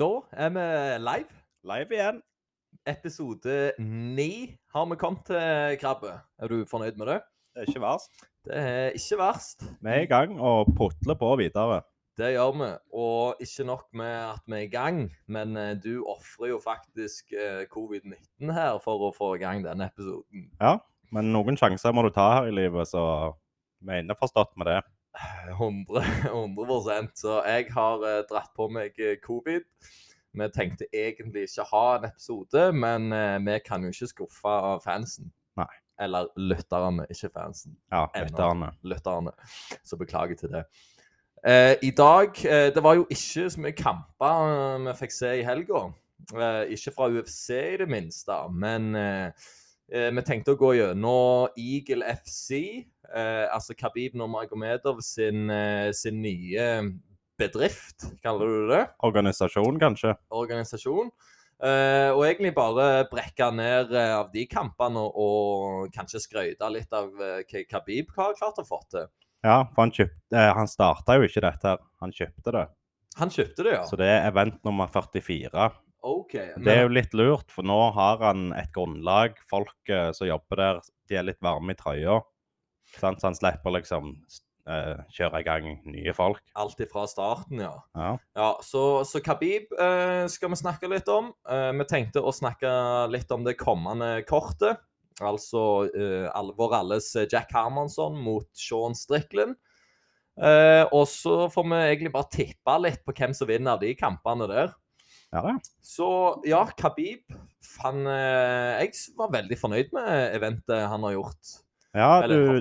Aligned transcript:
Da 0.00 0.06
er 0.32 0.48
vi 0.48 0.62
live. 1.04 1.34
Live 1.68 1.92
igjen. 1.92 2.20
Episode 2.88 3.72
ni 4.16 4.56
har 4.72 4.86
vi 4.88 4.96
kommet 4.96 5.26
til, 5.28 5.76
Krabbe. 5.82 6.14
Er 6.40 6.48
du 6.48 6.62
fornøyd 6.64 6.96
med 6.96 7.10
det? 7.10 7.18
Det 7.52 7.60
er 7.60 7.68
ikke 7.68 7.82
verst. 7.82 8.22
Det 8.46 8.54
er 8.56 8.96
ikke 8.96 9.18
verst. 9.20 9.66
Vi 9.82 9.90
er 9.92 10.06
i 10.06 10.08
gang 10.08 10.40
og 10.40 10.70
putler 10.78 11.18
på 11.20 11.34
videre. 11.36 11.82
Det 12.16 12.30
gjør 12.32 12.54
vi. 12.62 12.70
Og 12.96 13.44
ikke 13.44 13.66
nok 13.68 13.84
med 13.92 14.14
at 14.30 14.40
vi 14.46 14.56
er 14.56 14.64
i 14.64 14.72
gang, 14.72 15.02
men 15.28 15.52
eh, 15.56 15.76
du 15.84 16.00
ofrer 16.08 16.48
jo 16.54 16.62
faktisk 16.64 17.36
eh, 17.36 17.66
covid-19 17.68 18.54
her 18.56 18.80
for 18.80 19.04
å 19.04 19.12
få 19.12 19.34
i 19.36 19.42
gang 19.44 19.60
denne 19.68 19.90
episoden. 19.92 20.48
Ja, 20.62 20.78
Men 21.12 21.28
noen 21.34 21.60
sjanser 21.60 21.92
må 21.92 22.06
du 22.06 22.12
ta 22.14 22.30
her 22.38 22.48
i 22.48 22.56
livet, 22.56 22.88
så 22.88 23.04
vi 23.84 23.98
er 23.98 24.04
inneforstått 24.06 24.56
med 24.56 24.72
det. 24.72 24.80
100, 25.50 26.04
100 26.30 27.08
Så 27.22 27.42
jeg 27.46 27.66
har 27.74 28.06
eh, 28.06 28.22
dratt 28.30 28.52
på 28.56 28.68
meg 28.72 28.98
eh, 28.98 29.16
covid. 29.22 29.66
Vi 30.32 30.46
tenkte 30.54 30.86
egentlig 30.94 31.48
ikke 31.48 31.66
ha 31.72 31.84
en 31.96 32.06
episode, 32.06 32.72
men 32.72 33.12
eh, 33.12 33.38
vi 33.46 33.58
kan 33.66 33.82
jo 33.82 33.90
ikke 33.90 34.10
skuffe 34.12 34.56
fansen. 34.84 35.32
Nei. 35.58 35.70
Eller 36.00 36.30
lytterne, 36.36 37.06
ikke 37.10 37.32
fansen. 37.34 37.76
Ja, 37.92 38.06
lytterne. 38.14 38.70
lytterne. 38.82 39.32
Så 39.84 39.96
beklager 39.96 40.36
til 40.36 40.54
det. 40.54 40.64
Eh, 41.44 41.74
I 41.82 41.90
dag 41.90 42.36
eh, 42.44 42.68
Det 42.74 42.82
var 42.82 42.94
jo 42.94 43.06
ikke 43.10 43.50
så 43.50 43.60
mye 43.60 43.72
kamper 43.72 44.40
eh, 44.76 44.80
vi 44.86 44.96
fikk 44.98 45.14
se 45.16 45.32
i 45.40 45.44
helga. 45.44 45.86
Eh, 46.36 46.72
ikke 46.76 46.92
fra 46.96 47.08
UFC 47.08 47.48
i 47.50 47.78
det 47.80 47.88
minste, 47.88 48.36
men 48.52 48.94
eh, 48.94 49.26
eh, 49.26 49.50
vi 49.90 50.22
tenkte 50.26 50.54
å 50.54 50.58
gå 50.60 50.74
gjennom 50.78 51.58
Eagle 51.58 52.06
FC, 52.14 52.86
eh, 53.10 53.46
altså 53.50 53.74
Khabib 53.74 54.14
Nurmagomedov 54.18 55.00
sin, 55.02 55.50
eh, 55.50 55.90
sin 55.96 56.20
nye 56.22 56.68
bedrift, 57.40 58.06
kaller 58.22 58.46
du 58.46 58.70
det? 58.70 58.84
Organisasjon, 59.06 59.80
kanskje? 59.80 60.14
organisasjon. 60.30 61.10
Eh, 61.60 62.08
og 62.14 62.22
egentlig 62.24 62.54
bare 62.56 63.04
brekke 63.10 63.50
ned 63.52 63.90
eh, 63.92 64.14
av 64.16 64.30
de 64.32 64.46
kampene 64.48 65.00
og, 65.00 65.16
og 65.20 65.90
kanskje 65.92 66.22
skryte 66.22 66.70
litt 66.72 66.92
av 66.96 67.10
eh, 67.20 67.42
hva 67.44 67.64
Khabib 67.68 68.14
har 68.16 68.36
klart 68.38 68.62
å 68.62 68.64
få 68.64 68.80
til. 68.88 69.10
Ja, 69.44 69.66
for 69.74 69.84
han, 69.84 69.92
kjøpte, 69.92 70.36
eh, 70.36 70.52
han 70.56 70.70
starta 70.70 71.18
jo 71.18 71.28
ikke 71.28 71.44
dette 71.44 71.74
her. 71.74 71.82
Han 72.00 72.16
kjøpte 72.16 72.54
det. 72.56 72.64
Han 73.20 73.32
kjøpte 73.34 73.66
det, 73.66 73.74
ja. 73.76 73.84
Så 73.88 73.98
det 74.00 74.08
er 74.08 74.28
event 74.30 74.56
nummer 74.64 74.88
44. 74.88 75.68
OK. 76.02 76.36
Det 76.64 76.74
er 76.74 76.84
jo 76.84 76.92
litt 76.92 77.14
lurt, 77.16 77.50
for 77.52 77.66
nå 77.66 77.78
har 77.96 78.22
han 78.24 78.50
et 78.56 78.70
grunnlag. 78.74 79.38
Folk 79.50 79.92
eh, 79.92 80.10
som 80.16 80.28
jobber 80.30 80.62
der, 80.62 80.84
de 81.10 81.18
er 81.20 81.26
litt 81.28 81.40
varme 81.44 81.74
i 81.74 81.78
trøya. 81.78 82.20
Så 82.98 83.12
han 83.22 83.36
slipper 83.36 83.76
liksom 83.76 84.14
eh, 84.70 85.00
kjøre 85.14 85.40
i 85.40 85.46
gang 85.46 85.68
nye 85.90 86.14
folk. 86.16 86.42
Alt 86.58 86.82
ifra 86.82 87.06
starten, 87.10 87.62
ja. 87.62 87.74
Ja. 87.94 88.12
Ja, 88.36 88.50
Så, 88.66 89.04
så 89.08 89.22
Khabib 89.24 89.72
eh, 89.78 90.26
skal 90.32 90.52
vi 90.52 90.60
snakke 90.60 90.90
litt 90.90 91.08
om. 91.12 91.32
Eh, 91.48 91.70
vi 91.78 91.88
tenkte 91.90 92.22
å 92.24 92.34
snakke 92.34 92.70
litt 93.12 93.30
om 93.34 93.46
det 93.46 93.58
kommende 93.60 94.20
kortet. 94.28 94.82
Altså 95.20 95.86
eh, 95.92 96.52
vår 96.56 96.78
alles 96.80 97.12
eh, 97.20 97.28
Jack 97.30 97.52
Hermansson 97.54 98.16
mot 98.18 98.48
Sean 98.56 98.96
Strickland. 98.96 99.58
Og 100.40 101.02
så 101.10 101.50
får 101.52 101.64
vi 101.68 101.78
egentlig 101.84 102.10
bare 102.14 102.32
tippe 102.32 102.74
litt 102.80 103.02
på 103.04 103.12
hvem 103.12 103.34
som 103.36 103.48
vinner 103.50 103.76
de 103.76 103.90
kampene 103.98 104.46
der. 104.48 104.70
Ja. 105.32 105.56
Så 105.84 106.10
ja, 106.48 106.64
Khabib 106.76 107.24
han, 107.80 108.06
eh, 108.06 108.82
Jeg 108.82 108.94
var 109.18 109.32
veldig 109.32 109.58
fornøyd 109.58 109.92
med 109.94 110.36
eventet 110.36 110.88
han 110.90 111.04
har 111.06 111.16
gjort. 111.16 111.52
Ja, 111.94 112.22
du, 112.26 112.60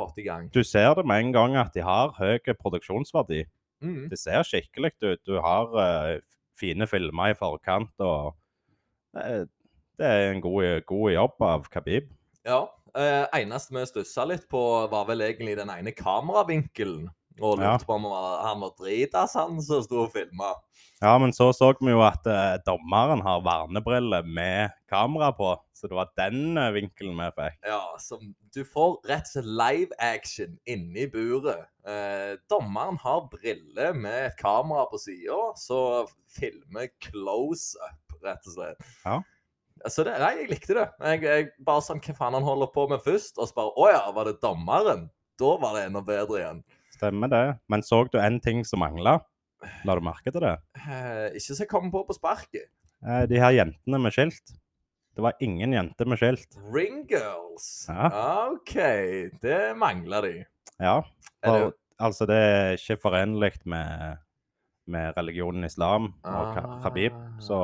du 0.54 0.64
ser 0.66 0.96
det 0.98 1.06
med 1.06 1.22
en 1.22 1.34
gang 1.34 1.56
at 1.62 1.76
de 1.76 1.84
har 1.86 2.16
høy 2.18 2.40
produksjonsverdi. 2.58 3.44
Mm. 3.86 4.10
Det 4.10 4.18
ser 4.20 4.42
skikkelig 4.44 4.96
ut. 5.04 5.22
Du 5.28 5.38
har 5.44 5.70
uh, 5.70 6.18
fine 6.58 6.88
filmer 6.90 7.34
i 7.34 7.38
forkant, 7.38 7.94
og 8.02 8.34
det, 9.14 9.48
det 10.02 10.10
er 10.10 10.34
en 10.34 10.42
god, 10.42 10.82
god 10.90 11.14
jobb 11.14 11.46
av 11.46 11.70
Khabib. 11.70 12.10
Ja. 12.48 12.66
Uh, 12.90 13.30
eneste 13.38 13.76
vi 13.76 13.86
stussa 13.86 14.26
litt 14.26 14.48
på, 14.50 14.62
var 14.90 15.06
vel 15.12 15.22
egentlig 15.22 15.54
den 15.60 15.70
ene 15.70 15.94
kameravinkelen. 15.94 17.06
Og 17.42 17.60
Ja. 17.60 17.78
på 17.78 17.94
om 17.96 18.04
han 18.04 18.60
var 18.62 18.74
dritas, 18.80 19.34
han 19.36 19.62
som 19.62 19.84
sto 19.84 20.04
og 20.06 20.12
filma. 20.14 20.54
Ja, 21.02 21.18
men 21.18 21.32
så 21.32 21.54
så 21.56 21.74
vi 21.80 21.92
jo 21.94 22.02
at 22.04 22.26
eh, 22.28 22.58
dommeren 22.66 23.22
har 23.24 23.40
vernebriller 23.42 24.26
med 24.28 24.72
kamera 24.90 25.32
på, 25.32 25.54
så 25.74 25.88
det 25.88 25.96
var 25.96 26.10
den 26.18 26.58
eh, 26.58 26.74
vinkelen 26.76 27.16
vi 27.16 27.30
fikk. 27.38 27.56
Ja, 27.66 27.96
så 27.98 28.20
du 28.54 28.66
får 28.68 28.98
rett 29.08 29.30
og 29.30 29.32
slett 29.32 29.46
live 29.62 29.96
action 30.00 30.58
inni 30.68 31.08
buret. 31.08 31.68
Eh, 31.88 32.36
dommeren 32.52 32.98
har 33.00 33.30
briller 33.32 33.94
med 33.96 34.26
et 34.26 34.38
kamera 34.38 34.86
på 34.92 35.00
sida, 35.00 35.40
så 35.56 36.06
filmer 36.36 36.90
close 37.00 37.78
up, 37.80 38.18
rett 38.22 38.44
og 38.48 38.58
slett. 38.58 38.84
Ja. 39.06 39.22
Så 39.88 40.04
det, 40.04 40.18
nei, 40.20 40.34
jeg 40.42 40.50
likte 40.52 40.76
det. 40.76 40.88
Jeg, 41.00 41.24
jeg 41.24 41.48
bare 41.64 41.80
sånn, 41.86 42.02
Hva 42.04 42.12
faen 42.18 42.36
han 42.36 42.44
holder 42.44 42.68
på 42.76 42.90
med 42.92 43.00
først? 43.06 43.38
Og 43.40 43.48
så 43.48 43.56
bare 43.56 43.72
Å 43.80 43.86
ja, 43.94 44.02
var 44.12 44.28
det 44.28 44.42
dommeren? 44.44 45.06
Da 45.40 45.54
var 45.62 45.78
det 45.78 45.86
enda 45.88 46.02
bedre 46.04 46.42
igjen. 46.42 46.60
Stemmer 47.00 47.32
det. 47.32 47.46
Men 47.72 47.84
så 47.86 48.02
du 48.12 48.18
en 48.20 48.40
ting 48.44 48.66
som 48.68 48.82
mangla? 48.84 49.20
La 49.88 49.96
du 49.96 50.04
merke 50.04 50.32
til 50.32 50.44
det? 50.44 50.56
Eh, 50.80 51.36
ikke 51.40 51.56
så 51.56 51.64
jeg 51.64 51.70
kommer 51.72 51.94
på 51.94 52.06
på 52.10 52.16
sparket. 52.18 52.68
Eh, 53.06 53.24
de 53.32 53.40
her 53.40 53.56
jentene 53.56 54.00
med 54.04 54.12
skilt. 54.16 54.56
Det 55.16 55.24
var 55.24 55.40
ingen 55.44 55.74
jenter 55.76 56.08
med 56.08 56.20
skilt. 56.20 56.56
Ring 56.72 57.02
girls. 57.10 57.88
Ja. 57.90 58.10
OK, 58.52 58.76
det 59.44 59.60
mangler 59.80 60.28
de. 60.28 60.34
Ja, 60.80 61.02
Er 61.44 61.52
det- 61.60 61.74
altså 62.00 62.26
det 62.28 62.36
er 62.36 62.78
ikke 62.78 63.02
forenlig 63.02 63.52
med, 63.66 64.18
med 64.88 65.14
religionen 65.18 65.64
islam 65.64 66.14
og 66.24 66.58
ah, 66.58 66.82
Khabib. 66.84 67.14
Så 67.40 67.56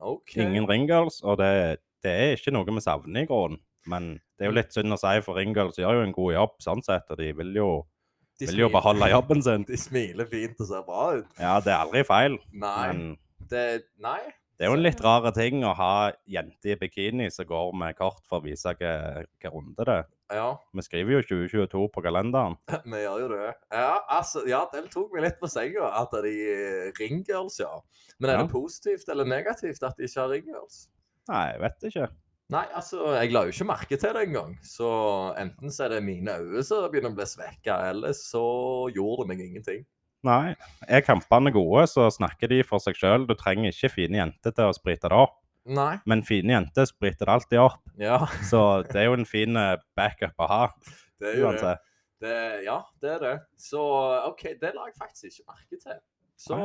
okay. 0.00 0.10
OK. 0.10 0.36
ingen 0.36 0.68
ringgirls, 0.68 1.22
og 1.22 1.38
det, 1.38 1.80
det 2.02 2.12
er 2.12 2.36
ikke 2.36 2.52
noe 2.54 2.66
vi 2.66 2.80
savner 2.80 3.22
i 3.22 3.26
grunnen. 3.26 3.58
Men 3.86 4.20
det 4.38 4.46
er 4.46 4.50
jo 4.50 4.56
litt 4.58 4.72
synd 4.74 4.92
å 4.94 4.98
si, 4.98 5.20
for 5.22 5.38
ringgirls 5.38 5.78
gjør 5.78 6.00
jo 6.00 6.06
en 6.06 6.14
god 6.14 6.32
jobb, 6.34 6.54
sånn 6.62 6.82
sett, 6.86 7.10
og 7.10 7.18
de 7.18 7.32
vil 7.38 7.52
jo, 7.54 7.68
De 8.38 8.46
vil 8.50 8.58
jo 8.66 8.68
beholde 8.72 9.06
jobben 9.10 9.42
sin. 9.42 9.62
De 9.68 9.76
smiler 9.80 10.26
fint 10.28 10.58
og 10.60 10.66
ser 10.68 10.82
bra 10.84 11.04
ut. 11.20 11.30
Ja, 11.40 11.54
det 11.64 11.72
er 11.72 11.78
aldri 11.84 12.02
feil, 12.04 12.38
Nei. 12.52 12.74
men 12.92 13.16
Det, 13.48 13.84
nei. 14.02 14.18
det 14.58 14.66
er 14.66 14.70
jo 14.72 14.76
en 14.76 14.82
litt 14.84 15.00
rare 15.04 15.30
ting 15.36 15.62
å 15.64 15.72
ha 15.78 16.12
jenter 16.28 16.74
i 16.74 16.76
bikini 16.80 17.30
som 17.32 17.46
går 17.48 17.72
med 17.78 17.96
kort 17.96 18.20
for 18.28 18.40
å 18.40 18.44
vise 18.44 18.74
hva 18.76 18.92
runde 19.52 19.84
det 19.86 19.94
er. 20.02 20.04
Ja, 20.34 20.48
Vi 20.74 20.82
skriver 20.82 21.12
jo 21.14 21.22
2022 21.22 21.84
på 21.94 22.02
kalenderen. 22.02 22.56
vi 22.92 22.98
gjør 23.04 23.20
jo 23.24 23.28
det. 23.30 23.52
Ja, 23.72 23.92
altså, 24.10 24.42
ja, 24.50 24.64
den 24.72 24.88
tok 24.90 25.12
meg 25.14 25.22
litt 25.28 25.36
på 25.40 25.46
senga, 25.48 25.86
at 26.00 26.10
de 26.26 26.32
ringgirls, 26.98 27.60
ja. 27.62 27.72
Men 28.18 28.30
er 28.30 28.38
Ja. 28.40 28.42
det 28.42 28.50
positivt 28.52 29.08
eller 29.08 29.24
negativt 29.24 29.82
at 29.86 29.96
de 29.96 30.04
ikke 30.08 30.20
har 30.20 30.32
ringgirls? 30.34 30.88
Nei, 31.30 31.44
jeg 31.52 31.60
vet 31.62 31.86
ikke. 31.92 32.08
Nei, 32.54 32.62
altså, 32.78 33.08
jeg 33.16 33.32
la 33.34 33.42
jo 33.42 33.54
ikke 33.54 33.66
merke 33.66 33.96
til 33.98 34.12
det 34.14 34.22
engang. 34.28 34.52
Så 34.62 34.88
enten 35.40 35.72
så 35.74 35.86
er 35.86 35.96
det 35.96 36.04
mine 36.06 36.36
øyne 36.38 36.62
som 36.66 36.84
begynner 36.92 37.10
å 37.10 37.18
bli 37.18 37.26
svekka, 37.26 37.80
eller 37.90 38.14
så 38.14 38.46
gjorde 38.94 39.24
det 39.24 39.32
meg 39.32 39.42
ingenting. 39.48 39.82
Nei. 40.26 40.54
Er 40.86 41.02
kampene 41.06 41.50
gode, 41.54 41.84
så 41.90 42.06
snakker 42.10 42.50
de 42.50 42.62
for 42.66 42.82
seg 42.82 42.98
sjøl. 42.98 43.26
Du 43.26 43.34
trenger 43.38 43.72
ikke 43.72 43.92
fine 43.96 44.20
jenter 44.20 44.54
til 44.54 44.70
å 44.70 44.76
sprite 44.76 45.10
det 45.10 45.18
opp. 45.26 45.36
Nei. 45.66 45.96
Men 46.06 46.22
fine 46.26 46.54
jenter 46.54 46.86
spriter 46.86 47.26
det 47.26 47.34
alltid 47.34 47.62
opp. 47.64 47.82
Ja, 47.98 48.20
Så 48.50 48.60
det 48.86 49.02
er 49.02 49.08
jo 49.10 49.18
en 49.18 49.28
fin 49.28 49.58
eh, 49.58 49.74
backup 49.98 50.38
å 50.38 50.50
ha. 50.50 50.62
det 51.22 51.32
er 51.32 51.40
jo 51.42 51.54
det. 51.58 51.76
det. 52.22 52.36
Ja, 52.68 52.80
det 53.02 53.14
er 53.16 53.24
det. 53.24 53.36
Så 53.58 53.82
OK, 54.30 54.52
det 54.60 54.74
la 54.76 54.86
jeg 54.86 54.98
faktisk 54.98 55.32
ikke 55.32 55.56
merke 55.56 55.80
til. 55.82 55.98
Så 56.38 56.60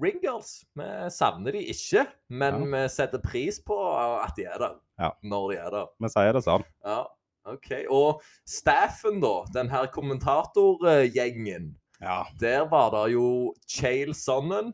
ringgirls, 0.00 0.60
vi 0.78 0.88
savner 1.14 1.56
de 1.56 1.62
ikke, 1.72 2.04
men 2.28 2.66
vi 2.72 2.82
setter 2.92 3.22
pris 3.24 3.60
på 3.64 3.76
at 3.96 4.36
de 4.38 4.46
er 4.48 4.60
der. 4.62 4.76
Ja. 5.00 5.10
Når 5.22 5.52
de 5.52 5.58
er 5.60 5.74
der. 5.74 5.90
Vi 6.02 6.12
sier 6.12 6.36
det 6.36 6.44
sånn. 6.44 6.66
Ja, 6.86 7.02
OK. 7.48 7.70
Og 7.88 8.24
staffen, 8.48 9.20
da. 9.22 9.34
Den 9.54 9.70
her 9.72 9.88
kommentatorgjengen. 9.92 11.72
Ja. 12.00 12.24
Der 12.40 12.66
var 12.70 12.92
det 12.94 13.06
jo 13.14 13.54
Chael 13.68 14.14
Sonnen, 14.16 14.72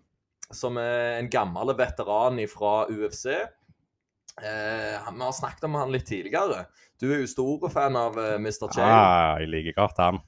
som 0.54 0.78
er 0.78 1.20
en 1.20 1.30
gammel 1.30 1.74
veteran 1.78 2.38
fra 2.50 2.74
UFC. 2.91 3.26
Eh, 4.36 5.12
vi 5.12 5.22
har 5.22 5.32
snakket 5.32 5.64
om 5.64 5.78
han 5.78 5.94
litt 5.94 6.06
tidligere. 6.06 6.66
Du 7.00 7.09
er 7.10 7.22
jo 7.22 7.30
stor 7.30 7.68
fan 7.72 7.97
av 7.98 8.18
eh, 8.20 8.36
Mr. 8.38 8.68
Chael. 8.68 8.91
Ja, 8.91 9.38
jeg 9.41 9.52
liker 9.52 9.78
godt 9.80 10.02
han. 10.02 10.20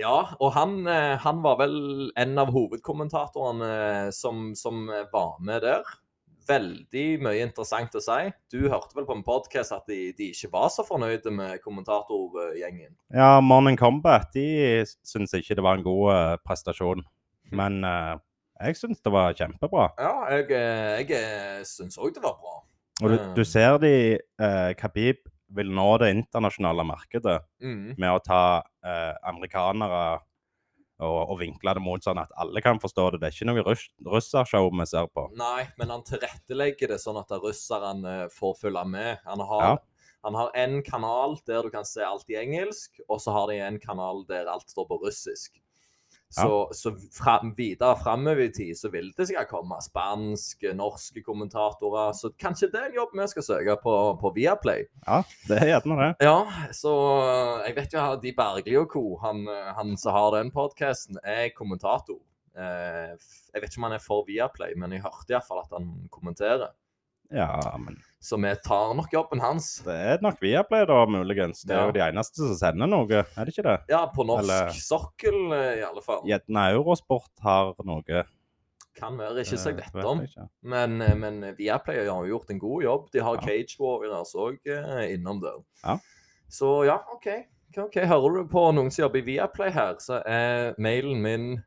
Ja, 0.00 0.16
og 0.40 0.52
han, 0.56 0.80
eh, 0.90 1.14
han 1.22 1.42
var 1.44 1.60
vel 1.60 1.76
en 2.16 2.38
av 2.38 2.50
hovedkommentatorene 2.54 3.70
eh, 3.76 4.10
som, 4.14 4.50
som 4.58 4.86
var 5.12 5.38
med 5.40 5.64
der. 5.64 5.86
Veldig 6.46 7.06
mye 7.26 7.42
interessant 7.42 7.96
å 7.98 8.02
si. 8.04 8.20
Du 8.52 8.68
hørte 8.70 8.94
vel 8.94 9.06
på 9.08 9.16
en 9.16 9.24
podkast 9.26 9.74
at 9.74 9.88
de, 9.90 10.12
de 10.14 10.30
ikke 10.30 10.52
var 10.52 10.68
så 10.70 10.84
fornøyde 10.86 11.32
med 11.34 11.58
kommentatorgjengen. 11.64 12.92
Ja, 13.14 13.40
Morning 13.42 13.78
Combat 13.80 14.30
de 14.36 14.84
syns 15.02 15.34
ikke 15.34 15.58
det 15.58 15.66
var 15.66 15.80
en 15.80 15.86
god 15.86 16.12
eh, 16.14 16.36
prestasjon. 16.46 17.02
Men 17.54 17.82
uh, 17.86 18.18
jeg 18.58 18.76
syns 18.78 19.02
det 19.04 19.12
var 19.12 19.34
kjempebra. 19.36 19.90
Ja, 20.00 20.12
jeg, 20.32 20.46
eh, 20.56 21.02
jeg 21.02 21.10
eh, 21.18 21.64
syns 21.68 21.98
òg 22.00 22.14
det 22.16 22.22
var 22.24 22.38
bra. 22.40 22.62
Og 23.02 23.10
du, 23.12 23.16
Eh. 23.20 23.34
du 23.36 23.42
ser 23.44 23.76
de 23.82 23.92
eh, 24.16 24.70
Khabib 24.80 25.26
vil 25.54 25.70
nå 25.70 25.98
det 26.02 26.08
internasjonale 26.14 26.84
markedet 26.84 27.40
Mm. 27.62 27.94
med 27.98 28.10
å 28.10 28.22
ta 28.24 28.62
eh, 28.84 29.14
amerikanere 29.22 30.20
og, 30.98 31.30
og 31.30 31.38
vinkle 31.40 31.74
det 31.76 31.82
mot 31.84 32.02
sånn 32.02 32.18
at 32.22 32.30
alle 32.40 32.60
kan 32.64 32.78
forstå 32.80 33.10
det. 33.12 33.20
Det 33.20 33.28
er 33.28 33.34
ikke 33.36 33.48
noe 33.50 33.64
russ 33.66 33.84
russershow 34.06 34.70
vi 34.72 34.86
ser 34.88 35.06
på. 35.12 35.26
Nei, 35.36 35.66
men 35.78 35.90
han 35.92 36.02
tilrettelegger 36.08 36.88
det 36.94 36.98
sånn 37.02 37.18
at 37.20 37.30
russerne 37.42 38.30
får 38.32 38.56
følge 38.62 38.84
med. 38.88 39.18
Han 39.26 39.40
har, 39.40 39.62
Ja. 39.66 39.76
han 40.24 40.34
har 40.34 40.50
en 40.54 40.82
kanal 40.82 41.36
der 41.46 41.62
du 41.62 41.70
kan 41.70 41.84
se 41.84 42.00
alt 42.02 42.24
i 42.30 42.38
engelsk, 42.40 42.98
og 43.08 43.20
så 43.20 43.32
har 43.36 43.46
de 43.52 43.60
en 43.60 43.78
kanal 43.78 44.24
der 44.26 44.46
alt 44.48 44.68
står 44.72 44.88
på 44.88 44.98
russisk. 45.04 45.60
Så, 46.28 46.68
så 46.74 46.90
fra, 47.14 47.38
videre 47.56 47.94
framover 48.00 48.48
i 48.48 48.52
tid 48.52 48.74
så 48.76 48.90
vil 48.92 49.12
det 49.16 49.28
sikkert 49.28 49.50
komme 49.52 49.78
spanske, 49.80 50.72
norske 50.76 51.22
kommentatorer. 51.24 52.12
Så 52.18 52.32
kanskje 52.40 52.68
det 52.72 52.80
er 52.80 52.88
en 52.90 52.98
jobb 52.98 53.14
vi 53.16 53.28
skal 53.30 53.46
søke 53.46 53.76
på, 53.82 53.94
på 54.20 54.32
Viaplay. 54.36 54.88
Ja, 55.06 55.20
det 55.48 55.60
er 55.62 55.70
gjerne 55.70 55.98
det. 56.02 56.10
Ja, 56.26 56.38
så 56.74 56.94
jeg 57.64 57.76
vet 57.78 57.94
jo 57.94 58.06
De 58.22 58.34
Bergli 58.36 58.78
og 58.80 58.90
co., 58.92 59.04
han, 59.22 59.46
han 59.78 59.94
som 60.00 60.16
har 60.18 60.32
den 60.36 60.50
podkasten, 60.54 61.22
er 61.22 61.54
kommentator. 61.56 62.18
Eh, 62.56 63.14
jeg 63.52 63.62
vet 63.62 63.70
ikke 63.70 63.82
om 63.82 63.88
han 63.88 63.96
er 63.96 64.02
for 64.02 64.26
Viaplay, 64.28 64.74
men 64.80 64.96
jeg 64.96 65.04
hørte 65.04 65.34
iallfall 65.34 65.62
at 65.62 65.78
han 65.78 65.92
kommenterer. 66.12 66.74
Ja, 67.30 67.76
men 67.78 67.96
Så 68.22 68.36
vi 68.42 68.50
tar 68.64 68.94
nok 68.94 69.12
jobben 69.12 69.40
hans. 69.40 69.82
det 69.84 69.94
er 69.94 70.18
nok 70.22 70.38
Viaplay, 70.40 70.84
da, 70.86 71.06
muligens. 71.06 71.62
Det 71.66 71.74
er 71.74 71.80
Ja. 71.80 71.86
jo 71.86 71.92
de 71.92 72.00
eneste 72.00 72.36
som 72.36 72.54
sender 72.56 72.86
noe, 72.86 73.06
er 73.10 73.44
det 73.44 73.54
ikke 73.54 73.62
det? 73.66 73.80
Ja, 73.90 74.06
på 74.06 74.24
norsk 74.26 74.44
Eller- 74.44 74.70
sokkel 74.70 75.52
eh, 75.52 75.78
i 75.80 75.82
alle 75.82 76.02
fall. 76.02 76.22
Gjerne 76.26 76.72
Eurosport 76.72 77.30
har 77.42 77.74
noe. 77.84 78.24
Kan 78.96 79.18
være, 79.18 79.42
ikke 79.44 79.58
så 79.60 79.70
jeg 79.74 79.78
eh, 79.84 79.90
vet 79.94 80.04
om. 80.04 80.20
ikke. 80.22 80.48
Men, 80.62 81.02
eh, 81.02 81.14
men 81.14 81.54
Viaplay 81.58 81.98
har 82.08 82.24
jo 82.26 82.38
gjort 82.38 82.50
en 82.50 82.58
god 82.58 82.82
jobb. 82.82 83.10
De 83.12 83.18
har 83.20 83.34
Ja. 83.34 83.40
Cage 83.40 83.76
Warriors 83.80 84.34
òg 84.34 84.58
innom 85.10 85.40
der. 85.42 85.58
Ja. 85.84 85.98
Så 86.48 86.84
ja, 86.86 86.98
OK. 87.12 87.26
OK, 87.78 87.94
Hører 88.06 88.32
du 88.42 88.48
på 88.48 88.72
noen 88.72 88.90
som 88.90 89.02
jobber 89.02 89.18
i 89.18 89.22
Viaplay 89.36 89.70
her, 89.70 89.96
så 90.00 90.22
er 90.24 90.74
mailen 90.78 91.20
min 91.20 91.62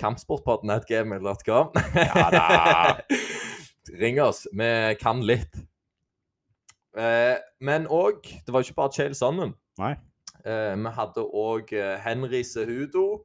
kampsportpodden.gmail.com. 0.00 1.70
Ja 1.94 2.30
da. 2.30 2.96
Ring 3.90 4.20
oss. 4.22 4.46
Vi 4.52 4.96
kan 5.00 5.22
litt. 5.26 5.56
Eh, 6.96 7.36
men 7.60 7.86
òg 7.88 8.20
Det 8.22 8.52
var 8.52 8.62
ikke 8.62 8.76
bare 8.76 8.92
Chael 8.92 9.14
Sonnen. 9.16 9.54
Nei. 9.80 9.94
Eh, 10.44 10.74
vi 10.76 10.92
hadde 10.92 11.24
òg 11.24 11.72
eh, 11.72 11.96
Henry 12.02 12.42
Sehudo 12.44 13.24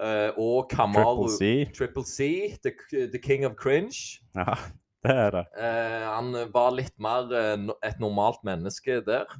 eh, 0.00 0.32
og 0.36 0.68
Kamaru 0.72 1.28
Triple 1.28 1.36
C. 1.36 1.50
Triple 1.76 2.04
C, 2.04 2.28
the, 2.64 2.72
the 3.12 3.18
king 3.18 3.46
of 3.46 3.54
cringe. 3.56 4.20
Ja, 4.34 4.56
det 5.04 5.14
er 5.14 5.30
det. 5.36 5.44
Eh, 5.56 6.08
han 6.08 6.32
var 6.52 6.72
litt 6.74 6.96
mer 6.98 7.30
eh, 7.30 7.68
et 7.86 8.00
normalt 8.02 8.42
menneske 8.44 9.00
der. 9.06 9.30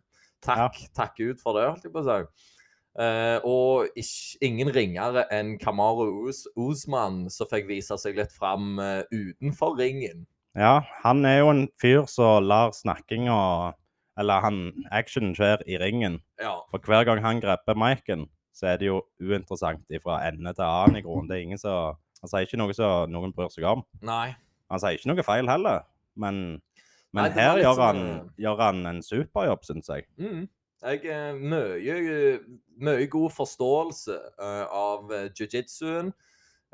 Takk, 0.44 0.78
takk 0.94 1.18
ut 1.18 1.42
for 1.42 1.58
det, 1.58 1.66
holdt 1.66 1.88
jeg 1.88 1.92
på 1.92 2.04
å 2.04 2.06
si. 2.06 2.54
Uh, 2.98 3.38
og 3.46 3.98
ikke, 3.98 4.38
ingen 4.42 4.70
ringere 4.74 5.22
enn 5.30 5.52
Kamaru 5.60 6.24
Uz 6.26 6.40
Uzman, 6.58 7.28
som 7.30 7.46
fikk 7.46 7.68
vise 7.68 7.94
seg 8.00 8.16
litt 8.18 8.32
fram 8.34 8.80
uh, 8.82 9.04
utenfor 9.14 9.76
ringen. 9.78 10.24
Ja, 10.58 10.80
han 11.04 11.22
er 11.28 11.38
jo 11.38 11.50
en 11.52 11.66
fyr 11.78 12.08
som 12.10 12.42
lar 12.42 12.72
snakkinga 12.74 13.74
Eller 14.18 14.42
han 14.42 14.56
actionen 14.90 15.36
skjer 15.36 15.62
i 15.70 15.76
ringen. 15.78 16.18
Ja. 16.42 16.56
For 16.72 16.82
hver 16.82 17.04
gang 17.06 17.22
han 17.22 17.38
grepper 17.38 17.78
miken, 17.78 18.26
så 18.50 18.72
er 18.72 18.80
det 18.80 18.88
jo 18.88 19.04
uinteressant 19.22 19.86
fra 20.02 20.18
ende 20.26 20.50
til 20.56 20.66
annen 20.66 20.98
i 20.98 21.02
grunnen. 21.04 21.28
Det 21.30 21.36
er 21.36 21.44
ingen 21.46 21.60
som 21.62 21.98
Han 22.18 22.30
sier 22.32 22.48
ikke 22.48 22.58
noe 22.58 22.74
som 22.74 23.12
noen 23.14 23.30
bryr 23.30 23.52
seg 23.54 23.62
om. 23.70 23.84
Nei. 24.02 24.34
Han 24.72 24.80
sier 24.82 24.98
ikke 24.98 25.12
noe 25.12 25.22
feil 25.22 25.46
heller, 25.46 25.84
men, 26.18 26.58
men 27.14 27.28
Nei, 27.28 27.30
her 27.36 27.60
gjør 27.62 27.76
sånn, 27.78 28.00
han, 28.02 28.32
gjør 28.42 28.62
han 28.64 28.80
en 28.90 28.98
superjobb, 29.06 29.62
syns 29.68 29.92
jeg. 29.92 30.08
Mm. 30.18 30.48
Jeg 30.82 31.04
har 31.06 31.38
mye, 31.38 32.00
mye 32.82 33.06
god 33.10 33.36
forståelse 33.36 34.18
uh, 34.34 34.66
av 34.66 35.14
eh, 35.14 35.30
jiu-jitsuen. 35.30 36.10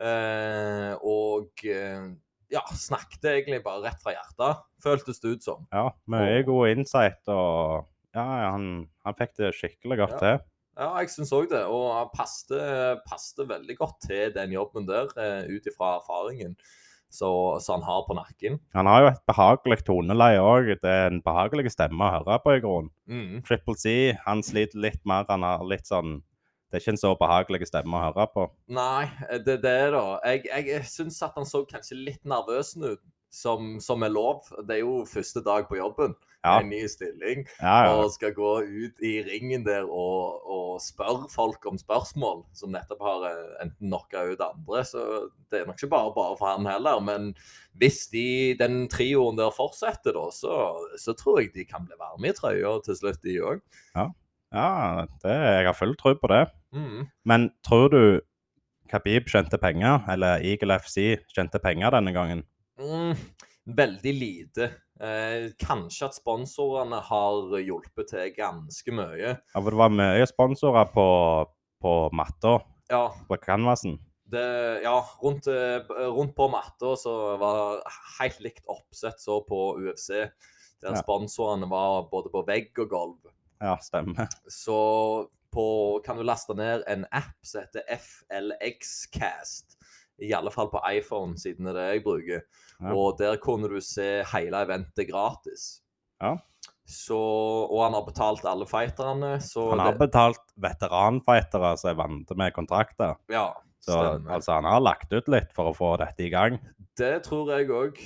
uh, 0.00 0.96
og 1.04 1.64
eh, 1.68 2.08
ja, 2.54 2.62
snakket 2.78 3.26
egentlig 3.34 3.60
bare 3.64 3.82
rett 3.88 4.00
fra 4.02 4.14
hjertet, 4.14 4.62
føltes 4.84 5.20
det 5.22 5.34
ut 5.36 5.42
som. 5.46 5.66
Ja, 5.74 5.88
mye 6.06 6.38
Og- 6.40 6.46
god 6.52 6.68
insight, 6.76 7.20
og 7.28 7.88
ja, 8.14 8.24
han, 8.54 8.86
han 9.04 9.14
fikk 9.18 9.34
det 9.42 9.54
skikkelig 9.58 9.98
godt 10.04 10.16
Ja. 10.16 10.22
til. 10.22 10.44
Ja, 10.78 10.88
jeg 10.98 11.08
syns 11.12 11.30
òg 11.34 11.48
det. 11.52 11.60
Og 11.70 11.84
han 11.94 12.08
passte 12.14 13.46
veldig 13.46 13.76
godt 13.78 14.00
til 14.08 14.32
den 14.34 14.50
jobben 14.56 14.86
der, 14.88 15.06
eh, 15.18 15.46
ut 15.46 15.66
ifra 15.70 16.00
erfaringen 16.00 16.56
så, 17.14 17.28
så 17.62 17.76
han 17.76 17.84
har 17.86 18.02
på 18.08 18.16
nakken. 18.18 18.58
Han 18.74 18.86
har 18.90 19.02
jo 19.04 19.06
et 19.12 19.20
behagelig 19.30 19.84
toneleie 19.86 20.40
òg. 20.42 20.72
Det 20.82 20.90
er 20.90 21.06
en 21.12 21.20
behagelig 21.22 21.70
stemme 21.70 22.02
å 22.02 22.16
høre 22.16 22.40
på, 22.42 22.56
i 22.56 22.60
grunnen. 22.64 22.90
Mm. 23.08 23.44
Triple 23.46 23.76
C 23.78 24.12
han 24.26 24.42
sliter 24.42 24.80
litt 24.82 25.04
mer. 25.06 25.24
Han 25.30 25.42
har 25.46 25.62
litt 25.64 25.86
sånn 25.86 26.22
Det 26.70 26.78
er 26.78 26.82
ikke 26.82 26.94
en 26.96 27.02
så 27.04 27.14
behagelig 27.18 27.68
stemme 27.70 27.98
å 27.98 28.04
høre 28.08 28.24
på. 28.34 28.44
Nei, 28.74 29.06
det 29.46 29.58
er 29.58 29.64
det, 29.64 29.80
da. 29.94 30.04
Jeg, 30.26 30.46
jeg 30.50 30.86
syns 30.90 31.20
at 31.22 31.36
han 31.38 31.46
så 31.46 31.62
kanskje 31.70 32.00
litt 32.00 32.24
nervøs 32.26 32.74
ut, 32.80 33.02
som, 33.34 33.76
som 33.82 34.02
er 34.06 34.12
lov. 34.14 34.46
Det 34.66 34.78
er 34.78 34.84
jo 34.84 35.02
første 35.08 35.42
dag 35.44 35.68
på 35.68 35.78
jobben, 35.78 36.14
Ja, 36.44 36.58
en 36.60 36.68
ny 36.68 36.82
stilling, 36.90 37.46
ja, 37.56 37.76
ja. 37.86 37.92
og 37.96 38.10
skal 38.12 38.34
gå 38.36 38.50
ut 38.62 38.98
i 39.00 39.14
ringen 39.24 39.62
der 39.64 39.86
og, 39.88 40.42
og 40.44 40.82
spørre 40.84 41.30
folk 41.32 41.64
om 41.70 41.78
spørsmål, 41.80 42.42
som 42.52 42.74
nettopp 42.74 43.00
har 43.06 43.28
eh, 43.30 43.54
enten 43.64 43.88
knocka 43.88 44.26
ut 44.28 44.44
andre. 44.44 44.82
Så 44.86 45.04
det 45.50 45.62
er 45.62 45.70
nok 45.70 45.80
ikke 45.80 45.92
bare 45.94 46.12
bare 46.18 46.36
for 46.40 46.52
han 46.52 46.68
heller. 46.68 47.00
Men 47.04 47.32
hvis 47.80 48.04
de, 48.12 48.26
den 48.60 48.84
trioen 48.92 49.40
der 49.40 49.54
fortsetter, 49.56 50.14
da, 50.18 50.26
så, 50.36 50.58
så 51.00 51.16
tror 51.16 51.40
jeg 51.40 51.54
de 51.56 51.66
kan 51.70 51.88
bli 51.88 51.98
varme 51.98 52.30
i 52.30 52.36
trøya 52.36 52.76
til 52.84 53.00
slutt, 53.00 53.22
de 53.24 53.40
òg. 53.40 53.64
ja 53.96 54.10
det, 55.24 55.34
jeg 55.34 55.66
har 55.66 55.76
full 55.76 55.96
tro 56.00 56.14
på 56.20 56.30
det. 56.30 56.44
Mm. 56.74 57.08
Men 57.28 57.48
tror 57.66 57.88
du 57.92 58.00
Khabib 58.90 59.26
tjente 59.32 59.58
penger, 59.58 60.04
eller 60.12 60.42
Eagle 60.44 60.76
FC 60.78 61.16
tjente 61.34 61.58
penger 61.62 61.94
denne 61.96 62.12
gangen? 62.14 62.42
Mm, 62.78 63.14
veldig 63.66 64.12
lite. 64.14 64.70
Eh, 65.00 65.48
kanskje 65.58 66.06
at 66.06 66.14
sponsorene 66.18 67.00
har 67.08 67.56
hjulpet 67.64 68.12
til 68.12 68.30
ganske 68.36 68.94
mye. 68.94 69.34
Ja, 69.40 69.60
for 69.60 69.70
det 69.74 69.80
var 69.80 69.90
mye 69.94 70.26
sponsorer 70.30 70.90
på, 70.94 71.06
på 71.82 71.94
matta, 72.14 72.58
Ja, 72.92 73.08
på 73.28 73.38
canvasen. 73.42 73.96
det, 74.30 74.44
ja 74.84 74.94
rundt, 75.22 75.46
eh, 75.48 75.80
rundt 76.12 76.34
på 76.36 76.46
matta 76.52 76.94
så 77.00 77.36
var 77.40 77.58
det 77.80 77.94
helt 78.20 78.40
likt 78.44 78.64
oppsett 78.70 79.18
så 79.20 79.40
på 79.48 79.78
UFC. 79.80 80.10
Der 80.84 80.92
Ja. 80.92 81.00
sponsorene 81.02 81.66
var 81.70 82.08
både 82.10 82.28
på 82.30 82.44
vegg 82.46 82.76
og 82.78 82.90
gulv. 82.90 83.32
Ja, 83.62 83.76
stemmer. 83.82 84.28
Så 84.50 84.78
på, 85.54 85.66
kan 86.04 86.18
du 86.18 86.24
laste 86.26 86.56
ned 86.58 86.82
en 86.90 87.06
app 87.14 87.38
som 87.46 87.62
heter 87.62 87.86
FLXcast. 87.94 89.78
I 90.22 90.30
alle 90.34 90.50
fall 90.54 90.70
på 90.70 90.82
iPhone, 90.90 91.38
siden 91.38 91.66
det 91.66 91.74
er 91.74 91.78
det 91.78 91.86
jeg 91.88 92.04
bruker. 92.06 92.42
Ja. 92.78 92.94
Og 92.94 93.18
der 93.18 93.38
kunne 93.42 93.70
du 93.70 93.80
se 93.82 94.24
hele 94.30 94.62
eventet 94.66 95.08
gratis. 95.10 95.68
Ja. 96.22 96.36
Så, 96.84 97.16
og 97.16 97.78
han 97.80 97.96
har 97.96 98.04
betalt 98.04 98.44
alle 98.44 98.66
fighterne, 98.68 99.38
så 99.40 99.70
Han 99.70 99.80
har 99.80 99.94
det, 99.94 100.02
betalt 100.04 100.42
veteranfightere 100.60 101.70
som 101.80 101.90
er 101.94 101.96
vant 102.02 102.34
med 102.36 102.52
kontrakter. 102.56 103.16
Ja, 103.32 103.54
Så 103.80 103.96
altså, 104.28 104.58
han 104.58 104.68
har 104.68 104.84
lagt 104.84 105.12
ut 105.12 105.30
litt 105.32 105.50
for 105.56 105.70
å 105.70 105.76
få 105.76 105.94
dette 106.00 106.26
i 106.26 106.30
gang. 106.32 106.58
Det 106.96 107.24
tror 107.24 107.50
jeg 107.56 107.70
òg. 107.72 107.98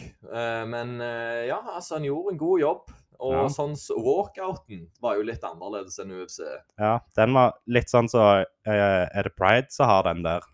men 0.70 1.00
eh, 1.04 1.48
ja, 1.50 1.58
altså, 1.74 1.98
han 1.98 2.06
gjorde 2.06 2.32
en 2.34 2.40
god 2.40 2.62
jobb. 2.62 2.94
Og 3.18 3.32
Ja. 3.34 3.46
sånn 3.50 3.74
walkouten 3.98 4.84
var 5.02 5.16
jo 5.18 5.24
litt 5.26 5.42
annerledes 5.42 5.98
enn 5.98 6.12
UFC. 6.14 6.38
Ja, 6.78 7.00
den 7.16 7.34
var 7.34 7.56
litt 7.66 7.90
sånn 7.90 8.08
så 8.08 8.44
eh, 8.44 9.08
Er 9.10 9.22
det 9.26 9.34
Pride 9.36 9.66
som 9.74 9.88
har 9.90 10.04
den 10.06 10.22
der? 10.22 10.46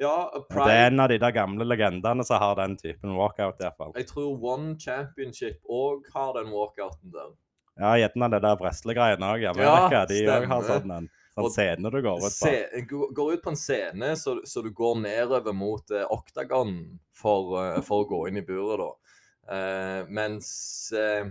Ja, 0.00 0.30
Pride... 0.48 0.64
Det 0.64 0.78
er 0.78 0.86
en 0.86 1.00
av 1.04 1.10
de 1.12 1.18
der 1.20 1.34
gamle 1.36 1.66
legendene 1.68 2.24
som 2.24 2.40
har 2.40 2.56
den 2.56 2.78
typen 2.80 3.12
walkout, 3.18 3.60
iallfall. 3.60 3.92
Jeg 4.00 4.08
tror 4.08 4.32
One 4.40 4.78
Championship 4.80 5.60
òg 5.68 6.08
har 6.14 6.32
den 6.38 6.48
walkouten 6.54 7.12
der. 7.12 7.34
Ja, 7.80 7.92
gjerne 8.00 8.30
det 8.32 8.40
der 8.44 8.56
wrestlegreiene 8.60 9.28
òg 9.34 9.44
i 9.44 9.48
Ja, 9.50 9.74
ikke, 9.86 10.06
de 10.08 10.22
òg 10.28 10.46
har 10.48 10.64
sånn 10.64 10.90
en 10.96 11.10
sånn 11.36 11.52
scene 11.52 11.92
du 11.92 12.00
går 12.02 12.16
ut 12.16 12.24
på. 12.24 12.30
Se, 12.32 12.82
går 12.88 13.34
ut 13.36 13.44
på 13.44 13.52
en 13.52 13.60
scene, 13.60 14.14
så, 14.16 14.38
så 14.48 14.64
du 14.64 14.72
går 14.76 14.98
nedover 15.04 15.52
mot 15.56 15.92
eh, 15.92 16.08
oktagonen 16.16 16.98
for, 17.12 17.54
eh, 17.60 17.80
for 17.84 18.04
å 18.04 18.08
gå 18.08 18.24
inn 18.28 18.40
i 18.40 18.44
buret, 18.44 18.80
da. 18.80 18.90
Eh, 19.50 20.02
mens, 20.08 20.92
eh, 20.96 21.28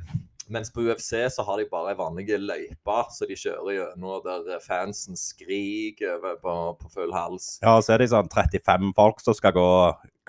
mens 0.50 0.72
på 0.74 0.82
UFC 0.88 1.13
så 1.34 1.44
har 1.48 1.60
de 1.62 1.65
bare 1.72 1.94
ei 1.94 1.98
vanlig 2.00 2.27
løype 2.41 2.98
så 3.15 3.27
de 3.29 3.38
kjører 3.39 3.75
gjennom, 3.75 4.22
der 4.25 4.56
eh, 4.56 4.62
fansen 4.65 5.18
skriker 5.20 6.15
over 6.18 6.38
på, 6.41 6.56
på 6.82 6.91
full 6.94 7.13
hals. 7.15 7.58
Ja, 7.63 7.75
og 7.77 7.86
så 7.86 7.96
er 7.96 8.03
de 8.03 8.10
sånn 8.12 8.29
35 8.34 8.94
folk 8.98 9.22
som 9.24 9.38
skal 9.38 9.53
gå, 9.56 9.68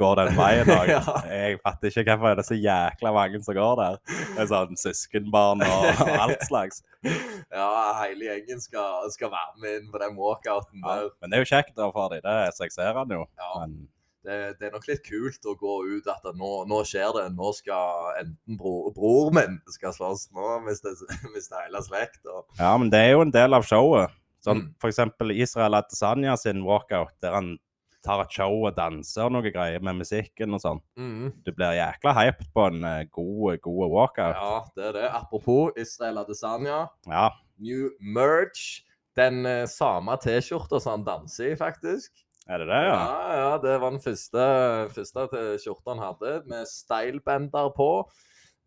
gå 0.01 0.11
den 0.21 0.33
veien 0.39 0.73
òg. 0.79 0.93
Ja. 0.93 1.03
Jeg 1.29 1.61
fatter 1.65 1.91
ikke 1.93 2.17
hvorfor 2.17 2.37
det 2.39 2.45
er 2.45 2.49
så 2.51 2.59
jækla 2.61 3.15
mange 3.17 3.43
som 3.45 3.57
går 3.59 3.79
der. 3.83 4.01
Det 4.11 4.45
er 4.45 4.51
sånn 4.53 4.81
søskenbarn 4.81 5.65
og, 5.67 6.05
alt 6.17 6.45
slags. 6.49 6.83
Ja, 7.05 7.71
hele 8.03 8.29
gjengen 8.29 8.61
skal, 8.65 9.09
skal 9.15 9.33
være 9.33 9.57
med 9.63 9.79
inn 9.81 9.89
på 9.93 10.03
den 10.03 10.19
walkouten 10.19 10.83
Ja. 10.85 10.99
der. 11.01 11.09
Men 11.21 11.33
det 11.33 11.41
er 11.41 11.45
jo 11.47 11.51
kjekt 11.55 11.75
da 11.79 11.89
for 11.95 12.13
dem, 12.13 12.23
det 12.27 12.55
så 12.57 12.69
jeg 12.69 12.77
ser 12.77 12.97
han 13.01 13.17
jo. 13.17 13.25
Ja. 13.41 13.53
Men 13.65 13.81
det, 14.27 14.37
det 14.61 14.69
er 14.69 14.75
nok 14.75 14.87
litt 14.89 15.03
kult 15.07 15.47
å 15.49 15.57
gå 15.59 15.77
ut 15.97 16.09
at 16.13 16.27
nå, 16.37 16.51
nå 16.69 16.83
skjer 16.89 17.15
det. 17.17 17.27
Nå 17.37 17.53
skal 17.57 18.21
enten 18.21 18.59
bro, 18.61 18.75
bror 18.97 19.33
min 19.37 19.57
skal 19.73 19.95
slåss 19.97 20.29
nå, 20.37 20.59
hvis 20.67 20.85
det, 20.85 20.97
hvis 21.33 21.49
det 21.49 21.57
er 21.57 21.69
hele 21.69 21.83
slekta. 21.87 22.43
Ja, 22.61 22.75
men 22.81 22.93
det 22.93 23.01
er 23.07 23.15
jo 23.15 23.25
en 23.25 23.35
del 23.35 23.57
av 23.57 23.69
showet. 23.69 24.17
Sånn, 24.45 24.63
Mm. 24.65 24.69
For 24.81 24.89
eksempel 24.89 25.35
Israel 25.37 25.77
Adesanya 25.77 26.33
sin 26.41 26.63
walkout, 26.65 27.13
der 27.21 27.35
han 27.37 27.59
tar 28.05 28.23
et 28.25 28.33
show 28.33 28.63
og 28.65 28.77
danser 28.77 29.27
og 29.27 29.35
noe 29.35 29.53
greier 29.53 29.83
med 29.85 29.99
musikken 30.01 30.57
og 30.57 30.63
sånn. 30.63 30.81
Mm. 30.97 31.33
Du 31.45 31.53
blir 31.53 31.77
jækla 31.77 32.15
hyped 32.17 32.49
på 32.57 32.67
en 32.71 32.87
eh, 32.89 33.03
god, 33.13 33.61
god 33.65 33.83
walkout. 33.93 34.39
Ja, 34.39 34.55
det 34.77 34.87
er 34.89 34.97
det. 34.97 35.09
Apropos 35.19 35.77
Israel 35.81 36.23
Adesanya. 36.23 36.87
Ja. 37.09 37.27
New 37.61 37.91
merch. 38.01 38.87
Den 39.19 39.43
uh, 39.45 39.67
samme 39.69 40.15
T-skjorta 40.23 40.79
som 40.81 41.01
han 41.01 41.05
danser 41.05 41.51
i, 41.51 41.57
faktisk. 41.59 42.15
Er 42.51 42.59
det 42.65 42.67
det, 42.67 42.79
ja? 42.83 42.95
Ja, 42.99 43.35
ja, 43.39 43.51
det 43.63 43.75
var 43.79 43.93
den 43.95 44.03
første, 44.03 44.45
første 44.91 45.27
til 45.31 45.51
skjorta 45.63 45.93
han 45.95 46.01
hadde, 46.03 46.33
med 46.51 46.67
stylebender 46.67 47.69
på. 47.77 47.91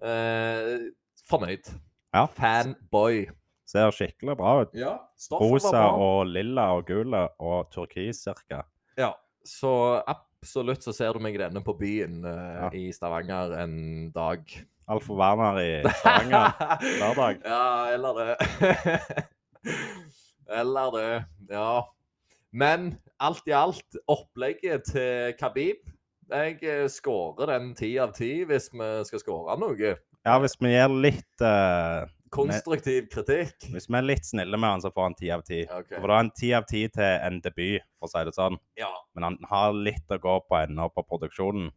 Eh, 0.03 0.85
fornøyd. 1.27 1.67
Ja. 2.15 2.25
Fanboy. 2.37 3.25
Ser 3.67 3.91
skikkelig 3.95 4.35
bra 4.39 4.53
ut. 4.63 4.73
Ja, 4.77 4.93
Rosa 5.35 5.81
og 5.97 6.27
lilla 6.29 6.69
og 6.77 6.85
gule 6.87 7.25
og 7.43 7.71
turkis 7.73 8.21
cirka. 8.23 8.61
Ja, 8.99 9.11
så 9.47 9.73
absolutt 10.07 10.83
så 10.85 10.93
ser 10.95 11.15
du 11.17 11.23
meg 11.23 11.35
denne 11.41 11.63
på 11.65 11.75
byen 11.79 12.21
eh, 12.27 12.53
Ja. 12.61 12.69
i 12.75 12.85
Stavanger 12.95 13.55
en 13.63 13.75
dag. 14.15 14.45
Alfa 14.87 15.15
Werner 15.19 15.59
i 15.63 15.71
Stavanger. 15.99 16.55
hver 17.01 17.19
dag. 17.19 17.43
Ja, 17.47 17.67
eller 17.97 18.19
det. 18.19 19.27
eller 20.61 20.95
det, 20.95 21.09
ja. 21.49 21.69
Men 22.53 22.93
alt 23.17 23.47
i 23.49 23.55
alt, 23.57 23.97
opplegget 24.07 24.85
til 24.91 25.33
Khabib 25.39 25.81
Jeg 26.29 26.89
skårer 26.93 27.49
den 27.49 27.71
ti 27.77 27.95
av 28.01 28.13
ti 28.15 28.43
hvis 28.47 28.69
vi 28.73 28.89
skal 29.09 29.21
skåre 29.21 29.57
noe. 29.59 29.95
Ja, 30.23 30.37
hvis 30.39 30.55
vi 30.61 30.71
gir 30.71 30.93
litt 31.03 31.43
uh, 31.43 32.05
Konstruktiv 32.33 33.09
kritikk. 33.11 33.67
Hvis 33.73 33.85
vi 33.89 33.97
er 33.99 34.05
litt 34.05 34.25
snille 34.25 34.57
med 34.57 34.71
han, 34.71 34.81
så 34.81 34.89
får 34.93 35.09
han 35.09 35.15
ti 35.19 35.29
av 35.33 35.43
ti. 35.45 35.59
Ok. 35.67 35.91
For 35.91 36.09
det 36.09 36.15
er 36.15 36.23
en 36.23 36.31
ti 36.39 36.49
av 36.57 36.65
ti 36.69 36.81
til 36.93 37.09
en 37.27 37.39
debut, 37.43 37.85
for 37.99 38.09
å 38.09 38.13
si 38.13 38.23
det 38.25 38.33
sånn. 38.37 38.57
Ja, 38.79 38.89
Men 39.13 39.27
han 39.27 39.37
har 39.51 39.75
litt 39.77 40.13
å 40.13 40.17
gå 40.21 40.39
på 40.47 40.57
ennå 40.63 40.87
på 40.93 41.05
produksjonen. 41.05 41.69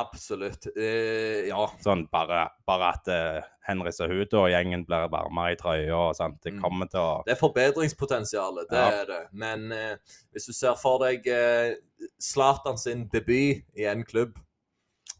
Absolutt. 0.00 0.66
Eh, 0.76 1.46
ja. 1.48 1.66
Sånn 1.84 2.06
bare, 2.12 2.48
bare 2.66 2.88
at 2.94 3.08
eh, 3.12 3.40
Henry 3.68 3.90
ut, 3.92 4.34
og 4.34 4.48
gjengen 4.50 4.84
blir 4.88 5.08
varmere 5.12 5.52
i 5.54 5.56
trøya 5.60 5.94
og 6.08 6.14
sånt. 6.18 6.40
Det 6.42 6.52
Mm. 6.54 6.60
kommer 6.62 6.86
til 6.90 7.00
å 7.00 7.22
Det 7.26 7.32
er 7.36 7.40
forbedringspotensialet, 7.40 8.68
det 8.70 8.78
Ja. 8.78 8.90
er 9.02 9.06
det. 9.06 9.28
Men 9.32 9.72
eh, 9.72 9.96
hvis 10.32 10.46
du 10.46 10.52
ser 10.52 10.74
for 10.74 10.98
deg 10.98 11.26
eh, 11.26 11.74
Zlatan 12.20 12.78
sin 12.78 13.08
debut 13.12 13.62
i 13.76 13.84
en 13.86 14.04
klubb, 14.04 14.34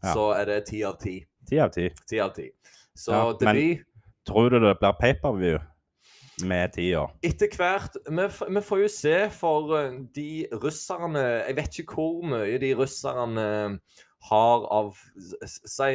Ja. 0.03 0.13
så 0.13 0.33
er 0.39 0.45
det 0.45 0.65
ti 0.65 0.83
av 0.83 0.97
ti. 0.99 1.25
Ti 1.47 1.59
av 1.59 1.69
ti. 1.71 1.89
Ti 2.09 2.19
av 2.19 2.33
ti. 2.33 2.49
Så 2.97 3.11
Ja, 3.11 3.33
men- 3.45 3.55
debut 3.55 3.85
Tror 4.25 4.49
du 4.51 4.59
det 4.59 4.79
blir 4.79 4.93
pay-per-view 4.99 5.59
med 6.45 6.73
tida? 6.73 7.07
Etter 7.23 7.47
hvert 7.57 7.95
vi, 8.07 8.23
f- 8.25 8.43
vi 8.49 8.61
får 8.61 8.81
jo 8.81 8.87
se 8.87 9.29
for 9.29 9.77
eh, 9.77 9.91
de 10.13 10.47
russerne 10.51 11.45
Jeg 11.47 11.55
vet 11.55 11.79
ikke 11.79 11.95
hvor 11.95 12.21
mye 12.23 12.59
de 12.59 12.73
russerne 12.75 13.79
har 14.29 14.65
av 14.69 14.95
Si 15.49 15.87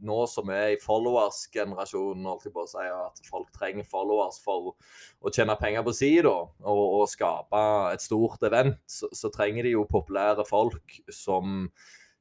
nå 0.00 0.18
som 0.32 0.48
er 0.54 0.74
i 0.74 0.80
followers-generasjonen, 0.80 2.24
holdt 2.24 2.46
jeg 2.48 2.54
på 2.54 2.64
å 2.64 2.68
si, 2.70 2.84
at 2.88 3.20
folk 3.28 3.50
trenger 3.56 3.84
followers 3.88 4.38
for 4.42 4.72
å 5.20 5.32
tjene 5.34 5.56
penger 5.60 5.84
på 5.86 5.92
si, 5.96 6.12
da, 6.24 6.32
og, 6.64 6.82
og 7.00 7.08
skape 7.12 7.62
et 7.92 8.04
stort 8.04 8.42
event, 8.48 8.78
så, 8.88 9.10
så 9.12 9.28
trenger 9.34 9.68
de 9.68 9.74
jo 9.74 9.84
populære 9.90 10.46
folk 10.48 11.00
som 11.12 11.66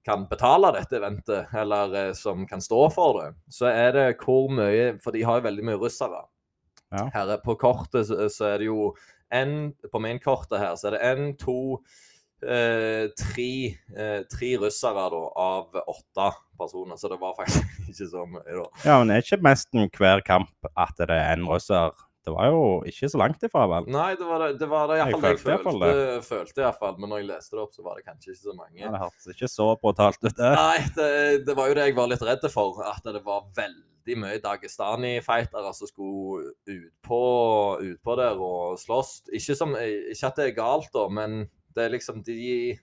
kan 0.06 0.26
betale 0.32 0.72
dette 0.76 0.96
eventet, 1.00 1.52
eller 1.60 1.96
eh, 2.00 2.12
som 2.18 2.46
kan 2.48 2.62
stå 2.64 2.86
for 2.96 3.20
det. 3.20 3.30
Så 3.52 3.68
er 3.72 3.92
det 3.96 4.06
hvor 4.24 4.48
mye 4.52 4.94
For 5.04 5.12
de 5.16 5.26
har 5.28 5.40
jo 5.40 5.48
veldig 5.50 5.66
mye 5.68 5.80
russere. 5.82 6.22
Ja. 6.90 7.04
Her 7.14 7.34
er- 7.36 7.42
på 7.44 7.56
kortet 7.60 8.08
så, 8.08 8.28
så 8.34 8.48
er 8.54 8.62
det 8.64 8.70
jo 8.72 8.94
en 9.30 9.76
På 9.94 10.00
mainkortet 10.02 10.58
her 10.58 10.72
så 10.80 10.88
er 10.90 10.96
det 10.96 11.02
en, 11.06 11.28
to, 11.38 11.58
eh, 12.44 13.08
tre, 13.18 13.52
eh, 13.96 14.20
tre 14.32 14.52
russere 14.62 15.08
da, 15.14 15.24
av 15.40 15.80
åtte 15.86 16.30
personer. 16.60 17.00
Så 17.00 17.12
det 17.12 17.20
var 17.22 17.36
faktisk 17.38 17.66
ikke 17.92 18.12
så 18.12 18.28
mye, 18.30 18.46
da. 18.50 18.68
Ja, 18.86 19.00
men 19.02 19.16
er 19.16 19.26
ikke 19.26 19.42
nesten 19.46 19.90
hver 19.96 20.24
kamp 20.28 20.72
at 20.76 20.96
det 21.00 21.16
er 21.16 21.34
en 21.38 21.50
russer? 21.50 21.96
Det 22.30 22.34
var 22.36 22.50
jo 22.52 22.64
ikke 22.86 23.08
så 23.10 23.18
langt 23.22 23.44
ifra, 23.48 23.64
vel? 23.72 23.86
Nei, 23.90 24.10
det 24.20 24.26
var 24.28 24.44
det, 24.44 24.50
det, 24.60 24.68
var 24.70 24.90
det 24.92 24.98
Jeg 25.00 25.06
iallfall 25.08 25.24
det 25.24 25.30
jeg 25.30 25.40
følte 25.40 25.64
fall 25.64 25.84
følte. 25.84 26.24
følte 26.28 26.62
i 26.62 26.66
hvert 26.66 26.80
fall. 26.82 26.98
Men 27.00 27.14
når 27.14 27.22
jeg 27.22 27.30
leste 27.30 27.56
det 27.56 27.62
opp, 27.64 27.74
så 27.74 27.86
var 27.86 28.00
det 28.00 28.06
kanskje 28.06 28.34
ikke 28.34 28.42
så 28.44 28.56
mange. 28.58 28.80
Ja, 28.82 28.92
det 28.94 29.04
hørtes 29.06 29.30
ikke 29.34 29.50
så 29.50 29.68
brutalt 29.82 30.20
ut, 30.26 30.34
det. 30.38 30.50
Nei, 30.60 30.82
det, 30.98 31.12
det 31.48 31.56
var 31.58 31.72
jo 31.72 31.78
det 31.80 31.86
jeg 31.88 31.96
var 31.98 32.12
litt 32.12 32.26
redd 32.28 32.50
for. 32.54 32.82
At 32.86 33.08
det 33.08 33.24
var 33.26 33.48
veldig 33.58 34.18
mye 34.20 34.42
Dagestani-fightere 34.44 35.72
som 35.78 35.90
skulle 35.90 36.52
utpå 36.76 37.22
ut 37.86 38.04
på 38.04 38.20
der 38.20 38.44
og 38.52 38.76
slåss. 38.84 39.16
Ikke, 39.40 39.56
som, 39.58 39.74
ikke 39.80 40.30
at 40.30 40.44
det 40.44 40.50
er 40.52 40.58
galt, 40.60 40.92
da, 40.94 41.08
men 41.08 41.46
det 41.76 41.86
er 41.86 41.94
liksom 41.96 42.24
de 42.26 42.78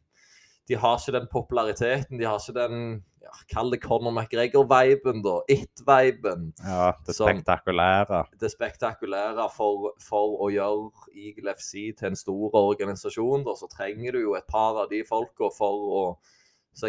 De 0.66 0.74
har 0.74 0.98
ikke 0.98 1.14
den 1.14 1.28
populariteten. 1.30 2.18
De 2.18 2.26
har 2.26 2.40
ikke 2.42 2.56
den 2.56 3.04
ja, 3.22 3.32
Kall 3.50 3.70
det 3.70 3.80
Conor 3.82 4.10
McGregor-viben, 4.10 5.22
da. 5.22 5.36
It-viben. 5.48 6.52
Ja, 6.62 6.92
det 7.06 7.14
spektakulære. 7.14 8.24
Det 8.40 8.50
spektakulære 8.50 9.46
for, 9.54 9.92
for 10.02 10.40
å 10.42 10.50
gjøre 10.50 10.90
Eagle 11.14 11.54
FC 11.54 11.92
til 11.98 12.10
en 12.10 12.18
stor 12.18 12.54
organisasjon, 12.58 13.46
da, 13.46 13.54
så 13.58 13.70
trenger 13.70 14.18
du 14.18 14.24
jo 14.24 14.34
et 14.38 14.46
par 14.50 14.78
av 14.82 14.90
de 14.90 15.02
folka 15.06 15.50
for 15.54 15.86
å 16.00 16.04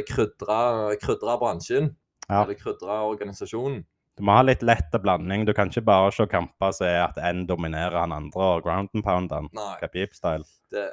krydre 0.09 1.37
bransjen. 1.41 1.93
Ja. 2.27 2.43
Eller 2.43 2.57
krydre 2.59 3.01
organisasjonen. 3.07 3.85
Du 4.17 4.23
må 4.25 4.33
ha 4.33 4.41
litt 4.41 4.63
lett 4.65 4.95
blanding. 5.01 5.45
Du 5.45 5.53
kan 5.53 5.69
ikke 5.69 5.85
bare 5.85 6.09
se 6.15 6.25
kamper 6.29 6.73
som 6.73 6.87
er 6.89 7.03
at 7.03 7.19
en 7.21 7.43
dominerer 7.49 7.99
han 8.01 8.15
andre 8.15 8.47
og 8.57 8.63
ground 8.65 8.89
and 8.95 9.05
pound 9.05 9.33
han. 9.35 9.49
Khabib-style. 9.77 10.47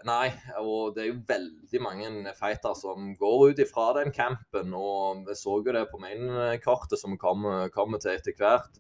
Nei, 0.06 0.28
og 0.60 0.92
det 0.94 1.02
er 1.02 1.08
jo 1.08 1.22
veldig 1.26 1.80
mange 1.82 2.34
fighter 2.36 2.76
som 2.78 3.14
går 3.18 3.46
ut 3.50 3.62
ifra 3.64 3.88
den 3.96 4.12
campen. 4.14 4.76
Og 4.76 5.24
vi 5.24 5.36
så 5.40 5.56
jo 5.56 5.74
det 5.74 5.86
på 5.90 6.02
main-kartet 6.02 7.00
som 7.00 7.16
kommer, 7.20 7.72
kommer 7.74 8.02
til 8.02 8.12
etter 8.18 8.36
hvert. 8.36 8.76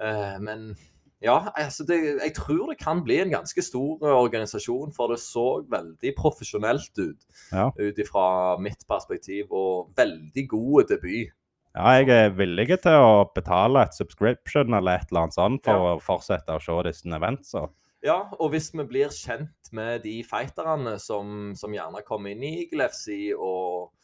Eh, 0.00 0.38
men 0.40 0.70
ja, 1.20 1.36
altså 1.52 1.84
det, 1.84 1.98
jeg 2.16 2.32
tror 2.36 2.70
det 2.70 2.78
kan 2.80 3.02
bli 3.04 3.18
en 3.20 3.34
ganske 3.34 3.62
stor 3.62 4.00
organisasjon, 4.08 4.94
for 4.96 5.12
det 5.12 5.20
så 5.20 5.60
veldig 5.68 6.14
profesjonelt 6.16 6.96
ut. 6.96 7.28
Ja. 7.52 7.68
Ut 7.76 8.00
ifra 8.00 8.56
mitt 8.56 8.88
perspektiv, 8.88 9.52
og 9.52 9.92
veldig 10.00 10.46
god 10.48 10.88
debut. 10.94 11.36
Ja, 11.80 11.94
jeg 11.96 12.10
er 12.12 12.32
villig 12.36 12.66
til 12.84 12.92
å 13.00 13.12
betale 13.32 13.86
et 13.86 13.94
subscription 13.96 14.74
eller 14.76 14.98
et 14.98 15.08
eller 15.08 15.22
annet 15.24 15.36
sånt 15.36 15.62
for 15.64 15.86
å 15.94 16.00
fortsette 16.04 16.52
å 16.52 16.60
se 16.60 16.74
disse 16.84 17.08
eventsa. 17.16 17.62
Ja, 18.04 18.18
og 18.36 18.52
hvis 18.52 18.68
vi 18.74 18.84
blir 18.88 19.12
kjent 19.12 19.70
med 19.76 20.02
de 20.04 20.18
fighterne 20.28 20.98
som, 21.00 21.54
som 21.56 21.72
gjerne 21.72 22.02
kommer 22.04 22.34
inn 22.34 22.44
i 22.44 22.66
Glefsi 22.68 23.30
og 23.32 23.94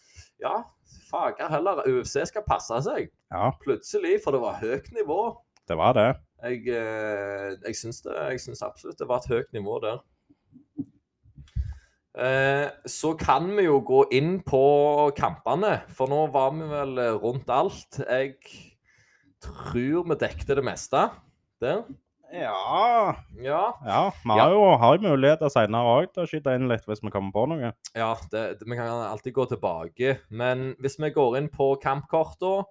ja, 0.40 0.62
fager 1.10 1.52
heller, 1.52 1.82
UFC 1.84 2.24
skal 2.30 2.46
passe 2.48 2.80
seg. 2.86 3.10
Ja, 3.32 3.50
Plutselig, 3.60 4.22
for 4.24 4.36
det 4.36 4.40
var 4.44 4.60
høyt 4.62 4.88
nivå. 4.96 5.20
det 5.68 5.76
var 5.76 5.96
det. 5.98 6.08
Jeg, 6.46 6.64
eh, 6.72 7.56
jeg 7.60 7.76
syns 7.76 8.00
det. 8.04 8.16
Jeg 8.30 8.40
syns 8.44 8.64
absolutt 8.64 9.00
det 9.00 9.08
var 9.08 9.20
et 9.20 9.32
høyt 9.32 9.52
nivå 9.56 9.80
der. 9.84 10.00
Eh, 12.16 12.68
så 12.88 13.12
kan 13.20 13.50
vi 13.56 13.66
jo 13.66 13.82
gå 13.84 14.06
inn 14.16 14.38
på 14.46 14.62
kampene, 15.18 15.82
for 15.92 16.08
nå 16.08 16.22
var 16.32 16.54
vi 16.56 16.70
vel 16.70 17.02
rundt 17.20 17.50
alt. 17.52 18.00
Jeg 18.00 18.38
tror 19.44 20.08
vi 20.08 20.18
dekte 20.20 20.56
det 20.56 20.64
meste 20.64 21.08
der. 21.60 21.84
Ja 22.32 23.14
Ja. 23.38 23.72
Ja, 23.86 24.10
vi 24.24 24.38
har 24.38 24.50
jo 24.50 24.64
har 24.76 24.98
muligheter 24.98 25.50
seinere 25.52 25.92
òg 26.00 26.08
til 26.12 26.24
å 26.24 26.28
skyte 26.28 26.56
inn 26.58 26.66
litt 26.68 26.86
hvis 26.88 27.02
vi 27.04 27.12
kommer 27.14 27.32
på 27.34 27.46
noe. 27.52 27.72
Ja, 27.94 28.14
det, 28.32 28.58
vi 28.64 28.78
kan 28.78 28.88
alltid 28.88 29.36
gå 29.36 29.46
tilbake. 29.52 30.18
Men 30.28 30.74
hvis 30.82 30.98
vi 30.98 31.12
går 31.14 31.38
inn 31.38 31.48
på 31.52 31.74
kampkorta, 31.82 32.64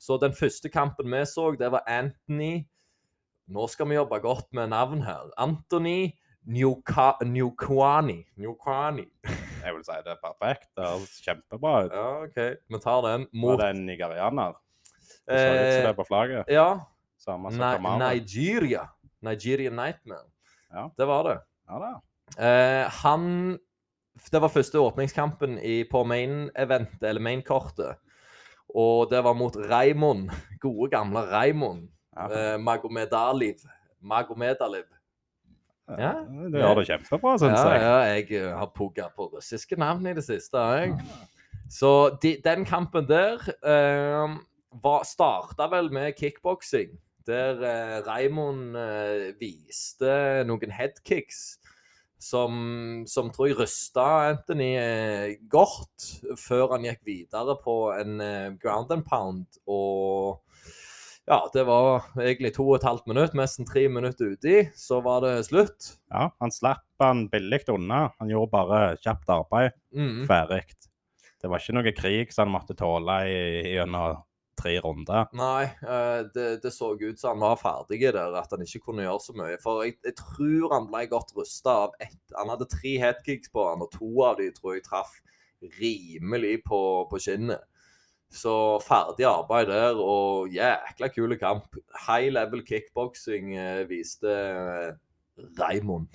så 0.00 0.18
den 0.18 0.32
første 0.34 0.72
kampen 0.72 1.12
vi 1.12 1.24
så, 1.28 1.52
det 1.58 1.70
var 1.72 1.86
Anthony 1.86 2.68
Nå 3.52 3.66
skal 3.68 3.88
vi 3.90 3.96
jobbe 3.98 4.20
godt 4.22 4.46
med 4.54 4.70
navn 4.70 5.02
her. 5.04 5.26
Anthony 5.36 6.14
Newkwani. 6.46 8.18
Newkwani. 8.36 9.06
Jeg 9.64 9.74
vil 9.76 9.84
si 9.86 9.98
det 10.04 10.14
er 10.16 10.20
perfekt. 10.22 10.68
Det 10.76 10.86
høres 10.86 11.18
kjempebra 11.22 11.74
ut. 11.86 11.92
Ja, 11.94 12.06
OK. 12.24 12.38
Vi 12.68 12.80
tar 12.82 13.02
den 13.06 13.26
Var 13.28 13.40
mot 13.44 13.60
det 13.60 13.68
en 13.70 13.84
nigerianer? 13.86 14.56
Det 15.22 15.38
så 15.38 15.52
litt 15.54 15.74
som 15.74 15.84
det 15.86 15.90
eh, 15.92 15.98
på 15.98 16.06
flagget. 16.08 16.50
Ja. 16.50 16.68
Samme 17.22 17.52
som 17.54 17.84
Ni. 17.86 17.98
Nigeria. 18.02 18.88
Nigerian 19.22 19.76
Nightmare. 19.78 20.26
Ja. 20.72 20.88
Det 20.98 21.06
var 21.06 21.28
det. 21.28 21.36
Ja 21.70 21.78
da. 21.78 21.92
Eh, 22.38 22.90
han 23.02 23.58
Det 24.32 24.40
var 24.42 24.48
første 24.52 24.78
åpningskampen 24.78 25.56
i, 25.58 25.84
på 25.88 26.02
main-eventet, 26.04 27.02
eller 27.02 27.20
main-kortet. 27.20 27.96
Og 28.74 29.08
det 29.10 29.22
var 29.24 29.34
mot 29.34 29.56
Raymond. 29.56 30.30
Gode, 30.60 30.90
gamle 30.90 31.22
Raymond. 31.30 31.88
Ja. 32.16 32.26
Eh, 32.28 32.58
Magomedaliv. 32.60 33.62
Magomedaliv. 34.00 34.84
Ja. 35.98 36.12
Det 36.52 36.62
gjør 36.62 36.80
det 36.80 36.86
kjempebra, 36.88 37.34
syns 37.40 37.58
Ja, 37.58 37.68
jeg. 37.72 37.82
ja, 37.82 37.96
jeg 38.16 38.32
eh, 38.40 38.56
har 38.58 38.72
pugga 38.76 39.08
på 39.16 39.28
russiske 39.34 39.76
navn 39.80 40.06
i 40.06 40.14
det 40.16 40.24
siste. 40.26 40.58
Jeg. 40.78 40.96
Så 41.72 41.92
de, 42.22 42.36
den 42.44 42.66
kampen 42.68 43.08
der 43.08 43.40
eh, 43.64 44.36
starta 45.08 45.68
vel 45.72 45.90
med 45.92 46.12
kickboksing. 46.18 46.98
Der 47.26 47.60
eh, 47.62 47.98
Raymond 48.06 48.76
eh, 48.76 49.28
viste 49.40 50.42
noen 50.48 50.72
headkicks 50.74 51.58
som, 52.22 53.02
som 53.10 53.30
tror 53.34 53.48
jeg 53.50 53.58
rysta 53.58 54.04
Anthony 54.30 54.70
eh, 54.78 55.32
godt 55.50 56.06
før 56.38 56.76
han 56.76 56.86
gikk 56.86 57.00
videre 57.08 57.56
på 57.64 57.76
en 57.96 58.20
eh, 58.22 58.52
ground 58.62 58.92
and 58.94 59.06
pound. 59.08 59.46
Og 59.66 60.38
ja, 61.30 61.38
det 61.54 61.62
var 61.68 62.02
egentlig 62.18 62.54
to 62.56 62.64
og 62.68 62.76
et 62.80 62.86
halvt 62.88 63.06
minutt, 63.10 63.34
nesten 63.38 63.66
tre 63.68 63.84
minutter 63.88 64.32
uti, 64.34 64.56
så 64.78 65.00
var 65.04 65.22
det 65.26 65.36
slutt. 65.46 65.92
Ja, 66.10 66.30
han 66.42 66.50
slapp 66.54 66.84
han 67.02 67.28
billig 67.32 67.62
unna. 67.70 68.12
Han 68.18 68.30
gjorde 68.30 68.50
bare 68.54 68.80
kjapt 69.02 69.30
arbeid. 69.30 69.72
Mm. 69.94 70.24
Ferdig. 70.26 70.64
Det 71.42 71.50
var 71.50 71.58
ikke 71.62 71.74
noe 71.74 71.92
krig 71.94 72.30
som 72.34 72.46
han 72.46 72.54
måtte 72.60 72.76
tåle 72.78 73.16
i- 73.26 73.72
gjennom 73.74 74.20
tre 74.62 74.76
runder. 74.84 75.26
Nei, 75.34 75.64
eh, 75.64 76.20
det, 76.34 76.62
det 76.62 76.70
så 76.70 76.92
ut 77.00 77.18
som 77.18 77.40
han 77.40 77.40
var 77.40 77.56
ferdig 77.58 77.98
der, 78.12 78.34
at 78.38 78.52
han 78.54 78.62
ikke 78.62 78.84
kunne 78.84 79.02
gjøre 79.02 79.22
så 79.24 79.34
mye. 79.34 79.56
For 79.62 79.82
jeg, 79.82 79.96
jeg 80.04 80.14
tror 80.20 80.74
han 80.76 80.86
ble 80.92 81.06
godt 81.10 81.32
rusta 81.34 81.74
av 81.88 81.96
ett 82.00 82.18
Han 82.36 82.52
hadde 82.52 82.68
tre 82.70 82.92
headkicks 83.02 83.50
på 83.50 83.64
han, 83.70 83.82
og 83.82 83.90
to 83.90 84.10
av 84.22 84.38
de 84.38 84.50
tror 84.54 84.76
jeg 84.76 84.84
traff 84.86 85.16
rimelig 85.80 86.62
på, 86.66 86.80
på 87.10 87.18
skinnet. 87.22 87.62
Så 88.32 88.52
ferdig 88.80 89.26
arbeid 89.28 89.68
der, 89.68 89.98
og 90.00 90.48
jækla 90.54 91.08
kul 91.12 91.34
kamp. 91.36 91.76
High 92.06 92.30
level 92.32 92.62
kickboksing 92.64 93.50
eh, 93.60 93.82
viste 93.90 94.32
eh, 94.32 94.94
Raymond. 95.60 96.08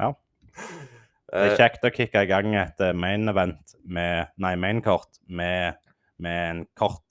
Ja. 0.00 0.12
Det 0.52 0.92
Eh, 1.34 1.48
er 1.50 1.56
kjekt 1.58 1.82
å 1.82 1.90
kicke 1.90 2.20
i 2.22 2.28
gang 2.30 2.52
et 2.54 2.78
main 2.94 3.26
event 3.28 3.72
med 3.82 4.28
Nei, 4.38 4.52
mainkort 4.62 5.16
med, 5.26 5.74
med 6.22 6.36
en 6.52 6.60
kort, 6.78 7.02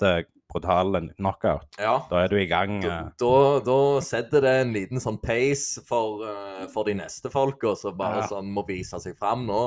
brutal 0.47 0.95
knockout. 1.17 1.67
ja. 1.77 1.97
Da 2.09 2.21
er 2.23 2.29
du 2.31 2.37
i 2.39 2.45
gang. 2.47 2.77
Da, 2.81 3.09
da, 3.19 3.33
da 3.65 3.75
setter 4.01 4.45
det 4.45 4.53
en 4.61 4.71
liten 4.71 5.01
sånn 5.03 5.17
pace 5.19 5.83
for, 5.83 6.23
for 6.71 6.87
de 6.87 6.95
neste 7.01 7.27
folka 7.33 7.73
som 7.75 7.97
bare 7.99 8.21
Ja. 8.23 8.29
sånn 8.31 8.53
må 8.55 8.63
vise 8.69 9.01
seg 9.03 9.17
fram 9.19 9.43
nå. 9.49 9.65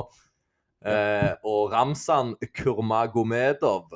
Eh, 0.80 1.34
og 1.44 1.68
Ramsan 1.74 2.32
Kurmagomedov 2.56 3.92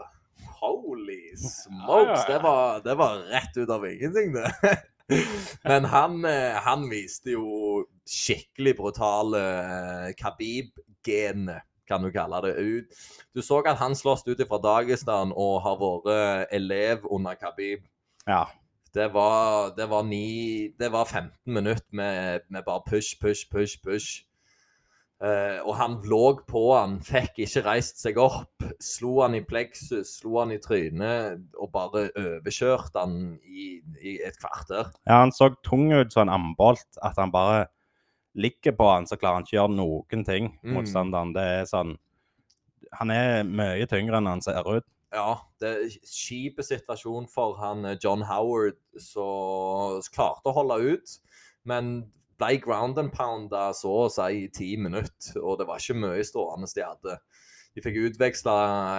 smokes! 1.36 2.26
Det 2.26 2.38
var, 2.42 2.80
det 2.84 2.94
var 2.98 3.22
rett 3.32 3.56
ut 3.56 3.70
av 3.70 3.86
ingenting, 3.86 4.32
det. 4.32 4.76
Men 5.68 5.84
han, 5.84 6.24
eh, 6.24 6.56
han 6.64 6.86
viste 6.90 7.34
jo 7.34 7.82
skikkelig 8.08 8.76
brutale 8.78 9.42
eh, 9.42 10.08
Khabib-genet, 10.18 11.68
kan 11.88 12.02
du 12.04 12.12
kalle 12.14 12.40
det. 12.46 12.54
ut. 12.56 13.04
Du 13.34 13.42
så 13.42 13.60
at 13.66 13.80
han 13.82 13.96
sloss 13.98 14.24
ut 14.26 14.40
fra 14.48 14.60
Dagestan 14.62 15.34
og 15.36 15.60
har 15.66 15.78
vært 15.82 16.52
elev 16.54 17.06
under 17.10 17.38
Khabib. 17.38 17.86
ja. 18.26 18.46
Det 18.92 19.06
var, 19.14 19.70
det 19.72 19.86
var, 19.88 20.02
ni, 20.04 20.68
det 20.76 20.90
var 20.92 21.06
15 21.08 21.32
minutter 21.48 21.96
med, 21.96 22.40
med 22.52 22.62
bare 22.66 22.82
push, 22.84 23.16
push, 23.22 23.48
push, 23.48 23.78
push. 23.80 24.26
Eh, 25.22 25.60
og 25.62 25.76
han 25.78 26.00
lå 26.10 26.22
på 26.50 26.62
han, 26.74 26.96
fikk 27.06 27.44
ikke 27.44 27.62
reist 27.68 28.00
seg 28.02 28.18
opp. 28.18 28.64
Slo 28.82 29.20
han 29.20 29.36
i 29.38 29.42
pleksus, 29.46 30.16
slo 30.18 30.40
han 30.40 30.54
i 30.54 30.58
trynet 30.62 31.44
og 31.54 31.70
bare 31.74 32.08
overkjørte 32.18 33.04
han 33.04 33.36
i, 33.46 33.76
i 34.02 34.16
et 34.26 34.38
kvarter. 34.42 34.90
ja, 35.06 35.20
han 35.20 35.34
så 35.34 35.52
tung 35.62 35.92
ut 35.94 36.10
som 36.10 36.26
en 36.26 36.34
ambolt. 36.40 36.88
At 37.02 37.20
han 37.22 37.30
bare 37.34 37.68
ligger 38.34 38.74
på 38.74 38.88
han, 38.88 39.06
så 39.06 39.18
klarer 39.20 39.38
han 39.38 39.46
ikke 39.46 39.60
gjøre 39.60 39.76
noen 39.76 40.26
ting. 40.26 40.56
Mm. 40.64 40.74
Motstanderen. 40.78 41.36
Det 41.36 41.46
er 41.60 41.68
sånn 41.70 41.98
Han 42.98 43.08
er 43.14 43.46
mye 43.48 43.86
tyngre 43.88 44.18
enn 44.18 44.28
han 44.28 44.42
ser 44.44 44.66
ut. 44.66 44.84
Ja, 45.12 45.36
det 45.60 45.70
er 45.70 45.94
kjip 46.08 46.58
situasjon 46.64 47.28
for 47.30 47.54
han 47.60 47.86
eh, 47.86 47.98
John 48.00 48.24
Howard, 48.26 48.80
som 48.98 50.00
klarte 50.12 50.50
å 50.50 50.56
holde 50.56 50.96
ut, 50.96 51.14
men 51.68 51.94
ble 52.40 52.56
ground 52.62 52.98
and 52.98 53.12
pounda 53.12 53.70
så 53.76 54.06
å 54.06 54.10
si 54.12 54.44
i 54.44 54.48
ti 54.52 54.76
minutter, 54.80 55.38
og 55.42 55.58
det 55.60 55.66
var 55.68 55.78
ikke 55.82 55.98
mye 56.00 56.24
stående 56.26 56.70
de 56.74 56.84
hadde. 56.86 57.18
De 57.72 57.80
fikk 57.80 57.96
utveksla 58.10 58.54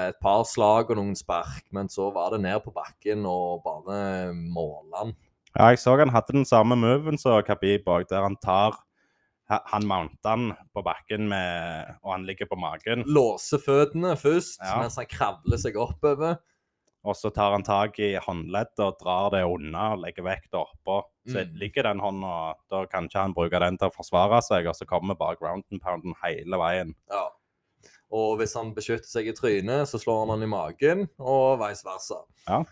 et 0.09 0.17
par 0.23 0.43
slag 0.49 0.89
og 0.89 0.97
noen 0.97 1.15
spark, 1.17 1.67
men 1.75 1.89
så 1.93 2.07
var 2.13 2.33
det 2.33 2.41
ned 2.41 2.63
på 2.65 2.73
bakken 2.73 3.25
og 3.29 3.61
bare 3.65 4.33
måle 4.33 4.97
han. 4.97 5.13
Ja, 5.53 5.67
jeg 5.69 5.83
så 5.83 5.93
han 5.99 6.09
hadde 6.09 6.33
den 6.33 6.47
samme 6.49 6.73
moven 6.79 7.19
som 7.21 7.37
Khabib 7.45 7.85
òg, 7.85 8.07
der 8.09 8.25
han 8.25 8.39
tar 8.41 8.79
Han 9.69 9.85
mounter 9.85 10.29
han 10.31 10.53
på 10.73 10.81
bakken 10.81 11.27
med 11.29 11.91
Og 12.01 12.13
han 12.13 12.23
ligger 12.25 12.47
på 12.49 12.57
magen. 12.57 13.03
Låser 13.05 13.59
føttene 13.61 14.15
først, 14.17 14.57
Ja. 14.63 14.79
mens 14.81 14.95
han 14.95 15.05
kravler 15.05 15.59
seg 15.61 15.75
oppover. 15.77 16.39
Og 17.03 17.15
så 17.19 17.29
tar 17.35 17.51
han 17.51 17.65
tak 17.67 17.97
i 17.99 18.13
håndleddet 18.15 18.79
og 18.79 18.97
drar 19.01 19.29
det 19.33 19.41
unna 19.43 19.89
og 19.93 20.03
legger 20.05 20.23
vekta 20.23 20.61
oppå. 20.63 21.01
Så 21.27 21.43
Mm. 21.43 21.55
ligger 21.59 21.83
den 21.83 21.99
hånda 21.99 22.55
Da 22.69 22.85
kan 22.85 23.05
ikke 23.07 23.19
han 23.21 23.33
bruke 23.33 23.59
den 23.59 23.77
til 23.77 23.89
å 23.89 23.95
forsvare 23.95 24.41
seg, 24.43 24.67
og 24.67 24.75
så 24.75 24.85
kommer 24.87 25.15
bare 25.15 25.35
ground 25.35 25.63
and 25.71 25.81
pounden 25.81 26.13
hele 26.23 26.57
veien. 26.57 26.95
Ja. 27.11 27.29
Og 28.11 28.37
hvis 28.39 28.53
han 28.55 28.73
beskytter 28.75 29.07
seg 29.09 29.27
i 29.27 29.33
trynet, 29.33 29.87
så 29.89 29.99
slår 29.99 30.19
han 30.27 30.29
han 30.29 30.43
i 30.43 30.51
magen, 30.51 31.09
og 31.19 31.59
vice 31.59 31.83
versa. 31.83 32.21
Ja. 32.47 32.63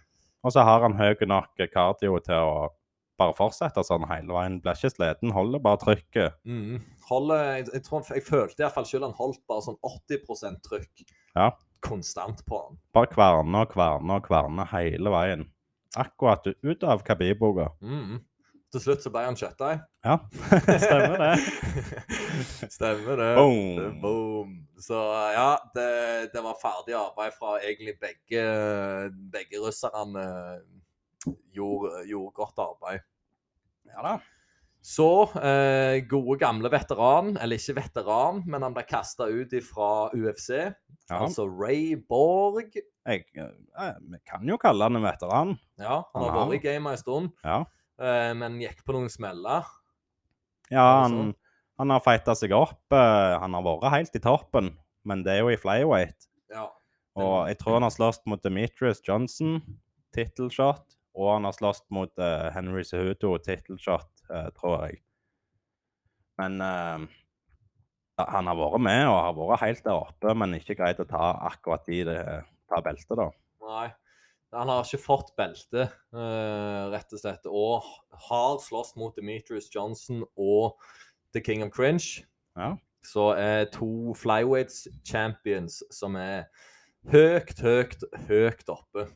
Og 0.43 0.51
så 0.53 0.63
har 0.63 0.81
han 0.81 0.93
høy 0.93 1.15
nok 1.27 1.55
cardio 1.73 2.19
til 2.23 2.35
å 2.35 2.69
bare 3.17 3.33
fortsette 3.37 3.83
sånn 3.85 4.07
hele 4.09 4.33
veien. 4.33 4.61
Blir 4.61 4.73
ikke 4.73 4.93
sliten, 4.95 5.31
holder 5.35 5.59
bare 5.59 5.77
trykket. 5.77 6.33
Mm. 6.45 6.79
Holder, 7.09 7.43
jeg, 7.57 7.67
jeg, 7.73 7.83
tror, 7.83 8.05
jeg 8.09 8.23
følte 8.23 8.63
iallfall 8.63 8.85
selv 8.85 9.03
han 9.09 9.13
holdt 9.17 9.41
bare 9.47 9.61
sånn 9.61 9.77
80% 9.83 10.61
trykk 10.63 11.03
Ja. 11.35 11.51
Konstant 11.83 12.45
på 12.45 12.59
han. 12.63 12.79
Bare 12.95 13.09
kverne 13.11 13.63
og 13.65 13.71
kverne 13.73 14.17
og 14.19 14.27
kverne 14.27 14.67
hele 14.73 15.13
veien. 15.13 15.47
Akkurat 15.99 16.45
ut 16.47 16.83
av 16.87 17.03
Khabib-boka. 17.07 17.71
Mm. 17.83 18.21
Til 18.71 18.83
slutt 18.85 19.03
så 19.03 19.11
ble 19.11 19.25
han 19.25 19.35
kjøttdeig. 19.35 19.81
Ja, 20.07 20.13
stemmer 20.85 21.17
det. 21.19 21.31
Stemmer 22.77 23.19
det. 23.19 23.31
Boom. 23.35 23.97
Boom. 23.99 24.53
Så 24.79 24.99
ja, 25.35 25.49
det, 25.75 25.87
det 26.31 26.43
var 26.45 26.59
ferdig 26.61 26.95
arbeid 26.95 27.35
fra 27.35 27.57
egentlig 27.59 27.97
begge, 27.99 28.45
begge 29.33 29.59
russerne. 29.59 30.23
Gjorde, 31.51 32.05
gjorde 32.07 32.37
godt 32.39 32.63
arbeid. 32.63 33.03
Ja 33.91 34.05
da. 34.07 34.15
Så 34.81 35.05
eh, 35.37 35.99
gode 36.09 36.39
gamle 36.41 36.69
veteran, 36.73 37.35
eller 37.37 37.59
ikke 37.61 37.75
veteran, 37.77 38.39
men 38.49 38.63
han 38.65 38.73
ble 38.73 38.81
kasta 38.89 39.27
ut 39.29 39.51
fra 39.67 40.09
UFC. 40.17 40.49
Ja. 41.09 41.19
Altså 41.21 41.45
Ray 41.45 41.95
Borg. 42.09 42.73
Jeg, 43.05 43.25
eh, 43.37 43.93
vi 44.01 44.17
kan 44.25 44.47
jo 44.49 44.57
kalle 44.61 44.87
han 44.87 44.97
en 44.97 45.05
veteran. 45.05 45.53
Ja, 45.77 45.99
han 46.15 46.23
har 46.25 46.47
vært 46.49 46.57
i 46.57 46.63
gamet 46.65 46.91
en 46.97 46.97
stund, 46.97 47.31
Ja. 47.45 47.59
eh, 48.01 48.33
men 48.33 48.57
gikk 48.61 48.81
på 48.85 48.93
noen 48.97 49.09
smeller. 49.09 49.65
Ja, 50.71 51.01
han, 51.03 51.11
sånn? 51.11 51.35
han 51.77 51.89
har 51.89 51.99
fighta 51.99 52.33
seg 52.35 52.51
opp. 52.55 52.81
eh, 52.91 53.37
Han 53.39 53.53
har 53.53 53.61
vært 53.63 53.91
helt 53.91 54.15
i 54.15 54.19
toppen, 54.19 54.77
men 55.05 55.23
det 55.23 55.33
er 55.33 55.39
jo 55.43 55.49
i 55.49 55.57
flyweight. 55.57 56.27
Ja. 56.49 56.69
Og 57.15 57.47
jeg 57.49 57.57
tror 57.59 57.73
han 57.73 57.83
har 57.83 57.91
slåss 57.91 58.21
mot 58.25 58.41
Demetrius 58.41 59.01
Johnson, 59.05 59.61
tittelshot. 60.15 60.97
Og 61.13 61.33
han 61.33 61.43
har 61.43 61.51
slåss 61.51 61.81
mot 61.91 62.11
eh, 62.19 62.49
Henry 62.55 62.83
Cehuto, 62.87 63.37
tittelshot, 63.43 64.07
uh, 64.07 64.20
tror 64.57 64.85
jeg. 64.85 65.01
Men 66.41 66.61
eh, 66.65 67.07
han 68.21 68.49
har 68.49 68.57
vært 68.57 68.83
med 68.83 69.05
og 69.09 69.17
har 69.17 69.35
vært 69.37 69.65
helt 69.65 69.83
der 69.85 69.97
oppe, 69.97 70.35
men 70.37 70.57
ikke 70.57 70.77
greid 70.79 71.01
å 71.01 71.07
ta 71.09 71.31
akkurat 71.51 71.85
de 71.87 72.03
det, 72.07 72.21
ta 72.71 72.81
beltet, 72.85 73.17
da. 73.19 73.29
Nei. 73.67 73.89
Han 74.51 74.67
har 74.67 74.83
ikke 74.83 74.99
fått 74.99 75.29
belte, 75.39 75.85
eh, 76.11 76.81
rett 76.91 77.13
og 77.15 77.21
slett. 77.21 77.45
Og 77.47 77.85
har 78.27 78.57
slåss 78.59 78.97
mot 78.99 79.15
Demetrius 79.15 79.69
Johnson 79.71 80.25
og 80.35 80.75
The 81.31 81.39
King 81.39 81.63
of 81.63 81.71
Cringe. 81.71 82.25
Ja. 82.59 82.73
Så 83.01 83.31
er 83.39 83.69
to 83.71 84.13
flyweights 84.13 84.89
champions 85.07 85.79
som 85.89 86.17
er 86.19 86.49
høyt, 87.07 87.55
høyt, 87.63 88.03
høyt 88.27 88.67
oppe. 88.69 89.07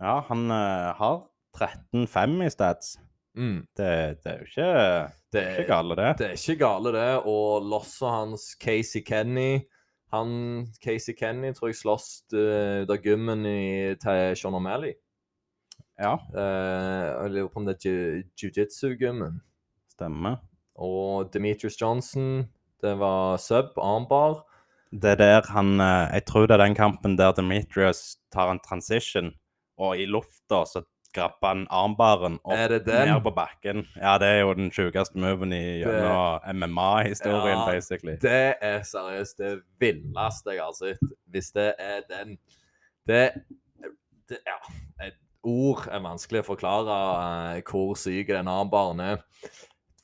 Ja, 0.00 0.20
han 0.28 0.50
eh, 0.52 0.92
har 1.00 1.24
13-5 1.56 2.44
i 2.44 2.52
stats. 2.52 2.98
Mm. 3.36 3.60
Det, 3.76 3.90
det 4.24 4.32
er 4.32 4.38
jo 4.40 4.46
ikke, 4.48 4.70
Det, 5.32 5.42
ikke 5.58 5.68
gale, 5.70 5.96
det. 5.96 6.08
det 6.18 6.26
er 6.26 6.38
ikke 6.38 6.56
gale, 6.64 6.92
det. 6.96 7.10
Og 7.30 7.68
losset 7.70 8.10
hans, 8.10 8.48
Casey 8.60 9.04
Kenny 9.06 9.60
han, 10.10 10.66
Casey 10.82 11.14
Kenny 11.14 11.52
tror 11.54 11.70
jeg 11.70 11.78
sloss 11.78 12.08
ut 12.32 12.88
da 12.90 12.96
gymmen 12.98 13.44
i, 13.46 13.94
til 14.02 14.34
Sean 14.36 14.56
O'Malley. 14.58 14.96
Ja, 16.00 16.16
Uh, 16.32 17.24
jeg 17.26 17.30
lurer 17.34 17.48
på 17.52 17.60
om 17.60 17.66
det 17.68 17.76
er 17.84 18.22
jiu-jitsu-gymmen. 18.40 19.40
stemmer. 19.92 20.40
Og 20.80 21.28
Demetrius 21.34 21.76
Johnson, 21.80 22.48
det 22.80 22.94
var 22.98 23.36
sub, 23.36 23.76
armbar. 23.76 24.40
Det 24.90 25.12
er 25.12 25.18
der 25.20 25.46
han 25.52 25.78
eh, 25.78 26.14
Jeg 26.16 26.24
tror 26.26 26.46
det 26.46 26.54
er 26.56 26.64
den 26.64 26.74
kampen 26.74 27.18
der 27.18 27.32
Demetrius 27.36 28.16
tar 28.32 28.50
en 28.50 28.58
transition, 28.64 29.30
og 29.78 29.98
i 30.00 30.06
lufta 30.06 30.64
så 30.66 30.82
grabber 31.14 31.48
han 31.48 31.62
armbaren 31.74 32.38
opp 32.44 32.74
ned 32.86 33.22
på 33.24 33.32
bakken. 33.34 33.84
Ja, 33.96 34.16
det 34.22 34.28
er 34.28 34.40
jo 34.42 34.52
den 34.58 34.70
sjukeste 34.74 35.18
moven 35.20 35.54
i 35.56 35.80
gjennom 35.82 36.44
MMA-historien, 36.60 37.58
Ja, 37.58 37.66
basically. 37.66 38.16
Det 38.22 38.54
er 38.60 38.84
seriøst 38.86 39.38
det 39.38 39.54
villeste 39.82 40.54
jeg 40.56 40.64
har 40.64 40.76
sett. 40.76 41.16
Hvis 41.30 41.50
det 41.56 41.72
er 41.78 42.06
den 42.10 42.38
Det, 43.08 43.32
det 44.28 44.38
Ja. 44.46 44.60
Et 45.06 45.16
ord 45.42 45.86
er 45.88 46.02
vanskelig 46.04 46.42
å 46.42 46.50
forklare 46.52 46.96
uh, 47.56 47.60
hvor 47.64 47.96
syk 47.96 48.28
den 48.28 48.48
armbaren 48.48 49.00
er. 49.00 49.22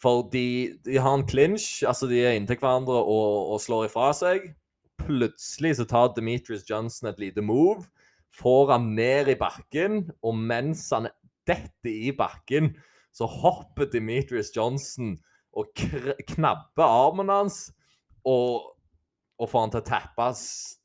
For 0.02 0.26
de, 0.32 0.76
de 0.84 0.98
har 1.00 1.14
en 1.16 1.26
clinch, 1.26 1.82
altså 1.86 2.08
de 2.08 2.20
er 2.24 2.36
inntil 2.36 2.58
hverandre 2.60 2.96
og, 2.96 3.52
og 3.52 3.60
slår 3.60 3.88
ifra 3.88 4.10
seg. 4.16 4.50
Plutselig 5.00 5.76
så 5.78 5.86
tar 5.88 6.14
Demetrius 6.16 6.64
Johnson 6.68 7.10
et 7.10 7.20
lite 7.20 7.44
move, 7.44 7.84
får 8.34 8.72
han 8.72 8.90
ned 8.96 9.28
i 9.32 9.38
bakken, 9.40 10.02
og 10.22 10.34
mens 10.36 10.88
han 10.92 11.08
detter 11.46 11.92
i 11.92 12.12
bakken, 12.16 12.72
så 13.14 13.28
hopper 13.30 13.88
Demetrius 13.92 14.50
Johnson 14.56 15.14
og 15.56 15.70
knabber 16.28 16.84
armen 16.84 17.30
hans 17.32 17.70
og, 18.26 18.74
og 19.40 19.48
får 19.48 19.62
han 19.62 19.72
til 19.72 19.80
å 19.80 19.86
tappe 19.88 20.26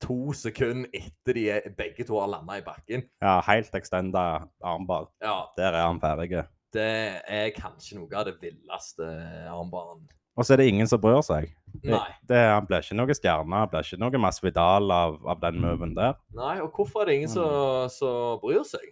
to 0.06 0.17
sekunder 0.38 0.93
etter 0.95 1.36
de 1.36 1.73
begge 1.75 2.06
to 2.08 2.19
har 2.21 2.30
landa 2.32 2.60
i 2.62 2.63
bakken. 2.63 3.04
Ja, 3.23 3.39
helt 3.49 3.75
extenda 3.75 4.45
armbar. 4.63 5.10
Ja, 5.23 5.41
Der 5.58 5.73
er 5.73 5.88
han 5.89 5.99
ferdig. 5.99 6.45
det 6.71 6.88
er 7.27 7.51
kanskje 7.58 7.97
noe 7.99 8.15
av 8.15 8.30
det 8.30 8.38
villeste 8.39 9.10
armbånd. 9.51 10.08
Og 10.41 10.47
så 10.47 10.56
er 10.56 10.63
det 10.63 10.71
ingen 10.71 10.89
som 10.89 10.97
bryr 11.01 11.19
seg. 11.21 11.51
Det, 11.84 11.97
det, 12.25 12.39
han 12.49 12.65
blir 12.65 12.82
ikke 12.82 12.97
noe 12.97 13.13
stjerne, 13.13 13.60
han 13.62 13.69
blir 13.69 13.86
ikke 13.86 13.99
noe 14.01 14.21
Masvidal 14.23 14.89
av, 14.95 15.19
av 15.30 15.43
den 15.43 15.60
moven 15.62 15.93
der. 15.93 16.17
Nei, 16.34 16.56
og 16.63 16.73
hvorfor 16.73 17.04
er 17.04 17.12
det 17.12 17.17
ingen 17.19 17.34
som 17.34 17.86
som 17.93 18.41
bryr 18.41 18.65
seg? 18.65 18.88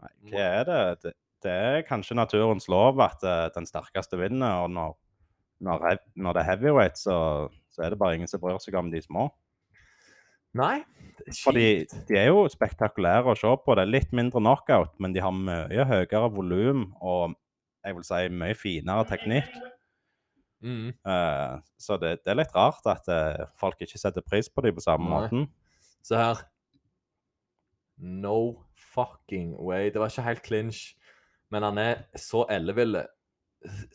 Nei, 0.00 0.10
hva 0.32 0.46
er 0.46 0.66
det? 0.70 0.80
det? 1.04 1.14
Det 1.44 1.52
er 1.52 1.84
kanskje 1.84 2.16
naturens 2.16 2.70
lov 2.72 3.02
at 3.04 3.20
eh, 3.28 3.50
den 3.52 3.68
sterkeste 3.68 4.16
vinner, 4.16 4.64
og 4.64 4.72
når, 4.72 4.96
når, 5.68 5.86
når 6.16 6.36
det 6.36 6.42
er 6.42 6.48
heavyweight, 6.48 6.96
så, 6.96 7.18
så 7.68 7.84
er 7.84 7.92
det 7.92 8.00
bare 8.00 8.16
ingen 8.16 8.30
som 8.30 8.40
bryr 8.40 8.56
seg 8.64 8.80
om 8.80 8.88
de 8.92 9.04
små. 9.04 9.28
Nei, 10.56 10.78
Fordi 11.42 11.84
de 12.08 12.16
er 12.16 12.30
jo 12.30 12.46
spektakulære 12.48 13.34
å 13.34 13.36
se 13.36 13.52
på. 13.60 13.76
Det 13.76 13.84
er 13.84 13.90
litt 13.90 14.12
mindre 14.16 14.40
knockout, 14.40 14.96
men 15.02 15.12
de 15.12 15.20
har 15.20 15.34
mye 15.34 15.88
høyere 15.90 16.28
volum 16.32 16.86
og 17.02 17.34
jeg 17.84 17.96
vil 17.98 18.06
si 18.06 18.20
mye 18.32 18.56
finere 18.56 19.04
teknikk. 19.10 19.50
Mm. 20.64 20.94
Uh, 21.04 21.60
så 21.78 21.98
det, 22.00 22.16
det 22.24 22.32
er 22.32 22.40
litt 22.40 22.54
rart 22.56 22.86
at 22.88 23.08
uh, 23.12 23.44
folk 23.60 23.82
ikke 23.84 24.00
setter 24.00 24.24
pris 24.24 24.48
på 24.48 24.64
dem 24.64 24.76
på 24.76 24.84
samme 24.84 25.08
Nei. 25.10 25.18
måten. 25.18 25.48
Se 26.04 26.16
her. 26.16 26.40
No 28.00 28.64
fucking 28.94 29.54
way. 29.60 29.90
Det 29.92 30.00
var 30.00 30.12
ikke 30.12 30.28
helt 30.28 30.42
clinch, 30.42 30.80
men 31.52 31.62
han 31.62 31.78
er 31.78 32.06
så 32.16 32.46
elleville. 32.50 33.06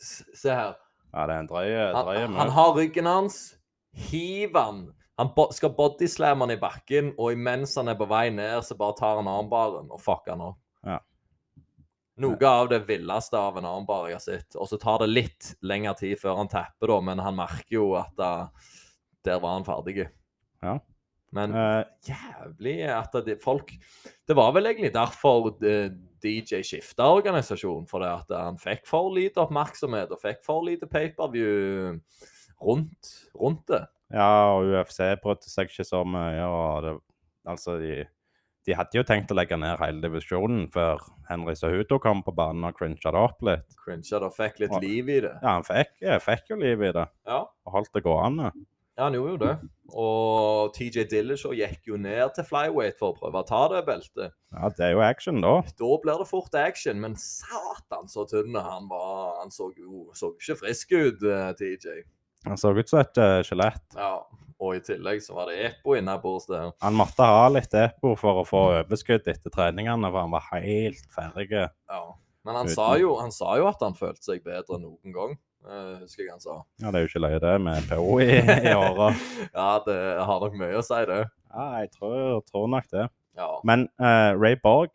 Se 0.06 0.54
her. 0.54 0.78
Ja, 1.10 1.26
det 1.26 1.34
er 1.34 1.40
en 1.42 1.50
drøy, 1.50 1.68
drøy 1.94 2.16
Han, 2.22 2.34
han 2.38 2.52
har 2.54 2.72
ryggen 2.76 3.06
hans, 3.06 3.38
hiver 3.92 4.62
han. 4.62 4.82
Han 5.18 5.32
bo 5.36 5.48
skal 5.52 5.74
bodyslamme 5.76 6.46
han 6.46 6.54
i 6.54 6.60
bakken, 6.60 7.12
og 7.18 7.34
imens 7.34 7.74
han 7.76 7.90
er 7.90 7.98
på 7.98 8.06
vei 8.08 8.30
ned, 8.32 8.62
så 8.64 8.76
bare 8.78 8.96
tar 8.98 9.18
han 9.18 9.28
armbaren 9.28 9.90
og 9.90 10.00
fucker 10.00 10.36
han 10.36 10.46
opp. 10.52 10.60
Noe 12.20 12.48
av 12.48 12.68
det 12.68 12.82
villeste 12.88 13.38
av 13.38 13.58
en 13.58 13.68
armbar 13.68 14.08
jeg 14.10 14.18
har 14.18 14.24
sett. 14.24 14.56
Og 14.60 14.68
så 14.68 14.78
tar 14.80 15.02
det 15.02 15.10
litt 15.10 15.54
lengre 15.66 15.94
tid 15.98 16.20
før 16.20 16.40
han 16.42 16.50
tapper, 16.52 16.90
da, 16.92 17.00
men 17.04 17.22
han 17.24 17.38
merker 17.38 17.76
jo 17.78 17.90
at 18.00 18.20
uh, 18.20 18.72
der 19.24 19.40
var 19.42 19.56
han 19.58 19.66
ferdig. 19.66 20.08
Ja. 20.64 20.78
Men 21.36 21.54
uh, 21.54 21.84
jævlig 22.02 22.80
at 22.90 23.14
det, 23.22 23.36
folk 23.42 23.70
Det 24.26 24.34
var 24.34 24.50
vel 24.56 24.66
egentlig 24.66 24.90
derfor 24.90 25.52
eh, 25.62 25.92
DJ 26.20 26.64
skifta 26.66 27.06
organisasjon, 27.06 27.86
fordi 27.90 28.08
at 28.10 28.34
han 28.34 28.58
fikk 28.60 28.82
for 28.88 29.12
lite 29.14 29.40
oppmerksomhet 29.44 30.10
og 30.10 30.20
fikk 30.20 30.42
for 30.44 30.66
lite 30.66 30.90
paperview 30.90 31.94
rundt, 32.60 33.12
rundt 33.38 33.62
det. 33.70 33.84
ja, 34.12 34.32
og 34.52 34.74
UFC 34.74 35.00
brøt 35.22 35.46
seg 35.48 35.70
ikke 35.70 35.86
så 35.86 36.02
mye. 36.04 36.44
og 36.44 36.82
det, 36.84 36.96
altså, 37.48 37.78
de, 37.80 38.02
de 38.68 38.74
hadde 38.76 38.98
jo 38.98 39.04
tenkt 39.08 39.30
å 39.32 39.36
legge 39.38 39.56
ned 39.60 39.78
hele 39.80 40.02
divisjonen 40.04 40.66
før 40.72 41.00
Henry 41.30 41.54
Cejudo 41.56 41.96
kom 42.02 42.20
på 42.26 42.34
banen 42.36 42.66
og 42.68 42.76
crincha 42.76 43.12
det 43.14 43.22
opp 43.22 43.40
litt. 43.46 43.78
Crincha 43.84 44.20
og 44.20 44.34
fikk 44.36 44.60
litt 44.64 44.74
og, 44.76 44.82
liv 44.84 45.08
i 45.08 45.20
det. 45.24 45.32
Ja, 45.40 45.54
han 45.56 45.64
fikk, 45.66 45.94
fikk 46.26 46.52
jo 46.52 46.60
liv 46.60 46.84
i 46.84 46.92
det, 46.96 47.06
Ja, 47.28 47.40
og 47.48 47.72
holdt 47.78 47.92
det 47.96 48.04
gående. 48.04 48.50
ja 48.98 49.06
han 49.06 49.16
gjorde 49.16 49.32
jo 49.32 49.40
det. 49.40 49.54
Og 49.96 50.74
TJ 50.76 51.06
Dillashaw 51.10 51.54
gikk 51.56 51.88
jo 51.88 51.96
ned 51.96 52.34
til 52.36 52.46
flyweight 52.46 52.98
for 53.00 53.14
å 53.14 53.18
prøve 53.22 53.40
å 53.40 53.48
ta 53.48 53.62
det 53.72 53.80
beltet. 53.88 54.36
Ja, 54.52 54.68
det 54.76 54.86
er 54.86 54.92
jo 54.92 55.02
action, 55.06 55.40
da. 55.40 55.54
Da 55.80 55.90
blir 56.04 56.20
det 56.20 56.28
fort 56.28 56.54
action, 56.60 57.00
men 57.00 57.16
satan 57.16 58.12
så 58.12 58.26
tynn 58.28 58.60
han 58.60 58.90
var. 58.92 59.40
Han 59.40 59.54
så 59.54 59.70
jo 59.72 60.10
så 60.12 60.34
ikke 60.36 60.60
frisk 60.60 60.92
ut, 60.92 61.24
eh, 61.24 61.50
TJ. 61.56 62.02
Han 62.44 62.60
så 62.60 62.76
ut 62.76 62.92
som 62.92 63.00
et 63.00 63.24
skjelett. 63.48 63.84
Ja, 63.96 64.20
og 64.60 64.76
i 64.76 64.80
tillegg 64.84 65.22
så 65.24 65.34
var 65.36 65.48
det 65.50 65.58
Epo 65.70 65.94
innabords 65.96 66.46
der. 66.50 66.72
Han 66.84 66.96
måtte 66.98 67.24
ha 67.24 67.46
litt 67.52 67.72
EPO 67.74 68.14
for 68.20 68.42
å 68.42 68.46
få 68.48 68.64
overskudd 68.82 69.28
etter 69.30 69.52
treningene, 69.52 70.10
for 70.10 70.20
han 70.20 70.34
var 70.34 70.48
helt 70.52 71.06
ferdig. 71.14 71.48
Ja. 71.56 72.02
Men 72.44 72.56
han 72.56 72.68
sa, 72.72 72.94
jo, 73.00 73.14
han 73.20 73.32
sa 73.32 73.54
jo 73.60 73.68
at 73.68 73.82
han 73.84 73.96
følte 73.96 74.24
seg 74.24 74.44
bedre 74.44 74.76
enn 74.76 74.86
noen 74.86 75.16
gang. 75.16 75.38
uh, 75.68 76.00
husker 76.00 76.24
jeg 76.24 76.32
han 76.32 76.40
sa. 76.40 76.62
Ja, 76.80 76.88
det 76.88 77.00
er 77.00 77.04
jo 77.04 77.10
ikke 77.10 77.24
løye, 77.24 77.40
det, 77.42 77.56
med 77.64 77.88
PO 77.88 78.14
i, 78.24 78.30
i 78.70 78.72
åra. 78.76 79.10
Ja, 79.52 79.70
det 79.84 79.98
har 80.28 80.44
nok 80.44 80.56
mye 80.60 80.80
å 80.80 80.84
si, 80.84 81.02
det. 81.10 81.20
Ja, 81.50 81.66
jeg 81.82 81.92
tror, 81.96 82.40
tror 82.48 82.70
nok 82.72 82.88
det. 82.92 83.06
Ja. 83.36 83.52
Men 83.68 83.88
uh, 84.00 84.32
Ray 84.40 84.56
Borg, 84.60 84.92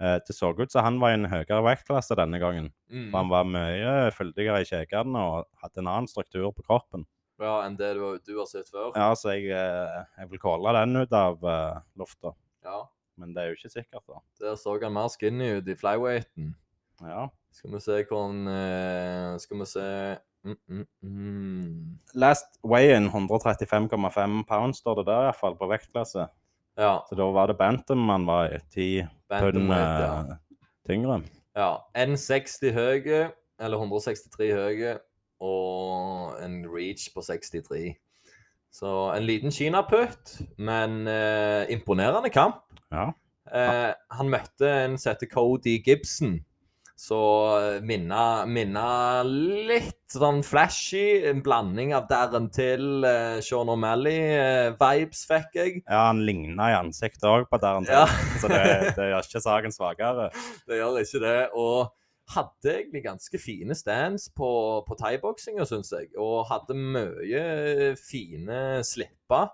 uh, 0.00 0.16
det 0.24 0.36
så 0.36 0.52
ut 0.56 0.72
som 0.72 0.86
han 0.86 1.00
var 1.02 1.12
i 1.12 1.20
en 1.20 1.28
høyere 1.28 1.60
vektklasse 1.68 2.16
denne 2.20 2.40
gangen. 2.42 2.72
Mm. 2.88 3.10
For 3.10 3.20
han 3.20 3.32
var 3.32 3.52
mye 3.52 3.94
fyldigere 4.16 4.64
i 4.64 4.68
kjekene 4.68 5.24
og 5.24 5.48
hadde 5.60 5.84
en 5.84 5.92
annen 5.92 6.10
struktur 6.10 6.48
på 6.52 6.64
kroppen. 6.64 7.04
Ja 7.40 7.56
enn 7.64 7.76
det 7.78 7.94
du, 7.96 8.04
du 8.26 8.32
har 8.38 8.48
sett 8.50 8.68
før. 8.70 8.92
Ja, 8.94 9.10
så 9.16 9.34
jeg, 9.34 9.50
eh, 9.54 10.00
jeg 10.20 10.30
vil 10.32 10.42
calle 10.42 10.74
den 10.76 11.02
ut 11.02 11.12
av 11.16 11.44
uh, 11.44 11.82
lufta. 11.98 12.34
Ja. 12.66 12.84
Men 13.20 13.34
det 13.36 13.42
er 13.42 13.52
jo 13.52 13.58
ikke 13.58 13.72
sikkert, 13.74 14.04
da. 14.08 14.22
Der 14.40 14.56
så 14.56 14.78
han 14.80 14.96
mer 14.96 15.10
skinny 15.12 15.50
ut 15.58 15.68
i 15.68 15.76
flyweighten. 15.76 16.54
Ja. 17.04 17.28
Skal 17.52 17.74
vi 17.74 17.80
se 17.82 17.96
hvor 18.08 18.26
han 18.28 18.48
eh, 18.48 19.38
Skal 19.40 19.60
vi 19.60 19.66
se 19.68 19.86
mm, 20.46 20.56
mm, 20.68 20.84
mm. 21.02 21.98
Last 22.20 22.60
weigh-in 22.64 23.08
135,5 23.10 24.44
pounds 24.48 24.78
står 24.78 25.00
det 25.00 25.06
der 25.08 25.26
iallfall, 25.28 25.56
på 25.58 25.68
vektklasse. 25.70 26.28
Ja. 26.80 26.94
Så 27.08 27.18
da 27.18 27.26
var 27.34 27.50
det 27.50 27.58
Bantam 27.58 28.08
han 28.08 28.26
var 28.28 28.54
i. 28.54 28.60
Ti 28.72 28.88
pund 29.28 29.68
ja. 29.72 30.24
eh, 30.30 30.64
tyngre. 30.88 31.20
ja. 31.56 31.70
1,60 31.94 32.72
høye, 32.72 33.20
eller 33.60 33.84
163 33.84 34.52
høye, 34.56 34.96
og 35.40 36.36
en 36.44 36.60
reach 36.70 37.08
på 37.14 37.24
63. 37.24 37.94
Så 38.70 38.90
en 39.16 39.26
liten 39.26 39.50
kinaputt, 39.50 40.36
men 40.62 41.02
eh, 41.10 41.64
imponerende 41.74 42.30
kamp. 42.30 42.62
Ja. 42.92 43.08
Eh, 43.50 43.90
han 44.14 44.30
møtte 44.30 44.68
en 44.84 44.94
som 45.00 45.10
heter 45.14 45.26
Cody 45.32 45.80
Gibson. 45.82 46.38
Så 47.00 47.18
eh, 47.56 47.78
minna, 47.82 48.44
minna 48.46 49.22
litt 49.26 50.12
sånn 50.12 50.42
flashy. 50.46 51.22
En 51.30 51.40
blanding 51.42 51.94
av 51.96 52.06
Darren 52.10 52.50
Till, 52.54 53.00
eh, 53.08 53.38
Sean 53.42 53.72
O'Malley-vibes 53.72 55.24
fikk 55.26 55.56
jeg. 55.56 55.80
ja, 55.88 56.02
han 56.10 56.20
ligna 56.28 56.70
i 56.70 56.76
ansiktet 56.78 57.24
òg 57.26 57.48
på 57.50 57.58
Darren 57.62 57.88
Ja. 57.90 58.04
Så 58.38 58.52
det, 58.52 58.92
det 58.98 59.08
gjør 59.10 59.26
ikke 59.26 59.42
saken 59.48 59.74
svakere. 59.74 60.28
Det 60.68 60.78
gjør 60.78 61.00
ikke 61.02 61.24
det. 61.24 61.38
Og 61.56 61.88
hadde 62.30 62.72
egentlig 62.72 63.02
ganske 63.04 63.40
fine 63.42 63.74
stands 63.74 64.28
på, 64.36 64.48
på 64.86 64.96
thaiboksinga, 64.98 65.66
syns 65.68 65.92
jeg. 65.94 66.10
Og 66.20 66.46
hadde 66.50 66.76
mye 66.78 67.94
fine 67.98 68.60
slipper 68.86 69.50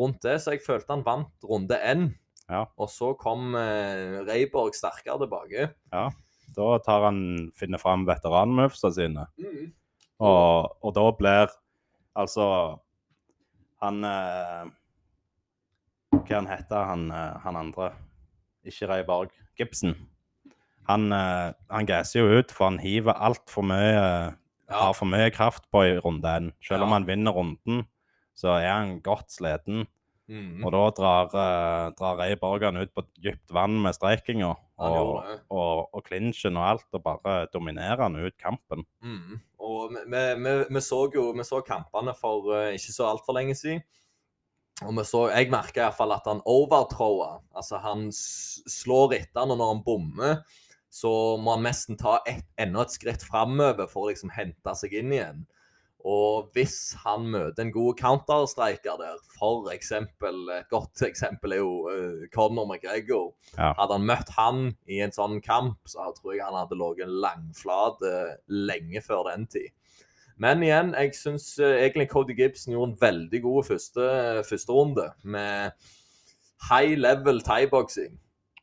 rundt 0.00 0.22
det, 0.24 0.38
så 0.42 0.54
jeg 0.54 0.64
følte 0.64 0.92
han 0.94 1.04
vant 1.06 1.48
runde 1.48 1.78
én. 1.80 2.08
Ja. 2.46 2.66
Og 2.78 2.90
så 2.92 3.12
kom 3.18 3.56
eh, 3.58 4.22
Reiborg 4.26 4.76
sterkere 4.78 5.18
tilbake. 5.24 5.68
Ja. 5.92 6.06
Da 6.56 6.66
tar 6.84 7.08
han, 7.08 7.20
finner 7.58 7.80
fram 7.82 8.06
veteranmovesa 8.08 8.92
sine. 8.94 9.26
Og, 10.22 10.76
og 10.80 10.92
da 10.96 11.06
blir 11.12 11.50
altså 12.16 12.46
Han 13.84 13.98
eh, 14.08 14.70
Hva 16.16 16.38
han 16.38 16.48
heter 16.48 16.86
han, 16.88 17.10
eh, 17.12 17.34
han 17.44 17.58
andre? 17.60 17.90
Ikke 18.64 18.88
Reiborg. 18.88 19.34
Borg. 19.34 19.42
Gibson. 19.58 19.94
Han, 20.88 21.10
eh, 21.12 21.52
han 21.70 21.88
gasser 21.88 22.22
jo 22.22 22.40
ut, 22.40 22.52
for 22.54 22.70
han 22.70 22.80
hiver 22.82 23.16
altfor 23.16 23.66
mye 23.66 24.34
Ja. 24.66 24.80
Har 24.88 24.96
for 24.98 25.06
mye 25.06 25.30
kraft 25.30 25.68
på 25.70 25.84
i 25.86 25.98
runde 26.02 26.26
én. 26.26 26.48
Selv 26.58 26.82
om 26.82 26.90
han 26.90 27.06
vinner 27.06 27.30
runden, 27.30 27.84
så 28.34 28.56
er 28.58 28.72
han 28.72 28.96
godt 29.00 29.30
sliten. 29.30 29.86
Mm. 30.26 30.64
Og 30.64 30.72
da 30.74 30.80
drar, 30.90 31.28
uh, 31.30 31.92
drar 31.94 32.16
Ray 32.18 32.34
Borgan 32.40 32.80
ut 32.80 32.90
på 32.90 33.04
dypt 33.22 33.52
vann 33.54 33.76
med 33.78 33.94
streikinga 33.94 34.48
og, 34.82 35.20
og, 35.54 35.86
og 35.94 36.02
clinchen 36.02 36.58
og 36.58 36.66
alt, 36.72 36.88
og 36.98 37.04
bare 37.04 37.36
dominerer 37.52 38.02
han 38.02 38.18
ut 38.18 38.34
kampen. 38.42 38.82
Mm. 39.06 39.38
Og 39.62 39.94
vi, 39.94 40.02
vi, 40.10 40.24
vi, 40.42 40.56
vi 40.74 40.82
så 40.82 41.04
jo 41.14 41.28
vi 41.30 41.46
så 41.46 41.62
kampene 41.62 42.16
for 42.18 42.50
uh, 42.50 42.74
ikke 42.74 42.96
så 42.98 43.06
altfor 43.12 43.38
lenge 43.38 43.54
siden. 43.54 43.86
Og 44.84 44.92
vi 44.98 45.06
så, 45.08 45.22
jeg 45.30 45.48
merka 45.54 45.86
iallfall 45.86 46.18
at 46.18 46.26
han 46.28 46.42
overthrower. 46.44 47.38
Altså, 47.56 47.78
han 47.80 48.10
slår 48.10 49.14
etter 49.22 49.44
han, 49.44 49.54
og 49.54 49.62
når 49.62 49.70
han 49.72 49.86
bommer, 49.86 50.42
så 50.92 51.36
må 51.40 51.56
han 51.56 51.66
nesten 51.66 51.98
ta 52.00 52.20
et, 52.28 52.46
enda 52.60 52.86
et 52.86 52.94
skritt 52.94 53.24
framover 53.26 53.88
for 53.90 54.06
å 54.06 54.12
liksom 54.12 54.32
hente 54.36 54.74
seg 54.78 54.96
inn 54.96 55.14
igjen. 55.14 55.44
Og 56.06 56.52
hvis 56.54 56.94
han 57.02 57.24
møter 57.32 57.64
en 57.64 57.72
god 57.74 57.96
counterstreiker 57.98 58.98
der, 59.00 59.16
for 59.34 59.72
eksempel 59.72 60.52
Et 60.54 60.68
godt 60.70 61.02
eksempel 61.02 61.56
er 61.56 61.62
jo 61.64 61.72
uh, 61.90 62.26
Conor 62.34 62.68
McGregor. 62.68 63.32
Ja. 63.56 63.72
Hadde 63.74 63.96
han 63.96 64.06
møtt 64.06 64.30
han 64.36 64.60
i 64.86 65.00
en 65.02 65.14
sånn 65.14 65.40
kamp, 65.42 65.80
så 65.90 66.06
tror 66.14 66.36
jeg 66.36 66.44
han 66.46 66.58
hadde 66.60 66.78
ligget 66.78 67.10
langflat 67.10 68.06
uh, 68.06 68.36
lenge 68.46 69.02
før 69.02 69.32
den 69.32 69.48
tid. 69.50 69.72
Men 70.38 70.62
igjen, 70.62 70.92
jeg 70.94 71.16
syns 71.18 71.48
uh, 71.58 71.72
egentlig 71.72 72.10
Cody 72.12 72.36
Gibson 72.38 72.76
gjorde 72.76 72.92
en 72.92 73.02
veldig 73.02 73.42
god 73.42 73.70
første, 73.72 74.06
første 74.46 74.78
runde. 74.78 75.08
Med 75.24 75.74
high 76.68 76.94
level 76.94 77.42
thaiboksing. 77.42 78.14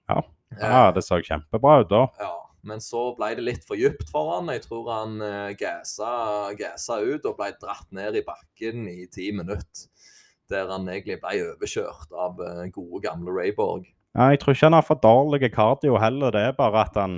Ja. 0.07 0.23
Ja, 0.59 0.91
det 0.95 1.03
så 1.05 1.19
kjempebra 1.23 1.79
ut 1.83 1.91
da. 1.91 2.03
Ja, 2.21 2.33
men 2.67 2.83
så 2.83 3.09
ble 3.17 3.33
det 3.37 3.45
litt 3.47 3.65
for 3.67 3.79
dypt 3.79 4.09
for 4.11 4.35
han. 4.35 4.51
Jeg 4.53 4.65
tror 4.67 4.91
han 4.91 5.17
gassa, 5.59 6.11
gassa 6.59 6.99
ut 7.03 7.25
og 7.25 7.37
ble 7.39 7.51
dratt 7.61 7.89
ned 7.95 8.19
i 8.19 8.25
bakken 8.27 8.87
i 8.91 9.07
ti 9.11 9.31
minutter. 9.35 9.89
Der 10.51 10.67
han 10.69 10.87
egentlig 10.91 11.19
ble 11.23 11.37
overkjørt 11.53 12.11
av 12.11 12.39
uh, 12.43 12.65
gode, 12.75 12.99
gamle 13.05 13.31
Rayborg. 13.31 13.87
Ja, 14.13 14.27
jeg 14.29 14.41
tror 14.43 14.53
ikke 14.53 14.67
han 14.67 14.75
har 14.77 14.85
for 14.85 15.01
dårlig 15.01 15.49
kardio 15.55 15.95
heller. 16.01 16.33
Det 16.35 16.43
er 16.49 16.57
bare 16.57 16.83
at 16.85 16.97
han 16.99 17.15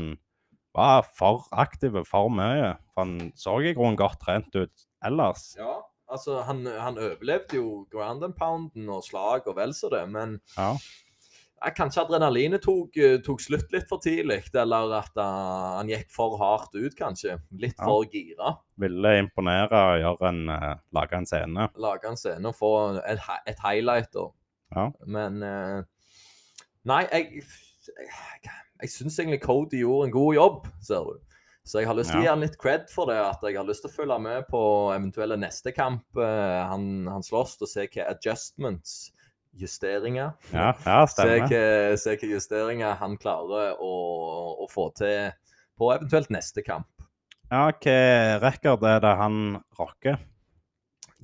var 0.75 1.07
for 1.17 1.47
aktiv 1.51 1.97
for 2.07 2.31
mye. 2.31 2.75
For 2.93 3.03
han 3.03 3.31
så 3.39 3.57
i 3.63 3.73
grunnen 3.75 3.99
godt 3.99 4.21
trent 4.23 4.55
ut 4.55 4.85
ellers. 5.05 5.49
Ja, 5.59 5.81
altså 6.11 6.41
han, 6.47 6.63
han 6.67 6.99
overlevde 7.01 7.59
jo 7.59 7.85
ground 7.91 8.23
and 8.23 8.37
pounden 8.39 8.87
og 8.91 9.03
slag 9.07 9.47
og 9.49 9.57
vel 9.59 9.75
så 9.75 9.91
det, 9.93 10.05
men 10.11 10.39
Ja. 10.55 10.73
Ja, 11.65 11.71
kanskje 11.75 12.03
adrenalinet 12.05 12.61
tok, 12.63 12.95
eh, 13.01 13.17
tok 13.25 13.41
slutt 13.41 13.71
litt 13.73 13.87
for 13.89 13.99
tidlig, 14.03 14.43
eller 14.53 14.93
at 14.99 15.17
uh, 15.17 15.77
han 15.79 15.89
gikk 15.89 16.11
for 16.13 16.37
hardt 16.41 16.75
ut, 16.77 16.95
kanskje. 16.97 17.39
Litt 17.59 17.75
Ja. 17.79 17.85
for 17.89 18.05
gira. 18.11 18.53
Ville 18.77 19.15
imponere 19.23 19.81
gjøre 20.03 20.29
en, 20.29 20.49
eh, 20.49 20.75
lage 20.93 21.13
en 21.17 21.25
scene. 21.25 21.69
lage 21.75 22.05
en 22.09 22.17
scene 22.17 22.45
og 22.51 22.55
få 22.55 22.71
et, 23.05 23.19
et 23.47 23.59
highlight. 23.63 24.11
da. 24.13 24.27
Ja. 24.75 24.91
Men 25.05 25.41
eh, 25.43 25.83
Nei, 26.85 27.03
jeg 27.11 27.43
Jeg, 27.85 28.51
jeg 28.81 28.89
syns 28.89 29.19
egentlig 29.19 29.41
Cody 29.41 29.79
gjorde 29.83 30.07
en 30.07 30.11
god 30.13 30.33
jobb, 30.35 30.67
ser 30.81 31.03
du. 31.05 31.19
Så 31.65 31.79
jeg 31.81 31.87
har 31.87 31.95
lyst 31.97 32.11
til 32.11 32.19
å 32.19 32.23
gi 32.23 32.29
han 32.29 32.41
litt 32.41 32.57
cred 32.61 32.89
for 32.93 33.05
det. 33.09 33.17
At 33.17 33.41
jeg 33.45 33.55
har 33.57 33.65
lyst 33.65 33.81
til 33.85 33.89
å 33.89 33.93
følge 33.93 34.17
med 34.21 34.45
på 34.49 34.61
eventuelle 34.93 35.37
neste 35.37 35.71
kamp 35.73 36.17
eh, 36.17 36.61
han, 36.69 37.07
han 37.09 37.23
slåss, 37.25 37.55
og 37.61 37.69
se 37.69 37.87
hva 37.87 38.05
adjustments, 38.13 39.11
justeringer 39.59 40.33
Ja, 40.51 40.73
ja 40.85 40.99
stemmer. 41.11 41.47
hva, 41.47 41.97
se 41.99 42.13
hvilke 42.13 42.29
justeringer 42.33 42.97
han 42.99 43.17
klarer 43.21 43.79
å, 43.79 43.93
å 44.63 44.69
få 44.71 44.89
til 44.97 45.33
på 45.75 45.91
eventuelt 45.91 46.31
neste 46.31 46.63
kamp. 46.63 46.87
Ja, 47.51 47.67
hva 47.69 47.99
rekord 48.41 48.85
er 48.87 49.01
det 49.03 49.13
han 49.19 49.59
rocker? 49.77 50.17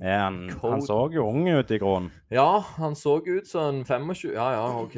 Er 0.01 0.17
han, 0.23 0.45
han 0.63 0.81
så 0.81 1.03
jo 1.13 1.27
ung 1.29 1.45
ut 1.49 1.71
i 1.71 1.77
grunnen. 1.81 2.09
Ja, 2.33 2.63
han 2.79 2.95
så 2.97 3.19
ut 3.21 3.47
som 3.47 3.81
en 3.81 3.83
25 3.85 4.33
Ja, 4.33 4.47
ja, 4.55 4.63
OK. 4.81 4.97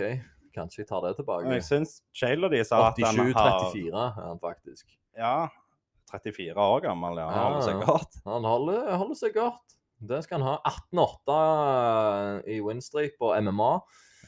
Kanskje 0.54 0.84
jeg 0.84 0.88
tar 0.88 1.02
det 1.04 1.16
tilbake. 1.18 1.50
Jeg 1.50 1.66
syns 1.66 1.98
Shaler 2.16 2.54
de 2.54 2.62
sa 2.64 2.84
at 2.92 3.00
han 3.02 3.20
har 3.20 3.34
87-34 3.74 4.04
er 4.04 4.12
han 4.20 4.42
faktisk. 4.42 4.86
Ja, 5.18 5.38
34 6.14 6.54
år 6.62 6.84
gammel, 6.86 7.18
ja. 7.18 7.30
Han 7.34 7.48
holder 7.48 7.66
seg 7.66 7.82
godt. 7.88 8.20
Han 8.28 8.46
holder, 8.48 8.92
holder 9.02 9.18
seg 9.18 9.34
godt. 9.36 9.73
Det 10.04 10.20
skal 10.26 10.42
han 10.42 10.48
ha. 10.48 10.76
18-8 10.94 12.48
i 12.52 12.60
winstreak 12.66 13.18
på 13.20 13.34
MMA. 13.40 13.72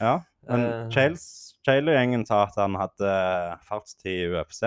Ja. 0.00 0.18
Men 0.48 0.66
Eh. 0.90 1.16
Shayla-gjengen 1.66 2.22
sa 2.28 2.44
at 2.46 2.54
han 2.60 2.76
hadde 2.78 3.12
fartstid 3.66 4.12
i 4.12 4.28
UFC. 4.30 4.62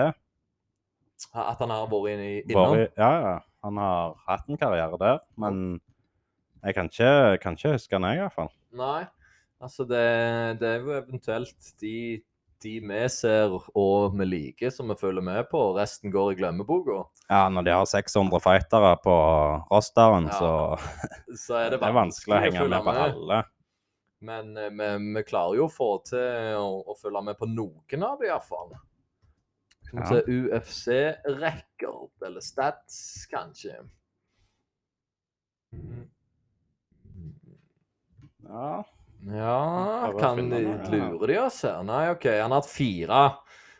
At 1.32 1.60
han 1.60 1.70
har 1.72 1.86
vært 1.88 2.10
inn 2.12 2.24
innom. 2.50 2.76
ja, 2.96 3.12
ja. 3.24 3.38
Han 3.64 3.76
har 3.76 4.14
hatt 4.26 4.48
en 4.48 4.56
karriere 4.60 4.96
der, 5.00 5.18
men 5.36 5.80
jeg 6.64 6.74
kan 6.76 6.88
ikke, 6.88 7.38
kan 7.42 7.56
ikke 7.56 7.74
huske 7.74 7.96
han, 7.96 8.06
jeg, 8.08 8.16
i 8.16 8.22
hvert 8.24 8.36
fall. 8.36 8.50
Nei. 8.76 9.02
Altså, 9.60 9.84
det, 9.84 10.60
det 10.60 10.68
er 10.68 10.78
jo 10.80 10.94
eventuelt 10.96 11.72
de, 11.82 11.94
de 12.62 12.74
vi 12.84 13.00
ser 13.12 13.54
og 13.56 14.16
vi 14.18 14.26
liker, 14.26 14.72
som 14.74 14.90
vi 14.92 14.96
følger 15.00 15.24
med 15.24 15.48
på. 15.50 15.62
Resten 15.76 16.12
går 16.12 16.32
i 16.32 16.38
glemmeboka. 16.40 17.04
Ja, 17.28 17.48
når 17.52 17.66
de 17.66 17.74
har 17.76 17.88
600 17.88 18.42
fightere 18.44 18.92
på 19.04 19.16
rosteren, 19.70 20.28
Ja, 20.30 20.38
så 20.38 20.52
Så 21.46 21.56
er 21.60 21.70
det 21.70 21.80
det 21.82 21.88
er 21.88 21.96
vanskelig 21.96 22.36
å 22.36 22.44
henge 22.44 22.68
med 22.68 22.84
på 22.84 22.96
alle. 23.06 23.42
Men 24.20 24.56
eh, 24.60 24.70
vi, 25.16 25.22
klarer 25.24 25.56
jo 25.56 25.64
å 25.66 25.72
få 25.72 25.90
til 26.04 26.58
å, 26.60 26.84
å 26.92 26.96
følge 27.00 27.22
med 27.30 27.38
på 27.40 27.48
noen 27.48 28.04
av 28.04 28.20
dem, 28.20 28.28
iallfall. 28.28 28.76
Vi 29.90 29.98
Ja. 29.98 30.20
UFC-record, 30.22 32.12
eller 32.26 32.40
stats, 32.44 33.26
kanskje. 33.32 33.80
Ja. 38.44 38.84
Ja, 39.26 40.12
kan 40.18 40.48
lure 40.48 41.26
de 41.26 41.38
oss 41.42 41.62
her? 41.62 41.82
Nei, 41.84 42.10
OK. 42.10 42.24
Han 42.24 42.50
har 42.50 42.62
hatt 42.62 42.70
fire. 42.70 43.20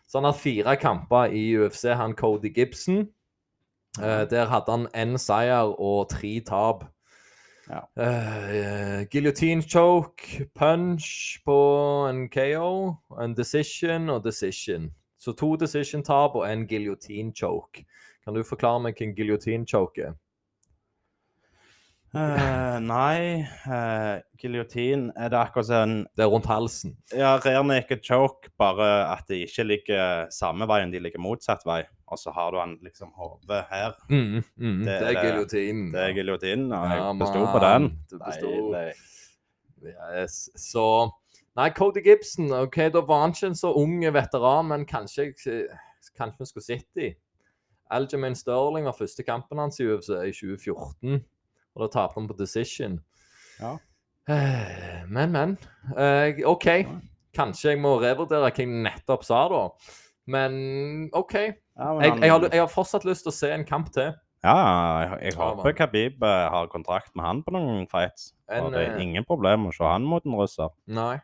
Så 0.07 0.18
han 0.18 0.24
har 0.24 0.35
hatt 0.35 0.42
fire 0.42 0.76
kamper 0.76 1.33
i 1.33 1.44
UFC, 1.57 1.85
han 1.96 2.14
Cody 2.14 2.53
Gibson. 2.55 3.07
Eh, 3.98 4.24
der 4.31 4.46
hadde 4.50 4.70
han 4.70 4.88
én 4.94 5.18
seier 5.18 5.72
og 5.81 6.11
tre 6.11 6.40
tap. 6.46 6.85
Ja. 7.70 7.85
Eh, 7.96 9.07
guillotine 9.11 9.62
choke, 9.62 10.46
punch 10.55 11.38
på 11.44 11.59
en 12.11 12.29
KO, 12.29 12.96
en 13.22 13.35
decision 13.35 14.11
og 14.11 14.24
decision. 14.24 14.90
Så 15.18 15.33
to 15.33 15.57
decision-tap 15.57 16.35
og 16.35 16.53
en 16.53 16.66
guillotine 16.66 17.33
choke. 17.37 17.85
Kan 18.24 18.35
du 18.35 18.42
forklare 18.42 18.81
meg 18.81 18.98
hva 18.98 19.07
en 19.07 19.14
guillotine 19.14 19.66
choke 19.66 20.03
er? 20.03 20.18
Eh, 22.10 22.78
nei, 22.82 23.44
uh, 23.70 24.16
giljotin 24.40 25.12
er 25.14 25.30
det 25.30 25.38
akkurat 25.38 25.68
en 25.76 25.92
Det 26.18 26.24
er 26.24 26.30
rundt 26.32 26.48
halsen. 26.50 26.96
ja, 27.14 27.36
rear 27.44 27.62
naked 27.62 28.02
choke, 28.02 28.50
bare 28.58 28.88
at 29.12 29.28
de 29.28 29.44
ikke 29.46 29.62
ligger 29.64 30.26
samme 30.34 30.66
veien, 30.66 30.90
de 30.90 30.98
ligger 30.98 31.22
motsatt 31.22 31.62
vei. 31.64 31.84
Og 32.10 32.18
så 32.18 32.32
har 32.34 32.50
du 32.50 32.58
han 32.58 32.76
liksom 32.82 33.12
hodet 33.14 33.64
her. 33.70 33.94
Mm, 34.10 34.42
mm, 34.58 34.84
Det 34.84 34.96
er 35.02 35.22
giljotinen. 35.22 35.92
det. 35.92 36.00
er 36.00 36.12
giljotinen, 36.18 36.72
og 36.72 36.88
Ja, 36.90 36.96
jeg 37.12 37.18
besto 37.20 37.46
på 37.52 37.60
den. 37.62 37.88
du 38.10 38.18
besto. 38.18 38.50
Yes. 40.16 40.50
Så 40.56 41.10
Nei, 41.56 41.70
Cody 41.70 42.00
Gibson, 42.04 42.52
ok, 42.52 42.76
da 42.92 43.00
var 43.00 43.20
han 43.22 43.30
ikke 43.34 43.46
en 43.46 43.54
så 43.54 43.72
ung 43.76 44.00
veteran, 44.12 44.68
men 44.68 44.84
kanskje, 44.86 45.32
kanskje 46.16 46.38
vi 46.38 46.46
skulle 46.46 46.64
sett 46.64 46.86
dem. 46.94 47.14
Aljamain 47.90 48.34
Sterling 48.38 48.84
var 48.86 48.92
første 48.94 49.22
kampen 49.26 49.58
hans 49.58 49.80
i 49.80 49.84
UFC 49.84 50.10
i 50.10 50.30
2014, 50.32 51.24
og 51.80 51.86
da 51.86 51.92
taper 51.94 52.20
han 52.20 52.28
på 52.28 52.36
decision. 52.38 52.98
Ja. 53.60 53.76
Men, 55.10 55.32
men. 55.32 55.56
Eh, 55.98 56.38
OK. 56.46 56.66
Kanskje 57.34 57.72
jeg 57.72 57.80
må 57.82 57.96
revurdere 58.02 58.44
hva 58.44 58.50
jeg 58.54 58.68
nettopp 58.70 59.24
sa, 59.26 59.40
da. 59.50 59.62
Men 60.30 60.52
OK. 61.16 61.34
Jeg, 61.34 61.56
Ja, 61.80 61.94
men 61.96 62.20
jeg, 62.22 62.30
har, 62.30 62.44
jeg 62.52 62.60
har 62.60 62.68
fortsatt 62.70 63.06
lyst 63.08 63.24
til 63.24 63.32
å 63.32 63.34
se 63.34 63.48
en 63.54 63.64
kamp 63.66 63.88
til. 63.94 64.12
Ja, 64.44 64.54
jeg, 65.00 65.16
jeg 65.30 65.36
håper. 65.40 65.72
Khabib 65.76 66.22
eh, 66.24 66.44
har 66.52 66.68
kontrakt 66.72 67.10
med 67.16 67.24
han 67.26 67.42
på 67.44 67.54
noen 67.56 67.88
fights. 67.90 68.30
En, 68.52 68.70
det 68.72 68.84
er 68.84 68.94
eh, 68.94 69.02
ingen 69.02 69.26
problem 69.28 69.66
å 69.70 69.74
se 69.74 69.84
han 69.88 70.06
mot 70.06 70.24
en 70.28 70.36
russer. 70.38 70.70
Nei. 70.86 71.16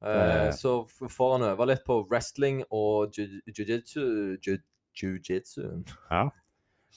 Det- 0.00 0.54
så 0.56 0.78
får 0.88 1.32
han 1.34 1.42
øve 1.50 1.66
litt 1.68 1.82
på 1.84 1.98
wrestling 2.08 2.62
og 2.70 3.16
jiu-jitsu. 3.16 4.38
Jiu 4.40 4.56
Jiu-jitsu. 4.96 5.66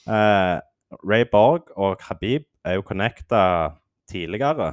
Uh, 0.08 0.60
Ray 1.04 1.24
Borg 1.30 1.68
og 1.76 1.98
Khabib 2.00 2.46
er 2.64 2.78
jo 2.78 2.82
connecta 2.86 3.42
tidligere. 4.10 4.72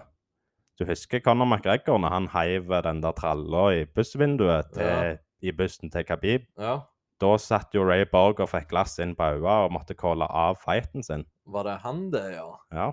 Du 0.80 0.86
husker 0.90 1.22
Conor 1.22 1.46
McGregor 1.46 2.00
når 2.02 2.14
han 2.16 2.30
heiv 2.34 2.72
den 2.88 3.02
der 3.04 3.14
tralla 3.18 3.68
i 3.76 3.84
bussvinduet 3.86 4.72
til, 4.74 4.88
Ja. 4.88 5.18
i 5.42 5.52
bussen 5.52 5.92
til 5.92 6.04
Khabib? 6.08 6.48
Ja. 6.58 6.80
Da 7.22 7.36
satt 7.38 7.74
jo 7.76 7.84
Ray 7.86 8.06
Borg 8.10 8.40
og 8.42 8.50
fikk 8.50 8.70
glass 8.72 8.98
inn 9.00 9.14
på 9.16 9.24
øynene 9.36 9.68
og 9.68 9.72
måtte 9.76 9.94
calle 9.94 10.26
av 10.26 10.58
fighten 10.58 11.04
sin. 11.06 11.26
Var 11.46 11.64
det 11.68 11.76
han, 11.84 12.10
det, 12.12 12.24
ja? 12.34 12.48
Ja. 12.74 12.88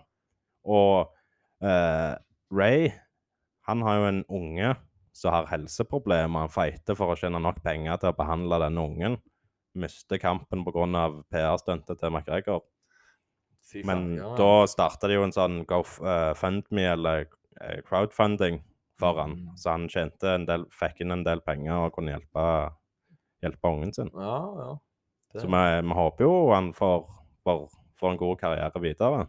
Og 0.68 1.08
eh, 1.64 2.14
Ray, 2.52 2.90
han 3.68 3.82
har 3.82 3.96
jo 3.96 4.04
en 4.10 4.24
unge 4.28 4.74
som 5.16 5.32
har 5.32 5.48
helseproblemer. 5.50 6.44
Han 6.44 6.52
fighter 6.52 6.94
for 6.98 7.14
å 7.14 7.16
tjene 7.18 7.40
nok 7.40 7.62
penger 7.64 7.96
til 8.02 8.12
å 8.12 8.16
behandle 8.18 8.60
denne 8.66 8.84
ungen. 8.84 9.16
Mister 9.78 10.18
kampen 10.20 10.64
pga. 10.66 11.06
PR-stuntet 11.32 11.98
til 12.00 12.10
McGregor. 12.12 12.62
Fy. 13.68 13.82
Men 13.84 14.14
ja. 14.16 14.30
da 14.38 14.66
starta 14.70 15.08
de 15.10 15.18
jo 15.18 15.26
en 15.26 15.34
sånn 15.34 15.60
GoFundMe 15.68 16.86
eller 16.94 17.26
eh, 17.60 17.80
crowdfunding 17.84 18.62
for 18.98 19.20
han. 19.20 19.34
Mm. 19.36 19.56
Så 19.60 19.70
han 19.74 19.88
tjente 19.92 20.34
en 20.34 20.46
del, 20.48 20.64
fikk 20.72 21.02
inn 21.04 21.12
en 21.14 21.24
del 21.26 21.42
penger 21.44 21.84
og 21.86 21.92
kunne 21.98 22.14
hjelpe, 22.14 22.44
hjelpe 23.44 23.72
ungen 23.74 23.92
sin. 23.94 24.10
Ja, 24.14 24.38
ja. 24.58 24.70
Det- 25.34 25.42
Så 25.42 25.50
vi, 25.52 25.64
vi 25.84 25.94
håper 26.00 26.24
jo 26.24 26.52
han 26.54 26.72
får, 26.72 27.04
får, 27.44 27.66
får 28.00 28.14
en 28.14 28.22
god 28.22 28.38
karriere 28.40 28.80
videre. 28.80 29.26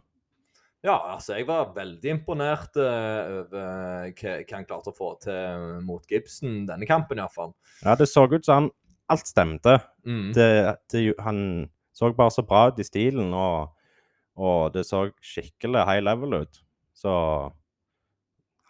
Ja, 0.82 0.94
altså, 1.12 1.34
jeg 1.36 1.44
var 1.44 1.74
veldig 1.76 2.08
imponert 2.08 2.76
eh, 2.80 3.32
over 3.42 4.12
hva 4.16 4.36
han 4.54 4.64
klarte 4.64 4.88
å 4.88 4.96
få 4.96 5.10
til 5.20 5.82
mot 5.84 6.06
Gibson 6.08 6.62
denne 6.70 6.88
kampen, 6.88 7.20
iallfall. 7.20 7.52
Ja, 7.84 7.92
det 8.00 8.08
så 8.08 8.24
ut 8.24 8.44
som 8.44 8.54
han 8.54 8.70
Alt 9.10 9.26
stemte. 9.26 9.72
Mm. 10.06 10.28
Det, 10.36 10.76
det, 10.92 11.00
han 11.18 11.68
så 11.92 12.12
bare 12.14 12.30
så 12.30 12.44
bra 12.46 12.68
ut 12.70 12.78
i 12.78 12.84
stilen, 12.86 13.32
og, 13.34 13.72
Og 14.40 14.72
det 14.72 14.86
så 14.88 15.06
skikkelig 15.20 15.84
high 15.84 16.04
level 16.04 16.40
ut. 16.42 16.62
Så 16.96 17.12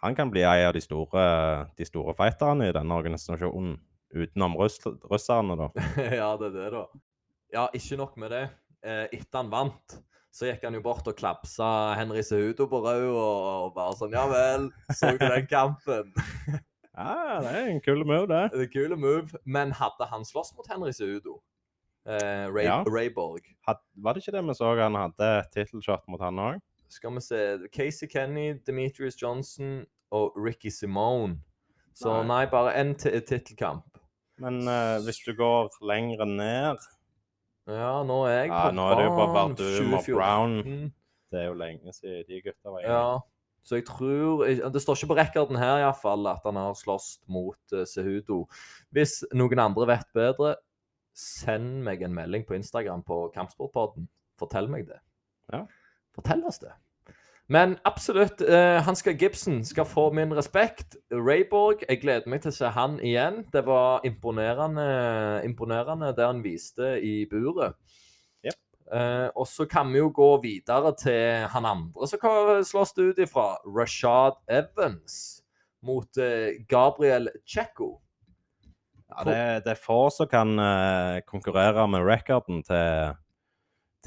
han 0.01 0.17
kan 0.17 0.31
bli 0.33 0.43
en 0.43 0.67
av 0.67 0.73
de 0.75 0.81
store, 0.83 1.23
de 1.77 1.87
store 1.87 2.15
fighterne 2.17 2.67
i 2.67 2.75
denne 2.75 2.97
organisasjonen. 2.97 3.77
Utenom 4.11 4.57
russ, 4.59 4.79
russerne, 5.07 5.55
da. 5.55 5.69
ja, 6.21 6.33
det 6.39 6.49
er 6.49 6.55
det, 6.57 6.69
da. 6.73 6.85
Ja, 7.53 7.67
ikke 7.75 7.99
nok 7.99 8.17
med 8.19 8.33
det. 8.33 8.41
Eh, 8.83 9.05
etter 9.13 9.39
han 9.39 9.51
vant, 9.51 9.95
så 10.33 10.49
gikk 10.49 10.65
han 10.65 10.75
jo 10.75 10.81
bort 10.83 11.07
og 11.07 11.15
klapsa 11.19 11.93
Henry 11.99 12.23
Sehudo 12.25 12.65
på 12.71 12.81
rød 12.83 13.07
og 13.11 13.71
bare 13.75 13.95
sånn 13.99 14.15
Ja 14.15 14.25
vel, 14.31 14.69
så 14.89 15.13
du 15.13 15.21
den 15.21 15.47
kampen? 15.51 16.11
Ja, 16.95 17.39
det 17.43 17.53
er 17.53 17.69
en 17.69 17.83
kul 17.85 18.01
move, 18.01 18.25
det. 18.31 18.41
det 18.51 18.59
er 18.59 18.65
en 18.65 18.73
kule 18.73 18.99
move. 18.99 19.39
Men 19.45 19.75
hadde 19.77 20.09
han 20.11 20.27
slåss 20.27 20.55
mot 20.57 20.67
Henry 20.71 20.91
Sehudo? 20.97 21.37
Eh, 22.07 22.47
Ray, 22.49 22.65
Ja. 22.65 22.83
Rayborg. 22.87 23.45
Had, 23.67 23.77
var 23.95 24.13
det 24.13 24.23
ikke 24.23 24.37
det 24.37 24.43
vi 24.47 24.53
så 24.57 24.73
han 24.79 24.95
hadde 24.97 25.29
tittelshot 25.53 26.07
mot 26.07 26.21
han 26.21 26.39
òg? 26.41 26.61
Skal 26.89 27.13
vi 27.15 27.21
se 27.21 27.41
Casey 27.71 28.07
Kenny, 28.07 28.53
Demetrius 28.67 29.15
Johnson 29.21 29.85
og 30.11 30.33
Ricky 30.35 30.69
Simone. 30.69 31.37
Så 31.95 32.11
Nei. 32.23 32.27
nei, 32.27 32.45
bare 32.51 32.73
én 32.79 32.95
tittelkamp. 32.97 33.85
Men 34.41 34.61
uh, 34.67 34.97
hvis 35.05 35.21
du 35.25 35.35
går 35.37 35.69
lenger 35.85 36.25
ned 36.25 36.79
Ja, 37.69 38.01
nå 38.07 38.23
er 38.25 38.39
jeg 38.39 38.47
Ja, 38.49 38.71
nå 38.73 38.87
er 38.89 38.95
det 38.97 39.03
jo 39.05 39.11
bare 39.19 39.33
Bardum 39.35 39.93
og 39.93 40.07
Brown. 40.07 40.55
Det 41.31 41.39
er 41.43 41.45
jo 41.51 41.53
lenge 41.59 41.93
siden 41.93 42.25
de 42.27 42.41
gutta 42.47 42.73
var 42.73 42.81
Ja. 42.87 43.03
Så 43.61 43.77
jeg 43.77 43.85
tror 43.85 44.41
Det 44.73 44.81
står 44.81 44.97
ikke 44.97 45.11
på 45.13 45.19
rekorden 45.19 45.59
her 45.61 45.77
i 45.77 45.85
hvert 45.85 46.01
fall 46.01 46.25
at 46.31 46.41
han 46.47 46.57
har 46.57 46.73
slåss 46.73 47.19
mot 47.29 47.75
uh, 47.75 47.85
Sehudo. 47.85 48.47
Hvis 48.91 49.21
noen 49.37 49.59
andre 49.61 49.87
vet 49.93 50.09
bedre, 50.17 50.55
send 51.17 51.81
meg 51.85 52.03
en 52.05 52.15
melding 52.15 52.45
på 52.47 52.55
Instagram 52.57 53.03
på 53.07 53.23
Kampsportpodden. 53.35 54.07
Fortell 54.39 54.69
meg 54.71 54.87
det. 54.89 55.01
Ja. 55.51 55.65
Fortell 56.15 56.43
oss 56.47 56.61
det. 56.63 56.73
Men 57.51 57.77
absolutt, 57.83 58.41
uh, 58.41 58.79
Hanska 58.85 59.11
Gibson 59.11 59.65
skal 59.65 59.85
få 59.85 60.05
min 60.15 60.31
respekt. 60.33 60.95
Rayborg, 61.11 61.83
jeg 61.89 61.99
gleder 61.99 62.29
meg 62.31 62.45
til 62.45 62.53
å 62.53 62.55
se 62.55 62.69
han 62.71 62.95
igjen. 63.03 63.41
Det 63.51 63.65
var 63.67 64.05
imponerende, 64.07 64.85
imponerende 65.43 66.13
det 66.15 66.29
han 66.29 66.39
viste 66.45 66.93
i 67.03 67.25
buret. 67.27 67.75
Yep. 68.47 68.59
Uh, 68.87 69.27
og 69.35 69.49
så 69.51 69.67
kan 69.67 69.91
vi 69.91 69.99
jo 69.99 70.13
gå 70.15 70.29
videre 70.45 70.93
til 70.95 71.43
han 71.51 71.67
andre 71.67 72.07
som 72.07 72.23
kan 72.23 72.63
slåss 72.67 72.95
ut 73.01 73.19
ifra. 73.19 73.49
Rashad 73.67 74.39
Evans 74.47 75.41
mot 75.83 76.07
uh, 76.23 76.55
Gabriel 76.71 77.27
Checo. 77.43 77.97
Ja, 79.11 79.23
det, 79.27 79.37
det 79.67 79.75
er 79.75 79.79
få 79.79 80.05
som 80.13 80.29
kan 80.31 80.55
uh, 80.59 81.19
konkurrere 81.27 81.83
med 81.91 82.05
rekorden 82.07 82.63
til, 82.63 83.15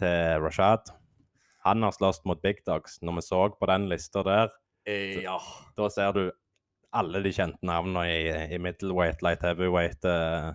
til 0.00 0.40
Rashad. 0.42 0.92
Han 1.64 1.84
har 1.84 1.92
slåss 1.96 2.24
mot 2.28 2.40
Big 2.42 2.64
Dogs. 2.66 2.98
Når 3.04 3.20
vi 3.20 3.24
så 3.28 3.46
på 3.58 3.68
den 3.68 3.88
lista 3.92 4.24
der, 4.24 4.52
Eh, 4.86 5.22
ja. 5.24 5.38
da 5.76 5.88
ser 5.90 6.12
du 6.12 6.26
alle 6.94 7.22
de 7.24 7.32
kjente 7.32 7.64
navnene 7.66 8.04
i, 8.12 8.28
i 8.54 8.58
middleweight, 8.60 9.22
light 9.24 9.42
heavyweight. 9.42 10.04
Uh, 10.04 10.52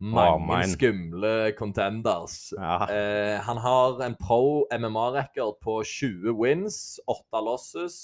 Mange 0.00 0.46
man. 0.46 0.70
skumle 0.70 1.52
contenders. 1.58 2.54
ja. 2.56 2.86
Eh, 2.88 3.40
han 3.44 3.58
har 3.60 4.00
en 4.06 4.14
pro 4.16 4.64
MMA-rekord 4.72 5.58
på 5.60 5.82
20 5.84 6.32
wins, 6.38 7.00
8 7.06 7.42
losses 7.44 7.98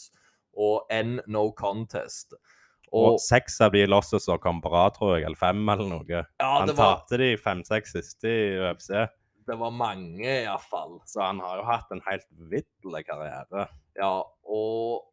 og 0.52 0.84
én 0.92 1.20
no 1.26 1.46
contest. 1.56 2.34
Og 2.96 3.12
Og 3.14 3.20
seks 3.20 3.60
av 3.60 3.72
de 3.76 3.84
losses 3.86 4.24
som 4.24 4.38
kom 4.42 4.60
bra, 4.64 4.86
tror 4.94 5.16
jeg, 5.18 5.26
eller 5.28 5.36
fem 5.40 5.60
eller 5.68 5.88
noe. 5.90 6.06
ja, 6.08 6.24
Han 6.40 6.70
var, 6.72 6.76
tapte 7.04 7.18
de 7.20 7.36
fem-seks 7.36 7.92
siste 7.92 8.30
i 8.32 8.56
UFC, 8.62 8.88
det 9.46 9.54
var 9.60 9.70
mange, 9.70 10.24
iallfall. 10.42 10.96
så 11.06 11.20
han 11.22 11.38
har 11.38 11.60
jo 11.60 11.66
hatt 11.68 11.92
en 11.94 12.00
helt 12.08 12.24
vidderlig 12.50 13.04
karriere. 13.06 13.68
Ja, 13.94 14.22
og 14.48 15.04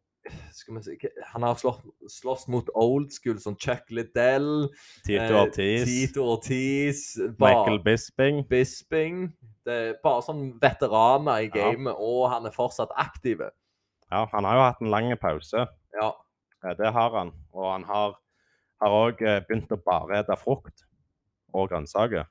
skal 0.56 0.78
vi 0.78 0.82
si 0.82 0.94
Han 1.34 1.42
har 1.44 1.54
slåss, 1.60 1.82
slåss 2.08 2.48
mot 2.48 2.68
old 2.74 3.12
school, 3.12 3.38
som 3.38 3.54
Chuck 3.60 3.90
Liddell, 3.90 4.70
Tito 5.04 5.20
eh, 5.22 5.42
Ortiz, 5.42 5.84
Tito 5.84 6.24
Ortiz, 6.32 7.02
Michael 7.38 7.78
Bisping. 7.84 8.42
Bisping. 8.48 9.20
Det 9.64 9.76
er 9.90 9.94
bare 10.02 10.24
sånn 10.24 10.58
veteraner 10.60 11.44
i 11.44 11.50
Ja. 11.52 11.70
gamet, 11.70 11.94
og 11.98 12.30
han 12.32 12.46
er 12.46 12.50
fortsatt 12.56 12.90
aktiv. 12.96 13.38
Ja, 14.10 14.26
han 14.32 14.44
har 14.44 14.54
jo 14.56 14.64
hatt 14.66 14.80
en 14.82 14.90
lang 14.90 15.14
pause. 15.20 15.66
Ja. 15.94 16.10
Ja, 16.64 16.72
det 16.78 16.92
har 16.96 17.10
han. 17.18 17.30
Og 17.52 17.66
han 17.72 17.84
har 17.90 18.10
òg 18.84 19.18
begynt 19.48 19.72
å 19.72 19.76
bare 19.84 20.22
spise 20.24 20.36
frukt 20.40 20.78
og 21.54 21.68
grønnsaker. 21.70 22.24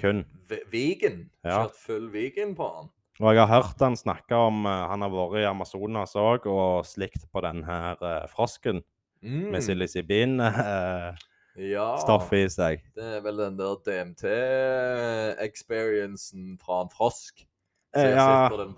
Kun. 0.00 0.24
Vegan. 0.70 1.26
Ja. 1.44 1.50
Kjørt 1.66 1.76
full 1.76 2.08
vegan 2.14 2.54
på 2.58 2.64
han. 2.76 2.88
Og 3.20 3.34
jeg 3.36 3.44
har 3.46 3.62
hørt 3.62 3.80
han 3.84 3.96
snakke 3.98 4.34
om 4.34 4.64
eh, 4.66 4.86
Han 4.88 5.02
har 5.04 5.10
vært 5.12 5.36
i 5.42 5.46
Amazonas 5.46 6.14
òg 6.18 6.46
og 6.50 6.84
slikt 6.88 7.26
på 7.32 7.40
den 7.44 7.62
her 7.68 7.96
eh, 8.00 8.26
frosken 8.32 8.82
Mm. 9.22 9.50
med 9.52 9.60
psilocybin-stoff 9.62 12.32
Ja. 12.32 12.34
i 12.34 12.48
seg. 12.50 12.80
Det 12.96 13.04
er 13.04 13.20
vel 13.22 13.36
den 13.38 13.54
der 13.56 13.76
DMT-experiencen 13.86 16.58
fra 16.58 16.80
en 16.82 16.88
frosk. 16.90 17.46
Så 17.94 18.00
Eh, 18.00 18.04
jeg 18.08 18.16
ja, 18.16 18.48
på 18.48 18.56
den 18.56 18.74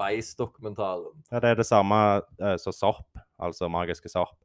ja, 1.33 1.39
det 1.41 1.49
er 1.51 1.55
det 1.55 1.67
samme 1.67 2.21
eh, 2.41 2.57
som 2.59 2.73
sopp, 2.77 3.07
altså 3.39 3.69
magiske 3.71 4.09
sopp. 4.11 4.37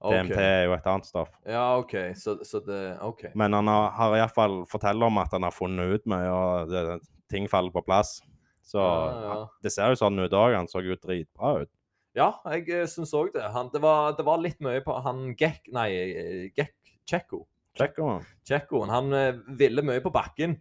Ok. 0.00 0.12
DMT 0.12 0.36
er 0.36 0.64
jo 0.66 0.74
et 0.76 0.86
annet 0.92 1.08
stoff. 1.08 1.30
Ja, 1.48 1.64
OK. 1.80 1.94
Så, 2.20 2.36
så 2.44 2.60
det 2.66 2.80
OK. 3.02 3.24
Men 3.34 3.56
han 3.56 3.70
har, 3.70 3.90
har 3.96 4.16
iallfall 4.18 4.60
fortalt 4.68 5.02
om 5.02 5.18
at 5.22 5.32
han 5.32 5.46
har 5.46 5.54
funnet 5.56 5.96
ut 5.96 6.04
mye, 6.12 6.28
og 6.30 6.68
det, 6.70 6.98
ting 7.32 7.48
faller 7.50 7.72
på 7.72 7.82
plass. 7.86 8.18
Så 8.66 8.82
Ja, 8.82 9.22
ja. 9.22 9.32
han- 9.32 9.48
det 9.62 9.72
ser 9.72 9.94
jo 9.94 10.00
sånn 10.02 10.20
ut 10.20 10.32
òg. 10.36 10.54
Han 10.58 10.68
så 10.68 10.82
jo 10.84 10.98
dritbra 11.00 11.62
ut. 11.62 11.72
Ja, 12.16 12.30
jeg 12.52 12.68
uh, 12.72 12.86
syns 12.88 13.12
òg 13.16 13.32
det. 13.34 13.44
Han, 13.52 13.68
det, 13.72 13.80
var, 13.84 14.14
det 14.16 14.24
var 14.24 14.40
litt 14.40 14.60
mye 14.64 14.80
på 14.84 14.94
han 15.04 15.34
Gekk... 15.36 15.68
Nei, 15.76 15.90
eh, 15.92 16.46
Gekk 16.56 16.74
Tsjekko. 17.06 17.42
Tsjekkoen. 17.76 18.88
Han 18.90 19.12
eh, 19.12 19.36
ville 19.60 19.84
mye 19.84 20.00
på 20.02 20.10
bakken. 20.14 20.56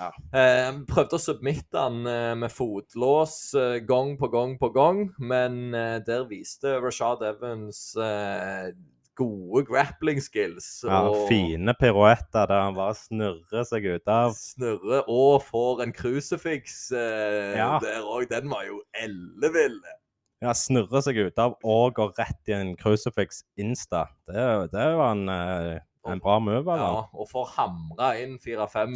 Ja. 0.00 0.10
Eh, 0.32 0.70
prøvde 0.88 1.18
å 1.18 1.20
submitte 1.20 1.76
han 1.76 2.00
eh, 2.08 2.32
med 2.40 2.52
fotlås 2.54 3.34
eh, 3.58 3.78
gang 3.84 4.14
på 4.20 4.30
gang 4.32 4.54
på 4.60 4.70
gang, 4.72 5.02
men 5.20 5.74
eh, 5.76 5.98
der 6.06 6.24
viste 6.30 6.78
Rashad 6.80 7.20
Evans 7.28 7.82
eh, 8.00 8.70
gode 9.20 9.66
grappling 9.68 10.22
skills. 10.24 10.68
Ja, 10.88 11.02
og 11.10 11.26
fine 11.28 11.74
piruetter 11.76 12.48
der 12.48 12.62
han 12.64 12.78
bare 12.78 12.96
snurrer 12.96 13.66
seg 13.68 13.84
ut 13.90 14.08
av. 14.08 14.32
snurrer 14.38 15.04
og 15.12 15.42
får 15.44 15.82
en 15.84 15.92
crucifix 15.92 16.86
eh, 16.96 17.58
Ja. 17.58 17.74
der 17.84 18.00
òg. 18.08 18.24
Den 18.30 18.48
var 18.48 18.64
jo 18.70 18.80
ellevill. 18.96 19.76
Ja, 20.40 20.54
snurrer 20.56 21.04
seg 21.04 21.18
ut 21.20 21.36
av 21.42 21.58
og 21.68 21.92
går 21.98 22.14
rett 22.16 22.48
i 22.48 22.56
en 22.56 22.72
crucifix 22.80 23.42
insta. 23.60 24.06
Det, 24.24 24.46
det 24.72 24.86
var 24.96 25.12
en, 25.18 25.28
en 26.08 26.20
bra 26.22 26.38
move. 26.40 26.76
Ja, 26.80 27.04
og 27.12 27.28
får 27.28 27.46
hamra 27.56 28.10
inn 28.22 28.38
fire-fem 28.40 28.94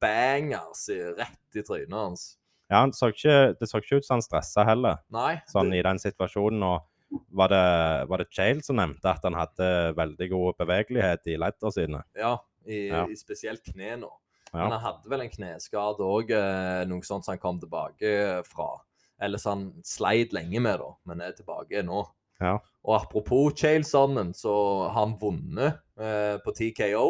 bangers 0.00 0.86
rett 1.18 1.58
i 1.58 1.62
trynet 1.66 1.92
hans. 1.96 2.26
Ja, 2.70 2.80
han 2.82 2.92
så 2.96 3.12
ikke, 3.12 3.54
det 3.60 3.68
så 3.70 3.78
ikke 3.82 4.00
ut 4.00 4.06
som 4.06 4.16
han 4.16 4.24
stressa 4.24 4.64
heller, 4.66 5.02
Nei. 5.14 5.36
sånn 5.52 5.70
det, 5.70 5.78
i 5.78 5.84
den 5.86 6.00
situasjonen. 6.02 6.64
Og 6.66 7.20
var 7.30 7.52
det, 7.52 8.08
var 8.10 8.18
det 8.22 8.30
Chale 8.34 8.64
som 8.66 8.80
nevnte 8.80 9.06
at 9.12 9.22
han 9.28 9.36
hadde 9.38 9.68
veldig 9.94 10.28
god 10.32 10.56
bevegelighet 10.64 11.28
i 11.30 11.36
leddene 11.38 11.72
sine? 11.76 12.02
ja, 12.18 12.32
i, 12.66 12.88
Ja. 12.88 13.04
i 13.06 13.14
spesielt 13.14 13.62
knærne. 13.62 14.08
Ja. 14.52 14.62
Men 14.64 14.72
han 14.72 14.80
hadde 14.80 15.10
vel 15.10 15.20
en 15.22 15.30
kneskade 15.30 16.02
òg, 16.02 16.30
eh, 16.34 16.84
noe 16.88 17.02
sånt 17.06 17.24
som 17.26 17.32
han 17.36 17.38
kom 17.42 17.60
tilbake 17.60 18.42
fra. 18.46 18.80
Eller 19.20 19.38
så 19.38 19.50
han 19.54 19.68
sleit 19.84 20.32
lenge 20.32 20.60
med, 20.60 20.78
da, 20.80 20.90
men 21.06 21.20
er 21.20 21.32
tilbake 21.32 21.82
nå. 21.86 22.02
Ja. 22.40 22.58
Og 22.86 22.94
apropos 23.00 23.52
Chaelsonnen, 23.58 24.30
så 24.34 24.52
har 24.86 24.94
han 25.00 25.16
vunnet 25.20 25.80
eh, 25.98 26.36
på 26.44 26.54
TKO 26.54 27.06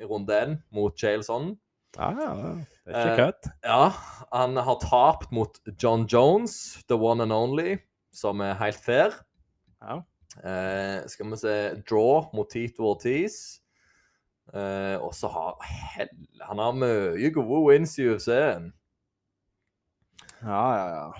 i 0.00 0.08
runde 0.08 0.36
én 0.36 0.54
mot 0.72 0.96
Chaelsonnen. 0.96 1.58
Ja, 1.98 2.08
Ah, 2.08 2.60
det 2.86 2.94
er 2.94 3.10
ikke 3.10 3.26
Eh. 3.26 3.48
Ja, 3.66 3.90
han 4.32 4.56
har 4.56 4.78
tapt 4.80 5.32
mot 5.32 5.58
John 5.82 6.06
Jones, 6.06 6.78
the 6.88 6.96
one 6.96 7.22
and 7.22 7.32
only, 7.32 7.76
som 8.12 8.40
er 8.40 8.54
helt 8.54 8.80
fair. 8.80 9.12
Ja. 9.82 10.00
Eh, 10.38 11.06
skal 11.10 11.30
vi 11.30 11.36
se 11.36 11.54
Draw 11.88 12.30
mot 12.32 12.48
Tito 12.50 12.86
Ortiz. 12.94 13.60
Eh, 14.54 14.96
og 15.02 15.12
så 15.14 15.28
har 15.30 15.58
hell, 15.62 16.08
Han 16.42 16.58
har 16.58 16.72
mye 16.72 17.30
gode 17.30 17.60
wins 17.68 17.98
i 17.98 18.08
UFC-en. 18.08 18.72
ja, 20.42 20.64
ja, 20.76 20.86
ja. 20.94 21.12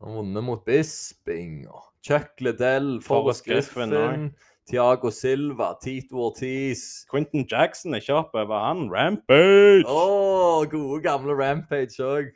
Han 0.00 0.08
har 0.08 0.22
vunnet 0.22 0.44
mot 0.44 0.64
Bisping 0.64 1.66
og 1.68 1.91
Chuck 2.02 2.40
Liddell, 2.40 3.00
Forrest 3.00 3.44
Griffin, 3.46 3.90
Griffin, 3.90 4.34
Tiago 4.66 5.10
Silva, 5.10 5.76
Tito 5.82 6.16
Ortiz. 6.28 7.04
Quentin 7.10 7.46
Jackson 7.48 7.94
er 7.94 8.02
kjapp 8.04 8.34
over 8.34 8.58
han. 8.58 8.88
Rampage! 8.90 9.84
Å, 9.86 10.64
gode 10.70 11.00
gamle 11.04 11.36
Rampage 11.38 11.98
òg. 12.02 12.32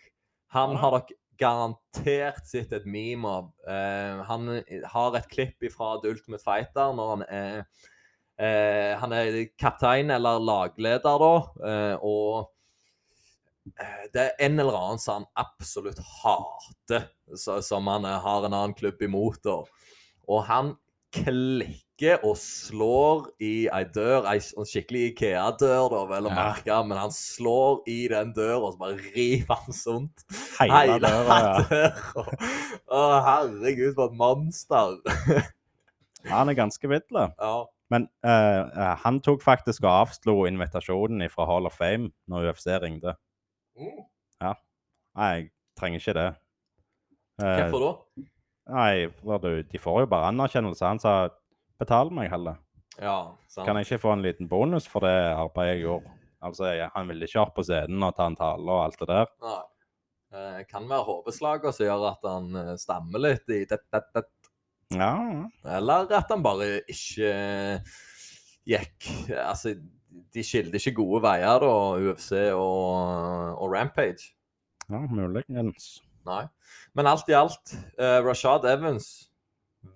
Han 0.55 0.73
Ja. 0.77 0.79
har 0.79 0.91
dere 1.01 1.17
garantert 1.39 2.47
sett 2.49 2.73
et 2.73 2.87
meme 2.87 3.27
av. 3.29 3.51
Uh, 3.69 4.23
han 4.25 4.62
har 4.87 5.17
et 5.19 5.29
klipp 5.29 5.67
fra 5.75 5.99
The 6.01 6.09
Ultimate 6.14 6.43
Fighter 6.43 6.95
når 6.97 7.11
han 7.11 7.25
er 7.29 7.59
uh, 8.41 9.01
Han 9.01 9.12
er 9.12 9.47
kaptein 9.59 10.11
eller 10.11 10.39
lagleder, 10.41 11.19
da, 11.21 11.35
uh, 11.61 11.97
og 12.01 12.49
det 14.14 14.23
er 14.23 14.45
en 14.47 14.61
eller 14.62 14.77
annen 14.79 15.01
som 15.03 15.23
han 15.23 15.29
absolutt 15.47 15.99
hater, 16.23 17.09
så, 17.35 17.59
som 17.64 17.87
han 17.91 18.05
eh, 18.09 18.21
har 18.23 18.47
en 18.47 18.55
annen 18.55 18.75
klubb 18.79 19.03
imot. 19.03 19.47
Og, 19.53 19.69
Og 20.29 20.45
han 20.49 20.75
klikker 21.17 22.21
og 22.27 22.35
slår 22.37 23.29
i 23.41 23.67
ei 23.73 23.85
dør, 23.95 24.27
ei 24.29 24.41
skikkelig 24.43 25.12
Ikea-dør, 25.12 25.87
da, 25.93 26.01
vel 26.11 26.27
å 26.29 26.33
Ja. 26.33 26.37
merke, 26.37 26.79
men 26.89 26.99
han 26.99 27.14
slår 27.14 27.79
i 27.89 28.09
den 28.12 28.33
døra, 28.37 28.59
og 28.67 28.75
så 28.75 28.79
bare 28.83 28.99
river 29.14 29.55
han 29.62 29.73
sunt. 29.77 30.27
Hele 30.61 30.99
døra, 31.01 31.39
ja. 31.71 32.25
Å, 32.97 33.01
herregud, 33.31 33.95
for 33.97 34.11
et 34.11 34.19
monster. 34.19 34.99
Han 36.29 36.51
er 36.51 36.59
ganske 36.59 36.91
vidle. 36.91 37.29
Ja. 37.39 37.55
Men 37.95 38.09
eh, 38.27 38.61
eh, 38.67 38.95
han 39.05 39.21
tok 39.23 39.45
faktisk 39.47 39.85
og 39.87 39.93
avslo 40.09 40.41
invitasjonen 40.51 41.23
fra 41.31 41.47
Hall 41.47 41.69
of 41.71 41.77
Fame 41.79 42.11
når 42.27 42.49
UFC 42.51 42.67
ringte. 42.83 43.14
Mm. 43.77 44.03
Nei, 45.16 45.33
jeg 45.33 45.47
trenger 45.79 46.03
ikke 46.03 46.14
det. 46.16 46.27
Eh, 47.41 47.61
Hvorfor 47.62 47.85
da? 47.85 48.24
Nei, 48.77 49.62
de 49.70 49.81
får 49.81 50.03
jo 50.03 50.09
bare 50.11 50.29
anerkjennelse. 50.33 50.85
Han 50.85 51.01
sa 51.01 51.14
betal 51.81 52.11
meg 52.12 52.29
heller. 52.33 52.59
Ja, 53.01 53.33
sant. 53.49 53.64
Kan 53.68 53.79
jeg 53.79 53.87
ikke 53.89 54.03
få 54.03 54.12
en 54.16 54.24
liten 54.24 54.49
bonus 54.51 54.89
for 54.89 55.05
det 55.05 55.14
arbeidet 55.37 55.77
jeg 55.77 55.87
gjorde? 55.87 56.12
Altså, 56.47 56.68
jeg, 56.72 56.91
Han 56.95 57.09
ville 57.09 57.29
ikke 57.29 57.41
opp 57.43 57.55
på 57.57 57.64
scenen 57.64 58.05
og 58.05 58.14
ta 58.16 58.27
en 58.29 58.37
tale 58.37 58.66
og 58.66 58.83
alt 58.85 59.01
det 59.01 59.09
der. 59.11 59.33
Nei. 59.45 59.62
Eh, 60.37 60.62
kan 60.68 60.89
være 60.91 61.07
hodeslaget 61.07 61.77
som 61.77 61.87
gjør 61.87 62.09
at 62.11 62.24
han 62.27 62.57
eh, 62.61 62.72
stammer 62.83 63.22
litt 63.22 63.53
i 63.55 63.62
det, 63.68 63.79
det, 63.95 64.03
det. 64.16 64.24
Ja, 64.95 65.12
Eller 65.77 66.11
at 66.14 66.29
han 66.31 66.43
bare 66.45 66.81
ikke 66.87 67.31
gikk 68.70 69.07
Altså, 69.35 69.72
de 70.35 70.43
skilte 70.45 70.79
ikke 70.81 70.95
gode 70.99 71.23
veier, 71.25 71.61
da, 71.62 71.71
UFC 72.11 72.33
og, 72.55 73.57
og 73.62 73.73
Rampage. 73.73 74.33
ja 74.91 75.01
muligens. 75.11 76.03
Nei. 76.27 76.45
Men 76.95 77.07
alt 77.07 77.29
i 77.31 77.35
alt, 77.39 77.73
uh, 78.01 78.19
Rashad 78.27 78.64
Evans 78.67 79.29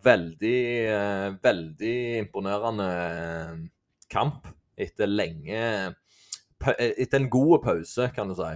Veldig, 0.07 0.61
uh, 0.95 1.33
veldig 1.43 1.95
imponerende 2.21 2.85
eh, 2.87 3.57
kamp 4.13 4.47
etter 4.79 5.11
lenge 5.11 5.65
Etter 6.63 7.19
en 7.19 7.27
god 7.33 7.65
pause, 7.65 8.07
kan 8.15 8.31
du 8.31 8.37
si. 8.39 8.53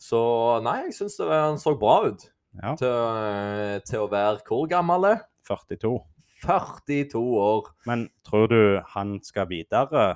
Så 0.00 0.22
nei, 0.64 0.78
jeg 0.86 0.94
syns 0.96 1.18
han 1.28 1.58
så 1.60 1.74
bra 1.76 1.98
ut 2.08 2.24
Ja, 2.62 2.72
til, 2.80 3.82
til 3.90 4.04
å 4.06 4.08
være 4.08 4.40
hvor 4.48 4.64
gammel? 4.70 5.04
er? 5.10 5.20
42. 5.50 5.98
42 6.46 7.20
år. 7.42 7.68
Men 7.90 8.06
tror 8.24 8.48
du 8.48 8.60
han 8.94 9.18
skal 9.26 9.48
videre, 9.50 10.14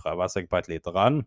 prøve 0.00 0.28
seg 0.30 0.48
på 0.50 0.58
et 0.60 0.68
lite 0.70 0.92
run? 0.94 1.22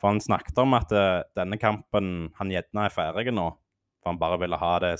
For 0.00 0.12
han 0.12 0.20
snakket 0.20 0.58
om 0.60 0.74
at 0.76 0.90
eh, 0.92 1.22
denne 1.38 1.56
kampen 1.58 2.30
han 2.36 2.50
gjerne 2.52 2.84
er 2.86 2.92
ferdig 2.92 3.32
nå. 3.32 3.46
For 4.02 4.12
han 4.12 4.18
bare 4.20 4.38
ville 4.42 4.58
ha 4.60 4.72
det, 4.84 4.94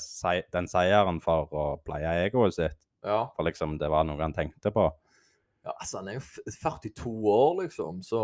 den 0.54 0.66
seieren 0.70 1.20
for 1.22 1.52
å 1.52 1.66
pleie 1.84 2.14
egoet 2.26 2.56
sitt. 2.56 2.78
Ja. 3.06 3.26
For 3.36 3.44
liksom 3.46 3.76
det 3.78 3.90
var 3.92 4.06
noe 4.08 4.18
han 4.24 4.32
tenkte 4.34 4.72
på. 4.74 4.88
ja, 5.66 5.74
altså 5.76 5.98
han 6.00 6.08
er 6.08 6.16
jo 6.16 6.24
42 6.50 7.12
år, 7.30 7.52
liksom, 7.62 8.00
så 8.02 8.20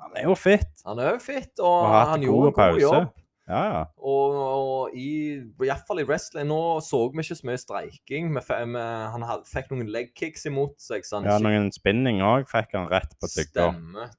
Han 0.00 0.16
er 0.16 0.24
jo 0.30 0.34
fit. 0.38 0.70
han 0.86 0.98
er 1.02 1.12
jo 1.14 1.18
fit, 1.20 1.52
og, 1.58 1.66
Og 1.66 1.86
har 1.90 1.98
hatt 1.98 2.14
han 2.14 2.22
gjorde 2.24 2.46
en 2.46 2.52
god 2.52 2.58
pause. 2.62 2.80
jobb. 2.86 3.12
Ja. 3.44 3.82
Og, 4.00 4.34
og 4.40 4.94
i, 4.96 5.36
i 5.36 5.66
hvert 5.66 5.82
fall 5.84 5.98
i 6.00 6.04
wrestling 6.08 6.46
Nå 6.48 6.58
så 6.80 7.02
vi 7.12 7.20
ikke 7.20 7.36
så 7.36 7.44
mye 7.48 7.60
streiking. 7.60 8.30
Vi, 8.32 8.40
vi, 8.40 8.84
han 9.12 9.26
had, 9.28 9.42
fikk 9.50 9.68
noen 9.74 9.90
leg 9.92 10.14
kicks 10.16 10.46
imot 10.48 10.78
seg. 10.80 11.04
Så 11.04 11.18
han 11.18 11.28
ja 11.28 11.34
ikke 11.36 11.50
noen 11.50 11.68
spinning 11.74 12.22
òg 12.24 12.48
fikk 12.48 12.72
han 12.78 12.88
rett 12.92 13.12
på 13.20 13.28
tygga. 13.28 13.66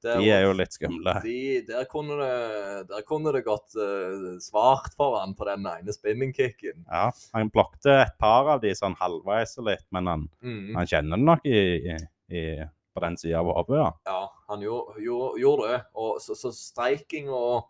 De 0.04 0.30
er 0.30 0.46
jo 0.46 0.54
litt 0.54 0.76
skumle. 0.78 1.16
de, 1.26 1.38
der, 1.66 1.88
kunne 1.90 2.20
det, 2.20 2.86
der 2.92 3.02
kunne 3.08 3.34
det 3.34 3.42
gått 3.48 3.74
uh, 3.74 4.36
svart 4.42 4.92
for 4.94 5.18
han 5.18 5.34
på 5.38 5.48
den 5.50 5.66
ene 5.72 5.96
spinning-kicken. 5.96 6.86
Ja, 6.86 7.08
han 7.34 7.50
blokte 7.50 7.98
et 8.04 8.14
par 8.22 8.52
av 8.54 8.62
de 8.62 8.70
sånn 8.78 8.94
halvveis 9.00 9.56
og 9.58 9.70
litt, 9.72 9.86
men 9.94 10.12
han, 10.12 10.28
Mm. 10.46 10.74
han 10.76 10.86
kjenner 10.86 11.18
det 11.18 11.26
nok 11.26 11.46
i, 11.48 11.60
i, 12.30 12.42
på 12.94 13.02
den 13.02 13.16
sida 13.18 13.40
av 13.40 13.48
hodet, 13.50 13.78
ja. 13.80 13.88
Ja, 14.06 14.20
han 14.50 14.62
gjorde, 14.62 15.00
gjorde, 15.02 15.40
gjorde 15.42 15.68
det. 15.72 15.78
Og 15.98 16.20
så, 16.22 16.36
så 16.38 16.52
streiking 16.54 17.28
og 17.32 17.66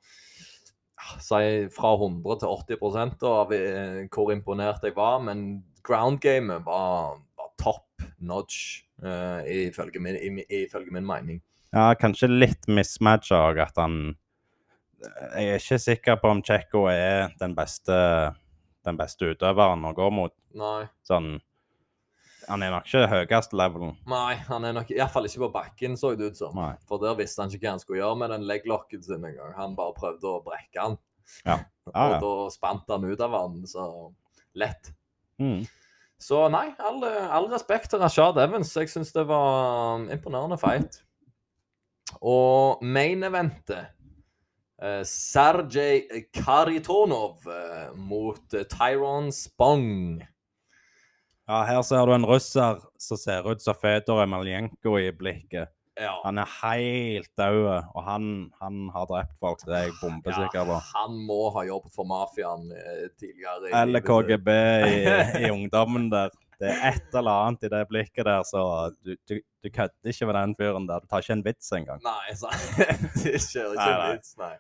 Si 1.21 1.67
fra 1.77 1.93
100 1.95 2.39
til 2.41 2.49
80 2.81 3.27
av 3.29 3.53
eh, 3.53 4.07
hvor 4.13 4.33
imponert 4.33 4.85
jeg 4.85 4.97
var, 4.97 5.21
men 5.23 5.63
ground 5.87 6.21
gamet 6.25 6.65
var, 6.67 7.19
var 7.37 7.51
top 7.61 8.07
notch, 8.19 8.83
uh, 9.05 9.45
ifølge, 9.45 10.01
min, 10.01 10.17
i, 10.17 10.63
ifølge 10.65 10.95
min 10.95 11.07
mening. 11.07 11.43
Ja, 11.75 11.91
kanskje 11.99 12.31
litt 12.33 12.65
mismatcha 12.71 13.43
òg, 13.51 13.61
at 13.67 13.77
han 13.81 14.17
Jeg 15.37 15.51
er 15.53 15.61
ikke 15.61 15.79
sikker 15.79 16.17
på 16.19 16.31
om 16.33 16.41
Tsjekko 16.43 16.87
er 16.89 17.35
den 17.39 17.53
beste, 17.55 17.97
den 18.87 18.97
beste 18.97 19.29
utøveren 19.35 19.85
å 19.85 19.93
gå 19.95 20.09
mot. 20.11 20.33
Nei, 20.57 20.87
Sånn 21.05 21.37
Han 22.49 22.63
er 22.63 22.71
nok 22.75 22.87
ikke 22.87 23.03
det 23.03 23.11
høyeste 23.11 23.59
levelen. 23.59 23.97
nei 24.11 24.35
han 24.47 24.65
er 24.69 24.75
nok 24.77 24.91
iallfall 24.95 25.27
ikke 25.29 25.45
på 25.47 25.53
bakken, 25.57 25.97
så 25.99 26.13
det 26.17 26.33
ut 26.33 26.39
som. 26.39 26.55
Nei. 26.57 26.75
For 26.89 27.03
der 27.03 27.17
visste 27.19 27.43
han 27.43 27.51
ikke 27.51 27.67
hva 27.67 27.73
han 27.75 27.83
skulle 27.83 28.03
gjøre 28.03 28.21
med 28.23 28.31
den 28.35 28.47
legglocken 28.47 29.03
sin 29.03 29.25
engang. 29.27 29.55
Han 29.59 29.75
bare 29.79 29.97
prøvde 29.97 30.31
å 30.31 30.43
brekke 30.47 30.83
han. 30.83 31.01
Ja. 31.47 31.61
Ja, 31.95 32.17
Og 32.17 32.23
da 32.25 32.31
spant 32.51 32.89
han 32.91 33.05
ut 33.07 33.21
av 33.23 33.31
han, 33.37 33.61
så 33.71 33.85
lett. 34.59 34.89
Mm. 35.39 35.61
Så 36.19 36.41
nei, 36.51 36.65
all, 36.83 37.05
all 37.07 37.47
respekt 37.53 37.93
til 37.93 38.01
Rashad 38.03 38.41
Evans. 38.43 38.73
Jeg 38.75 38.91
syns 38.91 39.13
det 39.15 39.23
var 39.29 40.01
en 40.01 40.09
imponerende 40.11 40.59
fight. 40.59 40.99
Og 42.19 42.83
main 42.83 43.23
eventet 43.29 43.93
eh, 44.83 45.03
Sergej 45.07 46.27
Karitonov 46.35 47.47
eh, 47.55 47.95
mot 47.95 48.59
Tyron 48.75 49.31
Spong. 49.31 50.19
Ja, 51.47 51.63
her 51.63 51.83
ser 51.87 52.07
du 52.09 52.11
en 52.17 52.27
russer 52.27 52.81
som 52.99 53.19
ser 53.21 53.47
ut 53.47 53.63
som 53.63 53.77
Fedor 53.79 54.25
Emeljenko 54.25 54.97
i 54.99 55.13
blikket. 55.15 55.71
Ja. 55.97 56.13
Han 56.25 56.37
er 56.43 56.49
helt 56.61 57.31
død, 57.39 57.69
og 57.95 58.03
han, 58.05 58.25
han 58.61 58.89
har 58.93 59.07
drept 59.09 59.39
folk. 59.41 59.63
Det 59.65 59.73
er 59.73 59.87
jeg 59.87 59.95
bombesikker 60.01 60.67
på. 60.69 60.81
han 60.91 61.15
må 61.29 61.47
ha 61.55 61.63
jobbet 61.65 61.95
for 61.95 62.09
mafiaen 62.09 62.67
eh, 62.75 63.07
tidligere. 63.17 63.71
Eller. 63.73 64.03
KGB 64.05 64.51
i, 64.91 64.99
i 65.47 65.53
ungdommen 65.55 66.11
der. 66.13 66.35
Det 66.61 66.69
er 66.73 66.85
et 66.89 67.17
eller 67.17 67.47
annet 67.47 67.67
i 67.69 67.71
det 67.73 67.83
blikket 67.89 68.25
der, 68.25 68.43
så 68.49 68.61
du, 69.05 69.13
du, 69.29 69.41
du 69.65 69.69
kødder 69.69 70.13
ikke 70.13 70.27
med 70.27 70.39
den 70.39 70.55
fyren 70.57 70.87
der. 70.89 71.01
Du 71.05 71.11
tar 71.11 71.25
ikke 71.25 71.37
en 71.37 71.45
vits 71.45 71.73
engang. 71.77 72.01
Nei, 72.05 72.35
så, 72.41 72.53
det 73.23 73.41
skjer 73.45 73.75
ikke 73.77 73.91
en 73.93 74.17
vits, 74.17 74.33
nei. 74.41 74.55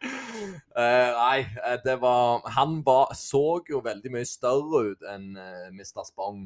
Uh, 0.76 1.10
nei, 1.16 1.38
eh, 1.64 1.78
det 1.84 1.96
var 2.02 2.44
Han 2.58 2.82
var, 2.84 3.16
så 3.16 3.62
jo 3.70 3.80
veldig 3.84 4.12
mye 4.12 4.28
større 4.28 4.92
ut 4.92 5.08
enn 5.08 5.32
uh, 5.40 5.72
Mr. 5.72 6.04
Spong, 6.04 6.44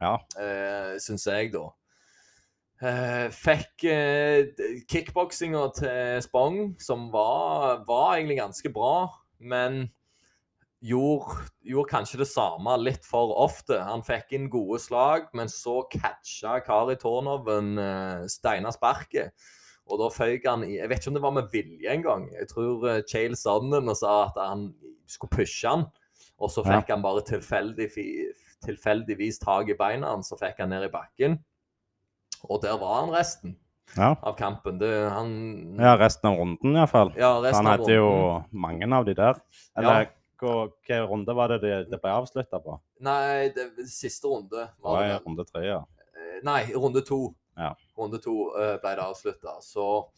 Ja. 0.00 0.16
uh, 0.40 0.96
syns 1.02 1.26
jeg, 1.28 1.52
da. 1.52 1.66
Uh, 2.80 3.26
fikk 3.36 3.84
uh, 3.84 4.46
kickboksinga 4.88 5.66
til 5.76 6.22
Spong, 6.24 6.60
som 6.80 7.10
var, 7.12 7.82
var 7.84 8.14
egentlig 8.16 8.38
ganske 8.40 8.72
bra, 8.72 9.10
men 9.38 9.82
gjorde, 10.80 11.36
gjorde 11.68 11.90
kanskje 11.92 12.22
det 12.22 12.30
samme 12.30 12.78
litt 12.80 13.04
for 13.04 13.34
ofte. 13.44 13.76
Han 13.84 14.00
fikk 14.06 14.32
inn 14.38 14.48
gode 14.52 14.80
slag, 14.80 15.28
men 15.36 15.52
så 15.52 15.82
catcha 15.92 16.56
Kari 16.64 16.96
Tornoven 17.00 17.74
uh, 17.76 18.24
steina 18.32 18.72
sparket. 18.72 19.36
Og 19.90 19.98
da 20.00 20.06
føyk 20.14 20.44
han 20.46 20.62
i 20.64 20.76
Jeg 20.78 20.88
vet 20.88 21.00
ikke 21.02 21.10
om 21.10 21.16
det 21.18 21.24
var 21.24 21.34
med 21.34 21.48
vilje 21.52 21.90
engang. 21.92 22.28
Jeg 22.32 22.48
tror 22.52 22.84
uh, 22.86 23.00
Chale 23.10 23.36
Sudden 23.36 23.92
sa 23.98 24.22
at 24.30 24.38
han 24.40 24.70
skulle 25.10 25.36
pushe 25.36 25.68
han, 25.68 25.84
og 26.40 26.48
så 26.48 26.64
Ja. 26.64 26.78
fikk 26.78 26.94
han 26.94 27.04
bare 27.04 27.26
tilfeldig, 27.28 27.90
tilfeldigvis 28.64 29.38
tak 29.42 29.68
i 29.72 29.76
beina 29.78 30.12
hans, 30.14 30.32
og 30.32 30.40
fikk 30.42 30.60
han 30.62 30.70
ned 30.74 30.86
i 30.88 30.92
bakken. 30.92 31.38
Og 32.48 32.62
der 32.62 32.78
var 32.80 33.00
han 33.02 33.12
resten 33.14 33.56
Ja. 33.96 34.14
av 34.22 34.36
kampen. 34.38 34.78
Det, 34.78 35.10
han 35.10 35.76
ja, 35.78 35.96
resten 35.98 36.30
av 36.30 36.38
runden 36.38 36.76
iallfall. 36.76 37.12
Ja, 37.18 37.40
Han 37.52 37.66
hadde 37.66 37.92
jo 37.96 38.44
mange 38.52 38.86
av 38.94 39.04
de 39.04 39.14
der. 39.14 39.40
Eller 39.76 40.00
Ja. 40.00 40.06
hva 40.40 41.08
runde 41.08 41.34
var 41.34 41.48
det 41.48 41.60
det, 41.60 41.90
det 41.90 42.00
ble 42.00 42.10
avslutta 42.10 42.62
på? 42.62 42.80
Nei, 43.00 43.48
det, 43.48 43.72
siste 43.88 44.24
runde 44.28 44.68
var 44.80 44.94
var 44.94 45.02
det. 45.02 45.08
Nei, 45.08 45.18
runde 45.26 45.44
tre, 45.50 45.64
ja. 45.66 45.84
Eh, 46.14 46.40
Nei, 46.44 46.62
runde 46.72 47.02
to. 47.04 47.34
Ja. 47.58 47.74
Runde 47.98 48.22
to 48.22 48.54
eh, 48.56 48.78
ble 48.78 48.94
det 48.96 49.04
avslutta. 49.04 49.60
Så 49.60 50.08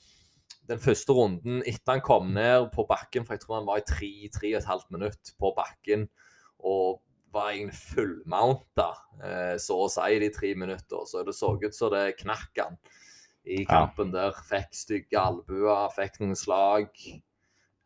den 0.68 0.78
første 0.78 1.12
runden 1.12 1.62
etter 1.66 1.96
han 1.96 2.00
kom 2.04 2.34
ned 2.34 2.70
på 2.72 2.84
bakken, 2.86 3.24
for 3.26 3.34
jeg 3.34 3.40
tror 3.40 3.56
han 3.56 3.66
var 3.66 3.78
i 3.80 3.86
tre, 3.88 4.28
tre 4.30 4.52
og 4.54 4.60
et 4.60 4.68
halvt 4.68 4.90
minutt 4.94 5.32
på 5.40 5.50
bakken, 5.56 6.08
og 6.62 7.00
var 7.32 7.52
egentlig 7.52 7.78
fullmounta, 7.78 8.88
eh, 9.24 9.54
så 9.62 9.78
å 9.84 9.90
si, 9.90 10.18
de 10.20 10.30
tre 10.34 10.54
minutter. 10.58 11.04
Så 11.08 11.24
det 11.26 11.34
så 11.36 11.54
ut 11.56 11.76
som 11.76 11.92
det 11.94 12.18
knakk 12.20 12.62
han 12.62 12.78
i 13.44 13.64
kampen 13.68 14.12
der. 14.14 14.36
Fikk 14.48 14.74
stygge 14.76 15.20
albuer, 15.20 15.88
fikk 15.96 16.20
noen 16.22 16.38
slag. 16.38 16.90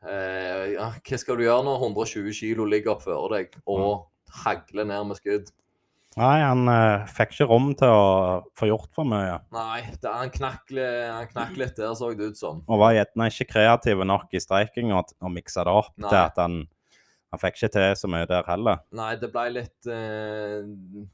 Eh, 0.07 0.65
ja, 0.77 0.91
hva 0.99 1.21
skal 1.21 1.39
du 1.39 1.47
gjøre 1.47 1.67
når 1.67 1.87
120 1.89 2.35
kilo 2.37 2.67
ligger 2.69 2.97
opp 2.97 3.07
før 3.07 3.31
deg 3.33 3.55
og 3.65 4.09
hagler 4.45 4.89
ned 4.89 5.09
med 5.09 5.19
skudd? 5.19 5.55
Nei, 6.17 6.37
han 6.41 6.65
eh, 6.73 7.09
fikk 7.13 7.35
ikke 7.35 7.49
rom 7.51 7.73
til 7.77 7.93
å 7.93 8.05
få 8.57 8.71
gjort 8.71 8.89
for 8.97 9.09
mye. 9.09 9.35
Nei, 9.53 9.83
det, 10.01 10.09
han, 10.09 10.31
knakk, 10.33 10.73
han 10.73 11.29
knakk 11.29 11.59
litt 11.61 11.77
der, 11.77 11.93
så 11.99 12.09
det 12.17 12.31
ut 12.33 12.41
som. 12.41 12.63
Og 12.65 12.81
var 12.81 12.95
gjerne 12.97 13.29
ikke 13.29 13.51
kreativ 13.51 14.01
nok 14.09 14.33
i 14.33 14.41
streikinga 14.41 14.97
og 14.97 15.35
miksa 15.35 15.67
det 15.69 15.75
opp 15.77 15.93
Nei. 15.99 16.09
til 16.09 16.21
at 16.23 16.41
han, 16.41 16.63
han 17.35 17.43
fikk 17.43 17.59
ikke 17.59 17.73
til 17.75 17.95
så 17.99 18.11
mye 18.11 18.27
der 18.31 18.47
heller. 18.47 18.83
Nei, 18.97 19.15
det 19.21 19.31
ble 19.35 19.47
litt 19.57 19.89
eh, 19.91 20.61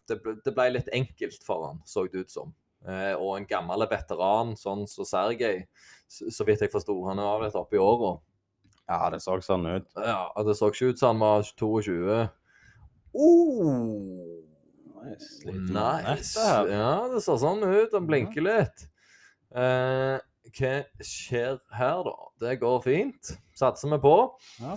det, 0.08 0.18
ble, 0.22 0.36
det 0.44 0.52
ble 0.56 0.68
litt 0.74 0.90
enkelt 0.92 1.46
for 1.46 1.68
han, 1.70 1.80
så 1.88 2.04
det 2.10 2.26
ut 2.26 2.34
som. 2.34 2.52
Eh, 2.84 3.14
og 3.14 3.36
en 3.38 3.48
gammel 3.48 3.86
veteran, 3.90 4.52
sånn 4.58 4.84
som 4.90 5.08
Sergej, 5.08 5.64
så, 6.10 6.28
så 6.34 6.46
vidt 6.48 6.64
jeg 6.64 6.72
forsto, 6.72 6.98
han 7.08 7.22
vel 7.22 7.46
litt 7.46 7.58
oppe 7.58 7.78
i 7.78 7.82
åra. 7.82 8.16
Ja, 8.90 9.06
det 9.14 9.22
så 9.24 9.38
sånn 9.40 9.68
ut. 9.70 9.88
Ja, 9.96 10.26
det 10.44 10.56
så 10.58 10.68
ikke 10.72 10.92
ut 10.92 11.00
som 11.00 11.14
han 11.14 11.22
var 11.22 11.46
22. 11.48 12.22
Oh! 13.12 14.42
Nice. 15.02 15.42
nice. 15.46 16.48
Ja, 16.70 17.08
det 17.10 17.22
så 17.24 17.38
sånn 17.40 17.62
ut. 17.64 17.94
Han 17.94 18.06
blinker 18.08 18.44
litt. 18.44 18.84
Eh, 19.54 20.18
hva 20.58 20.72
skjer 21.04 21.58
her, 21.76 22.02
da? 22.06 22.14
Det 22.42 22.56
går 22.60 22.80
fint. 22.84 23.32
Satser 23.56 23.90
vi 23.92 23.98
på. 24.02 24.12
Ja, 24.60 24.74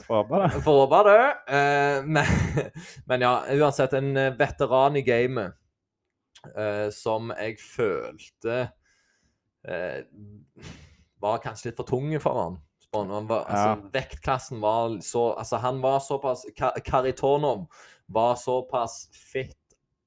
får 0.66 0.80
håpe 0.82 1.02
det. 1.08 1.20
Eh, 1.58 2.08
men, 2.08 2.26
men 3.10 3.26
ja, 3.26 3.34
uansett, 3.56 3.94
en 3.98 4.12
veteran 4.40 4.96
i 5.00 5.04
gamet 5.08 5.56
eh, 6.56 6.88
som 6.94 7.32
jeg 7.36 7.58
følte 7.64 8.58
eh, 9.68 10.02
var 11.24 11.42
kanskje 11.44 11.72
litt 11.72 11.80
for 11.80 11.90
tunge 11.90 12.20
for 12.24 12.42
han. 12.44 12.60
Han 12.96 13.26
var, 13.28 13.42
altså, 13.52 13.90
Vektklassen 13.92 14.62
var 14.64 14.94
så 15.04 15.26
Altså, 15.34 15.58
han 15.60 15.82
var 15.84 15.98
såpass 16.00 16.46
Ka- 16.56 16.78
Karitonov 16.86 17.66
var 18.08 18.38
såpass 18.40 19.10
fit 19.12 19.58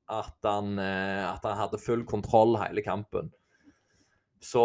at 0.08 0.38
han, 0.48 0.78
eh, 0.80 1.24
at 1.28 1.44
han 1.44 1.58
hadde 1.58 1.80
full 1.82 2.06
kontroll 2.08 2.56
hele 2.62 2.80
kampen. 2.86 3.28
Så 4.44 4.64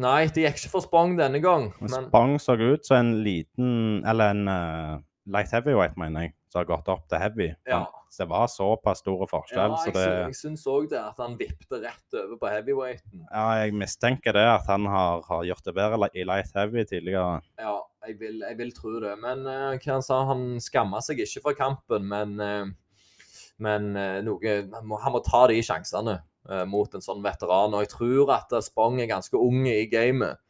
Nei, 0.00 0.26
det 0.32 0.46
gikk 0.46 0.62
ikke 0.62 0.72
for 0.78 0.84
Spong 0.84 1.16
denne 1.18 1.40
gang. 1.44 1.68
Men 1.82 2.08
Spang 2.08 2.38
så 2.40 2.56
ut 2.60 2.86
som 2.86 3.00
en 3.02 3.12
liten 3.24 4.00
Eller 4.08 4.32
en 4.32 4.48
uh, 4.48 5.02
light 5.30 5.52
heavyweight, 5.52 5.98
mener 6.00 6.26
jeg, 6.26 6.34
som 6.52 6.62
har 6.62 6.70
gått 6.70 6.88
opp 6.92 7.04
til 7.08 7.20
heavy. 7.20 7.50
Ja. 7.68 7.84
Så 8.12 8.22
det 8.24 8.30
var 8.30 8.50
såpass 8.52 9.00
store 9.02 9.24
ja, 9.26 9.30
forskjell, 9.30 9.72
så 9.80 9.88
jeg, 9.88 9.94
det 9.94 10.02
sy- 10.04 10.18
jeg 10.20 10.36
syns 10.38 10.66
òg 10.70 10.84
det, 10.92 11.00
at 11.00 11.18
han 11.18 11.32
vippet 11.40 11.80
rett 11.82 12.18
over 12.20 12.36
på 12.38 12.50
heavyweighten. 12.52 13.24
Ja, 13.26 13.46
jeg 13.64 13.74
mistenker 13.80 14.36
det, 14.36 14.44
at 14.52 14.68
han 14.70 14.86
har, 14.86 15.24
har 15.26 15.48
gjort 15.48 15.64
det 15.66 15.74
bedre 15.74 16.10
i 16.14 16.26
light 16.28 16.52
heavy 16.54 16.84
tidligere. 16.86 17.40
Ja, 17.58 17.74
jeg 18.06 18.20
vil, 18.20 18.44
jeg 18.44 18.58
vil 18.60 18.70
tro 18.76 18.92
det. 19.02 19.16
Men 19.24 19.42
uh, 19.48 19.72
hva 19.74 19.96
han 19.96 20.06
sa, 20.06 20.20
han 20.30 20.46
skamma 20.62 21.02
seg 21.04 21.24
ikke 21.24 21.42
for 21.48 21.58
kampen, 21.58 22.06
men, 22.12 22.36
uh, 22.38 23.42
men 23.64 23.90
noe, 24.28 24.54
han, 24.76 24.86
må, 24.86 25.00
han 25.02 25.14
må 25.16 25.24
ta 25.24 25.46
de 25.50 25.58
sjansene 25.64 26.20
mot 26.68 26.94
en 26.94 27.04
sånn 27.04 27.22
veteran. 27.24 27.74
Og 27.74 27.84
jeg 27.84 27.92
tror 27.94 28.34
at 28.36 28.52
eh, 28.52 28.64
Spong 28.64 29.00
er 29.02 29.10
ganske 29.10 29.38
ung 29.38 29.64
i 29.70 29.86
gamet, 29.90 30.40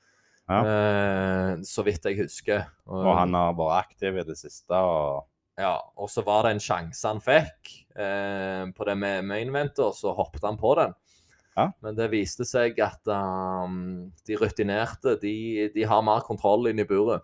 eh, 0.51 1.53
så 1.66 1.86
vidt 1.86 2.11
jeg 2.11 2.20
husker. 2.22 2.66
Og 2.90 3.12
han 3.14 3.36
har 3.38 3.55
vært 3.59 3.86
aktiv 3.86 4.20
i 4.20 4.26
det 4.26 4.36
siste. 4.40 4.74
og 4.74 5.24
Ja, 5.61 5.78
og 5.97 6.11
så 6.11 6.24
var 6.26 6.45
det 6.47 6.57
en 6.57 6.64
sjanse 6.64 7.07
han 7.07 7.22
fikk 7.22 7.74
eh, 7.97 8.64
på 8.74 8.88
det 8.88 8.99
med 8.99 9.28
mainventer, 9.30 9.95
så 9.95 10.16
hoppet 10.16 10.47
han 10.47 10.61
på 10.61 10.74
den. 10.80 10.97
Ja. 11.55 11.68
Men 11.84 11.95
det 11.95 12.11
viste 12.11 12.42
seg 12.42 12.80
at 12.82 13.07
um, 13.07 14.11
de 14.26 14.34
rutinerte 14.40 15.14
de, 15.22 15.68
de 15.70 15.84
har 15.86 16.03
mer 16.03 16.24
kontroll 16.26 16.66
inne 16.66 16.82
i 16.82 16.88
buret. 16.88 17.22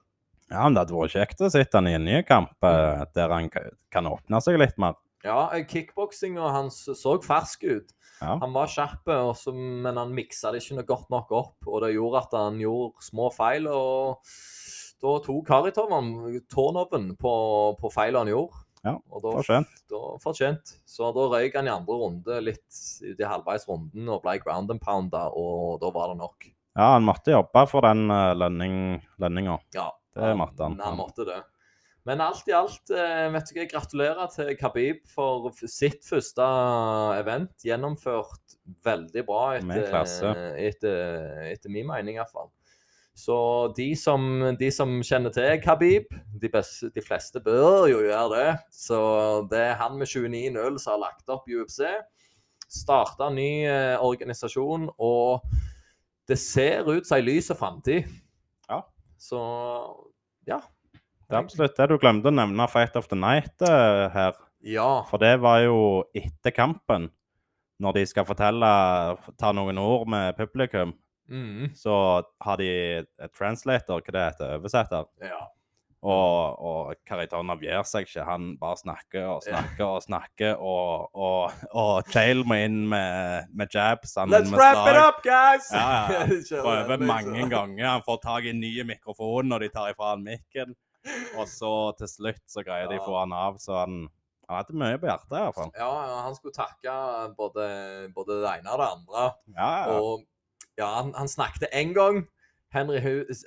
Ja, 0.51 0.65
men 0.67 0.75
Det 0.75 0.85
hadde 0.85 0.97
vært 0.97 1.15
kjekt 1.15 1.43
å 1.47 1.51
sitte 1.51 1.79
han 1.79 1.89
i 1.91 1.95
en 1.95 2.07
ny 2.07 2.21
kamp 2.27 2.67
eh, 2.67 3.05
der 3.15 3.31
han 3.35 3.51
kan 3.51 4.11
åpne 4.11 4.41
seg 4.43 4.59
litt 4.59 4.79
mer. 4.83 4.99
Ja, 5.23 5.51
kickboksinga 5.69 6.49
hans 6.55 6.81
så 6.97 7.17
fersk 7.23 7.67
ut. 7.69 7.93
Ja. 8.21 8.37
Han 8.43 8.53
var 8.53 8.69
skjerpe, 8.69 9.17
og 9.17 9.55
men 9.57 9.97
han 9.97 10.15
miksa 10.15 10.53
det 10.53 10.61
ikke 10.63 10.87
godt 10.89 11.11
nok 11.13 11.31
opp. 11.33 11.55
Og 11.67 11.81
det 11.85 11.95
gjorde 11.95 12.25
at 12.27 12.37
han 12.37 12.59
gjorde 12.61 13.05
små 13.07 13.31
feil. 13.33 13.69
Og 13.73 14.21
da 15.01 15.15
tok 15.25 15.47
Karitov 15.49 15.95
tårnoven 16.53 17.15
på, 17.21 17.33
på 17.81 17.93
feil 17.95 18.19
han 18.21 18.29
gjorde. 18.29 18.67
Ja, 18.81 18.95
og 19.13 19.21
da, 19.21 19.33
Fortjent. 19.37 19.81
da 19.93 19.99
fortjent. 20.23 20.71
Så 20.89 21.11
da 21.13 21.27
røyk 21.29 21.57
han 21.59 21.69
i 21.69 21.73
andre 21.73 21.97
runde 22.01 22.39
litt 22.41 22.79
uti 23.05 23.21
i 23.21 23.29
halvveis 23.29 23.67
runden 23.69 24.09
og 24.09 24.23
ble 24.25 24.39
ground 24.41 24.73
and 24.73 24.81
pounda, 24.81 25.27
og 25.37 25.81
da 25.83 25.91
var 25.93 26.13
det 26.15 26.21
nok. 26.23 26.49
Ja, 26.79 26.95
han 26.95 27.05
måtte 27.05 27.35
jobbe 27.35 27.67
for 27.69 27.85
den 27.85 28.07
lønning, 28.41 28.77
lønninga. 29.21 29.59
Ja, 29.77 29.91
Det 30.17 30.33
måtte 30.39 30.65
han. 30.65 30.79
Han 30.81 30.97
måtte 30.97 31.27
det. 31.29 31.43
Men 32.11 32.19
alt 32.25 32.49
i 32.51 32.55
alt, 32.59 32.91
eh, 32.91 33.29
vet 33.31 33.51
du 33.51 33.55
hva, 33.55 33.65
gratulerer 33.71 34.31
til 34.35 34.49
Khabib 34.59 35.05
for 35.07 35.53
sitt 35.71 36.03
første 36.03 36.43
event. 37.15 37.53
Gjennomført 37.63 38.57
veldig 38.83 39.23
bra 39.29 39.43
etter, 39.61 40.41
etter, 40.59 41.45
etter 41.53 41.71
min 41.71 41.87
mening, 41.87 42.19
iallfall. 42.19 42.49
Så 43.15 43.37
de 43.77 43.93
som, 43.99 44.25
de 44.59 44.71
som 44.75 44.97
kjenner 45.07 45.31
til 45.37 45.61
Khabib, 45.63 46.11
de, 46.43 46.51
beste, 46.51 46.91
de 46.91 47.05
fleste 47.05 47.45
bør 47.47 47.87
jo 47.93 48.03
gjøre 48.03 48.27
det. 48.33 48.49
Så 48.75 48.99
det 49.53 49.63
er 49.69 49.79
han 49.79 49.95
med 50.01 50.11
29-0 50.11 50.83
som 50.83 50.97
har 50.97 51.05
lagt 51.05 51.31
opp 51.31 51.47
UFC. 51.47 51.85
Starta 52.67 53.31
ny 53.31 53.53
eh, 53.69 54.03
organisasjon, 54.03 54.91
og 54.99 55.47
det 56.27 56.43
ser 56.43 56.91
ut 56.91 57.07
som 57.07 57.21
ei 57.21 57.29
lys 57.29 57.55
framtid. 57.55 58.11
Ja. 58.67 58.83
Så 59.15 59.47
ja. 60.51 60.59
Det 61.31 61.37
er 61.39 61.45
absolutt 61.45 61.77
det 61.79 61.87
du 61.93 61.97
glemte 62.03 62.31
å 62.31 62.35
nevne 62.35 62.67
Fight 62.71 62.97
of 62.99 63.07
the 63.11 63.19
Night 63.19 63.63
eh, 63.63 64.09
her. 64.11 64.39
Ja. 64.67 64.89
For 65.09 65.23
det 65.23 65.37
var 65.41 65.61
jo 65.63 65.77
etter 66.17 66.53
kampen, 66.53 67.09
når 67.81 67.97
de 68.01 68.03
skal 68.11 68.27
fortelle, 68.29 68.71
ta 69.41 69.53
noen 69.57 69.79
ord 69.81 70.11
med 70.11 70.35
publikum, 70.41 70.97
Mm. 71.31 71.69
så 71.79 72.25
har 72.43 72.57
de 72.59 72.67
et 73.07 73.33
translator, 73.39 74.01
hva 74.03 74.13
det 74.17 74.23
heter, 74.33 74.57
oversetter. 74.59 75.05
ja. 75.23 75.47
Og, 76.01 76.57
og 76.65 76.95
Karitonov 77.05 77.59
avgjør 77.59 77.83
seg 77.85 78.07
ikke. 78.07 78.23
Han 78.25 78.55
bare 78.57 78.79
snakker 78.81 79.27
og 79.35 79.43
snakker 79.45 79.85
og 79.85 80.01
snakker, 80.01 80.55
og, 80.57 81.11
og, 81.13 81.59
og 81.77 82.09
Chael 82.09 82.41
må 82.49 82.57
inn 82.57 82.79
med, 82.89 83.51
med 83.53 83.69
jabs. 83.75 84.15
Han 84.17 84.33
Let's 84.33 84.49
med 84.49 84.57
wrap 84.57 84.89
it 84.89 84.97
up, 84.97 85.21
guys! 85.23 85.69
Ja, 85.77 86.09
ja. 86.09 86.23
Prøver 86.65 86.95
liksom. 86.97 87.07
mange 87.07 87.45
ganger. 87.53 87.85
Han 87.91 88.07
får 88.07 88.23
tak 88.25 88.49
i 88.49 88.55
nye 88.57 88.87
mikrofoner 88.89 88.95
mikrofon 88.95 89.53
når 89.53 89.67
de 89.67 89.69
tar 89.77 89.93
ifra 89.93 90.15
han 90.15 90.25
mikken. 90.25 90.73
Og 91.39 91.47
så 91.49 91.75
til 91.99 92.11
slutt 92.11 92.43
så 92.51 92.65
greier 92.67 92.91
de 92.91 92.99
å 93.01 93.05
få 93.07 93.19
han 93.23 93.35
av. 93.37 93.61
Så 93.63 93.77
han, 93.79 94.03
han 94.49 94.59
hadde 94.61 94.81
mye 94.81 94.99
på 95.01 95.09
hjertet, 95.09 95.37
i 95.37 95.45
hvert 95.47 95.59
fall. 95.59 95.73
Ja, 95.79 95.91
han 96.27 96.37
skulle 96.37 96.57
takke 96.57 96.97
både, 97.39 97.69
både 98.17 98.41
det 98.43 98.57
ene 98.59 98.75
og 98.75 98.83
det 98.83 98.91
andre. 98.97 99.29
Ja, 99.57 99.71
ja. 99.71 99.97
Og 99.97 100.27
ja, 100.81 100.89
han, 100.99 101.15
han 101.17 101.31
snakket 101.31 101.71
én 101.73 101.95
gang. 101.97 102.25
Henry, 102.75 103.01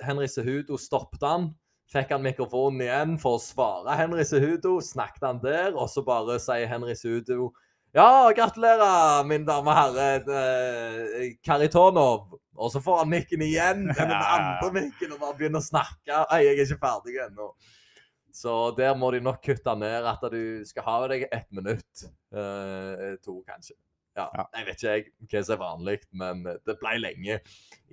Henry 0.04 0.26
Sehudo 0.28 0.78
stoppet 0.80 1.24
han. 1.24 1.52
Fikk 1.92 2.14
han 2.14 2.24
mikrofonen 2.24 2.82
igjen 2.84 3.18
for 3.20 3.38
å 3.38 3.42
svare 3.42 3.96
Henry 3.98 4.24
Sehudo. 4.26 4.78
Snakket 4.84 5.26
han 5.28 5.42
der, 5.44 5.74
og 5.76 5.88
så 5.92 6.04
bare 6.04 6.38
sier 6.42 6.68
Henry 6.70 6.96
Cehudo 6.98 7.52
Ja, 7.94 8.32
gratulerer, 8.34 9.22
min 9.22 9.44
dame 9.46 9.70
og 9.70 9.76
herre 9.78 10.06
eh, 10.26 11.28
Karitonov. 11.46 12.32
Og 12.58 12.72
så 12.72 12.80
får 12.82 13.04
han 13.04 13.12
mikken 13.12 13.44
igjen, 13.46 13.84
den 13.94 14.10
andre 14.10 14.70
mikken, 14.74 15.14
og 15.14 15.20
bare 15.22 15.36
begynner 15.38 15.62
å 15.62 15.66
snakke. 15.66 16.24
Nei, 16.32 16.40
jeg 16.42 16.56
er 16.56 16.64
ikke 16.64 16.80
ferdig 16.82 17.20
ennå. 17.28 17.52
Så 18.34 18.56
der 18.74 18.98
må 18.98 19.12
de 19.14 19.22
nok 19.22 19.38
kutte 19.46 19.76
ned 19.78 20.10
at 20.10 20.26
du 20.32 20.66
skal 20.66 20.88
ha 20.88 20.98
deg 21.14 21.28
ett 21.30 21.46
minutt. 21.54 22.04
eh, 22.34 23.14
to, 23.22 23.38
kanskje. 23.46 23.78
Ja. 24.18 24.26
Jeg 24.58 24.66
vet 24.66 24.82
ikke 24.82 24.90
jeg 24.90 25.06
hva 25.30 25.46
som 25.46 25.54
er 25.54 25.62
vanlig, 25.62 25.98
men 26.18 26.42
det 26.66 26.78
ble 26.82 26.98
lenge. 26.98 27.40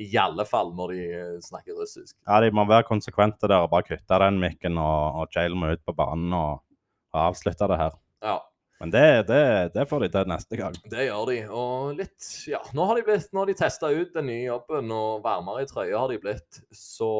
I 0.02 0.12
alle 0.18 0.50
fall 0.50 0.74
når 0.78 0.98
de 0.98 1.10
eh, 1.14 1.40
snakker 1.46 1.78
russisk. 1.78 2.18
ja, 2.26 2.42
de 2.42 2.50
må 2.50 2.66
være 2.66 2.90
konsekvente 2.90 3.46
der 3.46 3.68
og 3.68 3.74
bare 3.78 3.92
kutte 3.94 4.26
den 4.26 4.42
mikken, 4.42 4.82
og, 4.82 5.22
og 5.22 5.34
Chael 5.38 5.54
må 5.54 5.76
ut 5.76 5.86
på 5.86 5.94
banen 5.94 6.34
og, 6.34 6.66
og 7.14 7.28
avslutte 7.30 7.70
det 7.70 7.84
her. 7.86 8.02
Ja, 8.26 8.40
Men 8.82 8.92
det, 8.94 9.06
det, 9.30 9.42
det 9.76 9.88
får 9.90 10.00
de 10.06 10.10
til 10.16 10.30
neste 10.32 10.58
gang. 10.60 10.76
det 10.90 11.08
gjør 11.08 11.26
de. 11.30 11.38
Og 11.54 11.96
litt 12.00 12.30
Ja, 12.50 12.60
nå 12.74 12.86
har 12.90 12.98
de 12.98 13.04
blitt 13.08 13.32
Nå 13.34 13.44
har 13.44 13.52
de 13.52 13.58
testa 13.60 13.92
ut 13.94 14.14
den 14.16 14.26
nye 14.32 14.48
jobben, 14.48 14.92
og 14.92 15.22
varmere 15.26 15.64
i 15.64 15.70
trøya 15.70 16.00
har 16.02 16.10
de 16.14 16.18
blitt. 16.24 16.62
Så 16.74 17.12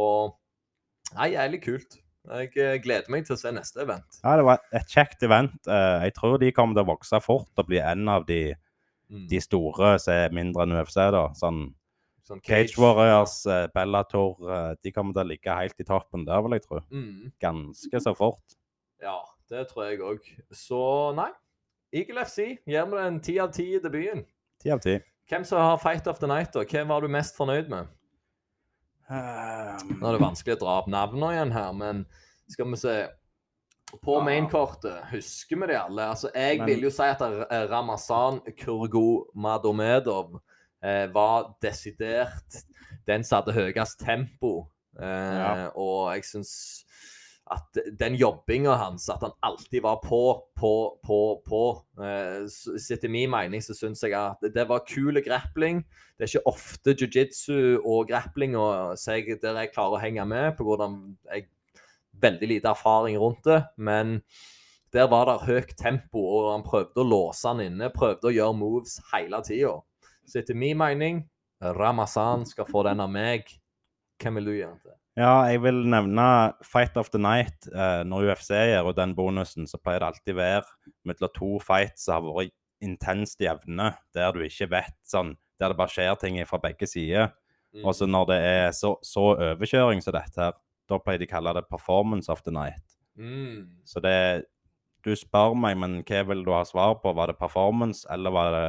Nei, 1.16 1.34
jævlig 1.36 1.60
kult. 1.66 1.98
Jeg 2.32 2.52
eh, 2.62 2.78
gleder 2.80 3.10
meg 3.12 3.26
til 3.28 3.34
å 3.36 3.40
se 3.42 3.50
neste 3.52 3.82
event. 3.84 4.20
Ja, 4.24 4.36
det 4.38 4.46
var 4.48 4.60
et 4.78 4.92
kjekt 4.94 5.24
event. 5.26 5.56
Eh, 5.68 6.04
Jeg 6.06 6.14
tror 6.16 6.38
de 6.40 6.52
kommer 6.56 6.78
til 6.78 6.86
å 6.86 6.92
vokse 6.94 7.20
fort 7.26 7.50
og 7.60 7.68
bli 7.72 7.80
en 7.84 8.08
av 8.10 8.26
de, 8.30 8.56
Mm. 9.12 9.26
de 9.28 9.40
store 9.44 9.98
som 10.00 10.14
er 10.14 10.30
mindre 10.32 10.64
enn 10.64 10.72
UFC. 10.72 10.96
da. 11.12 11.26
Sånn 11.36 11.74
Sånn 12.24 12.40
Cage 12.46 12.78
Warriors, 12.80 13.42
ja. 13.46 13.66
Bellator, 13.76 14.38
eh, 14.48 14.76
de 14.82 14.92
kommer 14.96 15.12
til 15.12 15.24
å 15.26 15.28
ligge 15.28 15.52
helt 15.58 15.76
i 15.82 15.84
toppen 15.84 16.24
der, 16.24 16.40
vil 16.46 16.52
jeg 16.56 16.64
tro. 16.64 16.80
Mm. 16.94 17.32
Ganske 17.42 18.00
så 18.00 18.14
fort. 18.16 18.56
Ja, 19.02 19.18
det 19.50 19.68
tror 19.68 19.90
jeg 19.90 20.00
òg. 20.00 20.20
Så 20.54 21.14
nei. 21.18 21.28
Eagle 21.94 22.24
FC 22.26 22.58
gir 22.68 22.86
meg 22.88 23.06
en 23.06 23.20
ti 23.24 23.38
av 23.40 23.52
ti 23.56 23.66
i 23.76 23.80
debuten. 23.84 24.26
10 24.64 24.72
av 24.76 24.80
10. 24.86 25.02
Hvem 25.32 25.46
som 25.48 25.60
har 25.60 25.78
Fight 25.82 26.08
of 26.08 26.20
the 26.20 26.28
Night, 26.28 26.52
da? 26.54 26.64
Hvem 26.64 26.88
var 26.92 27.02
du 27.02 27.08
mest 27.12 27.36
fornøyd 27.38 27.70
med? 27.72 27.88
Um, 29.12 29.98
Nå 30.00 30.08
er 30.08 30.16
det 30.16 30.22
vanskelig 30.24 30.56
å 30.56 30.60
dra 30.62 30.76
opp 30.80 30.88
navnene 30.92 31.34
igjen 31.36 31.52
her, 31.56 31.74
men 31.76 32.06
skal 32.52 32.70
vi 32.72 32.78
se 32.80 32.94
På 34.06 34.20
Ja. 34.20 34.24
mainkortet, 34.24 35.02
husker 35.12 35.58
vi 35.60 35.68
de 35.68 35.76
alle? 35.76 36.02
Altså, 36.14 36.30
jeg 36.34 36.60
Men- 36.60 36.68
vil 36.68 36.82
jo 36.84 36.90
si 36.90 37.04
at 37.04 37.20
Ramazan 37.20 37.68
Ramazan 37.70 38.40
Kurgomagomedov 38.58 40.40
eh, 40.82 41.08
var 41.12 41.56
desidert 41.62 42.64
den 43.06 43.24
som 43.24 43.42
hadde 43.44 43.54
høyest 43.54 44.00
tempo. 44.00 44.68
Eh, 44.98 45.04
Ja. 45.38 45.70
Og 45.76 46.14
jeg 46.16 46.24
syns 46.24 46.86
at 47.52 47.78
den 48.00 48.16
jobbinga 48.16 48.78
hans, 48.80 49.10
at 49.12 49.22
han 49.26 49.34
alltid 49.44 49.82
var 49.84 49.98
på, 50.04 50.20
på, 50.56 50.72
på, 51.04 51.18
på 51.44 51.62
eh, 52.00 52.46
s- 52.48 52.88
Etter 52.96 53.12
min 53.12 53.30
mening 53.34 53.64
så 53.66 53.76
syns 53.76 54.04
jeg 54.06 54.16
at 54.16 54.46
det 54.56 54.64
var 54.70 54.86
kul 54.88 55.20
grappling. 55.26 55.82
Det 56.16 56.26
er 56.28 56.32
ikke 56.32 56.52
ofte 56.54 56.94
jiu-jitsu 56.96 57.82
og 57.82 58.08
grappling 58.08 58.56
og, 58.56 58.96
jeg, 59.04 59.40
der 59.44 59.60
jeg 59.66 59.74
klarer 59.76 59.98
å 59.98 60.02
henge 60.04 60.26
med, 60.32 60.54
på 60.56 60.68
hvordan 60.70 60.96
jeg 61.28 61.50
veldig 62.22 62.50
lite 62.54 62.72
erfaring 62.72 63.20
rundt 63.20 63.44
det. 63.50 63.60
Men 63.78 64.22
der 64.96 65.08
var 65.12 65.28
det 65.28 65.38
høyt 65.48 65.76
tempo, 65.80 66.20
og 66.22 66.50
han 66.54 66.64
prøvde 66.68 67.04
å 67.04 67.08
låse 67.08 67.48
han 67.52 67.64
inne. 67.64 67.92
Prøvde 67.96 68.28
å 68.32 68.36
gjøre 68.36 68.58
moves 68.60 68.98
hele 69.14 69.40
tida. 69.48 69.76
Så 70.28 70.40
etter 70.42 70.56
min 70.56 70.78
mening, 70.80 71.24
Ramazan 71.62 72.48
skal 72.48 72.68
få 72.70 72.84
den 72.88 73.04
av 73.04 73.12
meg. 73.12 73.50
Hvem 74.22 74.40
vil 74.40 74.50
du 74.52 74.56
gjøre 74.56 74.72
den 74.76 74.84
til? 74.88 75.01
Ja, 75.20 75.44
jeg 75.52 75.60
vil 75.66 75.82
nevne 75.92 76.26
Fight 76.64 76.96
of 76.98 77.10
the 77.12 77.20
Night. 77.20 77.68
Eh, 77.68 78.02
når 78.08 78.32
UFC 78.32 78.54
gjør 78.56 78.94
og 78.94 78.96
den 78.96 79.16
bonusen, 79.16 79.68
så 79.68 79.80
pleier 79.82 80.00
det 80.00 80.08
alltid 80.08 80.38
være 80.38 80.92
mellom 81.08 81.34
to 81.36 81.58
fights 81.64 82.08
som 82.08 82.30
har 82.30 82.38
vært 82.38 82.56
intenst 82.82 83.44
jevne, 83.44 83.92
der 84.16 84.32
du 84.34 84.42
ikke 84.46 84.72
vet 84.72 84.98
sånn 85.06 85.36
Der 85.62 85.70
det 85.70 85.78
bare 85.78 85.94
skjer 85.94 86.16
ting 86.18 86.40
fra 86.50 86.58
begge 86.58 86.88
sider. 86.90 87.28
Mm. 87.76 87.84
Og 87.86 87.94
så 87.94 88.08
når 88.10 88.24
det 88.32 88.38
er 88.42 88.72
så, 88.74 88.96
så 89.06 89.28
overkjøring 89.36 90.00
som 90.02 90.16
dette 90.16 90.42
her, 90.42 90.56
da 90.90 90.98
pleier 90.98 91.22
de 91.22 91.28
å 91.30 91.32
kalle 91.36 91.54
det 91.54 91.68
performance 91.70 92.32
of 92.34 92.42
the 92.48 92.54
night. 92.56 92.98
Mm. 93.20 93.68
Så 93.86 94.02
det 94.02 94.48
Du 95.06 95.16
spør 95.18 95.56
meg, 95.58 95.80
men 95.82 96.04
hva 96.06 96.20
vil 96.30 96.44
du 96.46 96.52
ha 96.54 96.64
svar 96.66 97.00
på? 97.02 97.14
Var 97.18 97.32
det 97.32 97.40
performance, 97.40 98.06
eller 98.14 98.34
var 98.34 98.52
det 98.54 98.66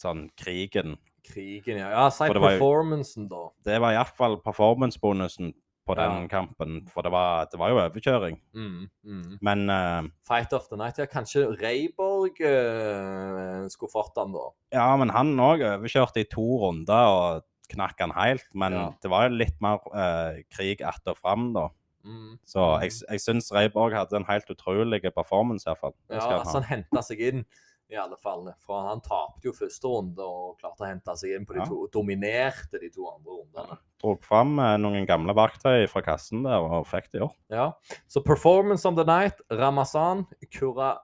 sånn 0.00 0.26
krigen? 0.36 0.98
Krigen, 1.24 1.78
ja. 1.80 1.88
Ja, 1.88 2.08
Si 2.12 2.28
performancen, 2.28 3.28
da. 3.30 3.46
Det 3.64 3.78
var 3.80 3.96
iallfall 3.96 4.36
performance-bonusen 4.44 5.54
på 5.90 5.98
den 5.98 6.28
kampen, 6.30 6.78
for 6.90 7.06
det 7.06 7.12
var, 7.14 7.50
det 7.52 7.60
var 7.60 7.72
jo 7.72 7.80
overkjøring. 7.82 8.38
Mm, 8.54 8.88
mm. 9.04 9.36
Men 9.44 9.66
uh, 9.70 10.08
Fight 10.28 10.54
of 10.56 10.70
the 10.70 10.78
night. 10.80 10.98
Ja, 11.02 11.06
kanskje 11.10 11.44
Reiborg 11.60 12.40
uh, 12.40 13.66
skulle 13.72 13.92
fått 13.92 14.14
den, 14.18 14.34
da. 14.38 14.46
Ja, 14.78 14.88
men 15.00 15.12
han 15.14 15.34
òg 15.36 15.66
overkjørte 15.74 16.22
i 16.24 16.28
to 16.30 16.46
runder 16.64 17.10
og 17.10 17.46
knakk 17.70 18.00
han 18.02 18.14
helt. 18.16 18.48
Men 18.54 18.74
Ja. 18.78 18.86
det 19.02 19.10
var 19.12 19.28
jo 19.28 19.36
litt 19.38 19.60
mer 19.62 19.84
uh, 19.94 20.40
krig 20.50 20.82
att 20.82 21.06
og 21.06 21.18
fram, 21.18 21.52
da. 21.54 21.68
Mm. 22.04 22.38
Så 22.48 22.62
jeg, 22.80 22.94
jeg 23.10 23.20
syns 23.20 23.50
Reiborg 23.52 23.92
hadde 23.92 24.16
en 24.16 24.24
helt 24.24 24.48
utrolig 24.50 25.02
performance, 25.14 25.68
iallfall. 25.68 25.92
Ja, 26.08 26.40
altså 26.40 26.62
han 26.62 26.68
henta 26.70 27.02
seg 27.04 27.20
inn, 27.20 27.44
i 27.90 27.96
alle 27.98 28.16
fall. 28.16 28.46
For 28.64 28.86
han 28.88 29.00
tapte 29.02 29.48
jo 29.48 29.52
første 29.56 29.88
runde 29.90 30.22
og 30.24 30.58
klarte 30.60 30.84
å 30.84 30.88
hente 30.90 31.14
seg 31.18 31.34
inn 31.36 31.46
på 31.46 31.54
de 31.56 31.60
Ja. 31.60 31.66
to. 31.66 31.88
Dominerte 31.92 32.78
de 32.80 32.88
to 32.94 33.06
andre 33.10 33.32
rundene. 33.40 33.78
Drog 34.00 34.22
fram 34.24 34.58
eh, 34.58 34.76
noen 34.78 35.06
gamle 35.06 35.34
verktøy 35.34 35.88
fra 35.90 36.00
kassen 36.02 36.42
der 36.46 36.60
og 36.62 36.86
fikk 36.86 37.10
det 37.12 37.20
i 37.20 37.24
år. 37.26 37.34
Ja. 37.50 37.72
Så 38.08 38.22
performance 38.24 38.86
of 38.88 38.94
the 38.96 39.04
night, 39.04 39.40
Ramazan, 39.50 40.26
Kura, 40.50 40.98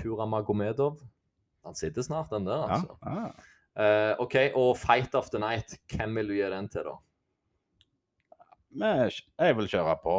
Kuramagomedov. 0.00 1.00
Han 1.64 1.74
sitter 1.74 2.02
snart, 2.02 2.30
den 2.30 2.44
der, 2.44 2.66
altså. 2.68 2.96
ja. 3.04 3.30
Eh, 3.76 4.14
OK, 4.22 4.34
og 4.54 4.76
Fight 4.78 5.14
of 5.14 5.30
the 5.30 5.38
night, 5.38 5.76
hvem 5.90 6.14
vil 6.16 6.28
du 6.28 6.34
gi 6.34 6.50
den 6.50 6.68
til, 6.68 6.84
da? 6.84 6.96
Jeg 8.74 9.54
vil 9.56 9.68
kjøre 9.70 9.94
på 10.02 10.14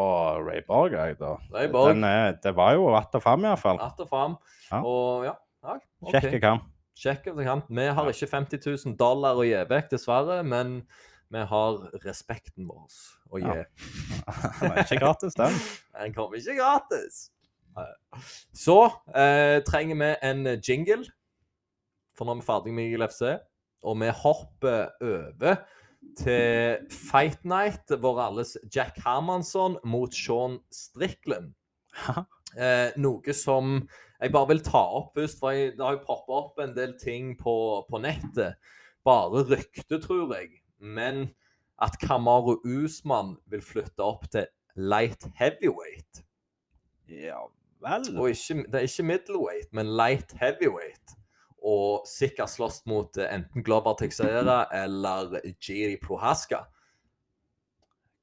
Ray 0.47 0.61
Borg, 0.67 0.93
jeg, 0.95 1.17
da. 1.19 1.33
Ray 1.53 1.67
Borg. 1.71 1.97
Er, 2.07 2.37
det 2.43 2.53
var 2.55 2.73
jo 2.77 2.85
att 2.95 3.15
og 3.15 3.23
fram, 3.23 3.43
iallfall. 3.43 3.79
Att 3.83 3.99
og 3.99 4.09
fram. 4.09 4.37
Ja. 4.71 4.79
Og 4.81 5.25
ja, 5.25 5.33
ja 5.65 6.39
kamp. 6.43 6.71
Sjekk 6.95 7.27
om. 7.27 7.63
Vi 7.67 7.85
har 7.97 8.09
ikke 8.11 8.29
50 8.31 8.61
000 8.85 8.95
dollar 8.99 9.35
å 9.35 9.43
gi 9.43 9.57
vekk, 9.67 9.89
dessverre, 9.91 10.39
men 10.47 10.77
vi 11.33 11.41
har 11.49 11.79
respekten 12.05 12.67
vår 12.69 12.99
å 13.33 13.41
gi. 13.41 13.49
Ja. 13.49 13.65
Den 14.61 14.71
er 14.71 14.83
ikke 14.85 15.01
gratis, 15.01 15.35
den. 15.35 15.57
Den 15.97 16.15
kommer 16.15 16.39
ikke 16.39 16.55
gratis. 16.61 17.25
Så 18.55 18.77
eh, 19.11 19.59
trenger 19.67 19.99
vi 19.99 20.11
en 20.23 20.47
jingle, 20.63 21.03
for 22.15 22.27
nå 22.27 22.37
er 22.37 22.39
vi 22.39 22.47
ferdig 22.47 22.75
med 22.77 22.93
ILFC. 22.93 23.25
FC. 23.25 23.33
Og 23.85 23.99
vi 24.01 24.13
hopper 24.17 24.87
over 25.03 25.59
til 26.17 26.87
Fight 26.89 27.43
Night, 27.45 27.91
vår 28.01 28.21
alles 28.29 28.55
Jack 28.71 28.97
Hermansson 29.03 29.77
mot 29.83 30.15
Sean 30.15 30.59
Strickland. 30.73 31.53
Eh, 32.55 32.93
noe 32.95 33.33
som 33.35 33.81
jeg 34.21 34.31
bare 34.33 34.49
vil 34.53 34.63
ta 34.65 34.83
opp 34.99 35.17
først, 35.17 35.39
for 35.41 35.55
jeg, 35.55 35.73
det 35.77 35.85
har 35.85 35.97
jo 35.97 36.05
poppa 36.07 36.39
opp 36.39 36.61
en 36.63 36.75
del 36.77 36.95
ting 37.01 37.33
på, 37.39 37.55
på 37.89 38.01
nettet. 38.03 38.55
Bare 39.05 39.43
rykte, 39.49 39.99
tror 40.01 40.33
jeg. 40.37 40.61
Men 40.79 41.27
at 41.81 41.99
Kamaru 42.01 42.57
Usman 42.63 43.35
vil 43.51 43.61
flytte 43.61 44.03
opp 44.03 44.29
til 44.31 44.47
light 44.75 45.27
heavyweight. 45.39 46.23
Ja 47.11 47.43
vel. 47.85 48.09
Og 48.19 48.29
ikke, 48.29 48.63
det 48.71 48.79
er 48.79 48.87
ikke 48.89 49.03
middleweight, 49.11 49.73
men 49.73 49.93
light 49.97 50.35
heavyweight. 50.41 51.15
Og 51.65 52.05
sikkert 52.09 52.53
slåss 52.53 52.83
mot 52.89 53.17
eh, 53.17 53.31
enten 53.33 53.63
Glover 53.65 53.95
Texera 53.99 54.65
eller 54.83 55.39
Giri 55.61 55.97
Prohaska. 56.01 56.65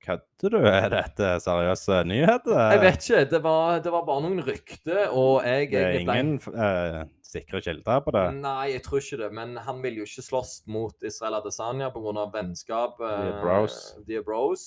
Kødder 0.02 0.50
du? 0.50 0.58
Er 0.66 0.88
dette 0.90 1.28
seriøse 1.44 2.02
nyheter? 2.10 2.56
Jeg 2.74 2.80
vet 2.82 3.04
ikke. 3.06 3.24
Det 3.30 3.40
var, 3.44 3.78
det 3.84 3.92
var 3.94 4.06
bare 4.08 4.24
noen 4.24 4.42
rykter, 4.42 5.04
og 5.14 5.44
jeg 5.46 5.68
Det 5.70 5.82
er 5.82 5.98
ingen 6.00 6.32
uh, 6.50 7.04
sikre 7.22 7.60
kilder 7.62 8.02
på 8.02 8.14
det? 8.16 8.24
Nei, 8.40 8.72
jeg 8.74 8.82
tror 8.82 8.98
ikke 8.98 9.20
det. 9.22 9.30
Men 9.38 9.54
han 9.62 9.82
vil 9.84 10.00
jo 10.00 10.06
ikke 10.08 10.24
slåss 10.26 10.54
mot 10.66 11.06
Israel 11.06 11.38
Adesanya 11.38 11.92
pga. 11.94 12.26
vennskap. 12.34 12.98
Uh, 12.98 13.30
bros. 13.44 13.78
De 14.08 14.18
bros. 14.26 14.66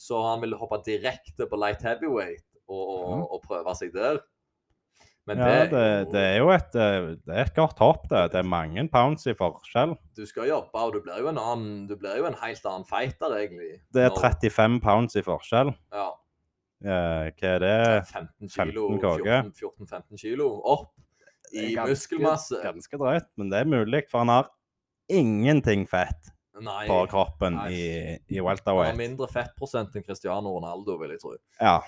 Så 0.00 0.20
han 0.24 0.40
vil 0.44 0.54
hoppe 0.56 0.78
direkte 0.86 1.48
på 1.50 1.58
light 1.60 1.82
heavyweight 1.84 2.46
og, 2.70 2.86
og, 2.86 3.24
og 3.34 3.42
prøve 3.44 3.74
seg 3.76 3.90
der. 3.96 4.22
Men 5.30 5.38
Ja, 5.38 5.48
det, 5.48 5.70
det, 5.70 5.82
det 6.12 6.22
er 6.26 6.38
jo 6.40 6.48
et, 6.50 6.74
eh, 6.74 7.08
det 7.22 7.34
er 7.36 7.44
et 7.46 7.54
godt 7.54 7.78
hopp, 7.78 8.08
det. 8.10 8.22
Det 8.32 8.40
er 8.40 8.48
mange 8.50 8.82
pounds 8.90 9.26
i 9.30 9.34
forskjell. 9.38 9.92
Du 10.18 10.24
skal 10.26 10.48
jobbe, 10.50 10.74
og 10.74 10.94
du 10.96 11.00
blir 11.04 11.20
jo 11.22 11.28
en 11.30 11.38
annen 11.38 11.84
Du 11.86 11.94
blir 12.00 12.16
jo 12.18 12.26
en 12.26 12.38
helt 12.40 12.66
annen 12.66 12.86
fighter, 12.88 13.36
egentlig. 13.38 13.76
Det 13.94 14.08
er 14.08 14.16
35 14.16 14.80
pounds 14.82 15.14
i 15.20 15.22
forskjell. 15.22 15.70
Ja. 15.94 16.08
Eh, 16.80 17.28
hva 17.36 17.52
er 17.54 17.62
det? 17.62 17.76
15 18.08 18.48
kilo, 18.56 18.88
14-15 18.98 20.18
kilo 20.18 20.48
opp 20.64 20.90
i 21.52 21.74
ganske- 21.76 21.88
muskelmasse. 21.92 22.60
Ganske 22.64 22.98
drøyt, 22.98 23.28
men 23.36 23.50
det 23.52 23.60
er 23.62 23.70
mulig, 23.70 24.04
for 24.10 24.24
han 24.24 24.28
har 24.32 24.50
ingenting 25.10 25.86
fett 25.90 26.30
Nei, 26.60 26.84
på 26.88 26.98
kroppen 27.10 27.54
Nei. 27.56 27.70
i, 27.72 27.84
i 28.28 28.36
han 28.36 28.44
har 28.44 28.50
welterweight. 28.50 28.96
mindre 28.98 29.28
fettprosent 29.32 29.94
enn 29.96 30.04
Cristiano 30.04 30.52
Ronaldo, 30.58 30.96
vil 31.00 31.10
jeg 31.14 31.20
tro. 31.22 31.36
Ja, 31.60 31.78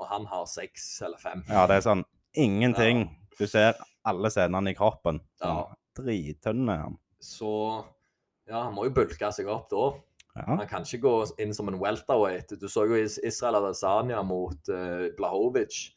Og 0.00 0.06
han 0.08 0.24
har 0.30 0.46
seks 0.46 1.02
eller 1.02 1.18
fem. 1.18 1.42
ja, 1.48 1.66
det 1.66 1.80
er 1.80 1.86
sånn 1.86 2.04
ingenting. 2.34 3.08
Du 3.38 3.46
ser 3.46 3.78
alle 4.06 4.30
scenene 4.32 4.72
i 4.72 4.76
kroppen. 4.78 5.20
Ja. 5.40 5.68
Han. 5.98 6.96
Så 7.20 7.84
ja, 8.48 8.62
han 8.62 8.74
må 8.74 8.86
jo 8.88 8.94
bulke 8.96 9.30
seg 9.34 9.48
opp 9.52 9.68
da. 9.72 9.88
Ja. 10.38 10.44
Han 10.46 10.66
kan 10.70 10.86
ikke 10.86 11.02
gå 11.02 11.14
inn 11.42 11.52
som 11.54 11.68
en 11.68 11.80
welterweight. 11.82 12.54
Du 12.60 12.68
så 12.70 12.86
jo 12.88 12.98
Israel 12.98 13.58
Adesanya 13.60 14.22
mot 14.26 14.70
uh, 14.72 15.08
Blahovic. 15.18 15.90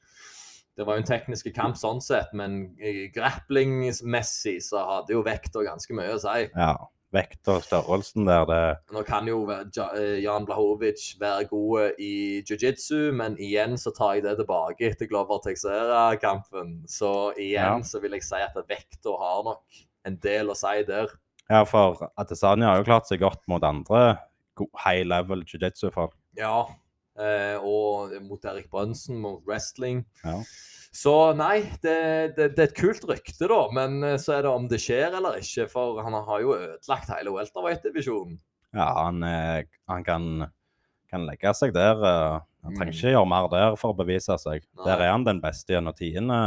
Det 0.73 0.87
var 0.87 0.97
jo 0.97 1.03
en 1.03 1.07
teknisk 1.07 1.51
kamp 1.53 1.77
sånn 1.77 2.01
sett, 2.01 2.31
men 2.33 2.73
eh, 2.81 3.05
grapplingsmessig 3.13 4.55
så 4.65 4.81
hadde 4.87 5.13
jo 5.13 5.21
vekta 5.25 5.61
ganske 5.67 5.93
mye 5.93 6.15
å 6.15 6.21
si. 6.21 6.47
ja. 6.49 6.73
Vekt 7.13 7.45
og 7.53 7.61
størrelsen 7.61 8.25
der, 8.25 8.45
det 8.49 8.61
Nå 8.95 9.03
kan 9.05 9.27
jo 9.29 9.43
eh, 9.53 10.17
Jan 10.23 10.47
Blahovic 10.49 11.11
være 11.21 11.45
god 11.51 11.99
i 12.01 12.41
jiu-jitsu, 12.41 13.11
men 13.13 13.35
igjen 13.37 13.77
så 13.77 13.93
tar 13.93 14.15
jeg 14.17 14.23
det 14.25 14.37
tilbake 14.41 14.89
etter 14.89 15.09
Glover 15.11 15.37
Texera-kampen. 15.45 16.79
Så 16.89 17.33
igjen 17.37 17.79
Ja. 17.79 17.83
så 17.85 18.01
vil 18.01 18.11
jeg 18.17 18.23
si 18.25 18.35
at 18.41 18.57
vekta 18.69 19.13
har 19.19 19.43
nok 19.45 19.83
en 20.05 20.17
del 20.23 20.49
å 20.49 20.55
si 20.57 20.83
der. 20.89 21.13
Ja, 21.51 21.63
for 21.69 22.09
Adesanya 22.17 22.71
har 22.71 22.77
jo 22.81 22.87
klart 22.87 23.07
seg 23.07 23.19
godt 23.21 23.43
mot 23.51 23.63
andre 23.63 24.17
high 24.85 25.03
level 25.05 25.43
jiu-jitsu-folk. 25.45 26.13
Ja. 26.37 26.65
Eh, 27.19 27.57
og 27.61 28.09
mot 28.25 28.43
Erik 28.49 28.71
Brønsen, 28.71 29.19
mot 29.21 29.43
wrestling. 29.45 30.05
Ja. 30.23 30.39
Så 30.93 31.33
nei, 31.33 31.63
det, 31.81 32.35
det, 32.37 32.51
det 32.53 32.59
er 32.59 32.67
et 32.69 32.75
kult 32.77 33.05
rykte, 33.09 33.47
da. 33.49 33.61
Men 33.73 33.95
eh, 34.05 34.17
så 34.21 34.35
er 34.37 34.43
det 34.45 34.51
om 34.53 34.67
det 34.69 34.77
skjer 34.83 35.15
eller 35.17 35.39
ikke. 35.41 35.65
For 35.71 35.97
han 36.05 36.13
har 36.13 36.43
jo 36.43 36.53
ødelagt 36.53 37.09
hele 37.09 37.33
welterweight-divisjonen. 37.33 38.35
Ja, 38.77 38.87
han, 39.05 39.23
er, 39.25 39.65
han 39.89 40.05
kan, 40.05 40.27
kan 41.09 41.25
legge 41.25 41.53
seg 41.57 41.73
der. 41.73 41.97
eh, 41.97 42.39
Han 42.63 42.77
trenger 42.77 42.93
Mm. 42.93 42.95
ikke 42.95 43.11
gjøre 43.11 43.27
mer 43.27 43.47
der 43.51 43.73
for 43.75 43.91
å 43.91 43.97
bevise 43.97 44.37
seg. 44.39 44.63
Nei. 44.77 44.85
Der 44.87 45.01
er 45.03 45.11
han 45.11 45.25
den 45.27 45.41
beste 45.43 45.73
gjennom 45.73 45.93
tidene. 45.97 46.37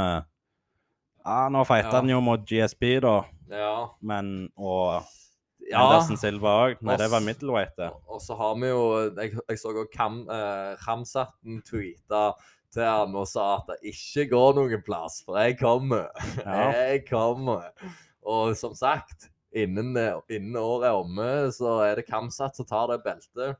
Ja, 1.26 1.48
nå 1.52 1.64
fighter 1.66 1.90
Ja. 1.90 2.00
han 2.00 2.08
jo 2.08 2.20
mot 2.22 2.46
GSP, 2.46 3.00
da, 3.02 3.24
Ja. 3.50 3.88
men 4.00 4.48
Og 4.56 5.02
Ja. 5.68 5.82
Andersen 5.82 6.16
Silva 6.16 6.68
òg. 6.70 6.76
Nei, 6.80 6.96
det 6.96 7.10
var 7.10 7.20
middleweight. 7.20 7.78
Og- 8.08 8.20
så 8.22 8.36
har 8.38 8.54
vi 8.54 8.68
jo 8.68 9.10
Jeg, 9.16 9.32
jeg 9.48 9.58
så 9.58 9.74
eh, 10.30 10.76
Ramsatten 10.86 11.62
tweeta 11.66 12.32
til 12.76 12.84
han 12.86 13.14
og 13.18 13.26
sa 13.30 13.46
at 13.58 13.70
det 13.72 13.92
ikke 13.94 14.26
går 14.34 14.56
noen 14.60 14.82
plass, 14.86 15.22
for 15.26 15.38
jeg 15.40 15.56
kommer. 15.60 16.06
Ja. 16.44 16.68
Jeg 16.92 17.06
kommer. 17.08 17.70
Og 18.26 18.52
som 18.58 18.74
sagt, 18.76 19.28
innen, 19.56 19.94
innen 20.28 20.56
året 20.60 20.88
er 20.90 20.98
omme, 21.00 21.28
så 21.54 21.78
er 21.86 21.98
det 22.00 22.06
Kamsat 22.10 22.58
som 22.58 22.66
tar 22.68 22.90
det 22.92 23.00
beltet. 23.06 23.56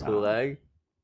Tror 0.00 0.24
Ja. 0.26 0.34
jeg. 0.40 0.58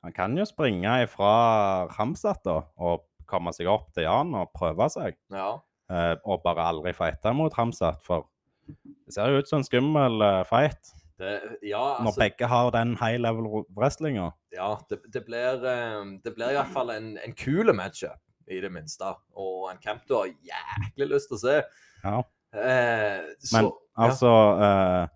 Han 0.06 0.12
kan 0.14 0.36
jo 0.38 0.44
springe 0.46 0.92
fra 1.10 1.86
Ramsat 1.96 2.44
da, 2.46 2.60
og 2.78 3.02
komme 3.26 3.50
seg 3.56 3.66
opp 3.66 3.88
til 3.96 4.04
Jan 4.06 4.34
og 4.38 4.52
prøve 4.54 4.86
seg. 4.92 5.16
Ja. 5.34 5.56
Eh, 5.90 6.14
og 6.26 6.44
bare 6.44 6.68
aldri 6.70 6.92
fighte 6.94 7.32
mot 7.34 7.54
Ramsat, 7.58 7.98
for 8.06 8.28
det 8.66 9.14
ser 9.14 9.30
jo 9.32 9.40
ut 9.42 9.50
som 9.50 9.62
en 9.62 9.66
skummel 9.66 10.22
eh, 10.22 10.42
fight. 10.46 10.92
Det, 11.16 11.32
ja, 11.64 11.80
Når 11.80 12.10
altså, 12.10 12.20
begge 12.20 12.46
har 12.46 12.70
den 12.74 12.90
high 13.00 13.16
level 13.16 13.64
wrestlinga. 13.76 14.30
ja 14.52 14.74
det, 14.90 14.98
det 15.14 15.22
blir 15.24 15.64
eh, 15.64 16.02
Det 16.24 16.34
blir 16.36 16.52
iallfall 16.52 16.92
en, 16.92 17.14
en 17.24 17.32
kul 17.32 17.72
matchup, 17.74 18.20
i 18.52 18.60
det 18.60 18.68
minste. 18.72 19.14
Og 19.32 19.70
en 19.70 19.80
kamp 19.82 20.04
du 20.08 20.14
har 20.18 20.28
jæklig 20.28 21.08
lyst 21.14 21.32
til 21.32 21.38
å 21.38 21.40
se. 21.40 21.56
Ja. 22.04 22.18
Eh, 22.52 23.24
så, 23.40 23.56
Men 23.56 23.70
altså 23.96 24.32
eh, 24.62 25.08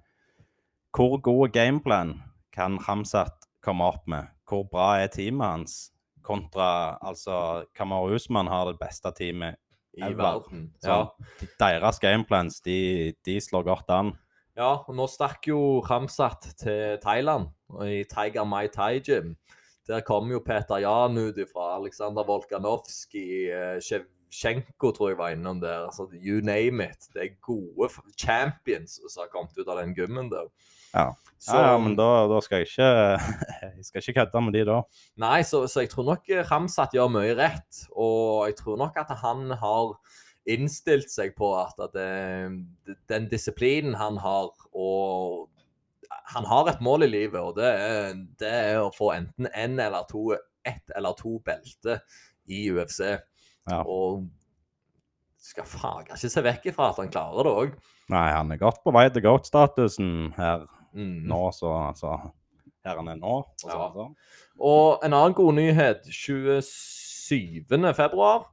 Hvor 0.96 1.20
god 1.20 1.52
gameplan 1.54 2.16
kan 2.52 2.78
Hamzat 2.88 3.46
komme 3.62 3.84
opp 3.84 4.08
med? 4.08 4.32
Hvor 4.48 4.64
bra 4.72 4.94
er 5.02 5.12
teamet 5.12 5.46
hans? 5.46 5.78
Kontra 6.24 6.98
altså 7.02 7.66
Kamar 7.76 8.08
Usman 8.12 8.48
har 8.48 8.72
det 8.72 8.80
beste 8.80 9.12
teamet. 9.16 9.56
i 9.92 10.02
ever. 10.02 10.14
verden. 10.22 10.74
Ja. 10.84 11.08
Så 11.10 11.48
deres 11.58 11.98
gameplans, 11.98 12.60
de, 12.60 13.12
de 13.26 13.40
slår 13.40 13.64
godt 13.66 13.90
an. 13.90 14.12
Ja, 14.58 14.70
og 14.80 14.96
nå 14.96 15.06
stakk 15.10 15.46
jo 15.50 15.80
Ramsat 15.86 16.52
til 16.60 16.98
Thailand, 17.02 17.50
i 17.86 18.02
Tiger 18.10 18.48
Mai 18.48 18.68
Thai 18.72 18.98
Gym. 18.98 19.36
Der 19.88 20.02
kom 20.06 20.30
jo 20.30 20.40
Peter 20.44 20.78
Jan 20.78 21.18
ut 21.18 21.38
ifra 21.40 21.74
Aleksandr 21.76 22.26
Volkanovskij, 22.26 23.50
eh, 23.50 24.02
tror 24.80 25.08
jeg 25.08 25.18
var 25.18 25.30
innom 25.30 25.60
der. 25.60 25.86
altså 25.86 26.06
You 26.12 26.40
name 26.40 26.84
it. 26.84 27.08
Det 27.14 27.22
er 27.22 27.40
gode 27.42 27.90
champions 28.16 29.00
som 29.08 29.22
har 29.22 29.30
kommet 29.32 29.58
ut 29.58 29.68
av 29.68 29.80
den 29.80 29.94
gymmen 29.94 30.30
der. 30.30 30.46
Ja. 30.94 31.14
Så, 31.38 31.56
ja, 31.56 31.72
ja, 31.72 31.78
men 31.78 31.96
da, 31.96 32.26
da 32.28 32.40
skal 32.44 32.60
jeg 32.60 32.66
ikke 32.68 32.88
Jeg 33.78 33.84
skal 33.84 34.02
ikke 34.02 34.20
kødde 34.20 34.40
med 34.44 34.52
de 34.52 34.64
da. 34.68 34.80
Nei, 35.16 35.42
så, 35.42 35.62
så 35.66 35.80
jeg 35.80 35.90
tror 35.90 36.04
nok 36.04 36.28
eh, 36.28 36.44
Ramsat 36.44 36.94
gjør 36.94 37.08
mye 37.14 37.34
rett. 37.38 37.84
Og 37.96 38.46
jeg 38.50 38.58
tror 38.60 38.76
nok 38.76 38.98
at 39.00 39.14
han 39.22 39.50
har 39.62 39.94
innstilt 40.54 41.10
seg 41.12 41.34
på 41.38 41.52
at, 41.60 41.78
at 41.82 41.94
det, 41.96 42.96
den 43.10 43.28
disiplinen 43.30 43.94
han 44.00 44.18
har, 44.22 44.50
og 44.74 45.48
Han 46.30 46.44
har 46.46 46.68
et 46.70 46.80
mål 46.82 47.02
i 47.06 47.10
livet, 47.10 47.38
og 47.40 47.56
det 47.56 47.66
er, 47.66 48.12
det 48.38 48.48
er 48.50 48.76
å 48.82 48.90
få 48.94 49.12
enten 49.16 49.46
én 49.54 49.78
eller 49.82 50.04
to 50.10 50.32
ett 50.66 50.90
eller 50.96 51.14
to 51.18 51.36
belter 51.46 52.00
i 52.50 52.64
UFC. 52.70 53.00
Ja. 53.70 53.80
Og 53.86 54.26
skal 55.40 55.66
faen 55.66 56.04
ikke 56.06 56.30
se 56.30 56.42
vekk 56.44 56.66
ifra 56.70 56.90
at 56.92 56.98
han 57.02 57.10
klarer 57.10 57.46
det 57.46 57.54
òg. 57.62 57.74
Nei, 58.10 58.26
han 58.34 58.50
er 58.52 58.60
godt 58.62 58.82
på 58.84 58.92
vei 58.94 59.06
til 59.14 59.22
goat-statusen 59.26 60.34
her 60.38 60.66
Mm. 60.92 61.22
nå, 61.30 61.40
så 61.54 61.70
altså 61.88 62.16
Her 62.84 62.96
han 62.98 63.08
er 63.08 63.16
nå. 63.20 63.34
og 63.46 63.46
så- 63.62 63.68
Ja. 63.70 64.08
Og 64.60 64.98
en 65.04 65.12
annen 65.12 65.34
god 65.34 65.54
nyhet 65.54 66.02
27. 66.10 67.94
februar. 67.94 68.48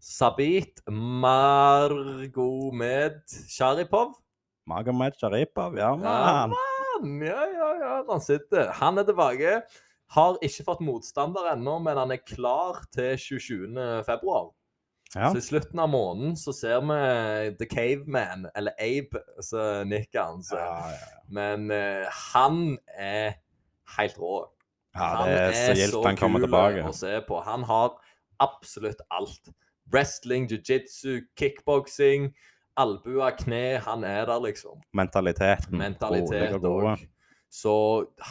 Sabit 0.00 0.80
Margomed 2.00 3.20
Sharipov. 3.48 4.14
Magomed 4.66 5.12
Sharipov, 5.20 5.76
ja, 5.78 5.90
Ja, 5.94 5.96
man. 5.96 6.50
mann! 6.50 7.20
Ja, 7.26 7.44
ja, 7.46 7.74
ja. 7.80 8.04
Han 8.08 8.20
sitter. 8.20 8.72
Han 8.80 8.98
er 8.98 9.04
tilbake. 9.04 9.60
Har 10.10 10.38
ikke 10.42 10.64
fått 10.66 10.80
motstander 10.82 11.52
ennå, 11.52 11.78
men 11.84 11.96
han 12.00 12.10
er 12.10 12.16
klar 12.26 12.80
til 12.94 13.16
27. 13.18 13.76
februar. 14.06 14.50
Ja. 15.14 15.30
Så 15.32 15.36
i 15.38 15.42
slutten 15.42 15.78
av 15.82 15.88
måneden 15.90 16.36
så 16.38 16.52
ser 16.54 16.80
vi 16.86 16.98
The 17.58 17.66
Caveman, 17.66 18.46
eller 18.54 18.72
Abe, 18.78 19.18
så 19.42 19.84
nikker 19.84 20.22
han. 20.22 20.42
Så. 20.46 20.56
Ja, 20.58 20.90
ja. 20.94 20.96
Men 21.28 21.70
uh, 21.70 22.06
han 22.32 22.78
er 22.96 23.34
helt 23.96 24.18
rå. 24.18 24.46
ja, 24.94 25.24
det 25.26 25.40
er 25.40 25.52
så 25.54 25.74
gildt 25.78 26.06
han 26.06 26.16
kommer 26.18 26.40
tilbake. 26.44 26.84
å 26.86 26.92
se 26.94 27.20
på. 27.26 27.40
Han 27.46 27.66
har 27.66 27.98
absolutt 28.40 29.02
alt. 29.10 29.50
Wrestling, 29.92 30.48
jiu-jitsu, 30.50 31.20
kickboksing, 31.38 32.30
albuer, 32.80 33.34
kne. 33.38 33.80
Han 33.86 34.04
er 34.04 34.26
der, 34.30 34.42
liksom. 34.44 34.80
Mentaliteten. 34.96 35.78
Mentalitet 35.80 36.64
òg. 36.64 37.06
Så 37.50 37.72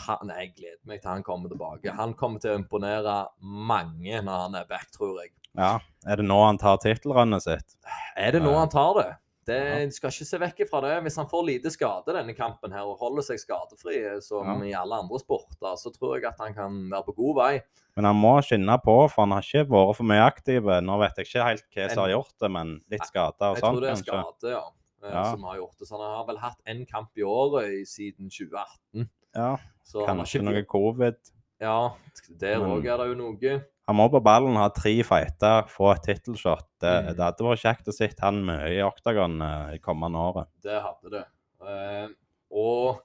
han, 0.05 0.31
jeg 0.31 0.53
gleder 0.55 0.79
meg 0.87 1.01
til 1.01 1.11
han 1.11 1.25
kommer 1.27 1.51
tilbake. 1.51 1.91
Han 1.91 2.13
kommer 2.15 2.39
til 2.39 2.53
å 2.53 2.59
imponere 2.61 3.25
mange 3.43 4.21
når 4.23 4.45
han 4.45 4.55
er 4.61 4.69
back, 4.69 4.87
tror 4.95 5.17
jeg. 5.19 5.33
Ja. 5.59 5.73
Er 6.07 6.21
det 6.21 6.27
nå 6.29 6.37
han 6.45 6.59
tar 6.61 6.79
tittelrunnet 6.79 7.43
sitt? 7.43 7.75
Er 8.15 8.37
det 8.37 8.43
nå 8.45 8.53
han 8.55 8.71
tar 8.71 8.93
det? 8.95 9.09
Det 9.45 9.55
Ja. 9.57 9.89
skal 9.89 10.09
ikke 10.11 10.25
se 10.27 10.37
vekk 10.37 10.69
fra 10.69 10.81
det. 10.81 11.03
Hvis 11.03 11.15
han 11.17 11.25
får 11.25 11.45
lite 11.45 11.71
skade 11.71 12.13
denne 12.13 12.35
kampen 12.35 12.71
her 12.71 12.83
og 12.85 12.99
holder 12.99 13.21
seg 13.23 13.39
skadefri 13.39 14.21
som 14.21 14.45
Ja. 14.45 14.65
i 14.67 14.73
alle 14.73 14.99
andre 14.99 15.17
sporter, 15.19 15.75
så 15.77 15.91
tror 15.95 16.15
jeg 16.19 16.25
at 16.25 16.37
han 16.39 16.53
kan 16.53 16.89
være 16.91 17.05
på 17.05 17.15
god 17.15 17.35
vei. 17.35 17.61
Men 17.95 18.05
han 18.05 18.15
må 18.15 18.35
skynde 18.43 18.77
på, 18.83 19.09
for 19.09 19.21
han 19.25 19.31
har 19.31 19.41
ikke 19.41 19.67
vært 19.67 19.95
for 19.95 20.03
mye 20.03 20.25
aktiv. 20.31 20.61
Nå 20.83 20.99
vet 20.99 21.15
jeg 21.17 21.25
ikke 21.25 21.43
helt 21.47 21.63
hva 21.75 21.89
som 21.89 22.03
har 22.03 22.09
gjort 22.13 22.33
det, 22.39 22.51
men 22.51 22.81
litt 22.91 23.01
skade 23.07 23.41
og 23.41 23.55
Jeg 23.55 23.63
sånn, 23.63 23.73
tror 23.73 23.81
det 23.81 23.89
er 23.89 24.03
skade, 24.03 24.51
ja. 24.51 24.63
eh, 25.03 25.11
Ja. 25.11 25.23
Som 25.31 25.43
har 25.43 25.55
gjort 25.57 25.77
det. 25.79 25.87
Så 25.87 25.97
han 25.97 26.17
har 26.17 26.25
vel 26.27 26.37
hatt 26.37 26.57
én 26.67 26.85
kamp 26.87 27.09
i 27.17 27.21
året 27.21 27.87
siden 27.87 28.29
2018. 28.29 29.09
Ja, 29.35 29.57
Så 29.85 30.05
kanskje 30.05 30.41
ikke 30.41 30.43
noe 30.43 30.63
covid. 30.65 31.15
Ja, 31.61 31.91
der 32.39 32.57
òg 32.59 32.85
er 32.85 32.97
det 32.97 33.07
jo 33.07 33.15
noe. 33.15 33.63
Han 33.89 33.97
må 33.97 34.05
på 34.13 34.21
ballen 34.21 34.57
ha 34.59 34.67
tre 34.69 34.91
fighter, 35.01 35.63
få 35.71 35.87
et 35.95 36.03
tittelshot. 36.05 36.67
Det, 36.77 36.91
Mm. 36.93 37.07
det 37.17 37.23
hadde 37.25 37.45
vært 37.47 37.63
kjekt 37.63 37.89
å 37.89 37.95
se 37.95 38.09
han 38.21 38.43
mye 38.45 38.67
i 38.75 38.83
Octagon 38.85 39.41
eh, 39.41 39.75
i 39.75 39.79
kommende 39.81 40.21
året. 40.21 40.51
Det 40.61 40.77
hadde 40.77 41.13
det. 41.15 41.23
Uh, 41.59 42.11
og 42.53 43.01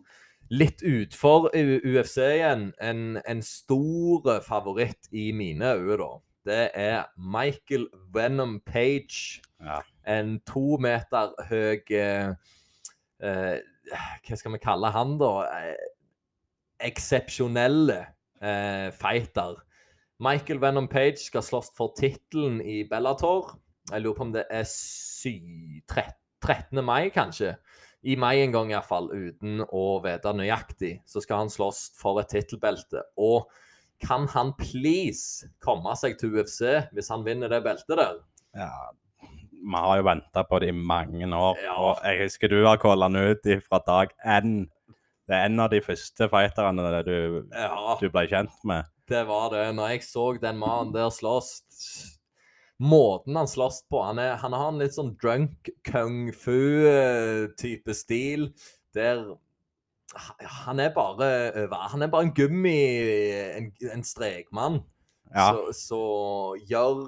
litt 0.53 0.85
utfor 0.85 1.49
UFC 1.55 2.19
igjen, 2.21 2.69
en, 2.79 3.17
en 3.25 3.43
stor 3.43 4.29
favoritt 4.45 5.09
i 5.11 5.31
mine 5.33 5.73
øyne, 5.73 5.97
da. 6.05 6.13
Det 6.45 6.71
er 6.77 7.05
Michael 7.17 7.89
Venom 8.13 8.59
Page. 8.61 9.41
Ja. 9.65 9.81
En 10.05 10.37
to 10.45 10.77
meter 10.77 11.33
høy 11.49 11.81
uh, 11.97 12.35
eh, 13.25 13.55
Hva 14.29 14.37
skal 14.37 14.53
vi 14.53 14.61
kalle 14.61 14.93
han, 14.93 15.17
da? 15.17 15.33
Eh, 15.49 16.91
Eksepsjonelle 16.93 18.03
uh, 18.45 18.91
fighter. 18.93 19.63
Michael 20.23 20.61
Venom 20.63 20.89
Page 20.89 21.19
skal 21.19 21.43
slåss 21.43 21.73
for 21.77 21.95
tittelen 21.99 22.61
i 22.63 22.85
Bellator. 22.89 23.57
Jeg 23.91 24.05
lurer 24.05 24.17
på 24.17 24.27
om 24.29 24.35
det 24.35 24.45
er 24.53 24.67
sy 24.69 25.39
13. 25.91 26.15
13. 26.45 26.85
mai, 26.85 27.09
kanskje. 27.09 27.55
I 28.05 28.19
mai 28.21 28.43
en 28.43 28.53
gang, 28.53 28.71
iallfall, 28.73 29.09
uten 29.11 29.63
å 29.65 29.85
vite 30.05 30.35
nøyaktig. 30.37 30.99
Så 31.09 31.23
skal 31.25 31.45
han 31.45 31.53
slåss 31.53 31.87
for 31.97 32.21
et 32.21 32.29
tittelbelte. 32.35 33.01
Og 33.17 33.49
kan 34.05 34.29
han 34.35 34.53
please 34.59 35.49
komme 35.65 35.95
seg 35.97 36.19
til 36.21 36.37
UFC 36.37 36.61
hvis 36.93 37.09
han 37.13 37.25
vinner 37.25 37.49
det 37.49 37.63
beltet 37.65 37.97
der? 37.97 38.21
Ja, 38.55 38.93
vi 39.65 39.83
har 39.87 39.99
jo 39.99 40.07
venta 40.11 40.45
på 40.45 40.61
det 40.61 40.71
i 40.75 40.77
mange 40.77 41.27
år. 41.33 41.61
Ja. 41.65 41.77
Og 41.81 42.05
jeg 42.05 42.27
husker 42.27 42.53
du 42.53 42.61
har 42.67 42.81
calla 42.83 43.09
han 43.09 43.17
ut 43.17 43.49
fra 43.65 43.81
dag 43.87 44.13
én. 44.21 44.67
Det 45.25 45.33
er 45.39 45.49
en 45.49 45.65
av 45.65 45.73
de 45.73 45.81
første 45.81 46.29
fighterne 46.29 47.01
du, 47.07 47.17
Ja, 47.57 47.97
du 47.97 48.11
ble 48.13 48.27
kjent 48.29 48.59
med. 48.69 48.85
Det 49.11 49.23
var 49.29 49.51
det. 49.53 49.65
Når 49.77 49.95
jeg 49.95 50.05
så 50.07 50.27
den 50.41 50.61
mannen 50.61 50.95
der 50.95 51.11
slåss 51.13 51.63
Måten 52.83 53.37
han 53.39 53.47
slåss 53.47 53.85
på 53.87 54.01
Han, 54.03 54.19
er, 54.19 54.35
han 54.43 54.53
har 54.53 54.73
en 54.73 54.81
litt 54.83 54.97
sånn 54.97 55.13
drunk 55.23 55.71
kung 55.87 56.33
fu-type 56.35 57.95
stil. 57.95 58.49
Der 58.97 59.23
Han 60.67 60.83
er 60.83 60.91
bare 60.97 61.69
Han 61.93 62.03
er 62.03 62.11
bare 62.11 62.29
en 62.29 62.35
gummi 62.35 62.75
En, 63.55 63.71
en 63.93 64.05
strekmann. 64.07 64.83
Ja, 65.35 65.53
Så, 65.55 65.71
så 65.79 66.03
gjør 66.69 67.07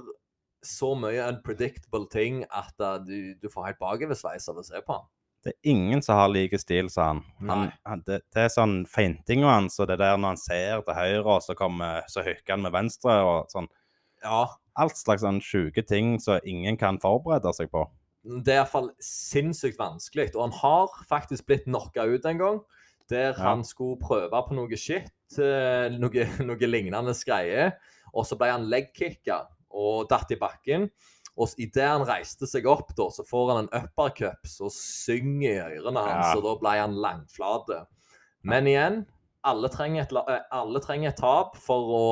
så 0.66 0.94
mye 0.98 1.26
unpredictable 1.28 2.08
ting 2.10 2.40
at 2.50 2.74
uh, 2.82 2.96
du, 2.98 3.34
du 3.38 3.46
får 3.52 3.68
helt 3.68 3.78
bakoversveis 3.78 4.48
av 4.50 4.58
å 4.58 4.64
se 4.66 4.80
på 4.82 4.96
han. 4.96 5.04
Det 5.46 5.52
er 5.54 5.70
ingen 5.72 6.02
som 6.02 6.18
har 6.18 6.28
like 6.34 6.58
stil 6.58 6.88
sa 6.90 7.12
han. 7.12 7.22
han, 7.46 7.68
han 7.86 8.00
det, 8.06 8.20
det 8.34 8.44
er 8.46 8.52
sånn 8.52 8.80
feintinga 8.90 9.46
hans, 9.52 9.78
og 9.80 9.86
det 9.90 9.98
der 10.02 10.16
når 10.18 10.34
han 10.34 10.40
ser 10.42 10.82
til 10.86 10.96
høyre, 10.98 11.24
og 11.36 11.42
så, 11.44 11.54
kommer, 11.58 12.02
så 12.10 12.24
hykker 12.26 12.56
han 12.56 12.64
med 12.66 12.74
venstre, 12.74 13.14
og 13.22 13.52
sånn. 13.52 13.68
Ja, 14.24 14.46
Alt 14.76 14.98
slags 14.98 15.22
sånn 15.24 15.38
sjuke 15.40 15.80
ting 15.88 16.18
som 16.20 16.42
ingen 16.44 16.76
kan 16.76 16.98
forberede 17.00 17.48
seg 17.56 17.70
på. 17.72 17.86
det 18.44 18.52
er 18.52 18.58
iallfall 18.64 18.90
sinnssykt 19.00 19.78
vanskelig. 19.78 20.32
Og 20.34 20.42
han 20.48 20.56
har 20.58 20.90
faktisk 21.08 21.46
blitt 21.46 21.64
knocka 21.64 22.04
ut 22.10 22.26
en 22.26 22.38
gang. 22.42 22.58
Der 23.08 23.30
Ja. 23.32 23.38
han 23.54 23.62
skulle 23.64 23.96
prøve 24.02 24.34
på 24.48 24.52
noe 24.58 24.76
shit, 24.76 25.08
eh, 25.38 25.88
noe, 25.96 26.26
noe 26.48 26.66
lignende 26.66 27.14
greie. 27.24 27.70
Og 28.12 28.26
så 28.26 28.36
ble 28.36 28.50
han 28.50 28.66
legkicka 28.68 29.46
og 29.70 30.08
datt 30.10 30.30
i 30.34 30.36
bakken. 30.42 30.90
Og 31.36 31.52
idet 31.60 31.84
han 31.84 32.06
reiste 32.08 32.48
seg 32.48 32.64
opp, 32.70 32.94
da, 32.96 33.10
så 33.12 33.24
får 33.28 33.50
han 33.52 33.64
en 33.64 33.72
uppercup 33.84 34.48
som 34.48 34.70
synger 34.72 35.50
i 35.74 35.78
ørene 35.80 36.00
hans, 36.00 36.30
Ja. 36.30 36.36
og 36.38 36.44
da 36.46 36.54
ble 36.62 36.76
han 36.80 36.96
langflate. 36.96 37.82
Men 38.46 38.66
igjen, 38.70 39.02
alle 39.44 39.68
trenger 39.68 40.02
et, 40.06 40.12
eh, 40.16 40.40
alle 40.50 40.80
trenger 40.80 41.12
et 41.12 41.20
tap 41.20 41.56
for 41.60 41.92
å 41.92 42.06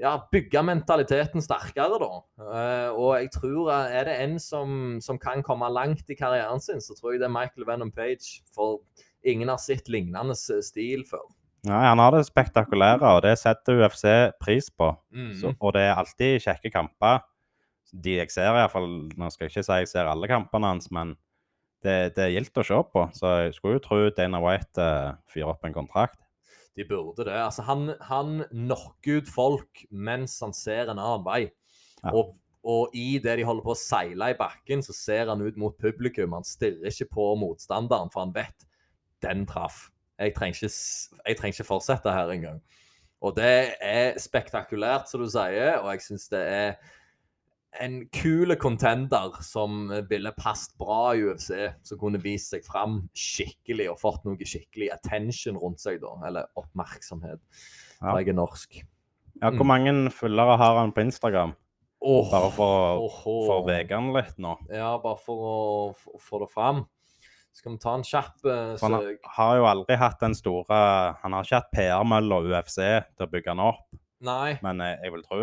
ja, 0.00 0.16
bygge 0.32 0.62
mentaliteten 0.66 1.42
sterkere, 1.44 2.00
da. 2.02 2.10
Eh, 2.42 2.90
og 2.90 3.14
jeg 3.20 3.30
tror 3.36 3.70
eh, 3.70 3.94
er 4.00 4.08
det 4.08 4.16
en 4.24 4.38
som, 4.42 4.98
som 5.04 5.18
kan 5.22 5.44
komme 5.46 5.68
langt 5.70 6.10
i 6.10 6.16
karrieren 6.18 6.60
sin, 6.60 6.82
så 6.82 6.96
tror 6.98 7.14
jeg 7.14 7.22
det 7.22 7.28
er 7.28 7.36
Michael 7.36 7.68
Venom 7.68 7.92
Page. 7.94 8.42
For 8.54 8.80
ingen 9.24 9.48
har 9.52 9.62
sett 9.62 9.88
lignende 9.88 10.34
stil 10.34 11.06
før. 11.08 11.28
Ja, 11.64 11.78
han 11.86 12.02
har 12.02 12.12
det 12.12 12.26
spektakulære, 12.26 13.00
og 13.14 13.22
det 13.24 13.38
setter 13.40 13.78
UFC 13.80 14.04
pris 14.42 14.66
på. 14.68 14.90
Mm. 15.14 15.30
Så, 15.38 15.54
og 15.60 15.72
det 15.78 15.86
er 15.86 15.94
alltid 15.96 16.42
kjekke 16.44 16.74
kamper. 16.74 17.22
De 17.94 18.16
jeg 18.18 18.32
ser, 18.34 18.50
iallfall. 18.50 18.88
Nå 19.14 19.30
skal 19.30 19.46
jeg 19.46 19.54
ikke 19.54 19.66
si 19.66 19.78
jeg 19.84 19.90
ser 19.92 20.10
alle 20.10 20.30
kampene 20.30 20.72
hans, 20.72 20.90
men 20.94 21.14
det, 21.84 22.14
det 22.16 22.26
er 22.26 22.34
gildt 22.34 22.58
å 22.58 22.66
se 22.66 22.80
på. 22.90 23.06
Så 23.14 23.32
jeg 23.44 23.56
skulle 23.56 23.78
jo 23.78 23.84
tro 23.84 23.98
Dana 24.16 24.40
White 24.42 24.82
uh, 24.82 25.16
fyrer 25.30 25.52
opp 25.52 25.66
en 25.68 25.76
kontrakt. 25.76 26.18
De 26.74 26.86
burde 26.88 27.26
det. 27.28 27.36
Altså, 27.38 27.62
han, 27.68 27.92
han 28.08 28.40
knocker 28.50 29.20
ut 29.20 29.28
folk 29.30 29.84
mens 29.90 30.40
han 30.42 30.54
ser 30.56 30.90
en 30.90 30.98
annen 30.98 31.26
vei. 31.26 31.42
Ja. 32.02 32.14
Og, 32.16 32.34
og 32.66 32.96
i 32.98 33.20
det 33.22 33.36
de 33.38 33.46
holder 33.46 33.66
på 33.66 33.74
å 33.76 33.78
seile 33.78 34.32
i 34.32 34.38
bakken, 34.38 34.82
så 34.82 34.96
ser 34.96 35.30
han 35.30 35.44
ut 35.44 35.58
mot 35.60 35.76
publikum. 35.78 36.34
Han 36.34 36.46
stirrer 36.46 36.90
ikke 36.90 37.12
på 37.14 37.28
motstanderen, 37.38 38.10
for 38.10 38.24
han 38.24 38.34
vet 38.34 38.66
den 39.24 39.44
traff. 39.46 39.86
Jeg 40.18 40.34
trenger 40.34 40.64
ikke, 40.64 40.72
jeg 41.28 41.38
trenger 41.38 41.58
ikke 41.58 41.68
fortsette 41.68 42.14
her 42.14 42.32
engang. 42.34 42.58
Og 43.24 43.36
det 43.38 43.76
er 43.80 44.18
spektakulært, 44.20 45.08
som 45.08 45.22
du 45.22 45.30
sier, 45.30 45.78
og 45.80 45.88
jeg 45.94 46.04
syns 46.04 46.26
det 46.32 46.42
er 46.42 46.74
en 47.82 47.96
kul 48.14 48.54
contender 48.60 49.34
som 49.42 49.88
ville 50.10 50.30
passet 50.38 50.76
bra 50.78 51.14
i 51.16 51.24
UFC, 51.26 51.50
som 51.82 51.98
kunne 52.00 52.20
vist 52.22 52.52
seg 52.54 52.64
fram 52.66 53.00
skikkelig 53.18 53.88
og 53.92 54.00
fått 54.02 54.24
noe 54.28 54.46
skikkelig 54.46 54.92
attention 54.94 55.58
rundt 55.60 55.82
seg, 55.82 56.00
da. 56.02 56.14
Eller 56.28 56.50
oppmerksomhet. 56.60 57.42
Ja. 57.98 58.06
For 58.06 58.20
jeg 58.20 58.32
er 58.34 58.38
norsk. 58.38 58.80
Ja, 59.42 59.50
Hvor 59.50 59.66
mange 59.66 59.92
følgere 60.14 60.56
har 60.60 60.78
han 60.78 60.92
på 60.94 61.02
Instagram? 61.02 61.54
Oh, 62.04 62.28
Bare 62.30 62.50
for 62.52 63.00
å 63.00 63.08
for 63.24 63.64
vege 63.66 63.96
han 63.96 64.12
litt 64.14 64.36
nå. 64.38 64.58
Ja, 64.68 64.92
bare 65.00 65.18
for 65.24 65.46
å 65.48 66.18
få 66.20 66.42
det 66.42 66.50
fram. 66.52 66.84
Skal 67.54 67.76
vi 67.76 67.80
ta 67.80 67.94
en 67.96 68.04
kjapp 68.04 68.42
søk? 68.42 68.82
Han 68.82 68.96
har 69.36 69.56
jo 69.60 69.66
aldri 69.70 69.96
hatt 69.96 70.18
den 70.20 70.34
store 70.34 70.78
Han 71.22 71.36
har 71.36 71.46
ikke 71.46 71.60
hatt 71.60 71.70
PR-mølla 71.72 72.40
UFC 72.50 72.80
til 72.82 73.26
å 73.26 73.30
bygge 73.30 73.52
han 73.54 73.62
opp, 73.62 73.84
Nei. 74.26 74.56
men 74.64 74.82
eh, 74.82 74.96
jeg 75.06 75.14
vil 75.14 75.22
tro 75.22 75.38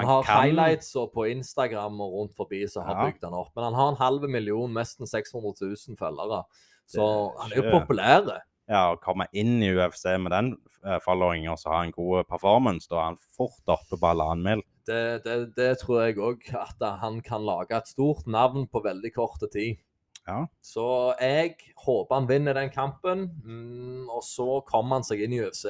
Han 0.00 0.08
har 0.10 0.22
kan- 0.24 0.42
highlights 0.42 0.94
og 0.96 1.12
på 1.12 1.24
Instagram 1.30 2.00
og 2.00 2.12
rundt 2.12 2.36
forbi 2.36 2.66
som 2.68 2.84
har 2.84 2.94
Ja. 2.96 3.06
bygd 3.10 3.24
han 3.24 3.34
opp. 3.34 3.50
Men 3.56 3.64
han 3.64 3.74
har 3.74 3.88
en 3.88 3.96
halv 4.00 4.28
million, 4.30 4.72
nesten 4.74 5.06
600 5.06 5.54
000 5.60 5.96
følgere. 5.96 6.44
Så 6.86 7.02
han 7.40 7.52
er 7.52 7.56
jo 7.62 7.70
populær. 7.80 8.40
ja, 8.68 8.92
å 8.94 9.00
komme 9.00 9.26
inn 9.32 9.62
i 9.62 9.70
UFC 9.74 10.04
med 10.18 10.30
den 10.32 10.56
eh, 10.84 10.98
followingen 11.00 11.50
og 11.52 11.58
så 11.58 11.70
ha 11.70 11.82
en 11.84 11.92
god 11.92 12.24
performance, 12.28 12.88
da 12.88 12.96
er 12.96 13.04
han 13.04 13.16
fort 13.36 13.62
oppe 13.66 13.96
på 13.98 14.06
alle 14.10 14.36
mil. 14.36 14.62
Det, 14.86 15.24
det, 15.24 15.54
det 15.56 15.78
tror 15.80 16.04
jeg 16.06 16.16
òg, 16.16 16.54
at 16.54 16.98
han 17.00 17.20
kan 17.20 17.42
lage 17.44 17.72
et 17.76 17.88
stort 17.88 18.26
navn 18.26 18.66
på 18.68 18.82
veldig 18.84 19.12
kort 19.14 19.40
tid. 19.52 19.78
Ja. 20.26 20.46
Så 20.62 21.14
jeg 21.20 21.56
håper 21.84 22.14
han 22.14 22.26
vinner 22.28 22.54
den 22.54 22.70
kampen, 22.70 23.28
mm, 23.44 24.08
og 24.10 24.22
så 24.22 24.60
kommer 24.66 24.96
han 24.96 25.04
seg 25.04 25.22
inn 25.22 25.32
i 25.32 25.40
UFC 25.42 25.66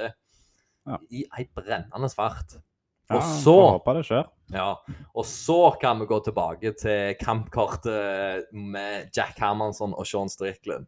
Ja. 0.87 0.99
i 1.11 1.25
ei 1.39 1.45
brennende 1.55 2.09
fart. 2.15 2.59
Ja, 3.07 3.19
Og 3.21 3.27
så 3.43 3.55
håpe 3.55 3.95
det 3.95 4.07
skjer. 4.09 4.25
Ja, 4.55 4.71
og 5.15 5.27
så 5.27 5.59
kan 5.83 6.01
vi 6.01 6.09
gå 6.11 6.19
tilbake 6.27 6.73
til 6.79 7.15
kampkortet 7.21 8.49
med 8.55 9.11
Jack 9.15 9.39
Hermansson 9.43 9.95
og 9.95 10.07
Sean 10.07 10.31
Strickland. 10.31 10.87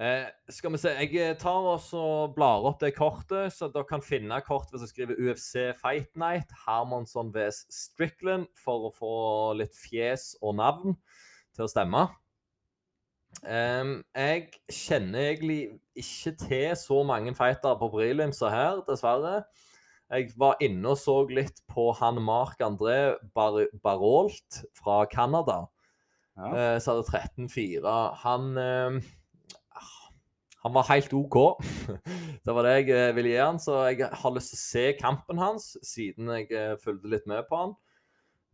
Eh, 0.00 0.24
skal 0.48 0.72
vi 0.72 0.78
se, 0.80 0.90
jeg 1.04 1.36
tar 1.36 1.66
også 1.68 2.00
og 2.00 2.34
blar 2.36 2.64
opp 2.64 2.78
det 2.80 2.94
kortet, 2.96 3.52
så 3.52 3.68
dere 3.68 3.84
kan 3.84 4.00
finne 4.02 4.38
kort 4.46 4.70
hvis 4.72 4.86
jeg 4.86 4.92
skriver 4.94 5.18
UFC 5.20 5.66
Fight 5.82 6.08
Night, 6.16 6.54
Hermansson 6.64 7.32
vs 7.34 7.66
Strickland, 7.68 8.48
for 8.56 8.88
å 8.88 8.94
få 8.96 9.14
litt 9.58 9.76
fjes 9.76 10.32
og 10.40 10.56
navn 10.62 10.96
til 11.52 11.66
å 11.66 11.70
stemme. 11.70 12.06
Em, 13.42 13.98
jeg 14.16 14.48
kjenner 14.72 15.32
egentlig 15.32 15.60
ikke 15.98 16.34
til 16.46 16.72
så 16.78 17.02
mange 17.04 17.34
fightere 17.36 17.76
på 17.80 17.90
prelimsa 17.92 18.48
her, 18.52 18.80
dessverre. 18.88 19.42
Jeg 20.12 20.34
var 20.36 20.60
inne 20.60 20.92
og 20.92 20.98
så 21.00 21.14
litt 21.32 21.62
på 21.72 21.86
han 21.96 22.18
Marc-André 22.20 23.14
Bar 23.32 23.62
Barolt 23.80 24.58
fra 24.76 25.06
Canada. 25.08 25.62
Ja. 26.36 26.50
Eh, 26.52 26.76
så 26.80 26.98
hadde 26.98 27.22
13-4. 27.48 27.94
Han 28.24 28.50
eh, 28.60 28.98
Han 30.62 30.74
var 30.76 30.90
helt 30.92 31.14
OK. 31.16 31.64
det 32.44 32.54
var 32.54 32.68
det 32.68 32.74
jeg 32.76 32.92
eh, 32.94 33.14
ville 33.16 33.32
gi 33.32 33.40
han, 33.40 33.58
så 33.58 33.80
jeg 33.88 34.10
har 34.12 34.34
lyst 34.36 34.52
til 34.52 34.60
å 34.60 34.66
se 34.66 34.84
kampen 35.00 35.40
hans, 35.40 35.72
siden 35.82 36.28
jeg 36.36 36.52
eh, 36.54 36.76
fulgte 36.84 37.10
litt 37.10 37.26
med 37.26 37.48
på 37.48 37.62
han. 37.62 37.72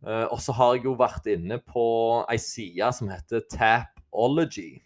Eh, 0.07 0.25
og 0.31 0.39
så 0.41 0.55
har 0.57 0.77
jeg 0.77 0.87
jo 0.87 0.95
vært 0.99 1.27
inne 1.29 1.59
på 1.59 1.89
ei 2.31 2.39
side 2.41 2.93
som 2.95 3.11
heter 3.11 3.43
Tapology. 3.51 4.79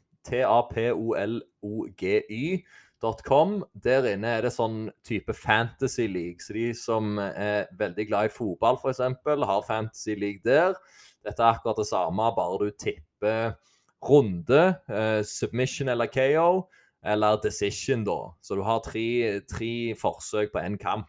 T-a-p-o-l-o-g-y.com. 3.03 3.65
Der 3.75 4.07
inne 4.13 4.37
er 4.37 4.45
det 4.47 4.53
sånn 4.55 4.91
type 5.07 5.35
fantasy 5.35 6.07
league. 6.07 6.43
Så 6.43 6.55
de 6.55 6.71
som 6.77 7.19
er 7.19 7.67
veldig 7.79 8.07
glad 8.09 8.31
i 8.31 8.33
fotball, 8.33 8.79
f.eks., 8.79 9.01
har 9.27 9.67
fantasy 9.67 10.15
league 10.15 10.43
der. 10.45 10.77
Dette 11.23 11.43
er 11.43 11.57
akkurat 11.57 11.79
det 11.79 11.89
samme, 11.89 12.31
bare 12.37 12.59
du 12.59 12.71
tipper 12.71 13.57
runde, 14.03 14.63
eh, 14.91 15.23
submission 15.23 15.89
eller 15.89 16.07
KO, 16.11 16.69
eller 17.05 17.41
decision, 17.43 18.05
da. 18.05 18.35
Så 18.43 18.57
du 18.57 18.63
har 18.63 18.83
tre, 18.83 19.41
tre 19.47 19.95
forsøk 19.99 20.53
på 20.53 20.63
én 20.63 20.79
kamp. 20.79 21.09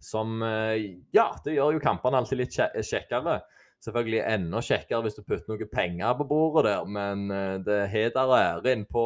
Som 0.00 0.42
eh, 0.42 1.00
Ja, 1.12 1.30
det 1.44 1.56
gjør 1.56 1.76
jo 1.76 1.84
kampene 1.84 2.20
alltid 2.20 2.40
litt 2.40 2.56
kje 2.56 2.68
kjekkere. 2.80 3.40
Selvfølgelig 3.80 4.20
enda 4.28 4.60
kjekkere 4.60 5.04
hvis 5.06 5.14
du 5.16 5.22
putter 5.24 5.54
noen 5.54 5.68
penger 5.72 6.16
på 6.18 6.26
bordet 6.28 6.66
der, 6.68 6.88
men 6.96 7.30
eh, 7.32 7.54
det 7.64 7.76
er 7.86 7.92
heder 7.92 8.26
og 8.28 8.36
ære 8.36 8.74
inn 8.76 8.82
på, 8.84 9.04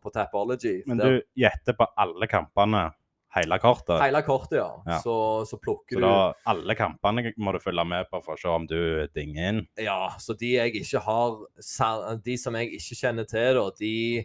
på 0.00 0.12
Tapology. 0.14 0.78
Men 0.88 1.02
du 1.02 1.18
gjetter 1.36 1.76
på 1.76 1.88
alle 2.00 2.28
kampene, 2.30 2.86
hele 3.36 3.58
kortet. 3.60 4.00
Hele 4.00 4.22
kortet, 4.24 4.56
ja. 4.62 4.70
Ja. 4.88 5.00
Så, 5.04 5.16
så 5.50 5.58
plukker 5.60 5.98
Så 5.98 6.00
du 6.00 6.06
da 6.06 6.14
alle 6.48 6.78
kampene 6.78 7.34
må 7.36 7.52
du 7.52 7.60
følge 7.60 7.84
med 7.84 8.08
på 8.08 8.22
for 8.24 8.38
å 8.38 8.40
se 8.40 8.54
om 8.54 8.64
du 8.70 8.78
dinger 9.12 9.50
inn. 9.50 9.60
Ja, 9.84 10.14
så 10.22 10.32
de 10.32 10.54
jeg 10.54 10.80
ikke 10.80 11.04
har 11.04 12.16
De 12.24 12.38
som 12.40 12.56
jeg 12.56 12.72
ikke 12.80 13.00
kjenner 13.02 13.28
til, 13.28 13.60
da, 13.60 13.68
de, 13.76 14.24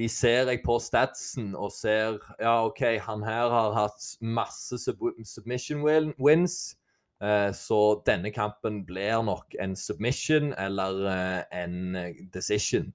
de 0.00 0.10
ser 0.10 0.50
jeg 0.50 0.64
på 0.66 0.80
statsen 0.82 1.54
og 1.54 1.70
ser 1.76 2.18
Ja, 2.42 2.64
OK, 2.66 2.82
han 3.06 3.22
her 3.26 3.54
har 3.54 3.78
hatt 3.78 4.10
masse 4.18 4.82
sub 4.82 5.06
submission 5.22 5.86
win 5.86 6.14
wins. 6.18 6.74
Eh, 7.22 7.50
så 7.56 7.80
denne 8.06 8.32
kampen 8.34 8.82
blir 8.88 9.22
nok 9.26 9.56
en 9.60 9.76
submission 9.76 10.54
eller 10.58 11.04
eh, 11.10 11.62
en 11.62 11.96
eh, 11.96 12.24
decision. 12.32 12.90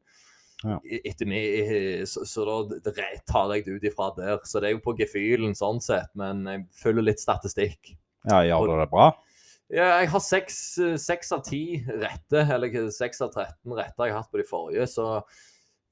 Ja. 0.66 0.80
Etter 1.06 1.28
meg, 1.30 2.06
så, 2.10 2.24
så 2.26 2.46
da 2.48 2.94
tar 3.28 3.52
jeg 3.54 3.66
det 3.68 3.76
ut 3.76 3.88
ifra 3.92 4.10
der. 4.18 4.40
Så 4.48 4.62
det 4.62 4.70
er 4.70 4.78
jo 4.78 4.86
på 4.86 4.96
gefühlen 4.98 5.54
sånn 5.58 5.82
sett, 5.84 6.10
men 6.18 6.46
jeg 6.50 6.66
følger 6.80 7.06
litt 7.12 7.22
statistikk. 7.22 7.94
Ja, 8.26 8.42
gjør 8.48 8.72
du 8.72 8.78
det 8.80 8.90
bra? 8.94 9.12
Ja, 9.74 9.96
jeg 9.98 10.12
har 10.14 10.22
seks, 10.22 10.78
eh, 10.78 11.18
av 11.34 11.42
ti 11.46 11.82
rette, 11.90 12.42
eller 12.54 12.90
seks 12.94 13.22
av 13.26 13.32
13 13.34 13.74
retter 13.74 14.06
jeg 14.06 14.14
har 14.14 14.22
hatt 14.22 14.32
på 14.32 14.42
de 14.42 14.46
forrige, 14.46 14.86
så 14.90 15.08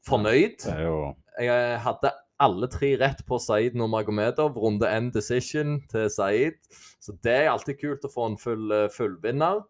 fornøyd. 0.06 0.66
Jo 0.84 1.16
Jeg 1.40 1.80
hadde 1.82 2.12
alle 2.42 2.68
tre 2.72 2.94
rett 3.00 3.22
på 3.28 3.38
Saeed 3.40 3.76
Nurmagomedov, 3.78 4.58
runde 4.58 4.90
én 4.90 5.12
decision 5.14 5.78
til 5.92 6.10
Saeed. 6.10 6.58
Så 7.02 7.16
det 7.24 7.36
er 7.44 7.52
alltid 7.52 7.80
kult 7.82 8.08
å 8.08 8.12
få 8.12 8.32
en 8.32 8.40
full, 8.42 8.72
eh, 8.72 8.90
fullvinner. 8.90 9.64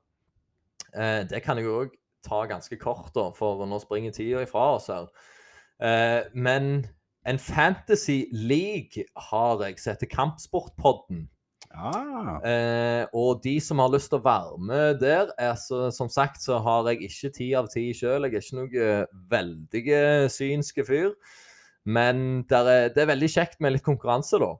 Eh, 0.95 1.24
det 1.30 1.43
kan 1.43 1.57
jeg 1.57 1.68
òg 1.68 1.93
ta 2.24 2.45
ganske 2.45 2.78
kort, 2.80 3.11
da, 3.16 3.30
for 3.36 3.66
nå 3.66 3.80
springer 3.82 4.14
tida 4.16 4.43
ifra 4.45 4.76
oss 4.78 4.88
her. 4.88 5.07
Eh, 5.82 6.24
men 6.34 6.88
en 7.26 7.39
fantasy 7.39 8.28
league 8.32 9.05
har 9.30 9.64
jeg, 9.64 9.80
som 9.80 9.93
heter 9.93 10.11
Kampsportpodden. 10.11 11.28
Ah. 11.74 12.38
Eh, 12.45 13.05
og 13.18 13.41
de 13.43 13.55
som 13.59 13.80
har 13.82 13.89
lyst 13.89 14.11
til 14.11 14.20
å 14.20 14.26
være 14.26 14.59
med 14.61 14.99
der, 15.01 15.32
er 15.41 15.55
så, 15.57 15.88
som 15.91 16.09
sagt 16.11 16.43
så 16.43 16.59
har 16.61 16.86
jeg 16.91 17.09
ikke 17.09 17.34
ti 17.34 17.47
av 17.57 17.70
ti 17.74 17.88
sjøl. 17.97 18.28
Jeg 18.28 18.38
er 18.38 18.45
ikke 18.45 18.59
noe 18.59 18.91
veldig 19.34 20.30
synske 20.30 20.86
fyr. 20.86 21.16
Men 21.86 22.45
er, 22.47 22.89
det 22.93 23.01
er 23.03 23.09
veldig 23.11 23.29
kjekt 23.29 23.59
med 23.59 23.75
litt 23.75 23.84
konkurranse, 23.86 24.39
da. 24.39 24.53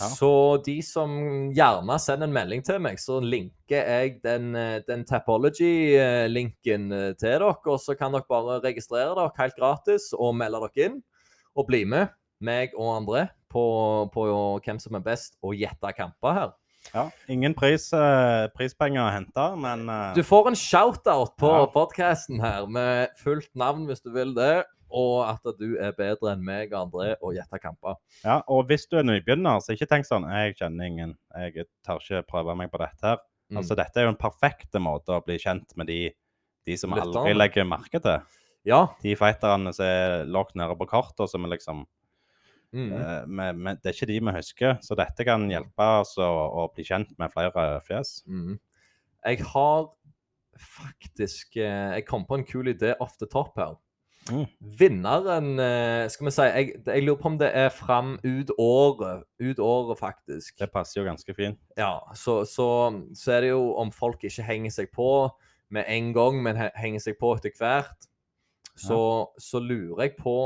Ja. 0.00 0.06
Så 0.08 0.28
de 0.64 0.78
som 0.80 1.10
gjerne 1.52 1.98
sender 2.00 2.24
en 2.24 2.32
melding 2.32 2.62
til 2.64 2.78
meg, 2.80 2.96
så 3.02 3.18
linker 3.20 3.82
jeg 3.90 4.14
den, 4.24 4.54
eh, 4.56 4.78
den 4.88 5.04
Tapology-linken 5.04 6.86
eh, 6.96 7.12
til 7.20 7.28
dere. 7.28 7.50
Og 7.68 7.78
så 7.82 7.96
kan 7.98 8.14
dere 8.14 8.24
bare 8.28 8.60
registrere 8.64 9.12
dere 9.18 9.34
helt 9.36 9.58
gratis 9.58 10.10
og 10.16 10.34
melde 10.38 10.62
dere 10.64 10.86
inn. 10.88 10.98
Og 11.52 11.68
bli 11.68 11.82
med, 11.84 12.08
meg 12.40 12.72
og 12.78 12.94
andre, 13.02 13.26
på, 13.52 13.62
på 14.14 14.26
hvem 14.64 14.80
som 14.80 14.96
er 14.96 15.04
best 15.04 15.36
å 15.44 15.52
gjette 15.52 15.92
kamper 15.98 16.38
her. 16.38 16.52
Ja, 16.94 17.04
ingen 17.30 17.52
pris, 17.54 17.90
eh, 17.94 18.48
prispenger 18.56 19.04
å 19.04 19.12
hente, 19.12 19.44
men 19.60 19.84
Du 20.16 20.22
får 20.26 20.48
en 20.50 20.56
shout-out 20.58 21.36
på 21.38 21.52
Ja. 21.52 21.66
podkasten 21.70 22.40
her 22.40 22.64
med 22.66 23.12
fullt 23.20 23.52
navn 23.54 23.84
hvis 23.86 24.00
du 24.02 24.10
vil 24.10 24.32
det, 24.34 24.64
og 24.92 25.24
at 25.28 25.46
du 25.58 25.76
er 25.80 25.94
bedre 25.96 26.32
enn 26.34 26.44
meg 26.44 26.72
og 26.74 26.86
André 26.86 27.14
å 27.24 27.32
gjette 27.34 27.58
kamper. 27.62 27.96
ja, 28.24 28.40
Og 28.48 28.66
hvis 28.68 28.86
du 28.90 28.98
er 29.00 29.06
nybegynner, 29.08 29.60
så 29.64 29.72
ikke 29.74 29.88
tenk 29.90 30.06
sånn 30.08 30.28
Jeg 30.28 30.56
kjenner 30.60 30.86
ingen. 30.90 31.14
Jeg 31.34 31.66
tør 31.86 32.00
ikke 32.02 32.22
prøve 32.28 32.56
meg 32.58 32.70
på 32.72 32.80
dette 32.82 33.06
her. 33.14 33.22
Mm. 33.50 33.58
Altså, 33.60 33.76
Dette 33.76 34.00
er 34.00 34.06
jo 34.06 34.12
en 34.14 34.20
perfekt 34.20 34.78
måte 34.80 35.12
å 35.16 35.24
bli 35.24 35.38
kjent 35.42 35.74
med 35.76 35.86
de, 35.90 36.12
de 36.66 36.76
som 36.80 36.94
Litt 36.94 37.04
aldri 37.04 37.34
legger 37.34 37.66
merke 37.68 38.00
til. 38.00 38.22
Ja. 38.64 38.86
De 39.02 39.16
fighterne 39.18 39.72
som 39.74 39.84
er 39.84 40.24
lagt 40.30 40.54
nede 40.56 40.76
på 40.78 40.86
kartet, 40.88 41.28
som 41.30 41.44
er 41.44 41.56
liksom 41.56 41.86
Mm. 42.72 42.92
eh, 42.96 43.26
med, 43.26 43.56
med, 43.56 43.76
Det 43.82 43.90
er 43.90 43.92
ikke 43.92 44.06
de 44.08 44.14
vi 44.20 44.32
husker, 44.32 44.78
så 44.80 44.96
dette 44.96 45.26
kan 45.28 45.42
hjelpe 45.50 45.88
oss 46.00 46.14
å, 46.16 46.24
å 46.24 46.62
bli 46.72 46.84
kjent 46.88 47.10
med 47.20 47.28
flere 47.28 47.82
fjes. 47.84 48.22
Mm. 48.24 48.54
Jeg 49.28 49.42
har 49.44 49.90
faktisk 50.56 51.56
eh, 51.60 51.98
Jeg 51.98 52.06
kom 52.08 52.24
på 52.24 52.38
en 52.38 52.46
kul 52.48 52.72
idé 52.72 52.94
off 53.00 53.18
the 53.20 53.28
top 53.28 53.58
her. 53.60 53.76
Mm. 54.30 54.44
Vinneren 54.78 55.48
eh, 55.58 56.04
Skal 56.12 56.28
vi 56.28 56.30
si 56.30 56.44
jeg, 56.46 56.68
jeg 56.86 57.02
lurer 57.02 57.18
på 57.18 57.26
om 57.32 57.38
det 57.40 57.48
er 57.58 57.72
fram 57.74 58.12
ut 58.22 58.52
året. 58.58 59.24
Ut 59.42 59.58
året, 59.58 59.98
faktisk. 59.98 60.54
Det 60.60 60.70
passer 60.72 61.00
jo 61.00 61.06
ganske 61.08 61.34
fint. 61.34 61.58
Ja, 61.78 61.96
så, 62.14 62.42
så, 62.46 62.68
så 63.18 63.32
er 63.34 63.40
det 63.46 63.50
jo 63.54 63.72
om 63.82 63.90
folk 63.94 64.22
ikke 64.28 64.46
henger 64.46 64.70
seg 64.74 64.92
på 64.94 65.08
med 65.72 65.88
en 65.88 66.12
gang, 66.14 66.38
men 66.44 66.58
henger 66.76 67.00
seg 67.00 67.16
på 67.18 67.32
etter 67.38 67.54
hvert, 67.58 68.06
så, 68.76 68.98
så 69.40 69.60
lurer 69.62 70.06
jeg 70.06 70.18
på 70.20 70.36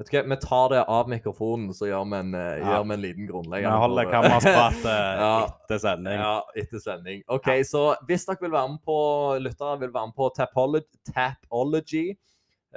Vet 0.00 0.08
du 0.08 0.16
hva, 0.16 0.22
vi 0.32 0.36
tar 0.40 0.70
det 0.72 0.80
av 0.90 1.08
mikrofonen, 1.12 1.68
så 1.76 1.86
gjør 1.86 2.06
vi 2.10 2.16
en, 2.18 2.30
eh, 2.34 2.58
Ja. 2.58 2.70
gjør 2.72 2.86
vi 2.88 2.94
en 2.94 3.02
liten 3.02 3.26
Vi 3.52 3.60
holder 3.84 4.08
kammersprat 4.10 4.86
Ja. 5.20 5.32
etter 5.46 5.78
sending. 5.78 6.18
Ja, 6.18 6.32
etter 6.58 6.80
sending. 6.82 7.20
OK, 7.28 7.50
så 7.68 7.82
hvis 8.08 8.24
dere 8.26 8.40
vil 8.40 8.54
være 8.56 8.72
med 8.72 8.80
på 8.88 8.96
lyttere 9.44 9.78
vil 9.84 9.92
være 9.94 10.08
med 10.10 10.16
på 10.16 10.30
Tapology, 10.34 10.98
Tapology 11.12 12.04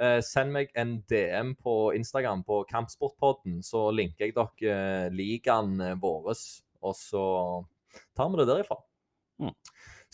eh, 0.00 0.18
send 0.24 0.54
meg 0.54 0.72
en 0.78 0.98
DM 1.10 1.54
på 1.62 1.92
Instagram 1.96 2.44
på 2.46 2.62
Kampsportpodden, 2.70 3.62
så 3.66 3.88
linker 3.94 4.26
jeg 4.26 4.36
dere 4.36 4.74
eh, 4.76 5.08
ligaen 5.14 5.80
eh, 5.80 5.96
vår, 6.00 6.32
og 6.82 6.96
så 6.98 7.26
tar 8.16 8.32
vi 8.32 8.42
det 8.42 8.48
derifra. 8.50 8.80
Mm. 9.42 9.54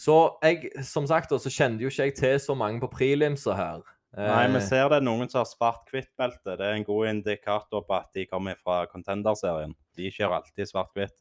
Så 0.03 0.17
jeg, 0.43 0.71
som 0.87 1.07
sagt, 1.07 1.31
så 1.31 1.53
kjente 1.53 1.85
jo 1.85 1.91
ikke 1.93 2.09
jeg 2.09 2.17
til 2.19 2.39
så 2.43 2.57
mange 2.59 2.81
på 2.83 2.91
prelimser 2.95 3.59
her. 3.59 3.83
Nei, 4.13 4.47
vi 4.53 4.59
Eh, 4.61 4.67
ser 4.67 4.91
det 4.93 4.99
er 5.01 5.05
noen 5.07 5.29
som 5.31 5.41
har 5.41 5.49
svart-hvitt-belte. 5.49 6.57
Det 6.59 6.67
er 6.67 6.77
en 6.77 6.85
god 6.85 7.09
indikator 7.09 7.85
på 7.89 7.97
at 7.97 8.11
de 8.13 8.27
kommer 8.29 8.59
fra 8.61 8.85
Contender-serien. 8.87 9.73
De 9.97 10.11
kjører 10.13 10.43
alltid 10.43 10.69
svart-hvitt. 10.69 11.17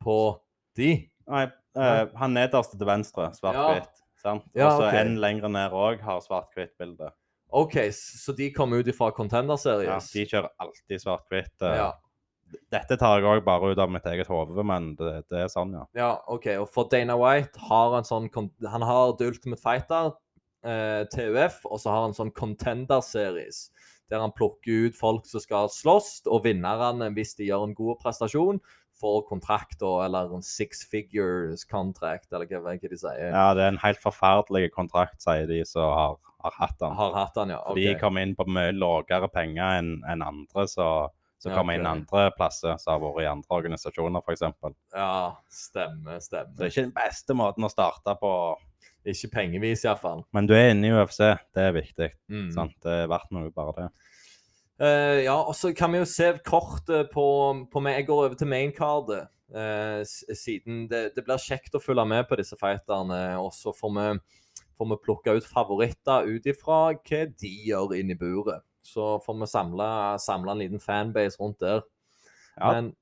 På 0.00 0.38
de. 0.78 1.10
Nei, 1.26 1.44
eh, 1.76 2.04
han 2.20 2.36
nederste 2.36 2.78
til 2.78 2.86
venstre, 2.86 3.32
svart-hvitt. 3.34 3.96
sant? 4.20 4.44
Ja, 4.54 4.68
Og 4.68 4.78
så 4.78 4.86
okay. 4.88 5.00
en 5.00 5.16
lengre 5.18 5.48
ned 5.48 5.72
òg 5.72 6.00
har 6.04 6.20
svart-hvitt-bilde. 6.20 7.10
OK, 7.52 7.76
så 7.96 8.32
de 8.36 8.50
kommer 8.54 8.80
ut 8.80 8.88
ifra 8.90 9.10
Contender 9.16 9.58
Ja, 9.84 9.98
de 9.98 10.24
kjører 10.26 10.50
alltid 10.62 11.02
svart-hvitt. 11.02 11.56
eh. 11.62 11.76
ja. 11.82 11.90
Dette 12.70 12.96
tar 12.98 13.20
jeg 13.20 13.28
òg 13.30 13.44
bare 13.46 13.68
ut 13.70 13.78
av 13.78 13.90
mitt 13.94 14.06
eget 14.10 14.26
hode, 14.26 14.64
men 14.66 14.96
det, 14.98 15.20
det 15.30 15.44
er 15.44 15.52
sånn, 15.52 15.70
ja. 15.76 15.84
Ja, 15.94 16.10
OK. 16.26 16.48
Og 16.58 16.66
for 16.72 16.88
Dana 16.90 17.14
White 17.14 17.60
har 17.68 17.94
en 17.94 18.06
sånn 18.08 18.26
Han 18.72 18.82
har 18.82 19.12
The 19.20 19.28
Ultimate 19.30 19.62
Fighter, 19.62 20.10
eh, 20.66 21.04
TUF, 21.14 21.60
og 21.70 21.78
så 21.78 21.92
har 21.94 22.08
han 22.08 22.16
sånn 22.16 22.32
Contender 22.34 23.04
Series. 23.06 23.68
Der 24.10 24.18
han 24.18 24.34
plukker 24.34 24.88
ut 24.88 24.98
folk 24.98 25.26
som 25.30 25.42
skal 25.42 25.70
slåss, 25.70 26.24
og 26.26 26.42
vinnerne, 26.48 27.12
hvis 27.14 27.36
de 27.38 27.46
gjør 27.46 27.68
en 27.68 27.76
god 27.78 28.00
prestasjon, 28.02 28.58
får 29.00 29.22
kontrakt 29.28 29.80
eller 29.82 30.34
en 30.34 30.42
six 30.44 30.82
figures 30.84 31.64
contract, 31.64 32.32
eller 32.32 32.50
hva, 32.50 32.60
hva 32.66 32.74
de 32.90 32.98
sier. 32.98 33.30
Ja, 33.30 33.54
det 33.56 33.62
er 33.64 33.72
en 33.72 33.80
helt 33.84 34.02
forferdelig 34.02 34.72
kontrakt, 34.74 35.22
sier 35.22 35.46
de 35.48 35.62
som 35.64 35.86
har, 35.94 36.18
har 36.42 36.54
hatt 36.58 36.78
den. 36.80 36.92
Har 36.98 37.14
hatt 37.16 37.36
han, 37.40 37.52
ja. 37.54 37.60
Okay. 37.62 37.72
OK. 37.72 37.80
De 37.86 38.00
kom 38.00 38.20
inn 38.20 38.36
på 38.38 38.46
mye 38.48 38.72
lavere 38.76 39.28
penger 39.32 39.80
enn 39.80 39.96
en 40.08 40.24
andre 40.26 40.66
som 40.70 41.10
Ja, 41.44 41.54
kommer 41.54 41.72
inn 41.78 41.86
andre 41.88 42.26
plasser, 42.36 42.74
som 42.76 42.92
har 42.92 43.00
vært 43.00 43.22
i 43.24 43.28
andre 43.30 43.56
organisasjoner, 43.56 44.20
f.eks. 44.20 44.42
Så 44.44 44.72
Ja, 44.92 45.36
stemmer, 45.48 46.18
stemmer. 46.20 46.52
det 46.58 46.66
er 46.66 46.74
ikke 46.74 46.88
den 46.90 46.98
beste 46.98 47.36
måten 47.38 47.64
å 47.64 47.70
starte 47.72 48.16
på. 48.20 48.32
Ikke 49.08 49.30
pengevis, 49.32 49.86
iallfall. 49.86 50.26
Men 50.36 50.44
du 50.44 50.52
er 50.52 50.74
inne 50.74 50.90
i 50.90 50.92
UFC, 50.92 51.22
det 51.56 51.62
er 51.64 51.72
viktig. 51.72 52.10
Mm. 52.28 52.50
sant? 52.52 52.76
Det 52.84 52.92
er 53.06 53.08
verdt 53.08 53.30
noe, 53.32 53.48
bare 53.56 53.72
det. 53.78 53.86
Uh, 54.80 55.18
ja, 55.24 55.34
og 55.40 55.54
så 55.56 55.72
kan 55.76 55.92
vi 55.92 56.00
jo 56.00 56.08
se 56.08 56.30
kortet 56.44 57.08
på, 57.12 57.24
på 57.72 57.82
meg. 57.84 57.98
Jeg 58.00 58.08
går 58.10 58.24
over 58.26 58.36
til 58.40 58.48
maincardet. 58.48 59.28
Uh, 59.50 60.04
siden 60.06 60.84
det, 60.92 61.10
det 61.16 61.24
blir 61.26 61.40
kjekt 61.42 61.74
å 61.74 61.80
følge 61.82 62.04
med 62.08 62.28
på 62.28 62.36
disse 62.38 62.56
fighterne. 62.60 63.22
Og 63.40 63.50
så 63.56 63.72
får 63.76 63.96
vi, 63.96 64.06
får 64.80 64.88
vi 64.94 64.98
plukke 65.04 65.36
ut 65.36 65.44
favoritter 65.46 66.24
ut 66.24 66.46
ifra 66.48 66.80
hva 66.96 67.20
de 67.28 67.52
gjør 67.68 67.92
inn 67.98 68.14
i 68.14 68.16
buret. 68.16 68.64
Så 68.80 69.18
får 69.20 69.36
vi 69.42 69.48
samle, 69.52 69.88
en 70.54 70.62
liten 70.62 70.80
fanbase 70.80 71.36
rundt 71.40 71.60
der. 71.60 71.84
Ja, 72.56 72.72
Men 72.72 72.94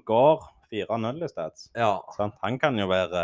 går 0.00 0.48
4-0 0.72 1.24
i 1.24 1.28
stedet. 1.28 1.68
ja, 1.76 1.92
Han 2.40 2.58
kan 2.58 2.78
jo 2.80 2.88
være 2.88 3.22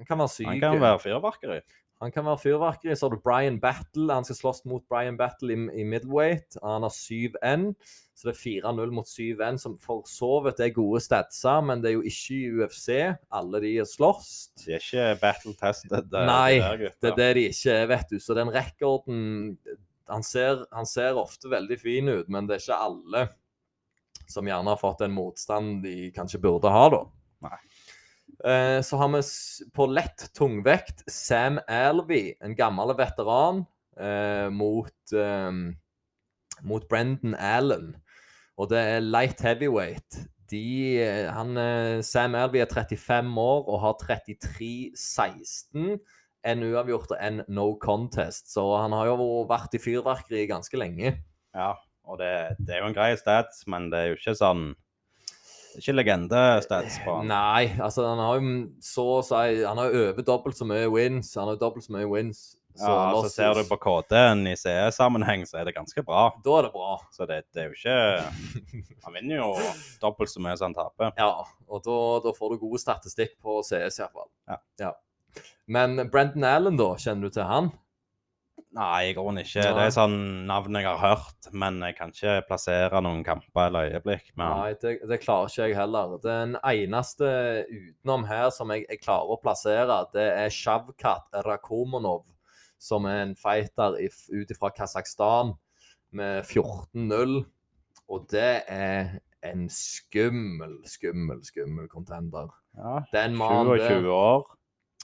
han 0.00 0.06
kan 0.08 0.22
være 0.22 0.32
syk. 0.32 0.46
Han 0.48 0.60
kan 0.62 0.80
være 0.80 0.98
fyrverkeri. 1.02 1.60
Han 2.00 2.12
kan 2.12 2.24
være 2.24 2.40
fyrverkeri. 2.40 2.94
Så 2.96 3.06
har 3.06 3.16
du 3.16 3.22
Brian 3.24 3.58
Battle. 3.60 4.08
Han 4.12 4.24
skal 4.24 4.38
slåss 4.38 4.62
mot 4.68 4.84
Brian 4.88 5.18
Battle 5.20 5.52
i, 5.52 5.82
i 5.82 5.84
middleweight. 5.84 6.56
Han 6.62 6.86
har 6.86 6.94
7N. 6.94 7.66
Så 8.16 8.28
det 8.28 8.34
er 8.34 8.62
4-0 8.68 8.92
mot 8.92 9.08
7N, 9.08 9.58
som 9.60 9.76
for 9.80 10.02
så 10.08 10.42
vidt 10.44 10.58
er 10.60 10.74
gode 10.76 11.00
statser, 11.00 11.62
men 11.64 11.80
det 11.80 11.88
er 11.88 11.94
jo 11.94 12.02
ikke 12.04 12.34
i 12.36 12.50
UFC. 12.52 12.88
Alle 13.32 13.62
de 13.64 13.70
er 13.80 13.88
slåss. 13.88 14.32
De 14.60 14.74
er 14.76 14.82
ikke 14.82 15.06
battle 15.22 15.54
tested. 15.56 16.16
Nei. 16.28 16.58
Det 17.00 17.12
er 17.14 17.16
det 17.16 17.30
de 17.38 17.46
ikke 17.48 17.76
er, 17.78 17.86
vet 17.94 18.12
du. 18.12 18.18
Så 18.20 18.36
den 18.36 18.52
rekorden 18.52 19.56
han 20.10 20.26
ser, 20.26 20.66
han 20.74 20.88
ser 20.88 21.16
ofte 21.20 21.48
veldig 21.48 21.78
fin 21.80 22.10
ut, 22.10 22.28
men 22.28 22.48
det 22.48 22.58
er 22.58 22.64
ikke 22.64 22.82
alle 22.88 23.26
som 24.30 24.46
gjerne 24.46 24.72
har 24.72 24.78
fått 24.78 25.04
en 25.06 25.14
motstand 25.14 25.80
de 25.84 26.10
kanskje 26.14 26.42
burde 26.42 26.70
ha, 26.70 26.84
da. 26.92 27.00
Nei. 27.46 27.58
Eh, 28.44 28.80
så 28.80 28.96
har 28.96 29.08
vi 29.08 29.22
på 29.76 29.86
lett 29.86 30.30
tungvekt 30.34 31.04
Sam 31.10 31.58
Alvey, 31.68 32.34
en 32.40 32.54
gammel 32.56 32.94
veteran, 32.96 33.66
eh, 34.00 34.48
mot, 34.50 35.12
eh, 35.12 35.52
mot 36.62 36.88
Brendan 36.88 37.34
Allen. 37.34 37.96
Og 38.56 38.70
det 38.70 38.78
er 38.78 39.04
light 39.04 39.40
heavyweight. 39.40 40.24
De, 40.50 41.00
eh, 41.00 41.32
han, 41.32 41.54
Sam 42.02 42.34
Alvey 42.34 42.60
er 42.60 42.72
35 42.72 43.38
år 43.38 43.68
og 43.68 43.80
har 43.80 43.94
33-16. 44.00 46.00
En 46.42 46.62
uavgjort 46.64 47.12
og 47.12 47.18
en 47.20 47.44
no 47.48 47.76
contest. 47.76 48.54
Så 48.54 48.64
han 48.80 48.96
har 48.96 49.12
jo 49.12 49.44
vært 49.48 49.76
i 49.76 49.82
fyrverkeriet 49.82 50.48
ganske 50.48 50.80
lenge. 50.80 51.18
Ja, 51.52 51.74
og 52.08 52.18
det, 52.18 52.56
det 52.58 52.74
er 52.74 52.80
jo 52.80 52.88
en 52.88 52.96
grei 52.96 53.12
stats, 53.20 53.66
men 53.68 53.90
det 53.92 53.98
er 53.98 54.06
jo 54.08 54.16
ikke 54.16 54.38
sånn 54.38 54.70
Ikke 55.78 55.94
legende-stats 55.94 56.98
på 57.04 57.18
han. 57.20 57.28
Nei, 57.30 57.70
altså 57.78 58.06
han 58.08 58.22
har 58.22 58.40
jo 58.40 58.54
så 58.82 59.04
å 59.18 59.20
si 59.26 59.60
Han 59.62 59.78
har 59.78 59.92
jo 59.92 60.06
over 60.08 60.26
dobbelt 60.26 60.58
så 60.58 60.66
mye 60.68 60.88
wins. 60.90 61.34
Han 61.38 61.52
har 61.52 61.60
dobbelt 61.60 61.86
så 61.86 61.94
mye 61.94 62.08
wins. 62.10 62.48
Ja, 62.78 62.86
så 62.86 62.94
losses. 63.12 63.34
ser 63.34 63.54
du 63.54 63.64
på 63.68 63.76
KD-en 63.82 64.46
i 64.46 64.54
CS-sammenheng, 64.56 65.42
så 65.48 65.58
er 65.60 65.68
det 65.68 65.74
ganske 65.76 66.04
bra. 66.06 66.28
Da 66.44 66.56
er 66.58 66.68
det 66.68 66.72
bra. 66.74 66.94
Så 67.12 67.26
det, 67.28 67.42
det 67.54 67.64
er 67.64 67.72
jo 67.72 67.76
ikke 67.76 67.96
Han 69.04 69.16
vinner 69.18 69.42
jo 69.42 69.50
dobbelt 70.02 70.32
så 70.32 70.42
mye 70.42 70.56
som 70.58 70.70
han 70.70 70.78
taper. 70.78 71.12
Ja, 71.18 71.44
og 71.68 71.84
da, 71.86 72.00
da 72.24 72.34
får 72.36 72.54
du 72.54 72.64
god 72.64 72.82
statistikk 72.82 73.36
på 73.42 73.60
CS 73.66 74.00
iallfall. 74.02 74.30
Ja. 74.80 74.94
Men 75.70 76.06
Brendan 76.10 76.46
Allen, 76.46 76.78
da? 76.80 76.92
Kjenner 76.98 77.28
du 77.28 77.36
til 77.36 77.46
han? 77.46 77.70
Nei, 78.76 79.10
i 79.10 79.14
grunnen 79.16 79.42
ikke. 79.42 79.62
Nei. 79.62 79.72
Det 79.76 79.84
er 79.86 79.94
sånn 79.94 80.18
navn 80.48 80.78
jeg 80.78 80.86
har 80.86 81.00
hørt, 81.02 81.48
men 81.52 81.80
jeg 81.84 81.96
kan 81.98 82.12
ikke 82.14 82.34
plassere 82.48 83.00
noen 83.04 83.22
kamper 83.26 83.68
eller 83.68 83.94
øyeblikk 83.94 84.32
Men... 84.34 84.52
Nei, 84.58 84.74
det, 84.82 84.96
det 85.10 85.20
klarer 85.22 85.50
ikke 85.50 85.68
jeg 85.68 85.78
heller. 85.78 86.18
Den 86.24 86.56
eneste 86.60 87.30
utenom 87.70 88.26
her 88.30 88.50
som 88.54 88.72
jeg, 88.74 88.84
jeg 88.90 89.02
klarer 89.04 89.34
å 89.34 89.40
plassere, 89.42 90.02
det 90.14 90.26
er 90.42 90.54
Shavkat 90.54 91.40
Rakomonov, 91.46 92.26
som 92.80 93.08
er 93.10 93.24
en 93.24 93.34
fighter 93.38 93.98
ut 93.98 94.54
fra 94.58 94.72
Kasakhstan 94.76 95.56
med 96.16 96.44
14-0. 96.44 97.42
Og 98.10 98.24
det 98.32 98.52
er 98.66 99.18
en 99.46 99.68
skummel, 99.72 100.80
skummel, 100.88 101.44
skummel 101.46 101.88
contender. 101.88 102.50
Ja, 102.76 103.00
Den 103.12 103.36
mannen 103.38 103.78
27 103.78 104.10
år. 104.12 104.56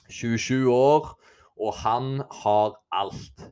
27 0.09 0.69
år, 0.71 1.09
og 1.59 1.73
han 1.83 2.23
har 2.43 2.75
alt. 2.93 3.47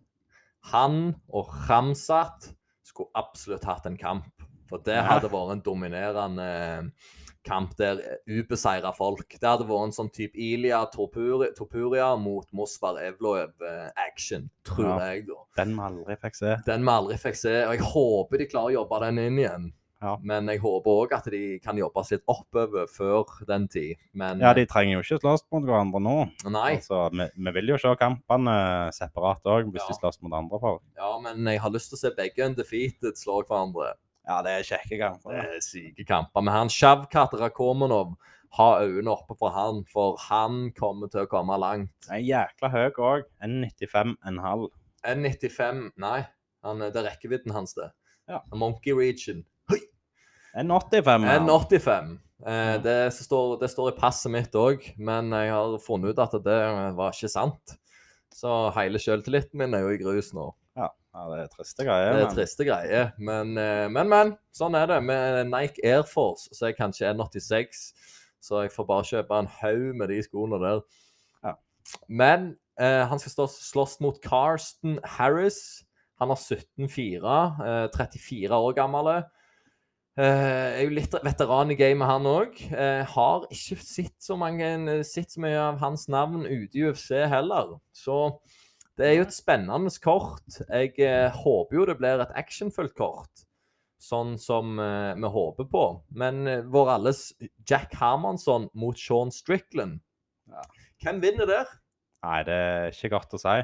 Han 0.71 1.15
og 1.29 1.51
Ramsat 1.69 2.51
skulle 2.85 3.11
absolutt 3.17 3.65
hatt 3.69 3.85
en 3.89 3.97
kamp. 3.97 4.31
For 4.69 4.81
det 4.81 4.97
hadde 5.05 5.29
vært 5.29 5.51
en 5.53 5.61
dominerende 5.61 6.45
eh, 6.45 7.11
kamp 7.45 7.75
der 7.77 7.99
ubeseira 8.25 8.89
folk. 8.97 9.35
Det 9.37 9.45
hadde 9.45 9.67
vært 9.69 9.91
en 9.91 9.93
sånn 9.93 10.09
type 10.09 10.33
Ilia 10.41 10.79
Topuria, 10.89 11.51
Topuria 11.53 12.07
mot 12.17 12.47
Mosvar 12.57 12.97
Evloev-action, 13.05 14.49
tror 14.65 14.87
Ja. 14.87 15.11
jeg, 15.13 15.27
da. 15.27 15.37
Den 15.61 15.75
vi 15.77 15.81
aldri 15.85 16.15
fikk 16.17 16.35
se. 16.35 16.55
Den 16.65 16.81
vi 16.81 16.89
aldri 16.95 17.17
fikk 17.21 17.35
se. 17.37 17.53
Og 17.67 17.75
jeg 17.77 17.85
håper 17.93 18.37
de 18.41 18.47
klarer 18.49 18.73
å 18.73 18.77
jobbe 18.81 18.99
den 19.05 19.19
inn 19.27 19.37
igjen. 19.43 19.67
Ja. 20.03 20.17
Men 20.21 20.47
jeg 20.51 20.59
håper 20.59 20.91
òg 21.05 21.13
at 21.15 21.27
de 21.31 21.57
kan 21.63 21.77
jobbes 21.79 22.11
litt 22.11 22.23
oppover 22.27 22.85
før 22.91 23.23
den 23.47 23.67
tid. 23.71 23.95
Men 24.13 24.39
Ja, 24.43 24.51
de 24.53 24.65
trenger 24.69 24.97
jo 24.97 25.03
ikke 25.05 25.19
slåss 25.23 25.45
mot 25.51 25.63
hverandre 25.63 26.01
nå. 26.03 26.15
Nei. 26.51 26.75
Altså, 26.77 27.09
vi, 27.15 27.29
vi 27.37 27.51
vil 27.55 27.71
jo 27.73 27.77
se 27.81 27.93
kampene 28.01 28.55
separat 28.93 29.41
òg, 29.45 29.71
hvis 29.71 29.81
Ja. 29.81 29.87
de 29.87 29.99
slåss 30.01 30.21
mot 30.21 30.33
andre 30.35 30.59
folk. 30.59 30.81
Ja, 30.97 31.13
men 31.23 31.45
jeg 31.47 31.61
har 31.63 31.71
lyst 31.71 31.89
til 31.89 31.97
å 31.97 32.03
se 32.03 32.11
begge 32.17 32.45
undefeated 32.45 33.15
slå 33.17 33.39
hverandre. 33.47 33.93
Ja, 34.27 34.41
det 34.41 34.51
er 34.59 34.63
kjekke 34.67 34.97
kamper. 34.99 35.31
Det 35.31 35.55
er 35.55 35.59
syke 35.61 36.05
kamper. 36.05 36.41
Men 36.41 36.53
han 36.53 36.67
Sjavkat 36.73 37.33
Rakomonov, 37.39 38.15
ha 38.57 38.79
øynene 38.81 39.11
oppe 39.11 39.35
for 39.37 39.51
han, 39.51 39.83
for 39.91 40.15
han 40.29 40.71
kommer 40.71 41.09
til 41.11 41.25
å 41.25 41.27
komme 41.29 41.57
langt. 41.59 41.91
Han 42.09 42.17
er 42.19 42.23
jækla 42.23 42.69
høy 42.71 42.89
òg. 43.03 43.25
1,95,5. 43.43 44.69
N95 45.05 45.91
Nei, 46.01 46.25
han, 46.65 46.79
det 46.79 46.95
er 46.95 47.05
rekkevidden 47.11 47.53
hans, 47.55 47.75
det. 47.77 47.91
Ja. 48.31 48.39
Monkey 48.53 48.93
Region. 48.97 49.43
1,85. 50.55 51.25
ja. 51.27 51.39
N85. 51.39 52.13
Eh, 52.45 52.75
det, 52.83 53.13
står, 53.15 53.55
det 53.61 53.69
står 53.71 53.93
i 53.93 53.97
passet 53.99 54.31
mitt 54.31 54.55
òg, 54.59 54.83
men 54.97 55.31
jeg 55.33 55.51
har 55.51 55.77
funnet 55.83 56.13
ut 56.13 56.21
at 56.21 56.35
det 56.45 56.59
var 56.97 57.15
ikke 57.15 57.31
sant. 57.31 57.75
Så 58.35 58.51
hele 58.75 58.99
selvtilliten 58.99 59.59
min 59.61 59.75
er 59.77 59.85
jo 59.85 59.93
i 59.95 59.99
grus 60.01 60.33
nå. 60.35 60.49
Ja, 60.75 60.89
ja, 61.15 61.21
det 61.31 61.37
er 61.45 61.53
triste 61.53 61.85
greier. 61.87 62.11
Det 62.11 62.19
er 62.19 62.27
men- 62.27 62.35
triste 62.35 62.67
greier. 62.67 63.13
Men, 63.17 63.55
eh, 63.57 63.87
men, 63.87 64.11
men. 64.11 64.35
Sånn 64.55 64.75
er 64.75 64.89
det. 64.91 64.99
Med 65.07 65.47
Nike 65.51 65.79
Air 65.83 66.03
Force 66.07 66.51
så 66.51 66.65
er 66.65 66.73
jeg 66.73 66.79
kanskje 66.81 67.13
N86, 67.13 67.85
så 68.43 68.65
jeg 68.65 68.75
får 68.75 68.87
bare 68.91 69.07
kjøpe 69.07 69.39
en 69.39 69.51
haug 69.61 69.95
med 69.95 70.11
de 70.11 70.19
skoene 70.23 70.59
der. 70.61 70.83
Ja. 71.43 71.55
Men 72.07 72.53
eh, 72.79 73.03
han 73.07 73.19
skal 73.23 73.31
stå, 73.31 73.47
slåss 73.55 73.97
mot 74.03 74.19
Carsten 74.23 74.99
Harris. 75.15 75.85
Han 76.19 76.31
har 76.31 76.39
17-4, 76.39 77.39
eh, 77.63 77.87
34 77.95 78.51
år 78.55 78.75
gammel. 78.75 79.23
Eh, 80.16 80.80
er 80.80 80.84
jo 80.86 80.93
litt 80.95 81.16
veteran 81.26 81.74
i 81.74 81.76
gamet, 81.76 82.07
han 82.07 82.28
òg. 82.30 82.59
Uh, 82.72 83.01
har 83.11 83.47
ikke 83.51 83.76
sett 83.84 84.16
så 84.24 84.38
mange 84.39 84.70
sett 85.03 85.36
så 85.36 85.41
mye 85.43 85.57
av 85.59 85.82
hans 85.82 86.07
navn 86.07 86.45
ute 86.47 86.80
i 86.80 86.86
UFC 86.88 87.11
heller. 87.28 87.76
Så 87.91 88.38
det 88.95 89.09
er 89.09 89.18
jo 89.18 89.26
et 89.26 89.36
spennende 89.36 89.91
kort. 89.99 90.45
Jeg 90.70 90.95
uh, 91.03 91.36
håper 91.36 91.80
jo 91.80 91.88
det 91.89 91.97
blir 91.99 92.24
et 92.24 92.32
actionfullt 92.39 92.95
kort, 92.95 93.43
sånn 93.99 94.36
som 94.39 94.80
eh, 94.80 95.13
vi 95.18 95.32
håper 95.36 95.68
på. 95.72 95.84
Men 96.16 96.45
eh, 96.47 96.63
vår 96.63 96.93
alles 96.97 97.28
Jack 97.68 97.95
Hermansson 97.99 98.70
mot 98.78 98.99
Sean 98.99 99.34
Strickland. 99.34 99.99
Ja. 100.51 100.63
Hvem 101.03 101.22
vinner 101.24 101.49
der? 101.49 101.72
Nei, 102.26 102.39
det 102.47 102.55
er 102.55 102.93
ikke 102.93 103.16
godt 103.18 103.36
å 103.38 103.41
si. 103.41 103.55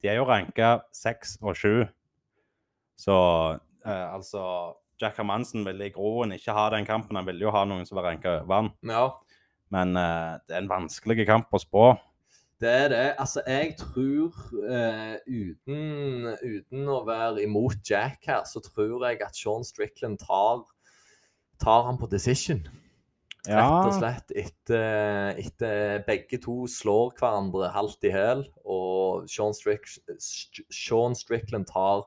De 0.00 0.10
er 0.10 0.18
jo 0.18 0.26
ranka 0.28 0.78
seks 0.96 1.36
og 1.44 1.58
sju. 1.58 1.84
Så 3.00 3.16
eh, 3.84 4.06
altså 4.08 4.42
Jack 5.00 5.16
Hermansen 5.20 5.64
ville 5.66 5.88
i 5.88 5.94
groen 5.94 6.34
ikke 6.36 6.54
ha 6.56 6.68
den 6.74 6.86
kampen. 6.88 7.16
Han 7.16 7.28
ville 7.28 7.46
jo 7.46 7.54
ha 7.54 7.64
noen 7.68 7.86
som 7.88 7.98
var 7.98 8.10
ranka 8.10 8.40
over 8.42 8.56
han. 8.56 8.70
Ja, 8.86 9.04
Men 9.72 9.96
uh, 9.96 10.38
det 10.44 10.56
er 10.56 10.64
en 10.64 10.72
vanskelig 10.72 11.26
kamp 11.28 11.52
å 11.54 11.62
spå. 11.62 11.84
det 12.60 12.68
er 12.68 12.88
det. 12.92 13.06
Altså, 13.18 13.40
jeg 13.46 13.76
tror 13.80 14.34
uh, 14.66 15.16
uten, 15.24 16.28
uten 16.44 16.90
å 16.92 17.00
være 17.06 17.46
imot 17.46 17.80
Jack 17.88 18.28
her, 18.28 18.44
så 18.44 18.60
tror 18.60 19.06
jeg 19.08 19.22
at 19.24 19.36
Sean 19.36 19.64
Strickland 19.64 20.20
tar, 20.20 20.66
tar 21.62 21.88
han 21.88 21.98
på 22.00 22.10
decision. 22.10 22.60
Rett 23.48 23.86
og 23.88 23.94
slett 23.96 24.34
etter, 24.36 25.38
etter 25.40 26.02
begge 26.04 26.36
to 26.42 26.66
slår 26.68 27.14
hverandre 27.16 27.70
halvt 27.72 28.04
i 28.04 28.12
hæl, 28.12 28.42
og 28.68 29.24
Sean, 29.32 29.56
Strick, 29.56 29.88
Sean 30.68 31.16
Strickland 31.16 31.70
tar 31.70 32.04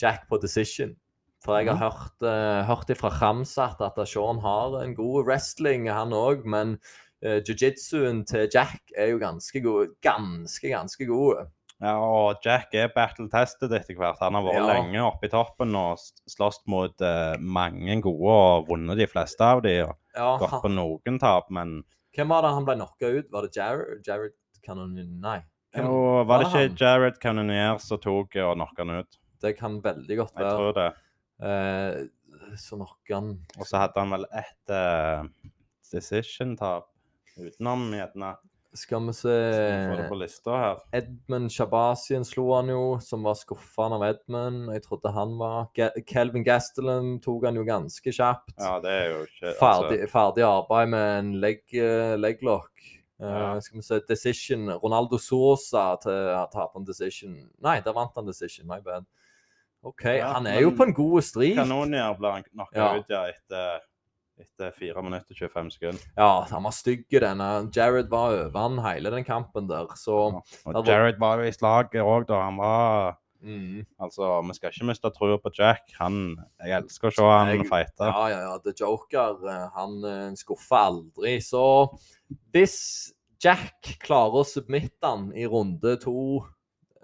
Jack 0.00 0.28
på 0.30 0.38
decision. 0.38 0.94
For 1.40 1.56
jeg 1.56 1.70
har 1.72 1.78
hørt, 1.80 2.16
uh, 2.22 2.66
hørt 2.68 2.90
fra 3.00 3.08
Ramsat 3.08 3.80
at 3.80 3.96
Sean 4.08 4.38
har 4.44 4.74
en 4.82 4.94
god 4.94 5.24
wrestling, 5.24 5.86
han 5.88 6.12
òg, 6.12 6.44
men 6.44 6.74
uh, 7.24 7.38
jiu-jitsuen 7.40 8.26
til 8.28 8.48
Jack 8.52 8.92
er 8.96 9.14
jo 9.14 9.18
ganske 9.22 9.62
god. 9.64 9.94
Ganske, 10.04 10.68
ganske 10.68 11.06
god. 11.08 11.46
Ja, 11.80 11.94
og 11.96 12.42
Jack 12.44 12.74
er 12.76 12.90
battle-tested 12.92 13.72
etter 13.72 13.96
hvert. 13.96 14.18
Han 14.20 14.36
har 14.36 14.44
vært 14.44 14.58
Ja. 14.60 14.66
lenge 14.74 15.00
oppe 15.00 15.30
i 15.30 15.32
toppen 15.32 15.72
og 15.80 15.96
slåss 16.28 16.60
mot 16.68 17.00
uh, 17.00 17.38
mange 17.40 17.96
gode 18.04 18.34
og 18.36 18.68
vunnet 18.68 19.00
de 19.00 19.06
fleste 19.08 19.40
av 19.40 19.62
de. 19.64 19.78
og 19.86 19.96
Ja, 20.14 20.36
Gått 20.42 20.60
på 20.60 20.68
noen 20.68 21.18
tap, 21.22 21.48
men 21.50 21.78
hvem 22.12 22.28
var 22.28 22.42
det 22.42 22.50
han 22.52 22.66
ble 22.66 22.74
knocka 22.76 23.08
ut? 23.16 23.30
Var 23.32 23.42
det 23.46 23.56
Jared? 23.56 24.04
Jared 24.06 24.36
Cannonier? 24.66 25.06
Nei. 25.08 25.38
Hvem- 25.72 25.86
jo, 25.86 26.24
var 26.26 26.42
det 26.42 26.48
ikke 26.50 26.80
Jared 26.82 27.18
Cannonier 27.22 27.78
som 27.80 27.98
tok 28.02 28.36
og 28.42 28.56
knocka 28.58 28.84
han 28.84 28.98
ut? 29.00 29.16
Det 29.40 29.56
kan 29.56 29.80
veldig 29.80 30.16
godt 30.18 30.34
være. 30.36 30.44
Jeg 30.50 30.58
tror 30.58 30.72
det. 30.76 30.88
Eh, 31.40 32.06
så 32.58 32.76
nok 32.76 33.12
han 33.12 33.32
Og 33.58 33.66
så 33.68 33.80
hadde 33.80 34.00
han 34.00 34.12
vel 34.12 34.26
ett 34.36 34.72
eh, 34.74 35.50
decision-tap 35.92 36.88
utenom, 37.40 37.90
gjerne. 37.96 38.34
Skal 38.72 39.02
vi 39.06 39.12
se. 39.18 39.32
Edmund 40.94 41.50
Shabasian 41.50 42.22
slo 42.26 42.44
han 42.54 42.70
jo, 42.70 42.82
som 43.02 43.24
var 43.26 43.34
skuffende 43.34 43.98
av 43.98 44.04
Edmund. 44.06 44.68
Jeg 44.76 44.84
trodde 44.84 45.10
han 45.16 45.32
var 45.40 45.72
Kelvin 46.06 46.46
Gastelum 46.46 47.16
tok 47.24 47.48
han 47.48 47.58
jo 47.58 47.64
ganske 47.66 48.14
kjapt. 48.14 48.54
Ja, 48.60 48.76
det 48.84 48.92
er 48.94 49.08
jo 49.10 49.24
ikke 49.26 49.54
ferdig, 49.58 49.98
ferdig 50.12 50.46
arbeid 50.46 50.92
med 50.94 51.08
en 51.16 51.32
leg, 51.42 51.64
eh, 51.74 52.14
leglock. 52.20 52.70
Ja. 53.20 53.56
Uh, 53.56 53.58
Skal 53.60 53.80
vi 53.80 53.82
se 53.84 54.00
Decision. 54.08 54.70
Ronaldo 54.80 55.18
Sosa 55.18 55.96
til 56.00 56.30
at 56.38 56.54
tapte 56.54 56.78
en 56.78 56.86
decision. 56.86 57.34
Nei, 57.60 57.80
der 57.84 57.96
vant 57.96 58.14
han 58.16 58.30
decision. 58.30 58.70
My 58.70 58.78
bad. 58.84 59.04
OK, 59.82 60.04
Ja, 60.18 60.32
han 60.36 60.46
er 60.46 60.60
jo 60.60 60.70
på 60.76 60.84
en 60.88 60.92
god 60.96 61.22
strid. 61.24 61.54
Kanonier 61.56 62.16
ble 62.18 62.32
han 62.34 62.42
knocka 62.44 62.76
Ja. 62.76 62.88
ut 62.98 63.08
ja, 63.08 63.22
etter, 63.32 63.80
etter 64.40 64.74
4 64.76 65.02
minutter 65.02 65.32
og 65.32 65.38
25 65.40 65.70
sekunder. 65.72 66.02
Ja, 66.18 66.42
han 66.50 66.62
var 66.66 66.74
stygg 66.76 67.06
denne. 67.10 67.48
Jared 67.74 68.10
var 68.12 68.34
over 68.36 68.58
han 68.60 68.78
hele 68.84 69.10
den 69.10 69.24
kampen 69.24 69.68
der, 69.68 69.86
så 69.96 70.42
Og 70.66 70.84
der, 70.84 70.92
Jared 70.92 71.18
var 71.18 71.38
jo 71.40 71.48
i 71.48 71.52
slaget 71.56 72.02
òg, 72.04 72.26
da. 72.28 72.42
Han 72.44 72.56
var 72.60 73.16
mm. 73.42 73.86
Altså, 74.00 74.28
vi 74.46 74.54
skal 74.58 74.70
ikke 74.74 74.88
miste 74.90 75.10
trua 75.16 75.38
på 75.40 75.50
Jack. 75.56 75.92
Han, 75.98 76.36
jeg 76.60 76.76
elsker 76.82 77.08
å 77.08 77.14
se 77.16 77.22
han 77.22 77.48
Jeg- 77.56 77.66
fighte. 77.70 78.04
Ja, 78.04 78.26
ja, 78.28 78.40
ja. 78.50 78.58
The 78.58 78.72
Joker, 78.76 79.40
eh, 79.48 79.68
han 79.74 80.04
eh, 80.04 80.34
skuffer 80.36 80.76
aldri. 80.90 81.38
Så 81.40 81.88
hvis 82.52 83.12
Jack 83.42 83.96
klarer 84.04 84.42
å 84.42 84.44
submitte 84.44 85.00
han 85.08 85.32
i 85.32 85.46
runde 85.48 85.96
to, 86.02 86.44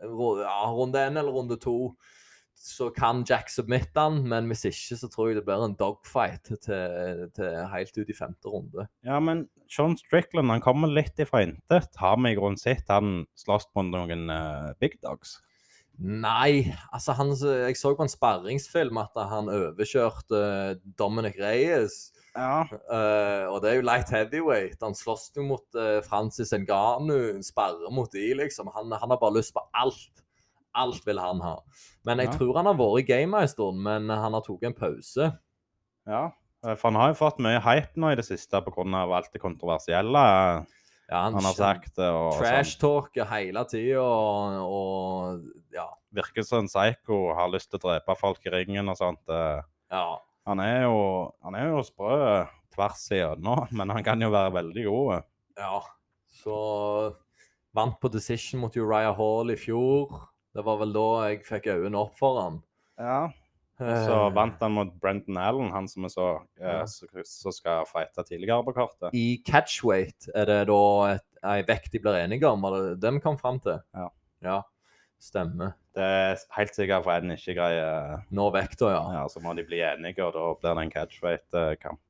ja, 0.03 0.59
runde 0.77 1.01
én 1.01 1.17
eller 1.17 1.33
runde 1.33 1.57
to, 1.59 1.95
så 2.67 2.89
kan 2.91 3.23
Jack 3.29 3.51
submitte 3.53 4.03
han, 4.03 4.21
men 4.27 4.49
hvis 4.51 4.65
ikke, 4.67 4.99
så 4.99 5.09
tror 5.11 5.31
jeg 5.31 5.39
det 5.39 5.45
blir 5.47 5.63
en 5.63 5.77
dogfight 5.79 6.51
til, 6.51 7.27
til 7.37 7.59
helt 7.71 7.99
ut 7.99 8.11
i 8.11 8.17
femte 8.17 8.51
runde. 8.51 8.89
Ja, 9.07 9.21
men 9.23 9.47
Sean 9.71 9.95
Strickland 10.01 10.51
han 10.51 10.65
kommer 10.65 10.91
litt 10.91 11.19
ifra 11.23 11.45
intet. 11.47 11.95
Har 12.01 12.19
vi 12.19 12.35
i 12.35 12.39
grunnen 12.39 12.59
sett 12.61 12.91
han 12.91 13.25
slåss 13.39 13.71
mot 13.79 13.93
noen 13.93 14.27
uh, 14.33 14.75
big 14.83 14.99
dogs? 15.05 15.39
Nei, 15.97 16.75
altså 16.93 17.15
han, 17.17 17.31
jeg 17.41 17.79
så 17.81 17.95
på 17.97 18.05
en 18.05 18.13
sparringsfilm 18.13 18.99
at 19.01 19.15
han 19.31 19.49
overkjørte 19.49 20.43
eh, 20.43 20.75
Dominic 20.99 21.39
Reyes. 21.41 22.11
Ja. 22.37 22.67
Uh, 22.91 23.49
og 23.49 23.63
det 23.63 23.71
er 23.71 23.79
jo 23.79 23.87
light 23.87 24.13
heavyweight. 24.13 24.83
Han 24.85 24.99
slåss 24.99 25.31
jo 25.39 25.47
mot 25.47 25.65
uh, 25.79 26.03
Francis 26.05 26.53
Ngannou, 26.53 27.39
sperrer 27.47 27.95
mot 27.95 28.13
de, 28.13 28.29
liksom. 28.43 28.69
Han, 28.75 28.93
han 28.93 29.15
har 29.15 29.23
bare 29.23 29.39
lyst 29.39 29.55
på 29.57 29.65
alt. 29.73 30.26
Alt 30.77 31.07
vil 31.07 31.19
han 31.19 31.41
ha. 31.41 31.55
Men 32.05 32.19
jeg 32.21 32.29
Ja. 32.31 32.37
tror 32.39 32.57
han 32.57 32.67
har 32.67 32.75
vært 32.79 33.01
i 33.01 33.07
gamet 33.09 33.43
en 33.43 33.49
stund, 33.49 33.79
men 33.83 34.09
han 34.13 34.33
har 34.37 34.43
tatt 34.45 34.63
en 34.69 34.75
pause. 34.75 35.33
ja. 36.07 36.25
Eh, 36.65 36.75
For 36.75 36.91
han 36.91 36.97
har 37.01 37.09
jo 37.13 37.19
fått 37.21 37.39
mye 37.39 37.61
hype 37.61 37.97
nå 38.01 38.11
i 38.13 38.17
det 38.17 38.25
siste 38.25 38.61
pga. 38.65 39.15
alt 39.15 39.33
det 39.33 39.41
kontroversielle 39.43 40.67
Ja, 41.09 41.23
han 41.31 41.35
har 41.35 41.53
sagt. 41.55 41.99
Og 41.99 42.33
sånn. 42.35 42.43
Trash-talker 42.43 43.25
hele 43.31 43.65
tida 43.65 44.01
og, 44.01 44.57
og 44.67 45.45
ja. 45.73 45.87
Virker 46.13 46.43
som 46.45 46.65
en 46.65 46.67
psycho, 46.69 47.35
har 47.37 47.49
lyst 47.53 47.71
til 47.71 47.79
å 47.79 47.83
drepe 47.85 48.17
folk 48.19 48.41
i 48.47 48.51
ringen 48.51 48.89
og 48.89 48.97
sånt. 48.97 49.21
eh. 49.29 49.63
ja. 49.93 50.19
Han 50.47 50.61
er 50.61 50.83
jo, 50.83 51.33
han 51.43 51.55
er 51.57 51.69
jo 51.71 51.83
sprø 51.83 52.49
tvers 52.75 53.09
igjennom, 53.11 53.69
men 53.79 53.91
han 53.91 54.03
kan 54.05 54.21
jo 54.21 54.31
være 54.31 54.53
veldig 54.53 54.85
god. 54.87 55.25
Ja. 55.59 55.81
Så 56.43 57.15
vant 57.75 58.01
på 58.01 58.11
decision 58.11 58.61
mot 58.61 58.75
Uriah 58.77 59.15
Hall 59.15 59.51
i 59.51 59.57
fjor. 59.57 60.11
Det 60.57 60.65
var 60.65 60.79
vel 60.81 60.93
da 60.97 61.07
jeg 61.29 61.43
fikk 61.45 61.67
øynene 61.75 62.01
opp 62.01 62.15
for 62.19 62.41
han. 62.41 62.63
Ja. 62.99 63.19
Så 63.77 64.15
Eh, 64.17 64.31
vant 64.33 64.57
han 64.65 64.73
mot 64.73 64.93
Brendan 65.03 65.37
Allen, 65.37 65.69
han 65.75 65.85
som 65.89 66.07
vi 66.07 66.09
så, 66.09 66.29
eh, 66.57 66.79
Ja. 66.79 66.85
som 66.89 67.09
som 67.29 67.53
skal 67.53 67.85
fighte 67.85 68.25
tidligere 68.25 68.65
på 68.65 68.73
kartet. 68.73 69.11
I 69.13 69.43
catchweight 69.45 70.31
er 70.35 70.47
det 70.49 70.67
da 70.71 70.79
et, 71.13 71.27
ei 71.45 71.63
vekt 71.63 71.93
de 71.93 71.99
blir 72.01 72.17
enige 72.25 72.49
om, 72.49 72.63
var 72.63 72.73
det 72.73 73.01
det 73.01 73.13
vi 73.13 73.21
kom 73.21 73.37
fram 73.37 73.61
til? 73.61 73.83
Ja. 73.95 74.09
Ja, 74.43 74.63
stemmer. 75.21 75.75
Det 75.95 76.03
er 76.03 76.37
helt 76.57 76.75
sikkert 76.75 77.05
for 77.05 77.13
en 77.13 77.31
ikke 77.37 77.55
greier 77.57 78.25
Nå 78.33 78.51
vekta, 78.53 78.89
ja. 78.93 79.13
ja, 79.13 79.27
Så 79.29 79.41
må 79.43 79.55
de 79.55 79.65
bli 79.65 79.79
enige, 79.85 80.25
og 80.25 80.33
da 80.33 80.55
blir 80.55 80.75
det 80.75 80.83
en 80.87 80.91
catchweight-kamp. 80.97 82.01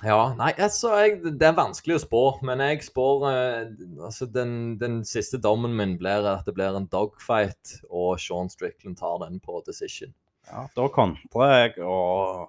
Ja, 0.00 0.30
nei, 0.38 0.54
altså, 0.56 0.94
jeg, 0.96 1.18
det 1.36 1.44
er 1.44 1.56
vanskelig 1.58 1.98
å 1.98 2.02
spå, 2.02 2.22
men 2.46 2.62
jeg 2.64 2.86
spår 2.86 3.24
eh, 3.28 3.72
Altså, 4.00 4.24
den, 4.32 4.78
den 4.80 5.02
siste 5.04 5.36
dommen 5.42 5.74
min 5.76 5.98
blir 6.00 6.24
at 6.30 6.46
det 6.48 6.54
blir 6.56 6.76
en 6.78 6.88
dogfight, 6.88 7.74
og 7.90 8.14
Sean 8.22 8.48
Strickland 8.48 8.96
tar 9.00 9.18
den 9.26 9.36
på 9.44 9.60
decision. 9.66 10.14
Ja, 10.48 10.64
da 10.76 10.86
kontrer 10.94 11.52
jeg 11.52 11.74
og 11.84 12.48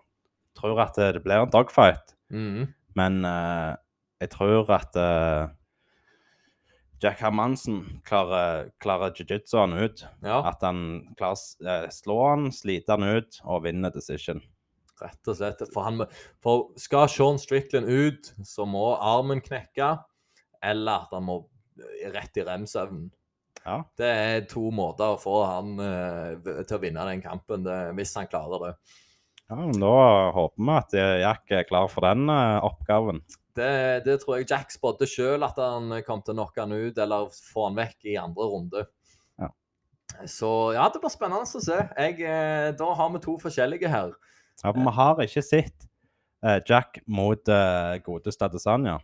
tror 0.58 0.80
at 0.86 0.96
det, 1.00 1.24
blir 1.26 1.44
en 1.44 1.52
dogfight. 1.52 2.16
Mm. 2.32 2.72
Men 2.96 3.26
eh, 3.28 3.74
jeg 4.24 4.32
tror 4.38 4.72
at 4.78 4.96
eh, 5.00 5.52
Jack 7.02 7.22
Hermansen 7.24 7.82
klarer, 8.06 8.70
klarer 8.82 9.16
jiu-jitsu-en 9.18 9.74
ut. 9.80 10.04
Ja, 10.22 10.42
At 10.46 10.62
han 10.66 11.14
klarer 11.18 11.40
å 11.40 11.68
eh, 11.68 11.88
slå 11.94 12.18
han, 12.28 12.52
slite 12.54 12.98
han 12.98 13.08
ut 13.08 13.42
og 13.44 13.64
vinne 13.66 13.90
decision. 13.94 14.44
Rett 15.02 15.32
og 15.32 15.38
slett. 15.38 15.64
For, 15.74 15.88
han, 15.88 16.06
for 16.44 16.70
skal 16.80 17.10
Sean 17.12 17.42
Strickland 17.42 17.90
ut, 17.90 18.34
så 18.48 18.68
må 18.70 18.94
armen 18.96 19.44
knekke, 19.44 19.96
eller 20.62 21.08
at 21.08 21.16
han 21.16 21.28
må 21.28 21.42
rett 22.14 22.38
i 22.38 22.46
rem-søvnen. 22.48 23.10
Ja. 23.62 23.78
Det 23.98 24.08
er 24.10 24.48
to 24.50 24.72
måter 24.74 25.14
å 25.14 25.22
få 25.22 25.44
han 25.46 25.76
uh, 25.78 26.64
til 26.66 26.78
å 26.78 26.82
vinne 26.82 27.06
den 27.12 27.22
kampen, 27.22 27.66
det, 27.68 27.78
hvis 27.98 28.16
han 28.18 28.30
klarer 28.30 28.64
det. 28.66 28.72
ja, 29.52 29.60
men 29.60 29.78
Da 29.78 29.94
håper 30.34 30.66
vi 30.66 30.78
at 30.80 30.98
Jack 31.22 31.54
er 31.60 31.68
klar 31.70 31.92
for 31.92 32.08
den 32.10 32.26
uh, 32.32 32.58
oppgaven. 32.66 33.22
Det, 33.56 34.04
det 34.06 34.18
tror 34.22 34.40
jeg 34.40 34.48
Jack 34.50 34.72
spådde 34.72 35.08
sjøl, 35.10 35.44
at 35.44 35.60
han 35.60 35.92
kom 36.08 36.24
til 36.24 36.34
å 36.34 36.40
knocke 36.40 36.64
han 36.64 36.72
ut 36.72 37.00
eller 37.04 37.32
få 37.52 37.68
han 37.68 37.80
vekk 37.80 38.12
i 38.14 38.18
andre 38.20 38.48
runde. 38.48 38.84
Ja. 39.42 39.50
Så 40.30 40.52
ja, 40.78 40.88
det 40.92 41.02
blir 41.04 41.12
spennende 41.12 41.44
å 41.44 41.64
se. 41.64 41.80
Jeg, 41.98 42.22
eh, 42.24 42.70
da 42.80 42.92
har 42.98 43.12
vi 43.12 43.24
to 43.24 43.36
forskjellige 43.42 43.92
her. 43.92 44.16
Ja, 44.64 44.72
for 44.72 44.82
Vi 44.82 44.92
har 44.98 45.22
ikke 45.26 45.44
sett 45.46 45.88
eh, 46.44 46.60
Jack 46.68 47.00
mot 47.08 47.50
uh, 47.50 47.96
godeste 48.06 48.46
Adesanya. 48.46 49.00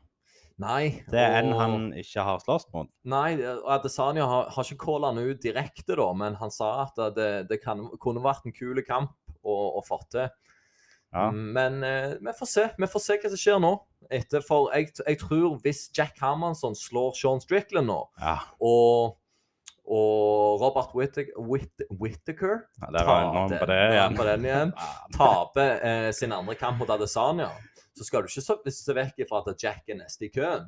Nei. 0.58 1.04
Det 1.10 1.20
er 1.22 1.36
en 1.44 1.52
og- 1.54 1.60
han 1.62 1.94
ikke 1.94 2.24
har 2.26 2.40
slåss 2.42 2.66
mot. 2.74 2.90
Nei, 3.06 3.36
og 3.46 3.68
Adesanya 3.76 4.26
har, 4.26 4.50
har 4.50 4.64
ikke 4.66 4.80
calla 4.86 5.12
han 5.14 5.22
ut 5.22 5.42
direkte, 5.44 5.96
da, 5.96 6.08
men 6.18 6.34
han 6.40 6.50
sa 6.54 6.72
at 6.88 6.98
det, 7.16 7.48
det 7.50 7.60
kan, 7.62 7.84
kunne 8.02 8.24
vært 8.26 8.46
en 8.50 8.56
kul 8.58 8.82
kamp 8.88 9.14
å, 9.46 9.58
å 9.78 9.84
få 9.86 10.00
til. 10.10 10.30
Ja. 11.14 11.30
Men 11.32 11.84
eh, 11.88 12.18
vi 12.20 12.34
får 12.36 12.48
se 12.52 12.64
Vi 12.76 12.88
får 12.92 13.00
se 13.00 13.16
hva 13.22 13.30
som 13.32 13.40
skjer 13.40 13.62
nå. 13.64 13.70
Etter, 14.12 14.42
for 14.44 14.68
jeg, 14.76 14.90
jeg 15.00 15.20
tror 15.22 15.56
hvis 15.64 15.86
Jack 15.96 16.18
Hermansson 16.20 16.76
slår 16.76 17.16
Sean 17.16 17.40
Strickland 17.44 17.88
nå, 17.88 18.02
Ja, 18.20 18.38
og, 18.60 19.16
og 19.88 20.60
Robert 20.62 20.94
Whittaker, 20.98 21.38
Whitt, 21.48 21.84
Whittaker 22.00 22.66
ja 22.82 23.48
det 23.52 23.60
på 23.62 23.68
det 23.72 23.78
igjen. 23.94 24.18
På 24.18 24.26
den 24.28 24.48
igjen 24.50 24.74
taper 25.18 25.72
eh, 25.88 26.10
sin 26.16 26.36
andre 26.36 26.56
kamp 26.60 26.82
mot 26.82 26.92
Adesanya, 26.92 27.50
så 27.98 28.06
skal 28.08 28.26
du 28.26 28.30
ikke 28.32 28.72
se 28.76 28.96
vekk 28.98 29.24
fra 29.30 29.44
at 29.46 29.64
Jack 29.64 29.88
er 29.90 30.02
neste 30.02 30.28
i 30.28 30.32
køen. 30.34 30.68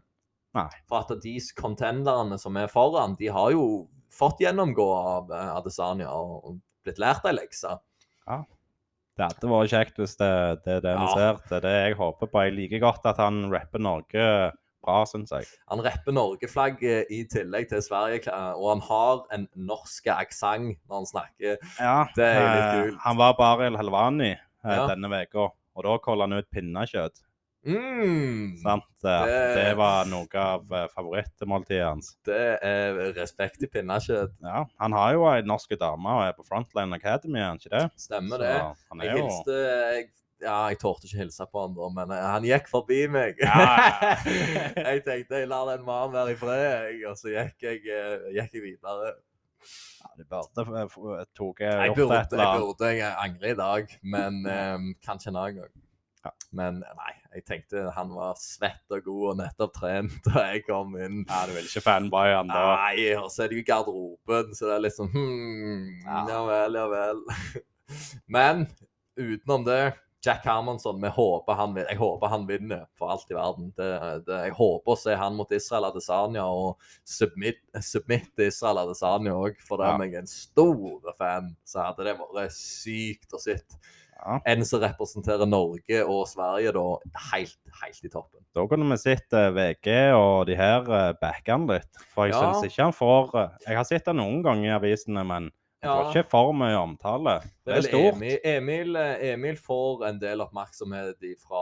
Nei. 0.58 0.70
For 0.90 1.04
at 1.04 1.22
de 1.22 1.36
contenderne 1.60 2.40
som 2.42 2.56
er 2.58 2.72
foran, 2.72 3.14
de 3.20 3.28
har 3.34 3.52
jo 3.54 3.66
fått 4.10 4.40
gjennomgå 4.42 4.88
av 4.98 5.30
eh, 5.36 5.52
Adesanya 5.60 6.10
og 6.16 6.58
blitt 6.86 7.02
lært 7.02 7.28
ei 7.30 7.36
lekse. 7.36 7.76
Det 9.20 9.28
hadde 9.28 9.50
vært 9.52 9.72
kjekt 9.74 9.98
hvis 10.00 10.16
det, 10.16 10.32
det 10.64 10.78
er 10.78 10.84
det 10.86 10.96
vi 10.96 11.06
Ja. 11.10 11.14
ser. 11.18 11.40
Det 11.50 11.56
er 11.60 11.64
det 11.68 11.76
jeg 11.76 11.96
håper 12.00 12.30
på. 12.32 12.44
Jeg 12.48 12.56
liker 12.56 12.80
godt 12.86 13.06
at 13.12 13.18
han 13.20 13.50
rapper 13.52 13.82
Norge 13.84 14.26
bra, 14.84 15.04
syns 15.06 15.32
jeg. 15.32 15.46
Han 15.70 15.82
rapper 15.86 16.12
Norge-flagget 16.16 17.10
i 17.12 17.24
tillegg 17.32 17.70
til 17.70 17.82
Sverige, 17.82 18.32
og 18.56 18.68
han 18.74 18.82
har 18.90 19.26
en 19.36 19.48
norsk 19.56 20.08
aksent 20.08 20.78
når 20.90 20.96
han 21.02 21.10
snakker. 21.14 21.58
Ja, 21.80 22.06
Det 22.16 22.26
er 22.26 22.46
litt 22.56 22.68
eh, 22.68 22.84
kult. 22.92 23.00
Han 23.06 23.18
var 23.18 23.62
El 23.68 23.78
Helvani 23.78 24.32
eh, 24.32 24.40
Ja. 24.76 24.88
denne 24.88 25.10
uka, 25.24 25.50
og 25.76 25.84
da 25.84 25.98
kaller 25.98 26.28
han 26.28 26.34
ut 26.40 26.50
pinnekjøtt. 26.52 27.22
Mm, 27.68 28.56
Sant? 28.64 28.84
Eh, 29.04 29.26
Det- 29.26 29.56
Det 29.66 29.78
var 29.78 30.06
noe 30.06 30.28
av 30.34 30.72
eh, 30.72 30.88
favorittmåltidet 30.96 31.84
hans. 31.86 32.16
det 32.24 32.60
er 32.64 33.14
respekt 33.14 33.62
i 33.64 33.68
pinnekjøtt. 33.68 34.32
Ja, 34.42 34.66
Han 34.80 34.92
har 34.94 35.12
jo 35.14 35.26
ei 35.28 35.42
norsk 35.42 35.78
dame 35.78 36.08
og 36.08 36.24
er 36.24 36.34
på 36.34 36.46
Frontline 36.48 36.94
Academy, 36.96 37.40
er 37.40 37.48
han 37.48 37.58
ikke 37.58 37.70
det? 37.70 37.92
Stemmer 37.98 38.38
Så 38.38 38.40
det. 38.40 38.62
Han 38.90 39.00
Jeg 39.02 39.10
er 39.10 39.18
hilste 39.18 40.10
Ja, 40.40 40.70
jeg 40.72 40.80
torde 40.80 41.08
ikke 41.08 41.20
hilse 41.20 41.48
på 41.52 41.64
han 41.66 41.74
da, 41.76 41.88
men 41.96 42.14
eh, 42.16 42.28
han 42.34 42.46
gikk 42.48 42.70
forbi 42.72 43.02
meg. 43.12 43.42
Ja. 43.44 44.14
jeg 44.90 45.02
tenkte 45.04 45.42
jeg 45.42 45.50
lar 45.52 45.68
den 45.74 45.84
mannen 45.88 46.16
være 46.16 46.36
i 46.36 46.40
fred, 46.40 46.64
jeg, 46.64 47.02
og 47.10 47.18
så 47.20 47.34
gikk 47.34 47.68
jeg, 47.68 47.82
eh, 47.92 48.30
gikk 48.38 48.56
jeg 48.56 48.64
videre. 48.70 49.12
ja, 50.00 50.14
du 50.16 50.24
burde 50.24 50.64
eh, 50.64 51.28
tok 51.36 51.60
Jeg 51.66 51.92
gjort 51.98 52.16
et 52.16 52.34
eller 52.34 52.46
jeg 52.46 52.48
annet. 52.48 52.64
burde, 52.64 52.94
jeg 52.96 53.14
angrer 53.26 53.52
i 53.52 53.60
dag, 53.60 53.94
men 54.16 54.42
um, 54.48 54.90
kanskje 55.04 55.34
en 55.34 55.42
annen 55.44 55.62
gang. 55.62 55.78
Ja. 56.26 56.34
Men 56.56 56.82
nei, 56.84 57.12
jeg 57.36 57.46
tenkte 57.48 57.86
han 57.96 58.10
var 58.12 58.36
svett 58.40 58.92
og 58.96 59.06
god 59.06 59.22
og 59.32 59.38
nettopp 59.40 59.76
trent 59.78 60.18
da 60.28 60.50
jeg 60.54 60.66
kom 60.68 60.96
inn. 61.00 61.24
Ja, 61.28 61.46
Du 61.48 61.56
vil 61.56 61.68
ikke 61.68 61.84
fanboye 61.84 62.36
han 62.36 62.52
da? 62.52 62.66
Nei, 62.88 63.08
og 63.20 63.30
så 63.32 63.46
er 63.46 63.52
det 63.52 63.62
jo 63.62 63.68
garderoben, 63.68 64.52
så 64.56 64.72
det 64.72 64.80
er 64.80 64.96
sånn 64.96 65.12
hmm, 65.16 65.88
Ja. 66.04 66.26
Ja 66.32 66.44
vel, 66.48 66.80
ja 66.80 66.88
vel. 66.92 67.26
Men 68.36 68.68
utenom 69.20 69.68
det 69.68 69.82
Jack 70.26 70.44
Hermansson, 70.46 70.98
vi 71.02 71.08
håper 71.16 71.56
han, 71.56 71.78
jeg 71.80 71.96
håper 71.98 72.28
han 72.28 72.44
vinner 72.50 72.82
for 73.00 73.14
alt 73.14 73.30
i 73.32 73.36
verden. 73.38 73.70
Det, 73.78 73.88
det, 74.28 74.40
jeg 74.50 74.56
håper 74.58 74.92
å 74.92 74.98
se 75.00 75.14
han 75.16 75.38
mot 75.38 75.52
Israel 75.56 75.88
Adesanya 75.88 76.44
og 76.44 76.76
submit, 77.08 77.62
submit 77.80 78.44
Israel 78.44 78.82
Adesanya 78.84 79.32
òg, 79.40 79.62
for 79.64 79.80
da 79.80 79.94
Ja. 79.94 79.96
er 79.96 80.10
jeg 80.12 80.20
en 80.26 80.28
stor 80.28 81.14
fan. 81.18 81.56
Så 81.64 81.80
hadde 81.86 82.04
det 82.10 82.18
vært 82.20 82.52
sykt 82.52 83.32
å 83.34 83.40
sitte 83.40 83.80
Ja. 84.20 84.42
en 84.46 84.66
som 84.66 84.82
representerer 84.84 85.48
Norge 85.48 86.02
og 86.04 86.28
Sverige, 86.28 86.74
da 86.76 86.98
helt, 87.32 87.56
helt 87.82 88.04
i 88.04 88.10
toppen. 88.12 88.44
Da 88.54 88.66
kunne 88.68 88.90
vi 88.92 88.98
sett 89.00 89.32
eh, 89.32 89.48
VG 89.56 90.12
og 90.18 90.48
de 90.48 90.58
her 90.60 90.82
uh, 90.84 91.14
backe 91.22 91.48
han 91.56 91.66
litt. 91.72 91.88
For 92.12 92.28
jeg 92.28 92.36
Ja. 92.36 92.52
syns 92.52 92.68
ikke 92.68 92.84
han 92.84 92.92
får 92.92 93.32
eh, 93.40 93.50
Jeg 93.70 93.78
har 93.78 93.88
sett 93.88 94.06
han 94.12 94.18
noen 94.20 94.44
ganger 94.44 94.66
i 94.68 94.76
avisene, 94.76 95.24
men 95.24 95.50
han 95.88 95.98
var 96.04 96.10
ikke 96.12 96.30
for 96.30 96.52
mye 96.54 96.76
omtale. 96.76 97.38
Det 97.66 97.76
er 97.78 97.86
stort. 97.88 98.16
Emil, 98.18 98.38
Emil, 98.44 98.96
Emil 99.30 99.56
får 99.58 100.06
en 100.10 100.20
del 100.20 100.42
oppmerksomhet 100.44 101.24
fra 101.40 101.62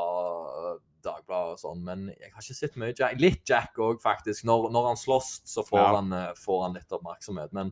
Dagbladet 1.05 1.53
og 1.53 1.61
sånn, 1.61 1.83
men 1.85 2.07
jeg 2.09 2.31
har 2.33 2.41
ikke 2.41 2.57
sett 2.57 2.77
mye 2.81 2.95
Jack. 2.97 3.19
Litt 3.21 3.43
Jack 3.47 3.77
òg, 3.79 4.01
faktisk. 4.03 4.43
Når, 4.49 4.69
når 4.73 4.87
han 4.91 4.99
slåss, 4.99 5.29
så 5.47 5.63
får, 5.67 5.79
Ja. 5.79 5.95
han, 5.99 6.11
eh, 6.13 6.33
får 6.35 6.63
han 6.65 6.73
litt 6.79 6.91
oppmerksomhet. 6.97 7.53
Men 7.53 7.71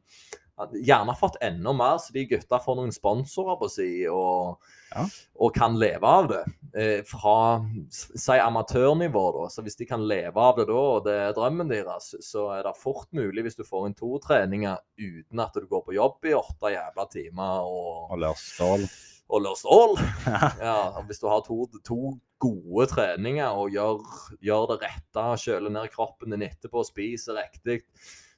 gjerne 0.56 1.16
fått 1.20 1.36
enda 1.44 1.74
mer, 1.76 1.98
så 2.00 2.14
de 2.16 2.26
gutta 2.30 2.60
får 2.64 2.78
noen 2.80 2.94
sponsorer 2.96 3.58
på 3.60 3.70
si, 3.72 3.90
og, 4.08 4.62
Ja. 4.96 5.04
og 5.44 5.54
kan 5.54 5.76
leve 5.76 6.08
av 6.08 6.28
det. 6.30 6.44
Eh, 6.74 7.02
fra 7.04 7.60
si 7.92 8.38
amatørnivå, 8.40 9.24
da. 9.36 9.50
Så 9.52 9.64
hvis 9.66 9.76
de 9.76 9.86
kan 9.86 10.06
leve 10.08 10.38
av 10.38 10.56
det 10.56 10.68
da, 10.68 10.74
og 10.74 11.04
det 11.04 11.16
er 11.20 11.34
drømmen 11.36 11.68
deres, 11.68 12.14
så 12.24 12.46
er 12.58 12.64
det 12.64 12.78
fort 12.80 13.08
mulig 13.12 13.44
hvis 13.44 13.58
du 13.60 13.64
får 13.68 13.88
inn 13.90 13.98
to 14.00 14.14
treninger 14.24 14.78
uten 14.98 15.40
at 15.44 15.54
du 15.54 15.68
går 15.68 15.84
på 15.86 15.98
jobb 15.98 16.24
i 16.30 16.34
åtte 16.38 16.72
jævla 16.72 17.10
timer 17.12 17.68
og 17.68 18.16
Og 18.16 18.38
stål. 18.40 18.88
Og 19.30 19.42
lør 19.42 19.56
stål. 19.58 19.98
Ja, 20.62 21.02
hvis 21.08 21.20
du 21.20 21.28
har 21.28 21.42
to, 21.42 21.66
to 21.84 22.14
gode 22.40 22.88
treninger 22.88 23.52
og 23.52 23.72
gjør, 23.74 24.00
gjør 24.40 24.68
det 24.72 24.82
rette, 24.86 25.24
kjøler 25.42 25.72
ned 25.74 25.90
kroppen 25.92 26.32
din 26.32 26.46
etterpå 26.48 26.84
spiser 26.86 27.36
riktig, 27.42 27.82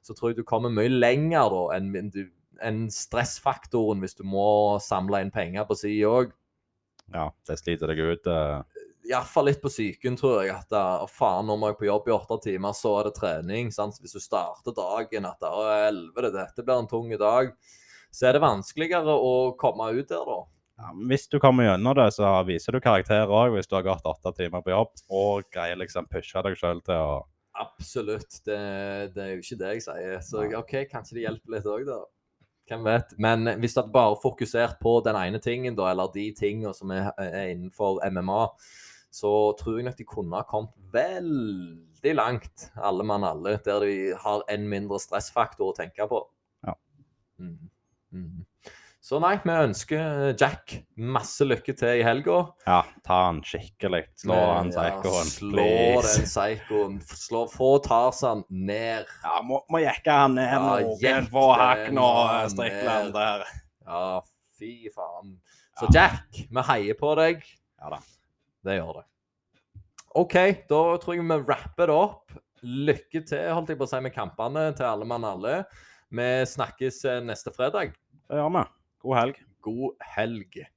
så 0.07 0.15
tror 0.15 0.31
jeg 0.31 0.39
du 0.39 0.47
kommer 0.47 0.73
mye 0.73 0.91
lenger 0.91 1.51
da 1.53 1.63
enn 1.77 1.91
en 2.63 2.87
stressfaktoren 2.89 4.01
hvis 4.01 4.17
du 4.17 4.23
må 4.25 4.79
samle 4.81 5.21
inn 5.21 5.33
penger 5.33 5.67
på 5.67 5.77
si 5.77 5.93
òg. 6.07 6.31
Ja, 7.13 7.29
det 7.47 7.59
sliter 7.59 7.91
deg 7.91 8.01
ut. 8.01 8.27
Uh... 8.27 8.63
Iallfall 9.07 9.47
litt 9.47 9.61
på 9.63 9.71
psyken, 9.71 10.17
tror 10.19 10.41
jeg. 10.41 10.51
At 10.55 10.71
da, 10.73 11.03
å 11.03 11.07
faen, 11.07 11.47
nå 11.47 11.55
må 11.59 11.71
jeg 11.71 11.79
på 11.79 11.87
jobb 11.87 12.09
i 12.09 12.15
åtte 12.15 12.39
timer, 12.49 12.75
så 12.75 12.97
er 12.99 13.07
det 13.07 13.15
trening. 13.19 13.71
sant? 13.71 13.99
Hvis 14.01 14.17
du 14.17 14.23
starter 14.23 14.75
dagen 14.75 15.29
at 15.29 15.47
å, 15.47 15.63
helvete, 15.85 16.33
dette 16.35 16.65
blir 16.65 16.81
en 16.81 16.91
tung 16.91 17.13
dag, 17.15 17.53
så 18.11 18.27
er 18.27 18.35
det 18.35 18.43
vanskeligere 18.43 19.15
å 19.15 19.33
komme 19.59 19.91
ut 19.95 20.09
der, 20.09 20.27
da. 20.27 20.41
Ja, 20.77 20.91
hvis 21.09 21.25
du 21.31 21.39
kommer 21.41 21.65
gjennom 21.65 21.95
det, 21.97 22.11
så 22.13 22.35
viser 22.45 22.75
du 22.75 22.83
karakter 22.83 23.31
òg 23.33 23.55
hvis 23.55 23.69
du 23.69 23.73
har 23.79 23.85
gått 23.87 24.05
åtte 24.05 24.29
timer 24.37 24.61
på 24.61 24.69
jobb 24.69 24.91
og 25.09 25.47
greier 25.49 25.79
liksom 25.79 26.05
pushe 26.11 26.43
deg 26.45 26.53
sjøl 26.59 26.83
til 26.85 27.01
å 27.01 27.15
Absolutt. 27.57 28.39
Det, 28.45 28.59
det 29.15 29.23
er 29.23 29.33
jo 29.33 29.41
ikke 29.41 29.59
det 29.61 29.71
jeg 29.75 29.85
sier. 29.87 30.19
Så 30.25 30.45
OK, 30.59 30.75
kanskje 30.91 31.17
det 31.17 31.25
hjelper 31.25 31.55
litt 31.55 31.69
òg, 31.69 31.85
da. 31.89 32.01
Hvem 32.67 32.83
vet. 32.83 33.13
Men 33.23 33.47
hvis 33.61 33.73
du 33.73 33.81
hadde 33.81 33.95
bare 33.95 34.17
fokusert 34.19 34.75
på 34.83 34.97
den 35.05 35.15
ene 35.19 35.39
tingen, 35.43 35.77
da, 35.77 35.87
eller 35.91 36.11
de 36.13 36.27
tingene 36.35 36.73
som 36.75 36.91
er, 36.91 37.13
er 37.15 37.53
innenfor 37.53 38.01
MMA, 38.11 38.41
så 39.17 39.31
tror 39.59 39.79
jeg 39.79 39.87
nok 39.87 39.97
de 39.97 40.07
kunne 40.07 40.35
ha 40.35 40.47
kommet 40.47 40.75
veldig 40.93 42.15
langt, 42.17 42.67
alle 42.75 43.05
mann 43.07 43.25
alle, 43.25 43.55
der 43.65 43.85
de 43.85 43.95
har 44.19 44.43
en 44.51 44.67
mindre 44.69 44.99
stressfaktor 45.01 45.71
å 45.71 45.77
tenke 45.77 46.09
på. 46.11 46.21
Ja. 46.67 46.75
Mm. 47.39 47.71
Mm. 48.11 48.43
Så 49.07 49.21
nei, 49.23 49.37
vi 49.39 49.53
ønsker 49.55 50.33
Jack 50.35 50.73
masse 50.99 51.45
lykke 51.47 51.71
til 51.79 52.01
i 52.01 52.03
helga. 52.03 52.41
Ja, 52.67 52.81
ta 53.07 53.19
han 53.29 53.37
skikkelig. 53.45 54.01
Slå 54.19 54.35
han 54.35 54.71
psykoen. 54.73 55.29
Slå 55.31 55.67
den 56.03 56.25
psykoen. 56.27 56.97
Slå, 57.07 57.45
få 57.47 57.69
Tarzan 57.85 58.43
ned. 58.51 59.07
Ja, 59.23 59.37
må, 59.47 59.61
må 59.71 59.79
jekke 59.79 60.11
han 60.11 60.35
ned 60.35 60.51
Ja, 60.51 60.59
noen 60.59 61.31
få 61.31 61.45
hakk 61.55 61.87
nå, 61.95 62.09
Strikland 62.51 63.15
der. 63.15 63.47
Ja, 63.87 64.03
fy 64.59 64.73
faen. 64.91 65.37
Så 65.79 65.87
Ja. 65.87 66.09
Jack, 66.09 66.43
vi 66.51 66.67
heier 66.73 66.99
på 66.99 67.15
deg. 67.15 67.47
Ja 67.79 67.95
da. 67.95 68.03
Det 68.67 68.75
gjør 68.81 68.99
det. 68.99 69.07
OK, 70.19 70.35
da 70.67 70.85
tror 70.99 71.15
jeg 71.15 71.29
vi 71.31 71.43
rapper 71.47 71.93
det 71.93 71.95
opp. 71.95 72.39
Lykke 72.59 73.23
til, 73.23 73.53
holdt 73.55 73.71
jeg 73.71 73.79
på 73.79 73.87
å 73.87 73.93
si, 73.93 74.03
med 74.03 74.11
kampene 74.17 74.73
til 74.75 74.89
alle 74.89 75.07
mann 75.07 75.23
alle. 75.31 75.61
Vi 76.11 76.27
snakkes 76.57 77.05
eh, 77.07 77.21
neste 77.23 77.55
fredag. 77.55 77.95
Det 78.27 78.41
gjør 78.41 78.51
vi. 78.57 78.65
God 78.99 79.17
helg. 79.17 79.37
God 79.61 79.95
helg. 80.15 80.67